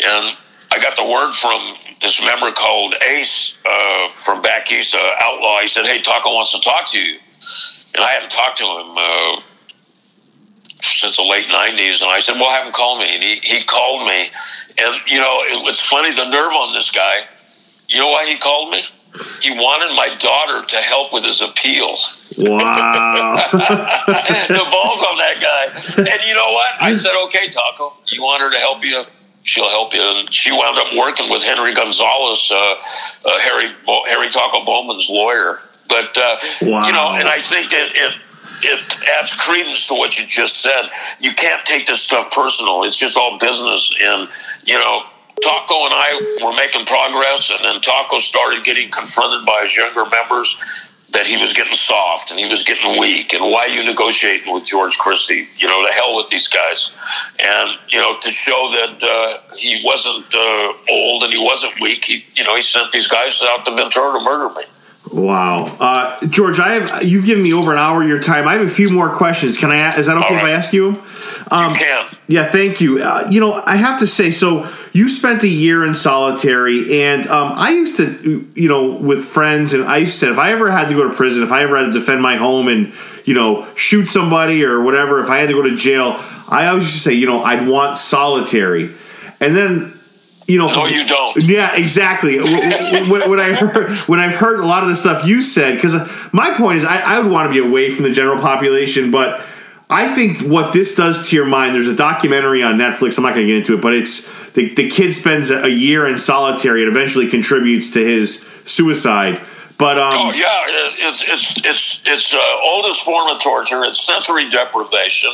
And 0.05 0.37
I 0.71 0.79
got 0.79 0.95
the 0.95 1.05
word 1.05 1.33
from 1.33 1.75
this 2.01 2.21
member 2.23 2.51
called 2.51 2.95
Ace 3.09 3.57
uh, 3.65 4.09
from 4.09 4.41
back 4.41 4.71
east, 4.71 4.95
uh, 4.95 5.11
Outlaw. 5.21 5.59
He 5.61 5.67
said, 5.67 5.85
Hey, 5.85 6.01
Taco 6.01 6.33
wants 6.33 6.51
to 6.53 6.61
talk 6.61 6.89
to 6.91 6.99
you. 6.99 7.17
And 7.95 8.03
I 8.03 8.09
hadn't 8.09 8.31
talked 8.31 8.57
to 8.57 8.65
him 8.65 8.97
uh, 8.97 9.41
since 10.81 11.17
the 11.17 11.23
late 11.23 11.45
90s. 11.45 12.01
And 12.01 12.11
I 12.11 12.19
said, 12.19 12.35
well, 12.39 12.49
have 12.49 12.65
him 12.65 12.73
call 12.73 12.97
me. 12.97 13.07
And 13.13 13.23
he, 13.23 13.35
he 13.37 13.63
called 13.63 14.07
me. 14.07 14.29
And, 14.77 15.01
you 15.07 15.19
know, 15.19 15.43
it, 15.43 15.67
it's 15.67 15.81
funny, 15.81 16.11
the 16.11 16.29
nerve 16.29 16.51
on 16.53 16.73
this 16.73 16.91
guy. 16.91 17.21
You 17.93 17.99
know 17.99 18.09
why 18.09 18.25
he 18.25 18.37
called 18.39 18.71
me? 18.71 18.81
He 19.39 19.51
wanted 19.51 19.95
my 19.95 20.09
daughter 20.17 20.65
to 20.65 20.77
help 20.77 21.13
with 21.13 21.23
his 21.23 21.41
appeal. 21.41 21.93
Wow. 22.39 23.35
the 23.51 24.65
balls 24.71 25.03
on 25.03 25.17
that 25.21 25.37
guy. 25.39 26.01
And 26.01 26.21
you 26.27 26.33
know 26.33 26.49
what? 26.51 26.81
I 26.81 26.97
said, 26.97 27.13
okay, 27.25 27.49
Taco, 27.49 27.93
you 28.07 28.23
want 28.23 28.41
her 28.41 28.51
to 28.51 28.57
help 28.57 28.83
you? 28.83 29.03
She'll 29.43 29.69
help 29.69 29.93
you. 29.93 30.01
And 30.01 30.33
she 30.33 30.51
wound 30.51 30.79
up 30.79 30.95
working 30.97 31.29
with 31.29 31.43
Henry 31.43 31.75
Gonzalez, 31.75 32.51
uh, 32.51 32.55
uh, 32.55 33.39
Harry, 33.39 33.71
Harry 34.07 34.31
Taco 34.31 34.65
Bowman's 34.65 35.07
lawyer. 35.07 35.59
But, 35.87 36.17
uh, 36.17 36.37
wow. 36.63 36.87
you 36.87 36.93
know, 36.93 37.13
and 37.13 37.27
I 37.27 37.41
think 37.41 37.69
that 37.69 37.91
it, 37.93 38.15
it 38.63 38.99
adds 39.19 39.35
credence 39.35 39.85
to 39.87 39.93
what 39.93 40.17
you 40.17 40.25
just 40.25 40.61
said. 40.61 40.89
You 41.19 41.33
can't 41.33 41.63
take 41.63 41.85
this 41.85 42.01
stuff 42.01 42.31
personal. 42.31 42.85
It's 42.85 42.97
just 42.97 43.17
all 43.17 43.37
business. 43.37 43.93
And, 44.01 44.27
you 44.65 44.79
know, 44.79 45.03
Taco 45.41 45.85
and 45.85 45.93
I 45.93 46.39
were 46.43 46.53
making 46.53 46.85
progress, 46.85 47.49
and 47.49 47.63
then 47.63 47.81
Taco 47.81 48.19
started 48.19 48.63
getting 48.63 48.89
confronted 48.91 49.45
by 49.45 49.61
his 49.63 49.75
younger 49.75 50.05
members 50.05 50.57
that 51.13 51.27
he 51.27 51.37
was 51.37 51.53
getting 51.53 51.75
soft 51.75 52.31
and 52.31 52.39
he 52.39 52.45
was 52.47 52.63
getting 52.63 52.99
weak. 52.99 53.33
And 53.33 53.43
why 53.51 53.65
are 53.65 53.67
you 53.67 53.83
negotiating 53.83 54.51
with 54.51 54.65
George 54.65 54.97
Christie? 54.97 55.47
You 55.57 55.67
know, 55.67 55.85
the 55.85 55.93
hell 55.93 56.15
with 56.15 56.29
these 56.29 56.47
guys. 56.47 56.91
And, 57.39 57.77
you 57.89 57.99
know, 57.99 58.17
to 58.19 58.29
show 58.29 58.69
that 58.71 59.03
uh, 59.03 59.55
he 59.55 59.81
wasn't 59.85 60.33
uh, 60.33 60.73
old 60.89 61.23
and 61.23 61.31
he 61.31 61.39
wasn't 61.39 61.79
weak, 61.79 62.03
he, 62.05 62.25
you 62.35 62.43
know, 62.43 62.55
he 62.55 62.63
sent 62.63 62.91
these 62.91 63.07
guys 63.07 63.39
out 63.43 63.63
to 63.65 63.75
Ventura 63.75 64.17
to 64.17 64.25
murder 64.25 64.53
me. 64.55 64.63
Wow, 65.11 65.65
uh, 65.79 66.17
George, 66.25 66.59
I 66.59 66.73
have 66.73 67.03
you've 67.03 67.25
given 67.25 67.43
me 67.43 67.53
over 67.53 67.71
an 67.71 67.77
hour 67.77 68.01
of 68.01 68.09
your 68.09 68.19
time. 68.19 68.47
I 68.47 68.53
have 68.53 68.65
a 68.65 68.69
few 68.69 68.89
more 68.89 69.13
questions. 69.13 69.59
Can 69.59 69.69
I? 69.69 69.95
Is 69.95 70.07
that 70.07 70.17
okay 70.17 70.33
right. 70.33 70.37
if 70.37 70.43
I 70.43 70.51
ask 70.51 70.73
you? 70.73 71.03
Um. 71.53 71.75
Yeah, 72.27 72.45
thank 72.45 72.81
you. 72.81 73.03
Uh, 73.03 73.27
you 73.29 73.39
know, 73.39 73.53
I 73.53 73.75
have 73.75 73.99
to 73.99 74.07
say, 74.07 74.31
so 74.31 74.67
you 74.91 75.07
spent 75.07 75.43
a 75.43 75.47
year 75.47 75.85
in 75.85 75.93
solitary, 75.93 77.03
and 77.03 77.27
um, 77.27 77.51
I 77.55 77.69
used 77.69 77.95
to, 77.97 78.51
you 78.55 78.67
know, 78.67 78.89
with 78.89 79.23
friends, 79.23 79.73
and 79.73 79.83
I 79.83 79.97
used 79.97 80.13
to 80.13 80.25
say, 80.25 80.31
if 80.31 80.39
I 80.39 80.51
ever 80.51 80.71
had 80.71 80.87
to 80.89 80.95
go 80.95 81.07
to 81.07 81.13
prison, 81.13 81.43
if 81.43 81.51
I 81.51 81.61
ever 81.61 81.77
had 81.77 81.93
to 81.93 81.99
defend 81.99 82.23
my 82.23 82.37
home, 82.37 82.67
and 82.67 82.91
you 83.25 83.35
know, 83.35 83.67
shoot 83.75 84.07
somebody 84.07 84.63
or 84.63 84.81
whatever, 84.81 85.19
if 85.19 85.29
I 85.29 85.37
had 85.37 85.49
to 85.49 85.53
go 85.53 85.61
to 85.61 85.75
jail, 85.75 86.15
I 86.49 86.65
always 86.67 86.85
used 86.85 86.95
to 86.95 87.01
say, 87.01 87.13
you 87.13 87.27
know, 87.27 87.43
I'd 87.43 87.67
want 87.67 87.99
solitary, 87.99 88.91
and 89.39 89.55
then 89.55 89.93
you 90.47 90.57
know, 90.57 90.67
no, 90.67 90.85
you 90.87 91.05
don't. 91.05 91.37
Yeah, 91.43 91.75
exactly. 91.75 92.39
when, 92.39 93.29
when, 93.29 93.39
I 93.39 93.53
heard 93.53 93.91
when 94.09 94.19
I've 94.19 94.35
heard 94.35 94.59
a 94.59 94.65
lot 94.65 94.83
of 94.83 94.89
the 94.89 94.95
stuff 94.95 95.25
you 95.25 95.43
said, 95.43 95.75
because 95.75 95.93
my 96.33 96.53
point 96.55 96.79
is, 96.79 96.85
I, 96.85 96.97
I 96.97 97.19
would 97.19 97.31
want 97.31 97.47
to 97.47 97.53
be 97.53 97.65
away 97.65 97.91
from 97.91 98.03
the 98.03 98.11
general 98.11 98.41
population, 98.41 99.11
but 99.11 99.45
I 99.89 100.13
think 100.13 100.41
what 100.41 100.73
this 100.73 100.95
does 100.95 101.29
to 101.29 101.35
your 101.35 101.45
mind. 101.45 101.75
There's 101.75 101.87
a 101.87 101.95
documentary 101.95 102.63
on 102.63 102.75
Netflix. 102.75 103.17
I'm 103.17 103.23
not 103.23 103.35
going 103.35 103.47
to 103.47 103.51
get 103.51 103.57
into 103.57 103.73
it, 103.75 103.81
but 103.81 103.93
it's 103.93 104.51
the 104.51 104.73
the 104.73 104.89
kid 104.89 105.13
spends 105.13 105.51
a 105.51 105.69
year 105.69 106.07
in 106.07 106.17
solitary 106.17 106.83
and 106.83 106.91
eventually 106.91 107.27
contributes 107.27 107.91
to 107.91 108.03
his 108.03 108.47
suicide. 108.65 109.41
But 109.77 109.99
um, 109.99 110.13
oh 110.13 110.31
yeah, 110.31 110.63
it's 111.09 111.23
it's 111.27 111.65
it's 111.65 112.01
it's 112.05 112.33
uh, 112.33 112.39
oldest 112.61 113.03
form 113.03 113.29
of 113.29 113.41
torture. 113.41 113.83
It's 113.83 114.01
sensory 114.01 114.49
deprivation. 114.49 115.31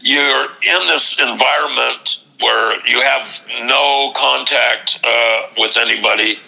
You're 0.00 0.44
in 0.44 0.86
this 0.86 1.18
environment 1.18 2.20
where 2.40 2.86
you 2.86 3.02
have 3.02 3.44
no 3.64 4.12
contact 4.16 5.00
uh, 5.04 5.48
with 5.58 5.76
anybody. 5.76 6.38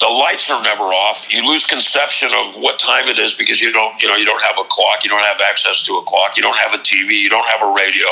The 0.00 0.08
lights 0.08 0.50
are 0.50 0.62
never 0.62 0.84
off. 0.84 1.32
You 1.32 1.46
lose 1.46 1.66
conception 1.66 2.30
of 2.34 2.56
what 2.56 2.78
time 2.78 3.08
it 3.08 3.18
is 3.18 3.34
because 3.34 3.60
you 3.60 3.72
don't, 3.72 4.00
you 4.02 4.08
know, 4.08 4.16
you 4.16 4.26
don't 4.26 4.42
have 4.42 4.56
a 4.58 4.64
clock. 4.68 5.04
You 5.04 5.10
don't 5.10 5.22
have 5.22 5.40
access 5.40 5.84
to 5.84 5.94
a 5.94 6.02
clock. 6.02 6.36
You 6.36 6.42
don't 6.42 6.58
have 6.58 6.74
a 6.74 6.78
TV. 6.78 7.20
You 7.20 7.30
don't 7.30 7.46
have 7.46 7.62
a 7.62 7.72
radio. 7.72 8.06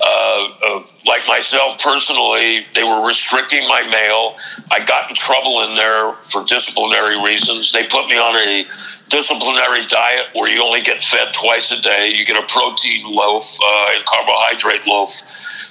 Uh, 0.00 0.48
uh, 0.64 0.82
like 1.06 1.26
myself 1.26 1.80
personally, 1.80 2.66
they 2.74 2.84
were 2.84 3.04
restricting 3.04 3.66
my 3.66 3.82
mail. 3.90 4.36
I 4.70 4.84
got 4.84 5.08
in 5.10 5.16
trouble 5.16 5.62
in 5.62 5.74
there 5.74 6.12
for 6.30 6.44
disciplinary 6.44 7.20
reasons. 7.20 7.72
They 7.72 7.86
put 7.86 8.06
me 8.06 8.16
on 8.16 8.36
a 8.36 8.64
disciplinary 9.08 9.86
diet 9.86 10.26
where 10.34 10.48
you 10.48 10.62
only 10.62 10.82
get 10.82 11.02
fed 11.02 11.34
twice 11.34 11.72
a 11.72 11.80
day. 11.80 12.12
You 12.14 12.24
get 12.24 12.36
a 12.36 12.46
protein 12.46 13.04
loaf 13.06 13.58
uh, 13.60 13.92
and 13.96 14.04
carbohydrate 14.04 14.86
loaf 14.86 15.22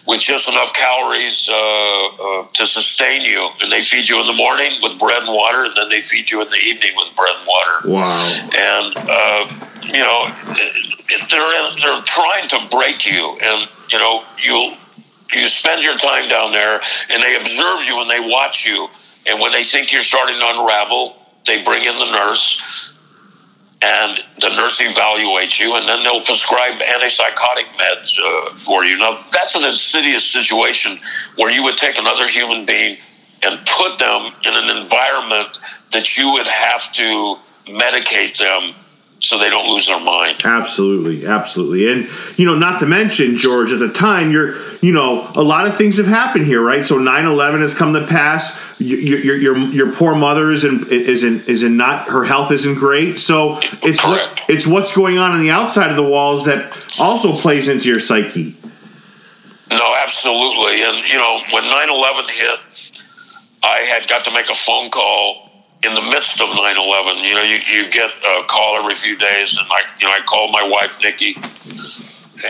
with 0.08 0.22
just 0.22 0.48
enough 0.50 0.74
calories 0.74 1.50
uh, 1.50 1.54
uh, 1.54 2.48
to 2.54 2.66
sustain 2.66 3.22
you. 3.22 3.50
And 3.62 3.72
they 3.72 3.84
feed 3.84 4.08
you 4.08 4.20
in 4.22 4.26
the 4.26 4.34
morning 4.34 4.72
with 4.82 4.98
bread 4.98 5.24
and 5.24 5.34
water, 5.34 5.66
and 5.66 5.76
then 5.76 5.90
they 5.90 6.00
feed 6.00 6.32
you 6.32 6.42
in 6.42 6.50
the 6.50 6.58
evening 6.58 6.92
with 6.96 7.16
bread 7.16 7.36
and 7.38 7.48
water. 7.48 7.90
Wow. 7.90 8.50
And, 8.56 8.94
uh, 8.98 9.44
you 9.84 10.00
know, 10.00 10.34
they're, 11.30 11.76
they're 11.82 12.02
trying 12.04 12.48
to 12.50 12.68
break 12.72 13.06
you. 13.06 13.38
And, 13.44 13.70
you 13.92 14.00
know, 14.00 14.24
you 14.44 14.74
you 15.34 15.46
spend 15.48 15.84
your 15.84 15.98
time 15.98 16.30
down 16.30 16.54
there, 16.54 16.80
and 17.10 17.22
they 17.22 17.36
observe 17.36 17.84
you 17.84 18.00
and 18.00 18.10
they 18.10 18.22
watch 18.22 18.66
you. 18.66 18.88
And 19.26 19.42
when 19.42 19.52
they 19.52 19.64
think 19.64 19.92
you're 19.92 20.02
starting 20.02 20.40
to 20.40 20.46
unravel, 20.48 21.18
they 21.46 21.64
bring 21.64 21.84
in 21.84 21.98
the 22.00 22.12
nurse 22.12 22.62
and 23.82 24.20
the 24.42 24.50
nurse 24.50 24.82
evaluates 24.82 25.60
you, 25.60 25.76
and 25.76 25.88
then 25.88 26.04
they'll 26.04 26.22
prescribe 26.22 26.80
antipsychotic 26.80 27.66
meds 27.78 28.18
uh, 28.20 28.54
for 28.66 28.84
you. 28.84 28.98
Now, 28.98 29.18
that's 29.32 29.56
an 29.56 29.64
insidious 29.64 30.26
situation 30.26 31.00
where 31.36 31.52
you 31.52 31.64
would 31.64 31.78
take 31.78 31.98
another 31.98 32.28
human 32.28 32.66
being 32.66 32.98
and 33.44 33.60
put 33.68 34.00
them 34.00 34.34
in 34.46 34.56
an 34.56 34.78
environment 34.78 35.60
that 35.92 36.18
you 36.18 36.32
would 36.34 36.48
have 36.48 36.92
to 36.94 37.38
medicate 37.68 38.38
them 38.38 38.74
so 39.20 39.38
they 39.38 39.50
don't 39.50 39.68
lose 39.68 39.88
their 39.88 40.00
mind. 40.00 40.42
Absolutely, 40.44 41.26
absolutely, 41.26 41.92
and 41.92 42.10
you 42.38 42.46
know, 42.46 42.56
not 42.56 42.80
to 42.80 42.86
mention 42.86 43.36
George. 43.36 43.72
At 43.72 43.80
the 43.80 43.92
time, 43.92 44.32
you're, 44.32 44.56
you 44.80 44.92
know, 44.92 45.32
a 45.36 45.42
lot 45.42 45.68
of 45.68 45.76
things 45.76 45.98
have 45.98 46.08
happened 46.08 46.46
here, 46.46 46.62
right? 46.62 46.86
So 46.86 46.98
9-11 47.00 47.62
has 47.62 47.74
come 47.74 47.94
to 47.94 48.06
pass. 48.06 48.60
Your 48.80 49.20
your 49.20 49.36
your, 49.36 49.58
your 49.58 49.92
poor 49.92 50.16
mother 50.16 50.52
is 50.52 50.64
in 50.64 50.86
is 50.90 51.24
in 51.24 51.42
is 51.46 51.64
in 51.64 51.78
not 51.78 52.10
her 52.10 52.26
health 52.26 52.52
isn't 52.52 52.76
great. 52.76 53.20
So 53.20 53.60
it's 53.82 54.04
what 54.04 54.42
it's 54.48 54.68
what's 54.68 54.96
going 54.96 55.18
on 55.18 55.32
on 55.32 55.42
the 55.42 55.50
outside 55.50 55.90
of 55.90 55.96
the 55.96 56.04
walls 56.04 56.46
that 56.46 56.96
also 57.00 57.34
plays 57.34 57.68
into 57.68 57.88
your 57.88 58.00
psyche. 58.00 58.56
No, 59.70 59.96
absolutely, 60.02 60.84
and 60.84 61.10
you 61.10 61.18
know, 61.18 61.42
when 61.52 61.64
9-11 61.64 62.30
hit, 62.30 62.92
I 63.64 63.80
had 63.80 64.08
got 64.08 64.24
to 64.26 64.32
make 64.32 64.50
a 64.50 64.56
phone 64.56 64.90
call 64.90 65.47
in 65.84 65.94
the 65.94 66.02
midst 66.02 66.42
of 66.42 66.50
9-11 66.50 67.28
you 67.28 67.36
know 67.36 67.44
you, 67.44 67.58
you 67.72 67.90
get 67.92 68.10
a 68.10 68.44
call 68.48 68.78
every 68.78 68.96
few 68.96 69.16
days 69.16 69.58
and 69.58 69.68
i 69.70 69.82
you 70.00 70.06
know 70.06 70.12
i 70.12 70.20
called 70.26 70.52
my 70.52 70.68
wife 70.68 71.00
nikki 71.02 71.36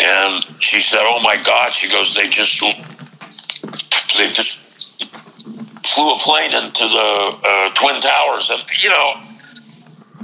and 0.01 0.45
she 0.63 0.79
said 0.79 1.01
oh 1.03 1.19
my 1.21 1.41
god 1.43 1.73
she 1.73 1.89
goes 1.89 2.15
they 2.15 2.27
just 2.27 2.59
they 4.17 4.31
just 4.31 5.13
flew 5.85 6.11
a 6.11 6.17
plane 6.19 6.53
into 6.53 6.83
the 6.83 7.37
uh, 7.43 7.73
twin 7.73 7.99
towers 8.01 8.49
and 8.49 8.61
you 8.81 8.89
know 8.89 9.15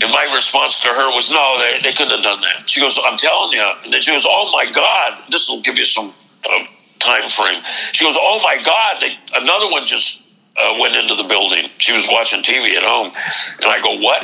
and 0.01 0.11
my 0.11 0.31
response 0.33 0.79
to 0.79 0.87
her 0.87 1.15
was 1.15 1.29
no 1.31 1.57
they, 1.59 1.81
they 1.81 1.93
couldn't 1.93 2.13
have 2.13 2.23
done 2.23 2.41
that. 2.41 2.69
She 2.69 2.79
goes 2.79 2.97
i'm 3.05 3.17
telling 3.17 3.51
you 3.51 3.71
and 3.83 3.91
then 3.91 4.01
she 4.01 4.11
goes 4.11 4.25
oh 4.25 4.49
my 4.53 4.71
god 4.71 5.19
this 5.29 5.49
will 5.49 5.61
give 5.61 5.77
you 5.77 5.85
some 5.85 6.11
uh, 6.45 6.65
time 6.99 7.27
frame. 7.27 7.61
She 7.91 8.05
goes 8.05 8.15
oh 8.17 8.39
my 8.43 8.61
god 8.63 9.01
they, 9.01 9.13
another 9.35 9.69
one 9.69 9.85
just 9.85 10.22
uh, 10.57 10.77
went 10.79 10.95
into 10.95 11.15
the 11.15 11.23
building. 11.23 11.69
She 11.77 11.93
was 11.93 12.07
watching 12.09 12.41
TV 12.41 12.75
at 12.75 12.83
home, 12.83 13.07
and 13.07 13.65
I 13.65 13.81
go, 13.81 13.99
"What?" 13.99 14.23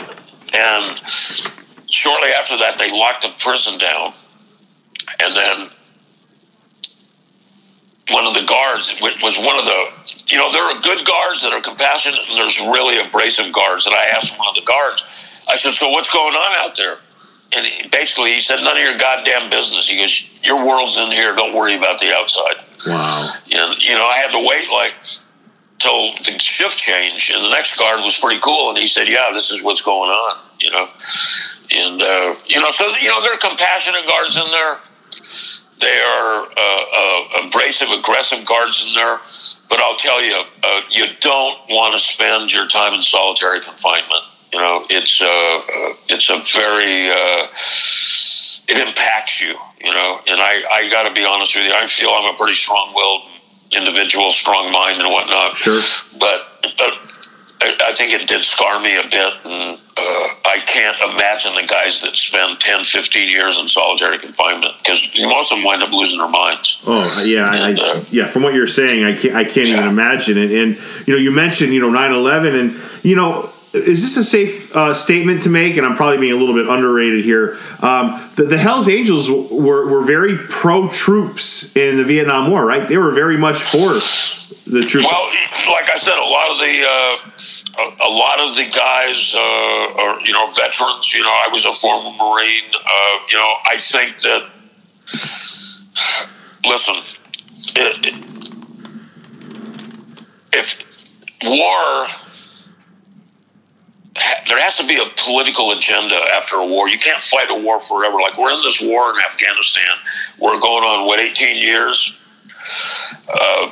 And 0.53 0.99
shortly 1.89 2.29
after 2.29 2.57
that, 2.57 2.77
they 2.77 2.91
locked 2.91 3.23
the 3.23 3.33
prison 3.39 3.77
down, 3.77 4.13
and 5.19 5.35
then 5.35 5.69
one 8.11 8.25
of 8.25 8.33
the 8.33 8.43
guards 8.43 8.93
was 9.01 9.37
one 9.37 9.57
of 9.57 9.65
the, 9.65 10.23
you 10.27 10.37
know, 10.37 10.51
there 10.51 10.63
are 10.63 10.81
good 10.81 11.05
guards 11.05 11.43
that 11.43 11.53
are 11.53 11.61
compassionate, 11.61 12.27
and 12.27 12.37
there's 12.37 12.59
really 12.59 12.99
abrasive 12.99 13.53
guards. 13.53 13.85
And 13.85 13.95
I 13.95 14.05
asked 14.05 14.37
one 14.37 14.47
of 14.47 14.55
the 14.55 14.65
guards, 14.65 15.03
I 15.47 15.55
said, 15.55 15.73
"So 15.73 15.89
what's 15.89 16.09
going 16.09 16.35
on 16.35 16.65
out 16.65 16.75
there?" 16.75 16.97
And 17.51 17.65
he, 17.65 17.87
basically, 17.87 18.33
he 18.33 18.41
said, 18.41 18.61
"None 18.61 18.77
of 18.77 18.83
your 18.83 18.97
goddamn 18.97 19.49
business." 19.49 19.87
He 19.87 19.97
goes, 19.97 20.23
"Your 20.43 20.63
world's 20.65 20.97
in 20.97 21.11
here. 21.11 21.35
Don't 21.35 21.53
worry 21.53 21.75
about 21.75 21.99
the 21.99 22.15
outside." 22.15 22.57
Wow. 22.85 23.31
And 23.51 23.81
you 23.81 23.93
know, 23.95 24.05
I 24.05 24.17
had 24.17 24.31
to 24.31 24.39
wait 24.39 24.69
like 24.69 24.93
till 25.79 26.13
the 26.23 26.37
shift 26.37 26.77
changed, 26.77 27.31
and 27.31 27.43
the 27.43 27.49
next 27.49 27.77
guard 27.77 28.01
was 28.03 28.17
pretty 28.17 28.39
cool, 28.41 28.69
and 28.69 28.77
he 28.77 28.87
said, 28.87 29.07
"Yeah, 29.07 29.31
this 29.33 29.49
is 29.51 29.63
what's 29.63 29.81
going 29.81 30.11
on," 30.11 30.37
you 30.59 30.69
know, 30.71 30.87
and 31.75 32.01
uh, 32.01 32.35
you 32.45 32.59
know, 32.59 32.69
so 32.71 32.87
you 33.01 33.09
know, 33.09 33.21
there 33.21 33.33
are 33.33 33.37
compassionate 33.37 34.05
guards 34.05 34.35
in 34.35 34.51
there. 34.51 34.77
They 35.79 35.99
are 35.99 36.43
uh, 36.43 36.83
uh, 36.93 37.47
abrasive, 37.47 37.89
aggressive 37.89 38.45
guards 38.45 38.85
in 38.85 38.93
there. 38.93 39.19
But 39.69 39.79
I'll 39.79 39.95
tell 39.95 40.21
you, 40.23 40.43
uh, 40.63 40.81
you 40.89 41.05
don't 41.19 41.57
want 41.69 41.93
to 41.93 41.99
spend 41.99 42.51
your 42.51 42.67
time 42.67 42.95
in 42.95 43.03
solitary 43.03 43.61
confinement. 43.61 44.23
You 44.51 44.59
know, 44.59 44.85
it's 44.89 45.21
uh, 45.21 45.25
uh, 45.25 45.93
it's 46.09 46.29
a 46.29 46.41
very 46.57 47.07
it 48.67 48.87
impacts 48.87 49.41
you. 49.41 49.55
You 49.79 49.91
know, 49.91 50.19
and 50.27 50.41
I 50.41 50.63
I 50.69 50.89
got 50.89 51.07
to 51.07 51.13
be 51.13 51.23
honest 51.23 51.55
with 51.55 51.65
you. 51.65 51.71
I 51.73 51.87
feel 51.87 52.09
I'm 52.09 52.33
a 52.33 52.37
pretty 52.37 52.55
strong-willed 52.55 53.21
individual, 53.71 54.31
strong 54.31 54.71
mind, 54.71 55.01
and 55.01 55.11
whatnot. 55.11 55.55
Sure. 55.55 55.81
But 56.19 56.73
but 56.77 56.93
I 57.61 57.93
think 57.93 58.13
it 58.13 58.27
did 58.27 58.45
scar 58.45 58.79
me 58.79 58.97
a 58.97 59.03
bit, 59.03 59.33
and 59.43 59.79
uh, 59.97 60.29
I 60.45 60.63
can't 60.65 60.97
imagine 61.13 61.55
the 61.55 61.67
guys 61.67 62.01
that 62.03 62.15
spend 62.15 62.59
10, 62.59 62.85
15 62.85 63.29
years 63.29 63.59
in 63.59 63.67
solitary 63.67 64.17
confinement 64.17 64.73
because 64.81 65.09
most 65.19 65.51
of 65.51 65.57
them 65.57 65.65
wind 65.65 65.83
up 65.83 65.91
losing 65.91 66.19
their 66.19 66.29
minds. 66.29 66.81
Oh 66.85 67.23
yeah, 67.25 67.53
and, 67.53 67.79
I, 67.79 67.83
uh, 67.83 68.03
yeah. 68.11 68.27
From 68.27 68.43
what 68.43 68.53
you're 68.53 68.67
saying, 68.67 69.03
I 69.03 69.15
can't, 69.15 69.35
I 69.35 69.43
can't 69.43 69.67
yeah. 69.67 69.77
even 69.77 69.89
imagine 69.89 70.37
it. 70.37 70.51
And 70.51 70.77
you 71.05 71.15
know, 71.15 71.19
you 71.19 71.31
mentioned 71.31 71.73
you 71.73 71.81
know 71.81 71.91
9/11, 71.91 72.59
and 72.59 73.03
you 73.03 73.15
know 73.15 73.51
is 73.73 74.01
this 74.01 74.17
a 74.17 74.23
safe 74.23 74.75
uh, 74.75 74.93
statement 74.93 75.43
to 75.43 75.49
make? 75.49 75.77
And 75.77 75.85
I'm 75.85 75.95
probably 75.95 76.17
being 76.17 76.33
a 76.33 76.35
little 76.35 76.55
bit 76.55 76.67
underrated 76.67 77.23
here. 77.23 77.57
Um, 77.81 78.29
the, 78.35 78.43
the, 78.43 78.57
Hell's 78.57 78.89
Angels 78.89 79.29
were, 79.29 79.87
were 79.87 80.03
very 80.03 80.37
pro 80.37 80.89
troops 80.89 81.75
in 81.75 81.97
the 81.97 82.03
Vietnam 82.03 82.49
War, 82.49 82.65
right? 82.65 82.87
They 82.87 82.97
were 82.97 83.11
very 83.11 83.37
much 83.37 83.57
for 83.57 83.93
the 84.69 84.85
troops. 84.85 85.07
Well, 85.11 85.27
like 85.71 85.89
I 85.89 85.97
said, 85.97 86.17
a 86.17 86.25
lot 86.25 86.51
of 86.51 86.57
the 86.57 86.83
uh, 86.87 87.17
a, 88.01 88.09
lot 88.09 88.39
of 88.39 88.55
the 88.55 88.65
guys 88.75 89.35
uh, 89.35 90.01
are 90.01 90.19
you 90.21 90.33
know 90.33 90.47
veterans. 90.47 91.13
You 91.13 91.21
know, 91.21 91.29
I 91.29 91.49
was 91.51 91.65
a 91.65 91.73
former 91.73 92.11
Marine. 92.11 92.71
Uh, 92.73 93.19
you 93.29 93.37
know, 93.37 93.53
I 93.65 93.77
think 93.79 94.17
that 94.19 94.49
listen, 96.65 96.95
it, 97.75 98.05
it, 98.05 98.15
if 100.53 100.83
war 101.43 102.07
there 104.47 104.61
has 104.61 104.77
to 104.77 104.85
be 104.85 104.97
a 104.97 105.05
political 105.17 105.71
agenda 105.71 106.15
after 106.33 106.57
a 106.57 106.65
war. 106.65 106.89
You 106.89 106.99
can't 106.99 107.21
fight 107.21 107.49
a 107.49 107.55
war 107.55 107.81
forever. 107.81 108.19
Like 108.21 108.37
we're 108.37 108.53
in 108.53 108.61
this 108.61 108.81
war 108.81 109.11
in 109.11 109.17
Afghanistan. 109.21 109.93
We're 110.39 110.59
going 110.59 110.83
on 110.83 111.05
what 111.05 111.19
18 111.19 111.57
years. 111.57 112.15
Uh, 113.27 113.71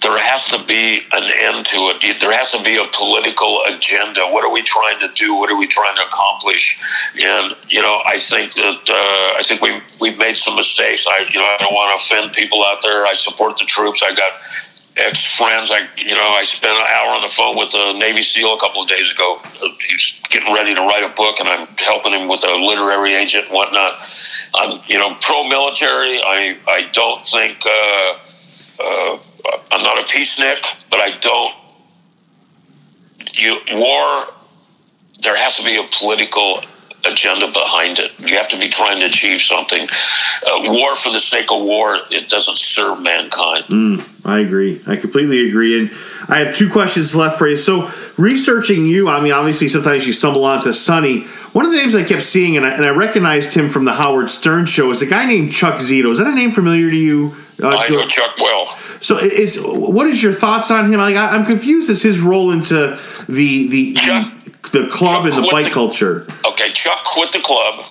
there 0.00 0.18
has 0.18 0.46
to 0.48 0.62
be 0.66 1.02
an 1.12 1.30
end 1.42 1.66
to 1.66 1.94
it. 1.94 2.20
There 2.20 2.32
has 2.32 2.50
to 2.52 2.62
be 2.62 2.76
a 2.76 2.84
political 2.92 3.62
agenda. 3.66 4.26
What 4.26 4.44
are 4.44 4.52
we 4.52 4.62
trying 4.62 4.98
to 5.00 5.08
do? 5.14 5.34
What 5.34 5.50
are 5.50 5.56
we 5.56 5.66
trying 5.66 5.96
to 5.96 6.02
accomplish? 6.02 6.78
And 7.14 7.54
you 7.68 7.80
know, 7.80 8.02
I 8.04 8.18
think 8.18 8.54
that 8.54 8.82
uh, 8.88 9.38
I 9.38 9.42
think 9.44 9.62
we 9.62 9.78
we've 10.00 10.18
made 10.18 10.36
some 10.36 10.56
mistakes. 10.56 11.06
I 11.06 11.26
you 11.32 11.38
know 11.38 11.46
I 11.46 11.56
don't 11.58 11.72
want 11.72 11.98
to 11.98 12.04
offend 12.04 12.32
people 12.32 12.64
out 12.64 12.82
there. 12.82 13.06
I 13.06 13.14
support 13.14 13.58
the 13.58 13.64
troops. 13.64 14.02
I 14.02 14.14
got 14.14 14.32
ex 14.96 15.36
friends. 15.36 15.70
I 15.70 15.86
you 15.96 16.14
know 16.14 16.28
I 16.34 16.44
spent 16.44 16.72
an 16.72 16.86
hour 16.88 17.14
on 17.14 17.22
the 17.22 17.28
phone 17.28 17.56
with 17.56 17.74
a 17.74 17.98
Navy 17.98 18.22
SEAL 18.22 18.54
a 18.54 18.60
couple 18.60 18.82
of 18.82 18.88
days 18.88 19.10
ago. 19.10 19.40
He's 19.88 20.22
getting 20.30 20.52
ready 20.52 20.74
to 20.74 20.80
write 20.80 21.04
a 21.04 21.14
book, 21.14 21.40
and 21.40 21.48
I'm 21.48 21.66
helping 21.76 22.12
him 22.12 22.28
with 22.28 22.44
a 22.44 22.56
literary 22.56 23.14
agent 23.14 23.46
and 23.46 23.54
whatnot. 23.54 23.94
I'm 24.54 24.80
you 24.86 24.98
know 24.98 25.16
pro 25.20 25.44
military. 25.44 26.18
I 26.20 26.56
I 26.66 26.88
don't 26.92 27.20
think 27.20 27.58
uh, 27.66 28.18
uh, 28.80 29.18
I'm 29.72 29.82
not 29.82 29.98
a 29.98 30.04
peacenik, 30.04 30.62
but 30.90 31.00
I 31.00 31.10
don't. 31.20 31.54
You 33.34 33.58
war. 33.72 34.28
There 35.22 35.36
has 35.36 35.56
to 35.56 35.64
be 35.64 35.76
a 35.76 35.84
political 35.98 36.62
agenda 37.10 37.46
behind 37.48 37.98
it. 37.98 38.18
You 38.18 38.36
have 38.36 38.48
to 38.48 38.58
be 38.58 38.68
trying 38.68 39.00
to 39.00 39.06
achieve 39.06 39.40
something. 39.40 39.82
Uh, 39.82 40.62
war 40.66 40.96
for 40.96 41.10
the 41.10 41.20
sake 41.20 41.50
of 41.50 41.62
war, 41.62 41.98
it 42.10 42.28
doesn't 42.28 42.58
serve 42.58 43.00
mankind. 43.00 43.64
Mm, 43.64 44.08
I 44.24 44.40
agree. 44.40 44.80
I 44.86 44.96
completely 44.96 45.48
agree. 45.48 45.78
And 45.78 45.90
I 46.28 46.38
have 46.38 46.56
two 46.56 46.70
questions 46.70 47.14
left 47.14 47.38
for 47.38 47.48
you. 47.48 47.56
So, 47.56 47.90
researching 48.16 48.86
you, 48.86 49.08
I 49.08 49.20
mean, 49.20 49.32
obviously, 49.32 49.68
sometimes 49.68 50.06
you 50.06 50.12
stumble 50.12 50.44
onto 50.44 50.72
Sonny. 50.72 51.22
One 51.52 51.64
of 51.64 51.70
the 51.70 51.78
names 51.78 51.94
I 51.94 52.04
kept 52.04 52.24
seeing, 52.24 52.56
and 52.56 52.66
I, 52.66 52.70
and 52.70 52.84
I 52.84 52.90
recognized 52.90 53.54
him 53.54 53.68
from 53.68 53.84
the 53.84 53.94
Howard 53.94 54.28
Stern 54.28 54.66
show, 54.66 54.90
is 54.90 55.00
a 55.02 55.06
guy 55.06 55.26
named 55.26 55.52
Chuck 55.52 55.80
Zito. 55.80 56.10
Is 56.10 56.18
that 56.18 56.26
a 56.26 56.34
name 56.34 56.50
familiar 56.50 56.90
to 56.90 56.96
you? 56.96 57.34
Uh, 57.62 57.68
I 57.68 57.88
know 57.88 58.06
Chuck 58.06 58.36
well. 58.38 58.76
So, 59.00 59.18
is 59.18 59.58
what 59.62 60.06
is 60.06 60.22
your 60.22 60.32
thoughts 60.32 60.70
on 60.70 60.92
him? 60.92 61.00
Like, 61.00 61.16
I, 61.16 61.34
am 61.34 61.46
confused 61.46 61.88
as 61.88 62.02
his 62.02 62.20
role 62.20 62.50
into 62.50 62.98
the 63.28 63.68
the, 63.68 63.94
Chuck, 63.94 64.32
the 64.70 64.88
club 64.88 65.24
Chuck 65.24 65.34
and 65.34 65.44
the 65.44 65.48
bike 65.50 65.66
the, 65.66 65.70
culture. 65.70 66.26
Okay, 66.44 66.72
Chuck 66.72 67.04
quit 67.04 67.32
the 67.32 67.40
club 67.40 67.84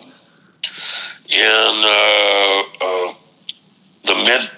in 1.30 1.84
uh, 1.84 2.64
uh, 2.82 3.14
the 4.06 4.16
mid 4.16 4.50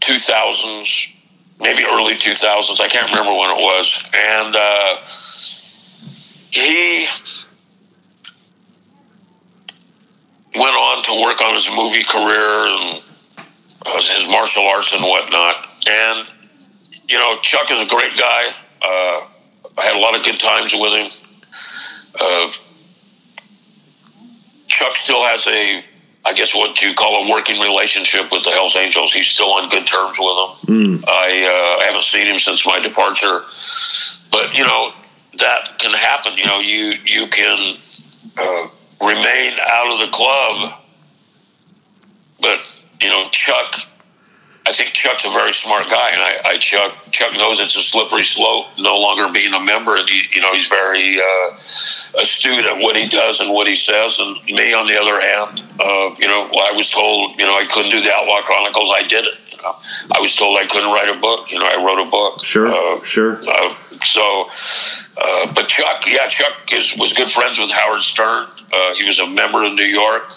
2000s, 0.00 1.14
maybe 1.60 1.84
early 1.84 2.14
2000s. 2.14 2.80
I 2.80 2.88
can't 2.88 3.08
remember 3.10 3.32
when 3.32 3.50
it 3.50 3.62
was, 3.62 4.02
and 4.14 4.56
uh, 4.56 4.96
he 6.50 7.06
went 10.54 10.74
on 10.74 11.02
to 11.04 11.22
work 11.22 11.40
on 11.42 11.54
his 11.54 11.68
movie 11.70 12.04
career 12.04 12.66
and 12.66 13.02
uh, 13.86 14.00
his 14.00 14.28
martial 14.30 14.64
arts 14.66 14.92
and 14.92 15.02
whatnot. 15.02 15.56
And 15.88 16.26
you 17.08 17.18
know, 17.18 17.38
Chuck 17.42 17.70
is 17.70 17.80
a 17.80 17.88
great 17.88 18.16
guy. 18.18 18.48
Uh, 18.82 19.26
I 19.78 19.84
had 19.84 19.96
a 19.96 20.00
lot 20.00 20.16
of 20.16 20.24
good 20.24 20.38
times 20.38 20.74
with 20.74 20.92
him. 20.92 21.27
Uh, 22.20 22.50
Chuck 24.66 24.96
still 24.96 25.22
has 25.22 25.46
a, 25.46 25.82
I 26.24 26.32
guess 26.34 26.54
what 26.54 26.80
you 26.82 26.94
call 26.94 27.26
a 27.26 27.30
working 27.30 27.60
relationship 27.60 28.30
with 28.30 28.44
the 28.44 28.50
Hells 28.50 28.76
Angels. 28.76 29.12
He's 29.12 29.28
still 29.28 29.50
on 29.52 29.68
good 29.68 29.86
terms 29.86 30.18
with 30.18 30.66
them. 30.66 31.00
Mm. 31.02 31.04
I 31.08 31.78
uh, 31.80 31.84
haven't 31.84 32.04
seen 32.04 32.26
him 32.26 32.38
since 32.38 32.66
my 32.66 32.78
departure, 32.78 33.42
but 34.30 34.54
you 34.54 34.64
know 34.64 34.92
that 35.38 35.78
can 35.78 35.92
happen. 35.92 36.36
You 36.36 36.44
know, 36.44 36.60
you 36.60 36.94
you 37.04 37.26
can 37.28 37.76
uh, 38.36 38.68
remain 39.00 39.54
out 39.66 39.92
of 39.92 40.00
the 40.00 40.12
club. 40.12 40.74
But 42.40 42.84
you 43.00 43.08
know, 43.08 43.28
Chuck 43.30 43.87
I 44.68 44.72
think 44.72 44.92
Chuck's 44.92 45.24
a 45.24 45.30
very 45.30 45.54
smart 45.54 45.88
guy, 45.88 46.10
and 46.12 46.20
I, 46.20 46.40
I 46.44 46.58
Chuck 46.58 46.92
Chuck 47.10 47.32
knows 47.32 47.58
it's 47.58 47.74
a 47.74 47.80
slippery 47.80 48.24
slope. 48.24 48.66
No 48.76 48.98
longer 48.98 49.32
being 49.32 49.54
a 49.54 49.60
member, 49.60 49.96
and 49.96 50.06
he, 50.06 50.24
you 50.34 50.42
know, 50.42 50.52
he's 50.52 50.68
very 50.68 51.18
uh, 51.18 51.56
astute 52.20 52.66
at 52.66 52.76
what 52.76 52.94
he 52.94 53.08
does 53.08 53.40
and 53.40 53.50
what 53.50 53.66
he 53.66 53.74
says. 53.74 54.18
And 54.18 54.36
me, 54.44 54.74
on 54.74 54.86
the 54.86 55.00
other 55.00 55.20
hand, 55.22 55.64
uh, 55.80 56.14
you 56.18 56.28
know, 56.28 56.50
I 56.52 56.72
was 56.76 56.90
told, 56.90 57.40
you 57.40 57.46
know, 57.46 57.56
I 57.56 57.64
couldn't 57.64 57.90
do 57.90 58.02
the 58.02 58.12
Outlaw 58.12 58.42
Chronicles. 58.42 58.92
I 58.94 59.04
did 59.08 59.24
it. 59.24 59.38
You 59.52 59.56
know, 59.62 59.74
I 60.14 60.20
was 60.20 60.34
told 60.34 60.58
I 60.58 60.66
couldn't 60.66 60.90
write 60.90 61.08
a 61.08 61.18
book. 61.18 61.50
You 61.50 61.60
know, 61.60 61.64
I 61.64 61.82
wrote 61.82 62.06
a 62.06 62.10
book. 62.10 62.44
Sure, 62.44 62.68
uh, 62.68 63.02
sure. 63.04 63.40
Uh, 63.48 63.74
so, 64.04 64.50
uh, 65.16 65.50
but 65.54 65.66
Chuck, 65.66 66.04
yeah, 66.06 66.28
Chuck 66.28 66.52
is 66.72 66.94
was 66.98 67.14
good 67.14 67.30
friends 67.30 67.58
with 67.58 67.70
Howard 67.70 68.02
Stern. 68.02 68.48
Uh, 68.70 68.94
he 68.96 69.04
was 69.04 69.18
a 69.18 69.26
member 69.26 69.64
of 69.64 69.72
New 69.72 69.84
York 69.84 70.30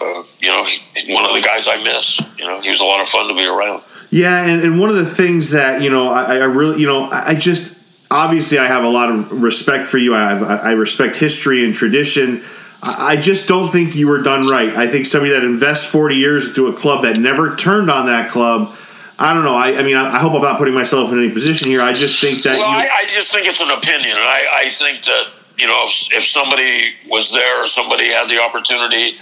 uh, 0.00 0.22
you 0.40 0.48
know, 0.48 0.64
he, 0.64 1.14
one 1.14 1.24
of 1.24 1.34
the 1.34 1.40
guys 1.40 1.66
I 1.68 1.82
miss. 1.82 2.20
You 2.38 2.44
know, 2.44 2.60
he 2.60 2.70
was 2.70 2.80
a 2.80 2.84
lot 2.84 3.00
of 3.00 3.08
fun 3.08 3.28
to 3.28 3.34
be 3.34 3.46
around. 3.46 3.82
Yeah, 4.10 4.42
and, 4.42 4.62
and 4.62 4.80
one 4.80 4.90
of 4.90 4.96
the 4.96 5.06
things 5.06 5.50
that 5.50 5.82
you 5.82 5.90
know, 5.90 6.10
I, 6.10 6.36
I 6.36 6.44
really, 6.44 6.80
you 6.80 6.86
know, 6.86 7.10
I 7.10 7.34
just 7.34 7.76
obviously 8.10 8.58
I 8.58 8.66
have 8.66 8.84
a 8.84 8.88
lot 8.88 9.10
of 9.10 9.42
respect 9.42 9.86
for 9.86 9.98
you. 9.98 10.14
I 10.14 10.30
have, 10.30 10.42
I 10.42 10.72
respect 10.72 11.16
history 11.16 11.64
and 11.64 11.74
tradition. 11.74 12.42
I 12.82 13.16
just 13.16 13.48
don't 13.48 13.68
think 13.68 13.96
you 13.96 14.06
were 14.06 14.22
done 14.22 14.46
right. 14.46 14.74
I 14.74 14.86
think 14.86 15.06
somebody 15.06 15.32
that 15.32 15.42
invests 15.42 15.84
40 15.90 16.14
years 16.14 16.48
into 16.48 16.68
a 16.68 16.72
club 16.72 17.02
that 17.02 17.16
never 17.16 17.56
turned 17.56 17.90
on 17.90 18.06
that 18.06 18.30
club. 18.30 18.74
I 19.18 19.34
don't 19.34 19.42
know. 19.42 19.56
I, 19.56 19.78
I 19.78 19.82
mean, 19.82 19.96
I, 19.96 20.14
I, 20.14 20.18
hope 20.20 20.32
I'm 20.34 20.42
not 20.42 20.58
putting 20.58 20.74
myself 20.74 21.10
in 21.10 21.18
any 21.18 21.32
position 21.32 21.66
here. 21.66 21.82
I 21.82 21.92
just 21.92 22.20
think 22.20 22.40
that. 22.44 22.56
Well, 22.56 22.70
you, 22.70 22.76
I, 22.76 22.88
I, 23.02 23.04
just 23.08 23.32
think 23.32 23.48
it's 23.48 23.60
an 23.60 23.70
opinion. 23.72 24.16
I, 24.16 24.64
I 24.66 24.68
think 24.70 25.02
that 25.02 25.30
you 25.58 25.66
know, 25.66 25.86
if, 25.86 26.12
if 26.12 26.24
somebody 26.24 26.94
was 27.10 27.32
there, 27.32 27.64
or 27.64 27.66
somebody 27.66 28.08
had 28.10 28.28
the 28.28 28.40
opportunity 28.40 29.18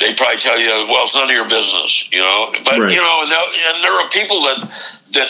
they'd 0.00 0.16
probably 0.16 0.40
tell 0.40 0.58
you, 0.58 0.88
well, 0.88 1.04
it's 1.04 1.14
none 1.14 1.24
of 1.24 1.30
your 1.30 1.48
business, 1.48 2.10
you 2.10 2.18
know. 2.18 2.52
But 2.64 2.78
right. 2.78 2.90
you 2.90 3.00
know, 3.00 3.20
and, 3.22 3.30
and 3.30 3.84
there 3.84 3.92
are 3.92 4.08
people 4.10 4.40
that 4.42 4.70
that 5.12 5.28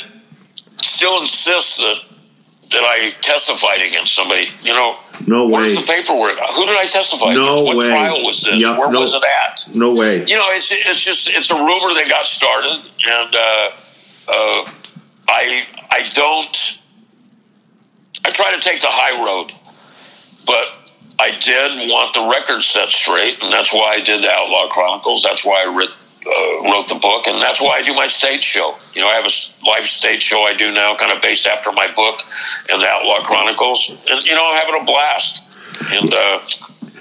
still 0.82 1.20
insist 1.20 1.78
that 1.78 2.05
that 2.70 2.84
I 2.84 3.10
testified 3.20 3.82
against 3.82 4.14
somebody. 4.14 4.48
You 4.62 4.72
know, 4.72 4.97
no 5.26 5.47
way. 5.47 5.52
Where's 5.52 5.74
the 5.74 5.82
paperwork? 5.82 6.38
Who 6.38 6.66
did 6.66 6.76
I 6.76 6.86
testify 6.86 7.34
no 7.34 7.55
against? 7.55 7.64
What 7.64 7.76
way. 7.76 7.88
trial 7.90 8.24
was 8.24 8.42
this? 8.42 8.62
Yep. 8.62 8.78
Where 8.78 8.90
no, 8.90 9.01
was 9.01 9.14
it 9.14 9.22
at? 9.24 9.76
No 9.76 9.94
way. 9.94 10.24
You 10.24 10.36
know, 10.36 10.47
it's 10.51 10.72
it's 10.72 11.01
just 11.01 11.28
it's 11.28 11.51
a 11.51 11.56
rumor 11.56 11.94
that 11.94 12.06
got 12.09 12.26
started, 12.26 12.80
and 13.06 13.34
uh, 13.34 13.70
uh, 14.28 14.70
I 15.28 15.66
I 15.90 16.09
don't. 16.14 16.78
I 18.22 18.30
try 18.30 18.55
to 18.55 18.60
take 18.60 18.82
the 18.82 18.88
high 18.90 19.24
road, 19.24 19.51
but 20.47 20.80
I 21.20 21.38
did 21.38 21.90
want 21.90 22.14
the 22.14 22.24
record 22.32 22.62
set 22.62 22.88
straight, 22.88 23.42
and 23.42 23.52
that's 23.52 23.74
why 23.74 23.97
I 23.98 24.01
did 24.01 24.24
the 24.24 24.30
Outlaw 24.30 24.68
Chronicles. 24.68 25.22
That's 25.22 25.44
why 25.44 25.64
I 25.66 25.76
writ, 25.76 25.90
uh, 25.90 26.72
wrote 26.72 26.88
the 26.88 26.98
book, 27.01 27.26
and 27.26 27.40
that's 27.42 27.60
why 27.60 27.76
I 27.78 27.82
do 27.82 27.94
my 27.94 28.06
stage 28.06 28.42
show. 28.42 28.74
You 28.94 29.02
know, 29.02 29.09
I 29.09 29.14
have 29.20 29.26
a 29.26 29.34
live 29.66 29.86
stage 29.86 30.22
show 30.22 30.42
I 30.42 30.55
do 30.55 30.72
now, 30.72 30.97
kind 30.97 31.12
of 31.12 31.20
based 31.20 31.47
after 31.47 31.72
my 31.72 31.88
book 31.94 32.22
and 32.70 32.80
the 32.80 32.86
Outlaw 32.86 33.20
Chronicles, 33.26 33.90
and 34.10 34.24
you 34.24 34.34
know, 34.34 34.51
I'm 34.51 34.59
having 34.59 34.80
a 34.80 34.84
blast. 34.84 35.42
And 35.92 36.12
uh, 36.12 36.40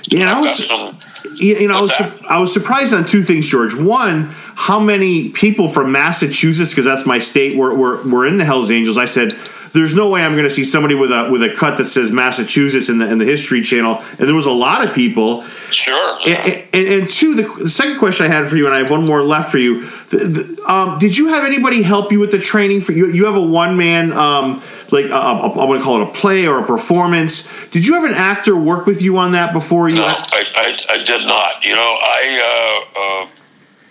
yeah, 0.08 0.36
I 0.36 0.40
was, 0.40 0.68
some, 0.68 0.98
you 1.36 1.68
know, 1.68 1.78
I 1.78 1.82
was, 1.82 1.94
su- 1.96 2.26
I 2.28 2.40
was 2.40 2.54
surprised 2.54 2.94
on 2.94 3.06
two 3.06 3.24
things, 3.24 3.48
George. 3.48 3.76
One, 3.76 4.36
how 4.56 4.80
many 4.80 5.30
people 5.30 5.70
from 5.70 5.92
Massachusetts, 5.92 6.72
because 6.72 6.86
that's 6.86 7.06
my 7.06 7.20
state, 7.20 7.58
were, 7.58 7.74
were, 7.74 8.04
were 8.04 8.26
in 8.26 8.38
the 8.38 8.46
Hells 8.46 8.72
Angels. 8.72 8.98
I 8.98 9.06
said, 9.06 9.34
there's 9.74 9.94
no 9.94 10.10
way 10.10 10.24
I'm 10.24 10.34
going 10.34 10.44
to 10.44 10.50
see 10.50 10.64
somebody 10.64 10.96
with 10.96 11.12
a 11.12 11.30
with 11.32 11.44
a 11.44 11.54
cut 11.54 11.78
that 11.78 11.86
says 11.86 12.12
Massachusetts 12.12 12.90
in 12.90 12.98
the 12.98 13.10
in 13.10 13.18
the 13.18 13.26
History 13.26 13.62
Channel. 13.62 14.04
And 14.18 14.28
there 14.28 14.36
was 14.36 14.46
a 14.46 14.52
lot 14.52 14.88
of 14.88 14.94
people. 14.94 15.44
Sure. 15.72 16.20
And, 16.26 16.66
and, 16.74 16.88
and 16.88 17.10
two, 17.10 17.36
the, 17.36 17.44
the, 17.64 17.70
second 17.70 18.00
question 18.00 18.26
I 18.26 18.30
had 18.30 18.50
for 18.50 18.58
you, 18.58 18.66
and 18.66 18.74
I 18.74 18.80
have 18.80 18.90
one 18.90 19.06
more 19.06 19.24
left 19.24 19.52
for 19.52 19.60
you. 19.60 19.82
The, 20.10 20.18
the, 20.18 20.64
um, 20.66 20.98
did 20.98 21.16
you 21.16 21.28
have 21.28 21.44
anybody 21.44 21.84
help 21.84 22.12
you 22.12 22.20
with 22.20 22.32
the 22.32 22.40
training 22.40 22.82
for 22.82 22.92
you? 22.92 23.06
You 23.08 23.26
have 23.26 23.36
a 23.36 23.42
one 23.42 23.78
man. 23.78 24.12
Um, 24.14 24.64
like 24.92 25.06
a, 25.06 25.14
a, 25.14 25.50
I 25.50 25.66
want 25.66 25.80
to 25.80 25.84
call 25.84 26.02
it 26.02 26.10
a 26.10 26.12
play 26.12 26.48
or 26.48 26.60
a 26.60 26.66
performance. 26.66 27.48
Did 27.70 27.86
you 27.86 27.94
have 27.94 28.06
an 28.06 28.16
actor 28.16 28.56
work 28.56 28.88
with 28.88 29.04
you 29.04 29.18
on 29.18 29.34
that 29.34 29.54
before 29.54 29.88
you? 29.88 29.98
No, 29.98 30.08
I, 30.08 30.16
I, 30.34 30.80
I 30.90 31.04
did 31.04 31.28
not. 31.28 31.64
You 31.64 31.76
know, 31.76 31.98
I 32.02 32.86
uh, 32.90 33.00
uh, 33.00 33.30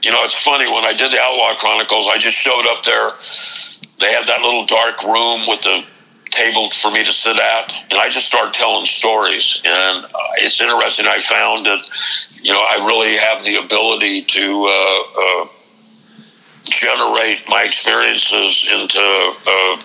you 0.02 0.10
know, 0.10 0.24
it's 0.24 0.42
funny 0.42 0.66
when 0.66 0.84
I 0.84 0.92
did 0.92 1.12
the 1.12 1.20
Outlaw 1.20 1.54
Chronicles, 1.58 2.08
I 2.10 2.18
just 2.18 2.36
showed 2.36 2.66
up 2.66 2.82
there 2.82 3.10
they 4.00 4.12
had 4.12 4.26
that 4.26 4.40
little 4.42 4.66
dark 4.66 5.02
room 5.02 5.46
with 5.48 5.62
the 5.62 5.84
table 6.30 6.70
for 6.70 6.90
me 6.90 7.04
to 7.04 7.12
sit 7.12 7.38
at, 7.38 7.72
and 7.90 7.98
I 7.98 8.08
just 8.08 8.26
started 8.26 8.54
telling 8.54 8.84
stories. 8.84 9.62
And 9.64 10.04
uh, 10.04 10.08
it's 10.38 10.60
interesting. 10.60 11.06
I 11.06 11.18
found 11.18 11.66
that 11.66 11.88
you 12.42 12.52
know 12.52 12.60
I 12.60 12.86
really 12.86 13.16
have 13.16 13.42
the 13.44 13.56
ability 13.56 14.22
to 14.22 14.64
uh, 14.66 15.20
uh, 15.22 15.48
generate 16.64 17.48
my 17.48 17.64
experiences 17.64 18.68
into 18.70 19.00
uh, 19.00 19.76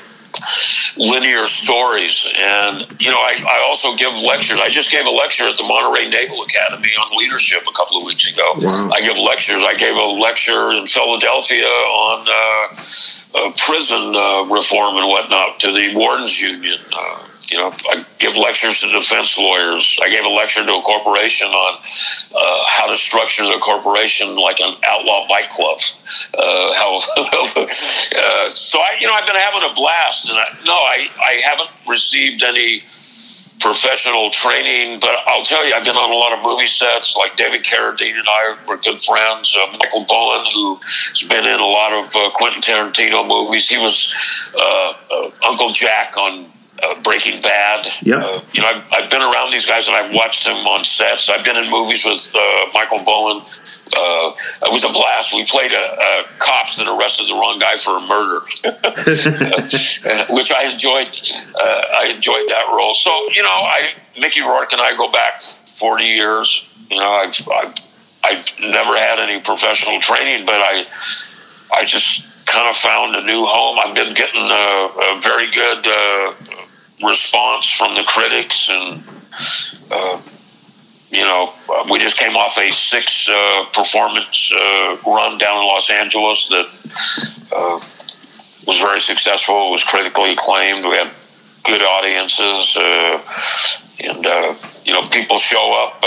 linear 0.97 1.47
stories. 1.47 2.31
And, 2.37 2.87
you 2.99 3.09
know, 3.09 3.17
I, 3.17 3.43
I 3.47 3.65
also 3.67 3.95
give 3.95 4.13
lectures. 4.23 4.59
I 4.61 4.69
just 4.69 4.91
gave 4.91 5.05
a 5.05 5.09
lecture 5.09 5.45
at 5.45 5.57
the 5.57 5.63
Monterey 5.63 6.09
Naval 6.09 6.43
Academy 6.43 6.89
on 6.89 7.17
leadership 7.17 7.63
a 7.67 7.71
couple 7.71 7.97
of 7.97 8.05
weeks 8.05 8.31
ago. 8.31 8.43
Wow. 8.57 8.91
I 8.93 9.01
give 9.01 9.17
lectures. 9.17 9.63
I 9.65 9.75
gave 9.75 9.95
a 9.95 10.05
lecture 10.19 10.71
in 10.71 10.85
Philadelphia 10.85 11.65
on 11.65 12.27
uh, 12.27 12.75
uh, 13.35 13.51
prison 13.57 14.15
uh, 14.15 14.43
reform 14.53 14.97
and 14.97 15.07
whatnot 15.07 15.59
to 15.61 15.71
the 15.71 15.95
Wardens 15.95 16.39
Union. 16.39 16.79
Uh, 16.91 17.27
you 17.51 17.57
know, 17.57 17.73
I 17.91 18.05
give 18.19 18.35
lectures 18.35 18.79
to 18.81 18.91
defense 18.91 19.37
lawyers. 19.37 19.99
I 20.01 20.09
gave 20.09 20.23
a 20.23 20.29
lecture 20.29 20.65
to 20.65 20.73
a 20.73 20.81
corporation 20.81 21.47
on 21.47 21.77
uh, 22.35 22.63
how 22.67 22.87
to 22.89 22.97
structure 22.97 23.43
their 23.43 23.59
corporation 23.59 24.35
like 24.35 24.59
an 24.59 24.75
outlaw 24.83 25.27
bike 25.27 25.49
club. 25.49 25.79
Uh, 26.33 26.73
how 26.73 26.97
uh, 27.17 28.49
so 28.49 28.79
I, 28.79 28.97
you 28.99 29.07
know, 29.07 29.13
I've 29.13 29.27
been 29.27 29.35
having 29.35 29.69
a 29.69 29.73
blast, 29.73 30.29
and 30.29 30.37
I, 30.37 30.45
no, 30.65 30.73
I, 30.73 31.07
I 31.19 31.41
haven't 31.45 31.69
received 31.87 32.43
any 32.43 32.83
professional 33.59 34.29
training, 34.29 34.99
but 34.99 35.15
I'll 35.25 35.45
tell 35.45 35.65
you, 35.65 35.73
I've 35.73 35.85
been 35.85 35.95
on 35.95 36.11
a 36.11 36.15
lot 36.15 36.33
of 36.33 36.43
movie 36.43 36.67
sets. 36.67 37.15
Like 37.15 37.35
David 37.37 37.63
Carradine 37.63 38.19
and 38.19 38.27
I 38.27 38.57
were 38.67 38.77
good 38.77 38.99
friends. 39.01 39.55
Uh, 39.57 39.67
Michael 39.79 40.05
Bowen, 40.05 40.45
who's 40.53 41.23
been 41.23 41.45
in 41.45 41.59
a 41.59 41.65
lot 41.65 41.93
of 41.93 42.15
uh, 42.15 42.29
Quentin 42.31 42.61
Tarantino 42.61 43.25
movies, 43.25 43.69
he 43.69 43.77
was 43.77 44.13
uh, 44.55 44.93
uh 45.11 45.31
Uncle 45.45 45.69
Jack 45.69 46.17
on 46.17 46.51
uh, 46.83 47.01
Breaking 47.01 47.41
Bad. 47.41 47.87
Yeah. 48.01 48.17
Uh, 48.17 48.41
you 48.53 48.61
know, 48.61 48.67
I've, 48.67 48.83
I've, 48.91 49.09
been 49.09 49.21
around 49.21 49.51
these 49.51 49.65
guys 49.65 49.87
and 49.87 49.95
I've 49.95 50.13
watched 50.13 50.45
them 50.45 50.65
on 50.67 50.83
sets. 50.83 51.29
I've 51.29 51.45
been 51.45 51.57
in 51.57 51.69
movies 51.69 52.03
with 52.05 52.29
uh, 52.33 52.65
Michael 52.73 53.03
Bowen. 53.03 53.41
Uh, 53.95 54.31
it 54.63 54.71
was 54.71 54.83
a 54.83 54.89
blast. 54.89 55.33
We 55.33 55.45
played 55.45 55.71
a, 55.71 55.75
a, 55.75 56.25
cops 56.39 56.77
that 56.77 56.87
arrested 56.87 57.27
the 57.27 57.33
wrong 57.33 57.59
guy 57.59 57.77
for 57.77 57.97
a 57.97 58.01
murder, 58.01 58.39
which 60.33 60.51
I 60.51 60.71
enjoyed. 60.71 61.09
Uh, 61.55 61.81
I 61.99 62.13
enjoyed 62.15 62.47
that 62.49 62.65
role. 62.75 62.95
So 62.95 63.11
you 63.31 63.43
know, 63.43 63.49
I 63.49 63.93
Mickey 64.19 64.41
Rourke 64.41 64.73
and 64.73 64.81
I 64.81 64.95
go 64.97 65.11
back 65.11 65.41
forty 65.41 66.05
years. 66.05 66.67
You 66.89 66.97
know, 66.97 67.11
I've, 67.11 67.47
I've 67.49 67.75
I've 68.23 68.59
never 68.59 68.97
had 68.97 69.19
any 69.19 69.41
professional 69.41 69.99
training, 70.01 70.45
but 70.45 70.55
I 70.55 70.85
I 71.71 71.85
just 71.85 72.25
kind 72.45 72.69
of 72.69 72.75
found 72.77 73.15
a 73.15 73.21
new 73.25 73.45
home. 73.45 73.79
I've 73.79 73.95
been 73.95 74.13
getting 74.13 74.41
a, 74.41 75.15
a 75.15 75.19
very 75.21 75.49
good 75.51 75.87
uh, 75.87 76.33
response 77.01 77.69
from 77.69 77.95
the 77.95 78.03
critics, 78.03 78.69
and 78.69 79.03
uh, 79.91 80.21
you 81.11 81.23
know, 81.23 81.53
we 81.89 81.99
just 81.99 82.17
came 82.17 82.35
off 82.35 82.57
a 82.57 82.71
six 82.71 83.29
uh, 83.29 83.65
performance 83.71 84.51
uh, 84.53 84.97
run 85.05 85.37
down 85.37 85.61
in 85.61 85.67
Los 85.67 85.89
Angeles 85.89 86.49
that 86.49 86.65
uh, 87.55 87.79
was 88.67 88.79
very 88.79 88.99
successful. 88.99 89.69
It 89.69 89.71
was 89.71 89.83
critically 89.83 90.31
acclaimed. 90.31 90.85
We 90.85 90.95
had 90.95 91.11
good 91.63 91.81
audiences, 91.81 92.75
uh, 92.75 93.21
and 93.99 94.25
uh, 94.25 94.55
you 94.85 94.93
know, 94.93 95.03
people 95.03 95.37
show 95.37 95.85
up 95.85 96.03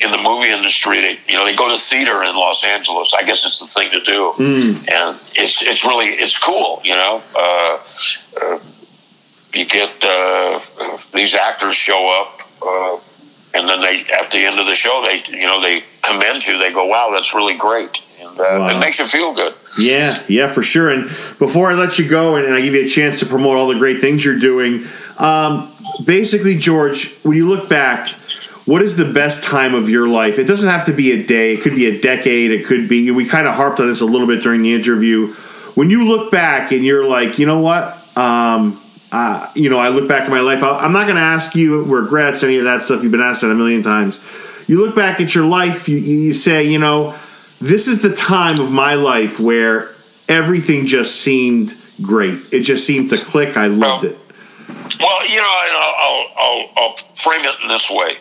in 0.00 0.10
the 0.12 0.18
movie 0.18 0.48
industry. 0.48 1.00
They, 1.00 1.18
you 1.28 1.36
know, 1.36 1.44
they 1.44 1.54
go 1.54 1.68
to 1.68 1.78
theater 1.78 2.22
in 2.22 2.34
Los 2.34 2.64
Angeles. 2.64 3.12
I 3.14 3.24
guess 3.24 3.44
it's 3.44 3.60
the 3.60 3.80
thing 3.80 3.90
to 3.92 4.00
do, 4.00 4.32
mm. 4.36 4.90
and 4.90 5.20
it's 5.34 5.62
it's 5.62 5.84
really 5.84 6.06
it's 6.06 6.38
cool. 6.42 6.80
You 6.84 6.94
know 6.94 7.22
you 9.54 9.66
get 9.66 9.90
uh, 10.02 10.60
these 11.14 11.34
actors 11.34 11.74
show 11.74 12.08
up, 12.08 12.40
uh, 12.62 12.98
and 13.54 13.68
then 13.68 13.80
they 13.80 14.04
at 14.12 14.30
the 14.30 14.38
end 14.38 14.58
of 14.58 14.66
the 14.66 14.74
show 14.74 15.04
they 15.06 15.22
you 15.30 15.46
know 15.46 15.60
they 15.60 15.82
commend 16.02 16.46
you. 16.46 16.58
They 16.58 16.72
go, 16.72 16.86
"Wow, 16.86 17.10
that's 17.12 17.34
really 17.34 17.56
great." 17.56 18.04
And, 18.20 18.38
uh, 18.38 18.42
wow. 18.42 18.68
It 18.68 18.80
makes 18.80 18.98
you 18.98 19.06
feel 19.06 19.32
good. 19.32 19.54
Yeah, 19.78 20.22
yeah, 20.28 20.46
for 20.48 20.62
sure. 20.62 20.90
And 20.90 21.04
before 21.38 21.70
I 21.70 21.74
let 21.74 21.98
you 21.98 22.08
go, 22.08 22.36
and, 22.36 22.52
I 22.52 22.60
give 22.60 22.74
you 22.74 22.84
a 22.84 22.88
chance 22.88 23.20
to 23.20 23.26
promote 23.26 23.56
all 23.56 23.68
the 23.68 23.78
great 23.78 24.00
things 24.00 24.24
you're 24.24 24.38
doing, 24.38 24.86
um, 25.18 25.70
basically, 26.04 26.56
George, 26.58 27.14
when 27.22 27.36
you 27.36 27.48
look 27.48 27.68
back, 27.68 28.08
what 28.64 28.82
is 28.82 28.96
the 28.96 29.10
best 29.10 29.44
time 29.44 29.74
of 29.74 29.88
your 29.88 30.08
life? 30.08 30.38
It 30.38 30.44
doesn't 30.44 30.68
have 30.68 30.84
to 30.86 30.92
be 30.92 31.12
a 31.12 31.24
day. 31.24 31.54
It 31.54 31.62
could 31.62 31.74
be 31.74 31.86
a 31.86 32.00
decade. 32.00 32.50
It 32.50 32.66
could 32.66 32.88
be. 32.88 33.10
We 33.10 33.24
kind 33.24 33.46
of 33.46 33.54
harped 33.54 33.80
on 33.80 33.88
this 33.88 34.00
a 34.00 34.04
little 34.04 34.26
bit 34.26 34.42
during 34.42 34.62
the 34.62 34.74
interview. 34.74 35.32
When 35.74 35.90
you 35.90 36.04
look 36.04 36.30
back 36.30 36.72
and 36.72 36.84
you're 36.84 37.06
like, 37.06 37.38
you 37.38 37.46
know 37.46 37.60
what? 37.60 37.96
Um, 38.16 38.80
uh, 39.10 39.50
you 39.54 39.70
know, 39.70 39.78
I 39.78 39.88
look 39.88 40.08
back 40.08 40.22
at 40.22 40.30
my 40.30 40.40
life. 40.40 40.62
I'm 40.62 40.92
not 40.92 41.04
going 41.04 41.16
to 41.16 41.22
ask 41.22 41.54
you 41.54 41.82
regrets, 41.82 42.42
any 42.42 42.58
of 42.58 42.64
that 42.64 42.82
stuff. 42.82 43.02
You've 43.02 43.12
been 43.12 43.20
asked 43.20 43.40
that 43.40 43.50
a 43.50 43.54
million 43.54 43.82
times. 43.82 44.20
you 44.66 44.84
look 44.84 44.94
back 44.94 45.20
at 45.20 45.34
your 45.34 45.46
life, 45.46 45.88
you, 45.88 45.96
you 45.96 46.32
say, 46.32 46.64
you 46.64 46.78
know, 46.78 47.14
this 47.60 47.88
is 47.88 48.02
the 48.02 48.14
time 48.14 48.60
of 48.60 48.70
my 48.70 48.94
life 48.94 49.40
where 49.40 49.88
everything 50.28 50.86
just 50.86 51.20
seemed 51.20 51.74
great. 52.02 52.40
It 52.52 52.60
just 52.60 52.86
seemed 52.86 53.10
to 53.10 53.18
click. 53.18 53.56
I 53.56 53.68
loved 53.68 54.04
it. 54.04 54.18
Well, 55.00 55.28
you 55.28 55.36
know, 55.36 55.46
I'll, 55.48 55.94
I'll, 55.98 56.26
I'll, 56.36 56.70
I'll 56.76 56.96
frame 57.14 57.44
it 57.44 57.54
in 57.62 57.68
this 57.68 57.90
way. 57.90 58.18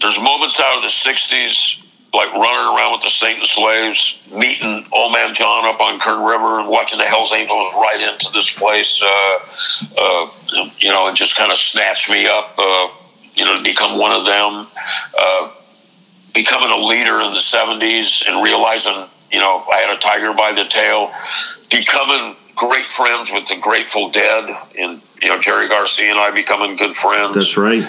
There's 0.00 0.18
moments 0.20 0.60
out 0.60 0.76
of 0.76 0.82
the 0.82 0.88
60s, 0.88 1.81
like 2.14 2.32
running 2.34 2.76
around 2.76 2.92
with 2.92 3.02
the 3.02 3.10
Satan 3.10 3.44
Slaves, 3.46 4.18
meeting 4.34 4.84
Old 4.92 5.12
Man 5.12 5.34
John 5.34 5.64
up 5.64 5.80
on 5.80 5.98
Kern 5.98 6.22
River 6.24 6.60
and 6.60 6.68
watching 6.68 6.98
the 6.98 7.06
Hells 7.06 7.32
Angels 7.32 7.74
ride 7.74 8.00
into 8.00 8.30
this 8.32 8.54
place, 8.54 9.02
uh, 9.02 9.38
uh, 9.98 10.30
you 10.78 10.90
know, 10.90 11.08
and 11.08 11.16
just 11.16 11.36
kind 11.36 11.50
of 11.50 11.56
snatched 11.56 12.10
me 12.10 12.26
up, 12.26 12.54
uh, 12.58 12.88
you 13.34 13.44
know, 13.46 13.56
to 13.56 13.62
become 13.62 13.98
one 13.98 14.12
of 14.12 14.26
them. 14.26 14.66
Uh, 15.18 15.50
becoming 16.34 16.70
a 16.70 16.84
leader 16.84 17.20
in 17.20 17.32
the 17.32 17.38
70s 17.38 18.26
and 18.28 18.42
realizing, 18.42 19.06
you 19.30 19.38
know, 19.38 19.64
I 19.72 19.78
had 19.78 19.96
a 19.96 19.98
tiger 19.98 20.32
by 20.34 20.52
the 20.52 20.64
tail, 20.64 21.10
becoming 21.70 22.36
great 22.56 22.86
friends 22.86 23.32
with 23.32 23.46
the 23.48 23.56
Grateful 23.56 24.10
Dead, 24.10 24.54
and, 24.78 25.00
you 25.22 25.28
know, 25.28 25.38
Jerry 25.38 25.68
Garcia 25.68 26.10
and 26.10 26.18
I 26.18 26.30
becoming 26.30 26.76
good 26.76 26.94
friends. 26.94 27.34
That's 27.34 27.56
right. 27.56 27.84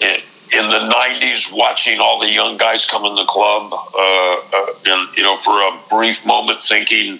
Yeah. 0.00 0.20
In, 0.52 0.64
in 0.64 0.70
the 0.70 0.78
90s, 0.78 1.52
watching 1.52 1.98
all 2.00 2.20
the 2.20 2.30
young 2.30 2.56
guys 2.56 2.86
come 2.86 3.04
in 3.04 3.14
the 3.14 3.24
club, 3.24 3.72
uh, 3.72 3.76
uh, 3.76 4.66
and, 4.86 5.16
you 5.16 5.22
know, 5.22 5.36
for 5.38 5.50
a 5.50 5.78
brief 5.90 6.24
moment 6.24 6.60
thinking, 6.60 7.18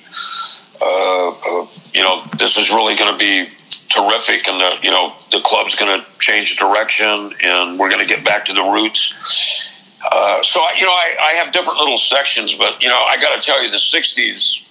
uh, 0.80 1.28
uh, 1.28 1.66
you 1.92 2.02
know, 2.02 2.22
this 2.38 2.58
is 2.58 2.70
really 2.70 2.96
going 2.96 3.12
to 3.12 3.18
be 3.18 3.48
terrific, 3.88 4.46
and 4.48 4.60
the 4.60 4.78
you 4.82 4.90
know 4.90 5.12
the 5.30 5.40
club's 5.40 5.74
going 5.74 6.00
to 6.00 6.06
change 6.18 6.56
direction, 6.56 7.32
and 7.42 7.78
we're 7.78 7.88
going 7.88 8.06
to 8.06 8.06
get 8.06 8.24
back 8.24 8.44
to 8.46 8.52
the 8.52 8.62
roots. 8.62 9.72
Uh, 10.04 10.42
so 10.42 10.60
I, 10.60 10.74
you 10.78 10.84
know, 10.84 10.92
I, 10.92 11.16
I 11.20 11.32
have 11.42 11.52
different 11.52 11.78
little 11.78 11.98
sections, 11.98 12.54
but 12.54 12.82
you 12.82 12.88
know, 12.88 13.02
I 13.02 13.16
got 13.20 13.40
to 13.40 13.44
tell 13.44 13.62
you, 13.62 13.70
the 13.70 13.78
'60s. 13.78 14.70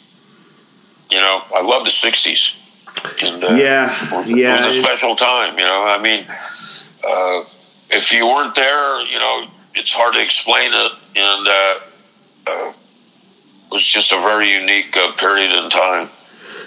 You 1.12 1.18
know, 1.18 1.44
I 1.56 1.62
love 1.62 1.86
the 1.86 1.92
'60s. 1.92 2.62
And, 3.22 3.44
uh, 3.44 3.54
Yeah, 3.54 4.06
it 4.06 4.12
was, 4.12 4.32
yeah, 4.32 4.54
it 4.54 4.66
was 4.66 4.76
a 4.76 4.80
special 4.80 5.16
time. 5.16 5.58
You 5.58 5.66
know, 5.66 5.86
I 5.86 6.02
mean, 6.02 6.26
uh, 7.04 7.44
if 7.90 8.12
you 8.12 8.26
weren't 8.26 8.56
there, 8.56 9.02
you 9.02 9.20
know, 9.20 9.48
it's 9.76 9.94
hard 9.94 10.14
to 10.16 10.22
explain 10.22 10.72
it, 10.74 10.92
and 11.16 11.48
uh, 11.48 11.80
uh, 12.48 12.70
it 12.70 13.72
was 13.72 13.86
just 13.86 14.12
a 14.12 14.20
very 14.20 14.52
unique 14.52 14.96
uh, 14.96 15.12
period 15.14 15.52
in 15.52 15.70
time. 15.70 16.10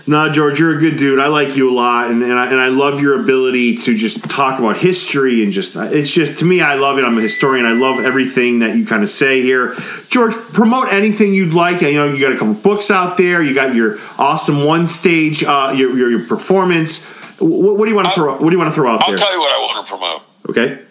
No, 0.07 0.31
George, 0.31 0.59
you're 0.59 0.75
a 0.75 0.81
good 0.81 0.97
dude. 0.97 1.21
I 1.21 1.27
like 1.27 1.55
you 1.57 1.69
a 1.69 1.73
lot, 1.73 2.11
and, 2.11 2.23
and, 2.23 2.33
I, 2.33 2.51
and 2.51 2.59
I 2.59 2.69
love 2.69 3.03
your 3.03 3.21
ability 3.21 3.77
to 3.77 3.95
just 3.95 4.25
talk 4.31 4.59
about 4.59 4.79
history 4.79 5.43
and 5.43 5.53
just 5.53 5.77
it's 5.77 6.11
just 6.11 6.39
to 6.39 6.47
me, 6.47 6.63
I 6.63 6.77
love 6.77 6.99
it. 6.99 7.05
I'm 7.05 7.19
a 7.19 7.21
historian. 7.21 7.67
I 7.67 7.73
love 7.73 8.03
everything 8.03 8.61
that 8.61 8.75
you 8.75 8.87
kind 8.87 9.03
of 9.03 9.11
say 9.11 9.43
here. 9.43 9.75
George, 10.09 10.33
promote 10.35 10.91
anything 10.91 11.35
you'd 11.35 11.53
like. 11.53 11.83
You 11.83 11.93
know, 11.95 12.07
you 12.11 12.21
got 12.21 12.33
a 12.33 12.39
couple 12.39 12.55
books 12.55 12.91
out 12.91 13.19
there. 13.19 13.43
You 13.43 13.55
got 13.55 13.75
your 13.75 13.99
awesome 14.17 14.65
one 14.65 14.87
stage, 14.87 15.45
uh, 15.45 15.75
your, 15.77 15.95
your 15.95 16.11
your 16.11 16.27
performance. 16.27 17.05
What, 17.39 17.77
what 17.77 17.85
do 17.85 17.91
you 17.91 17.97
want 17.97 18.09
to 18.09 18.15
throw? 18.15 18.33
What 18.33 18.49
do 18.49 18.51
you 18.51 18.59
want 18.59 18.71
to 18.71 18.75
throw 18.75 18.91
out 18.91 19.01
there? 19.01 19.11
I'll 19.11 19.19
tell 19.19 19.33
you 19.33 19.41
what 19.41 19.53
I 19.53 19.63
want 19.63 19.87
to 19.87 19.91
promote. 19.91 20.23
Okay. 20.49 20.88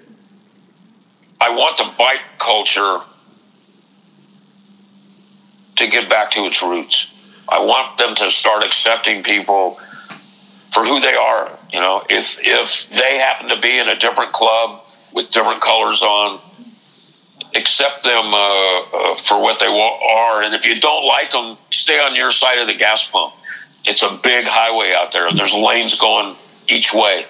I 1.39 1.49
want 1.55 1.77
the 1.77 1.89
bike 1.97 2.21
culture 2.39 2.99
to 5.77 5.87
get 5.87 6.09
back 6.09 6.31
to 6.31 6.41
its 6.45 6.61
roots. 6.63 7.13
I 7.49 7.59
want 7.59 7.97
them 7.97 8.15
to 8.15 8.31
start 8.31 8.63
accepting 8.63 9.23
people 9.23 9.79
for 10.73 10.83
who 10.85 10.99
they 10.99 11.13
are. 11.13 11.51
You 11.71 11.79
know, 11.79 12.03
if 12.09 12.37
if 12.41 12.89
they 12.89 13.17
happen 13.19 13.49
to 13.49 13.59
be 13.59 13.77
in 13.77 13.87
a 13.87 13.95
different 13.95 14.31
club 14.31 14.81
with 15.13 15.31
different 15.31 15.61
colors 15.61 16.01
on, 16.01 16.39
accept 17.55 18.03
them 18.03 18.33
uh, 18.33 18.79
uh, 18.81 19.15
for 19.15 19.39
what 19.41 19.59
they 19.59 19.67
are. 19.67 20.41
And 20.43 20.53
if 20.55 20.65
you 20.65 20.79
don't 20.79 21.05
like 21.05 21.31
them, 21.31 21.57
stay 21.71 21.99
on 21.99 22.15
your 22.15 22.31
side 22.31 22.59
of 22.59 22.67
the 22.67 22.75
gas 22.75 23.07
pump. 23.07 23.33
It's 23.85 24.03
a 24.03 24.19
big 24.21 24.45
highway 24.45 24.93
out 24.93 25.11
there. 25.13 25.31
There's 25.33 25.53
lanes 25.53 25.97
going 25.97 26.35
each 26.67 26.93
way. 26.93 27.25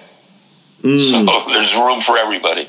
So 1.12 1.24
there's 1.52 1.74
room 1.76 2.00
for 2.00 2.16
everybody. 2.16 2.68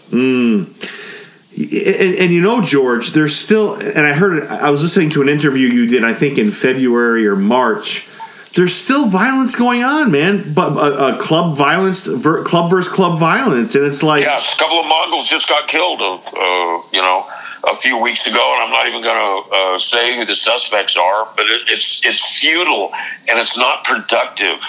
And, 1.60 2.16
and 2.16 2.32
you 2.32 2.42
know, 2.42 2.62
George, 2.62 3.10
there's 3.10 3.36
still, 3.36 3.74
and 3.74 4.06
I 4.06 4.14
heard, 4.14 4.48
I 4.48 4.70
was 4.70 4.82
listening 4.82 5.10
to 5.12 5.22
an 5.22 5.28
interview 5.28 5.68
you 5.68 5.88
did, 5.88 6.06
I 6.06 6.14
think 6.14 6.38
in 6.38 6.52
February 6.52 7.28
or 7.28 7.36
March. 7.36 8.08
There's 8.54 8.74
still 8.74 9.08
violence 9.08 9.58
going 9.58 9.84
on, 9.84 10.10
man. 10.10 10.54
But 10.54 10.72
uh, 10.72 10.80
uh, 10.80 11.18
club 11.18 11.58
violence, 11.58 12.08
ver, 12.08 12.46
club 12.46 12.70
versus 12.70 12.92
club 12.92 13.20
violence, 13.20 13.76
and 13.76 13.86
it's 13.86 14.02
like, 14.02 14.22
Yes, 14.22 14.56
a 14.56 14.58
couple 14.58 14.80
of 14.80 14.86
Mongols 14.86 15.30
just 15.30 15.50
got 15.50 15.68
killed, 15.68 16.02
uh, 16.02 16.16
uh, 16.16 16.82
you 16.94 17.02
know, 17.02 17.28
a 17.70 17.76
few 17.76 18.02
weeks 18.02 18.26
ago, 18.26 18.56
and 18.56 18.64
I'm 18.64 18.72
not 18.72 18.88
even 18.88 19.04
going 19.04 19.18
to 19.44 19.56
uh, 19.56 19.78
say 19.78 20.18
who 20.18 20.26
the 20.26 20.36
suspects 20.36 20.96
are, 20.96 21.28
but 21.36 21.46
it, 21.46 21.64
it's 21.68 22.06
it's 22.06 22.40
futile 22.40 22.92
and 23.28 23.38
it's 23.38 23.58
not 23.58 23.84
productive, 23.84 24.64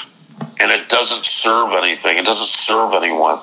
and 0.58 0.72
it 0.72 0.88
doesn't 0.88 1.24
serve 1.24 1.72
anything. 1.72 2.18
It 2.18 2.24
doesn't 2.24 2.48
serve 2.48 2.94
anyone. 2.94 3.38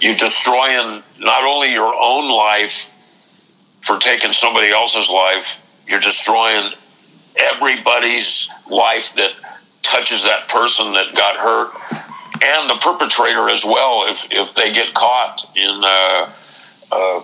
You're 0.00 0.16
destroying 0.16 1.02
not 1.18 1.44
only 1.44 1.72
your 1.72 1.94
own 1.94 2.30
life 2.30 2.94
for 3.80 3.98
taking 3.98 4.32
somebody 4.32 4.70
else's 4.70 5.08
life, 5.08 5.60
you're 5.86 6.00
destroying 6.00 6.72
everybody's 7.36 8.48
life 8.68 9.14
that 9.14 9.32
touches 9.82 10.24
that 10.24 10.48
person 10.48 10.92
that 10.92 11.14
got 11.14 11.36
hurt 11.36 11.72
and 12.42 12.70
the 12.70 12.74
perpetrator 12.74 13.48
as 13.48 13.64
well 13.64 14.06
if, 14.08 14.26
if 14.30 14.54
they 14.54 14.72
get 14.72 14.92
caught 14.94 15.44
in 15.56 15.80
uh, 15.82 16.32
uh, 16.92 17.22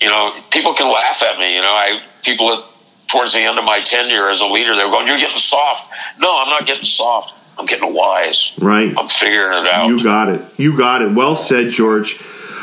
you 0.00 0.08
know 0.08 0.34
people 0.50 0.74
can 0.74 0.92
laugh 0.92 1.22
at 1.22 1.38
me 1.38 1.54
you 1.54 1.60
know 1.60 1.68
I 1.68 2.02
people 2.22 2.50
at, 2.52 2.64
towards 3.08 3.32
the 3.34 3.40
end 3.40 3.58
of 3.58 3.64
my 3.64 3.80
tenure 3.80 4.28
as 4.28 4.40
a 4.40 4.46
leader 4.46 4.74
they 4.74 4.84
were 4.84 4.90
going 4.90 5.06
you're 5.06 5.18
getting 5.18 5.38
soft. 5.38 5.92
No 6.18 6.42
I'm 6.42 6.48
not 6.48 6.66
getting 6.66 6.84
soft 6.84 7.34
I'm 7.58 7.66
getting 7.66 7.94
wise 7.94 8.52
right? 8.58 8.96
I'm 8.96 9.08
figuring 9.08 9.64
it 9.64 9.72
out 9.72 9.88
You 9.88 10.02
got 10.02 10.28
it. 10.28 10.40
You 10.56 10.76
got 10.76 11.02
it. 11.02 11.12
Well 11.12 11.36
said, 11.36 11.70
George. 11.70 12.18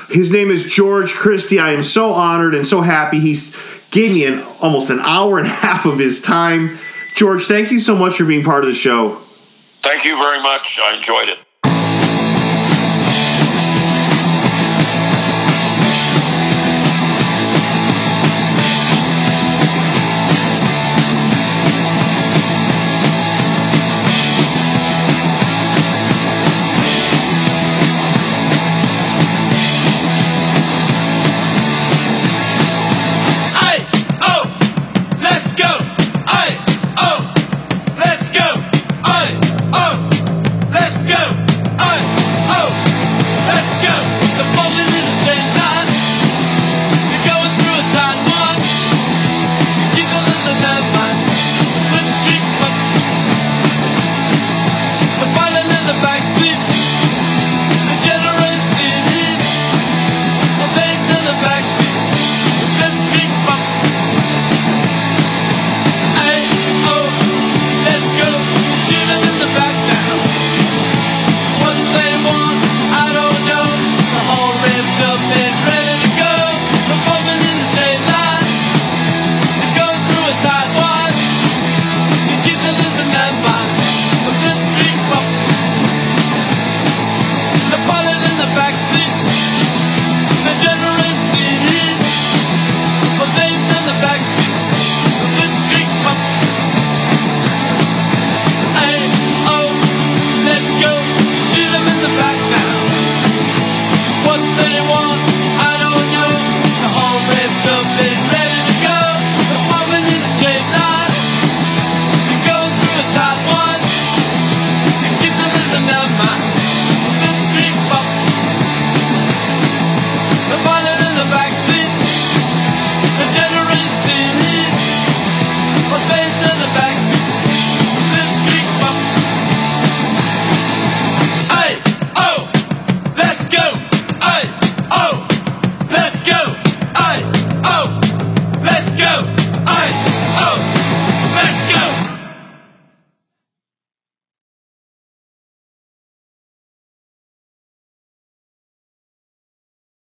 His 0.10 0.32
name 0.32 0.50
is 0.50 0.66
George 0.66 1.14
Christie. 1.14 1.60
I 1.60 1.72
am 1.72 1.84
so 1.84 2.14
honored 2.14 2.56
and 2.56 2.66
so 2.66 2.82
happy. 2.82 3.20
He's 3.20 3.56
gave 3.92 4.12
me 4.12 4.26
an 4.26 4.44
almost 4.62 4.90
an 4.90 5.00
hour 5.02 5.38
and 5.38 5.48
a 5.48 5.52
half 5.52 5.86
of 5.86 6.00
his 6.00 6.22
time. 6.22 6.78
George, 7.16 7.46
thank 7.46 7.72
you 7.72 7.80
so 7.80 7.96
much 7.96 8.18
for 8.18 8.26
being 8.26 8.44
part 8.44 8.64
of 8.64 8.68
the 8.70 8.74
show. 8.74 9.16
thank 9.82 10.06
you 10.06 10.16
very 10.18 10.42
much 10.42 10.80
I 10.82 10.96
enjoyed 10.96 11.30
it 11.30 11.40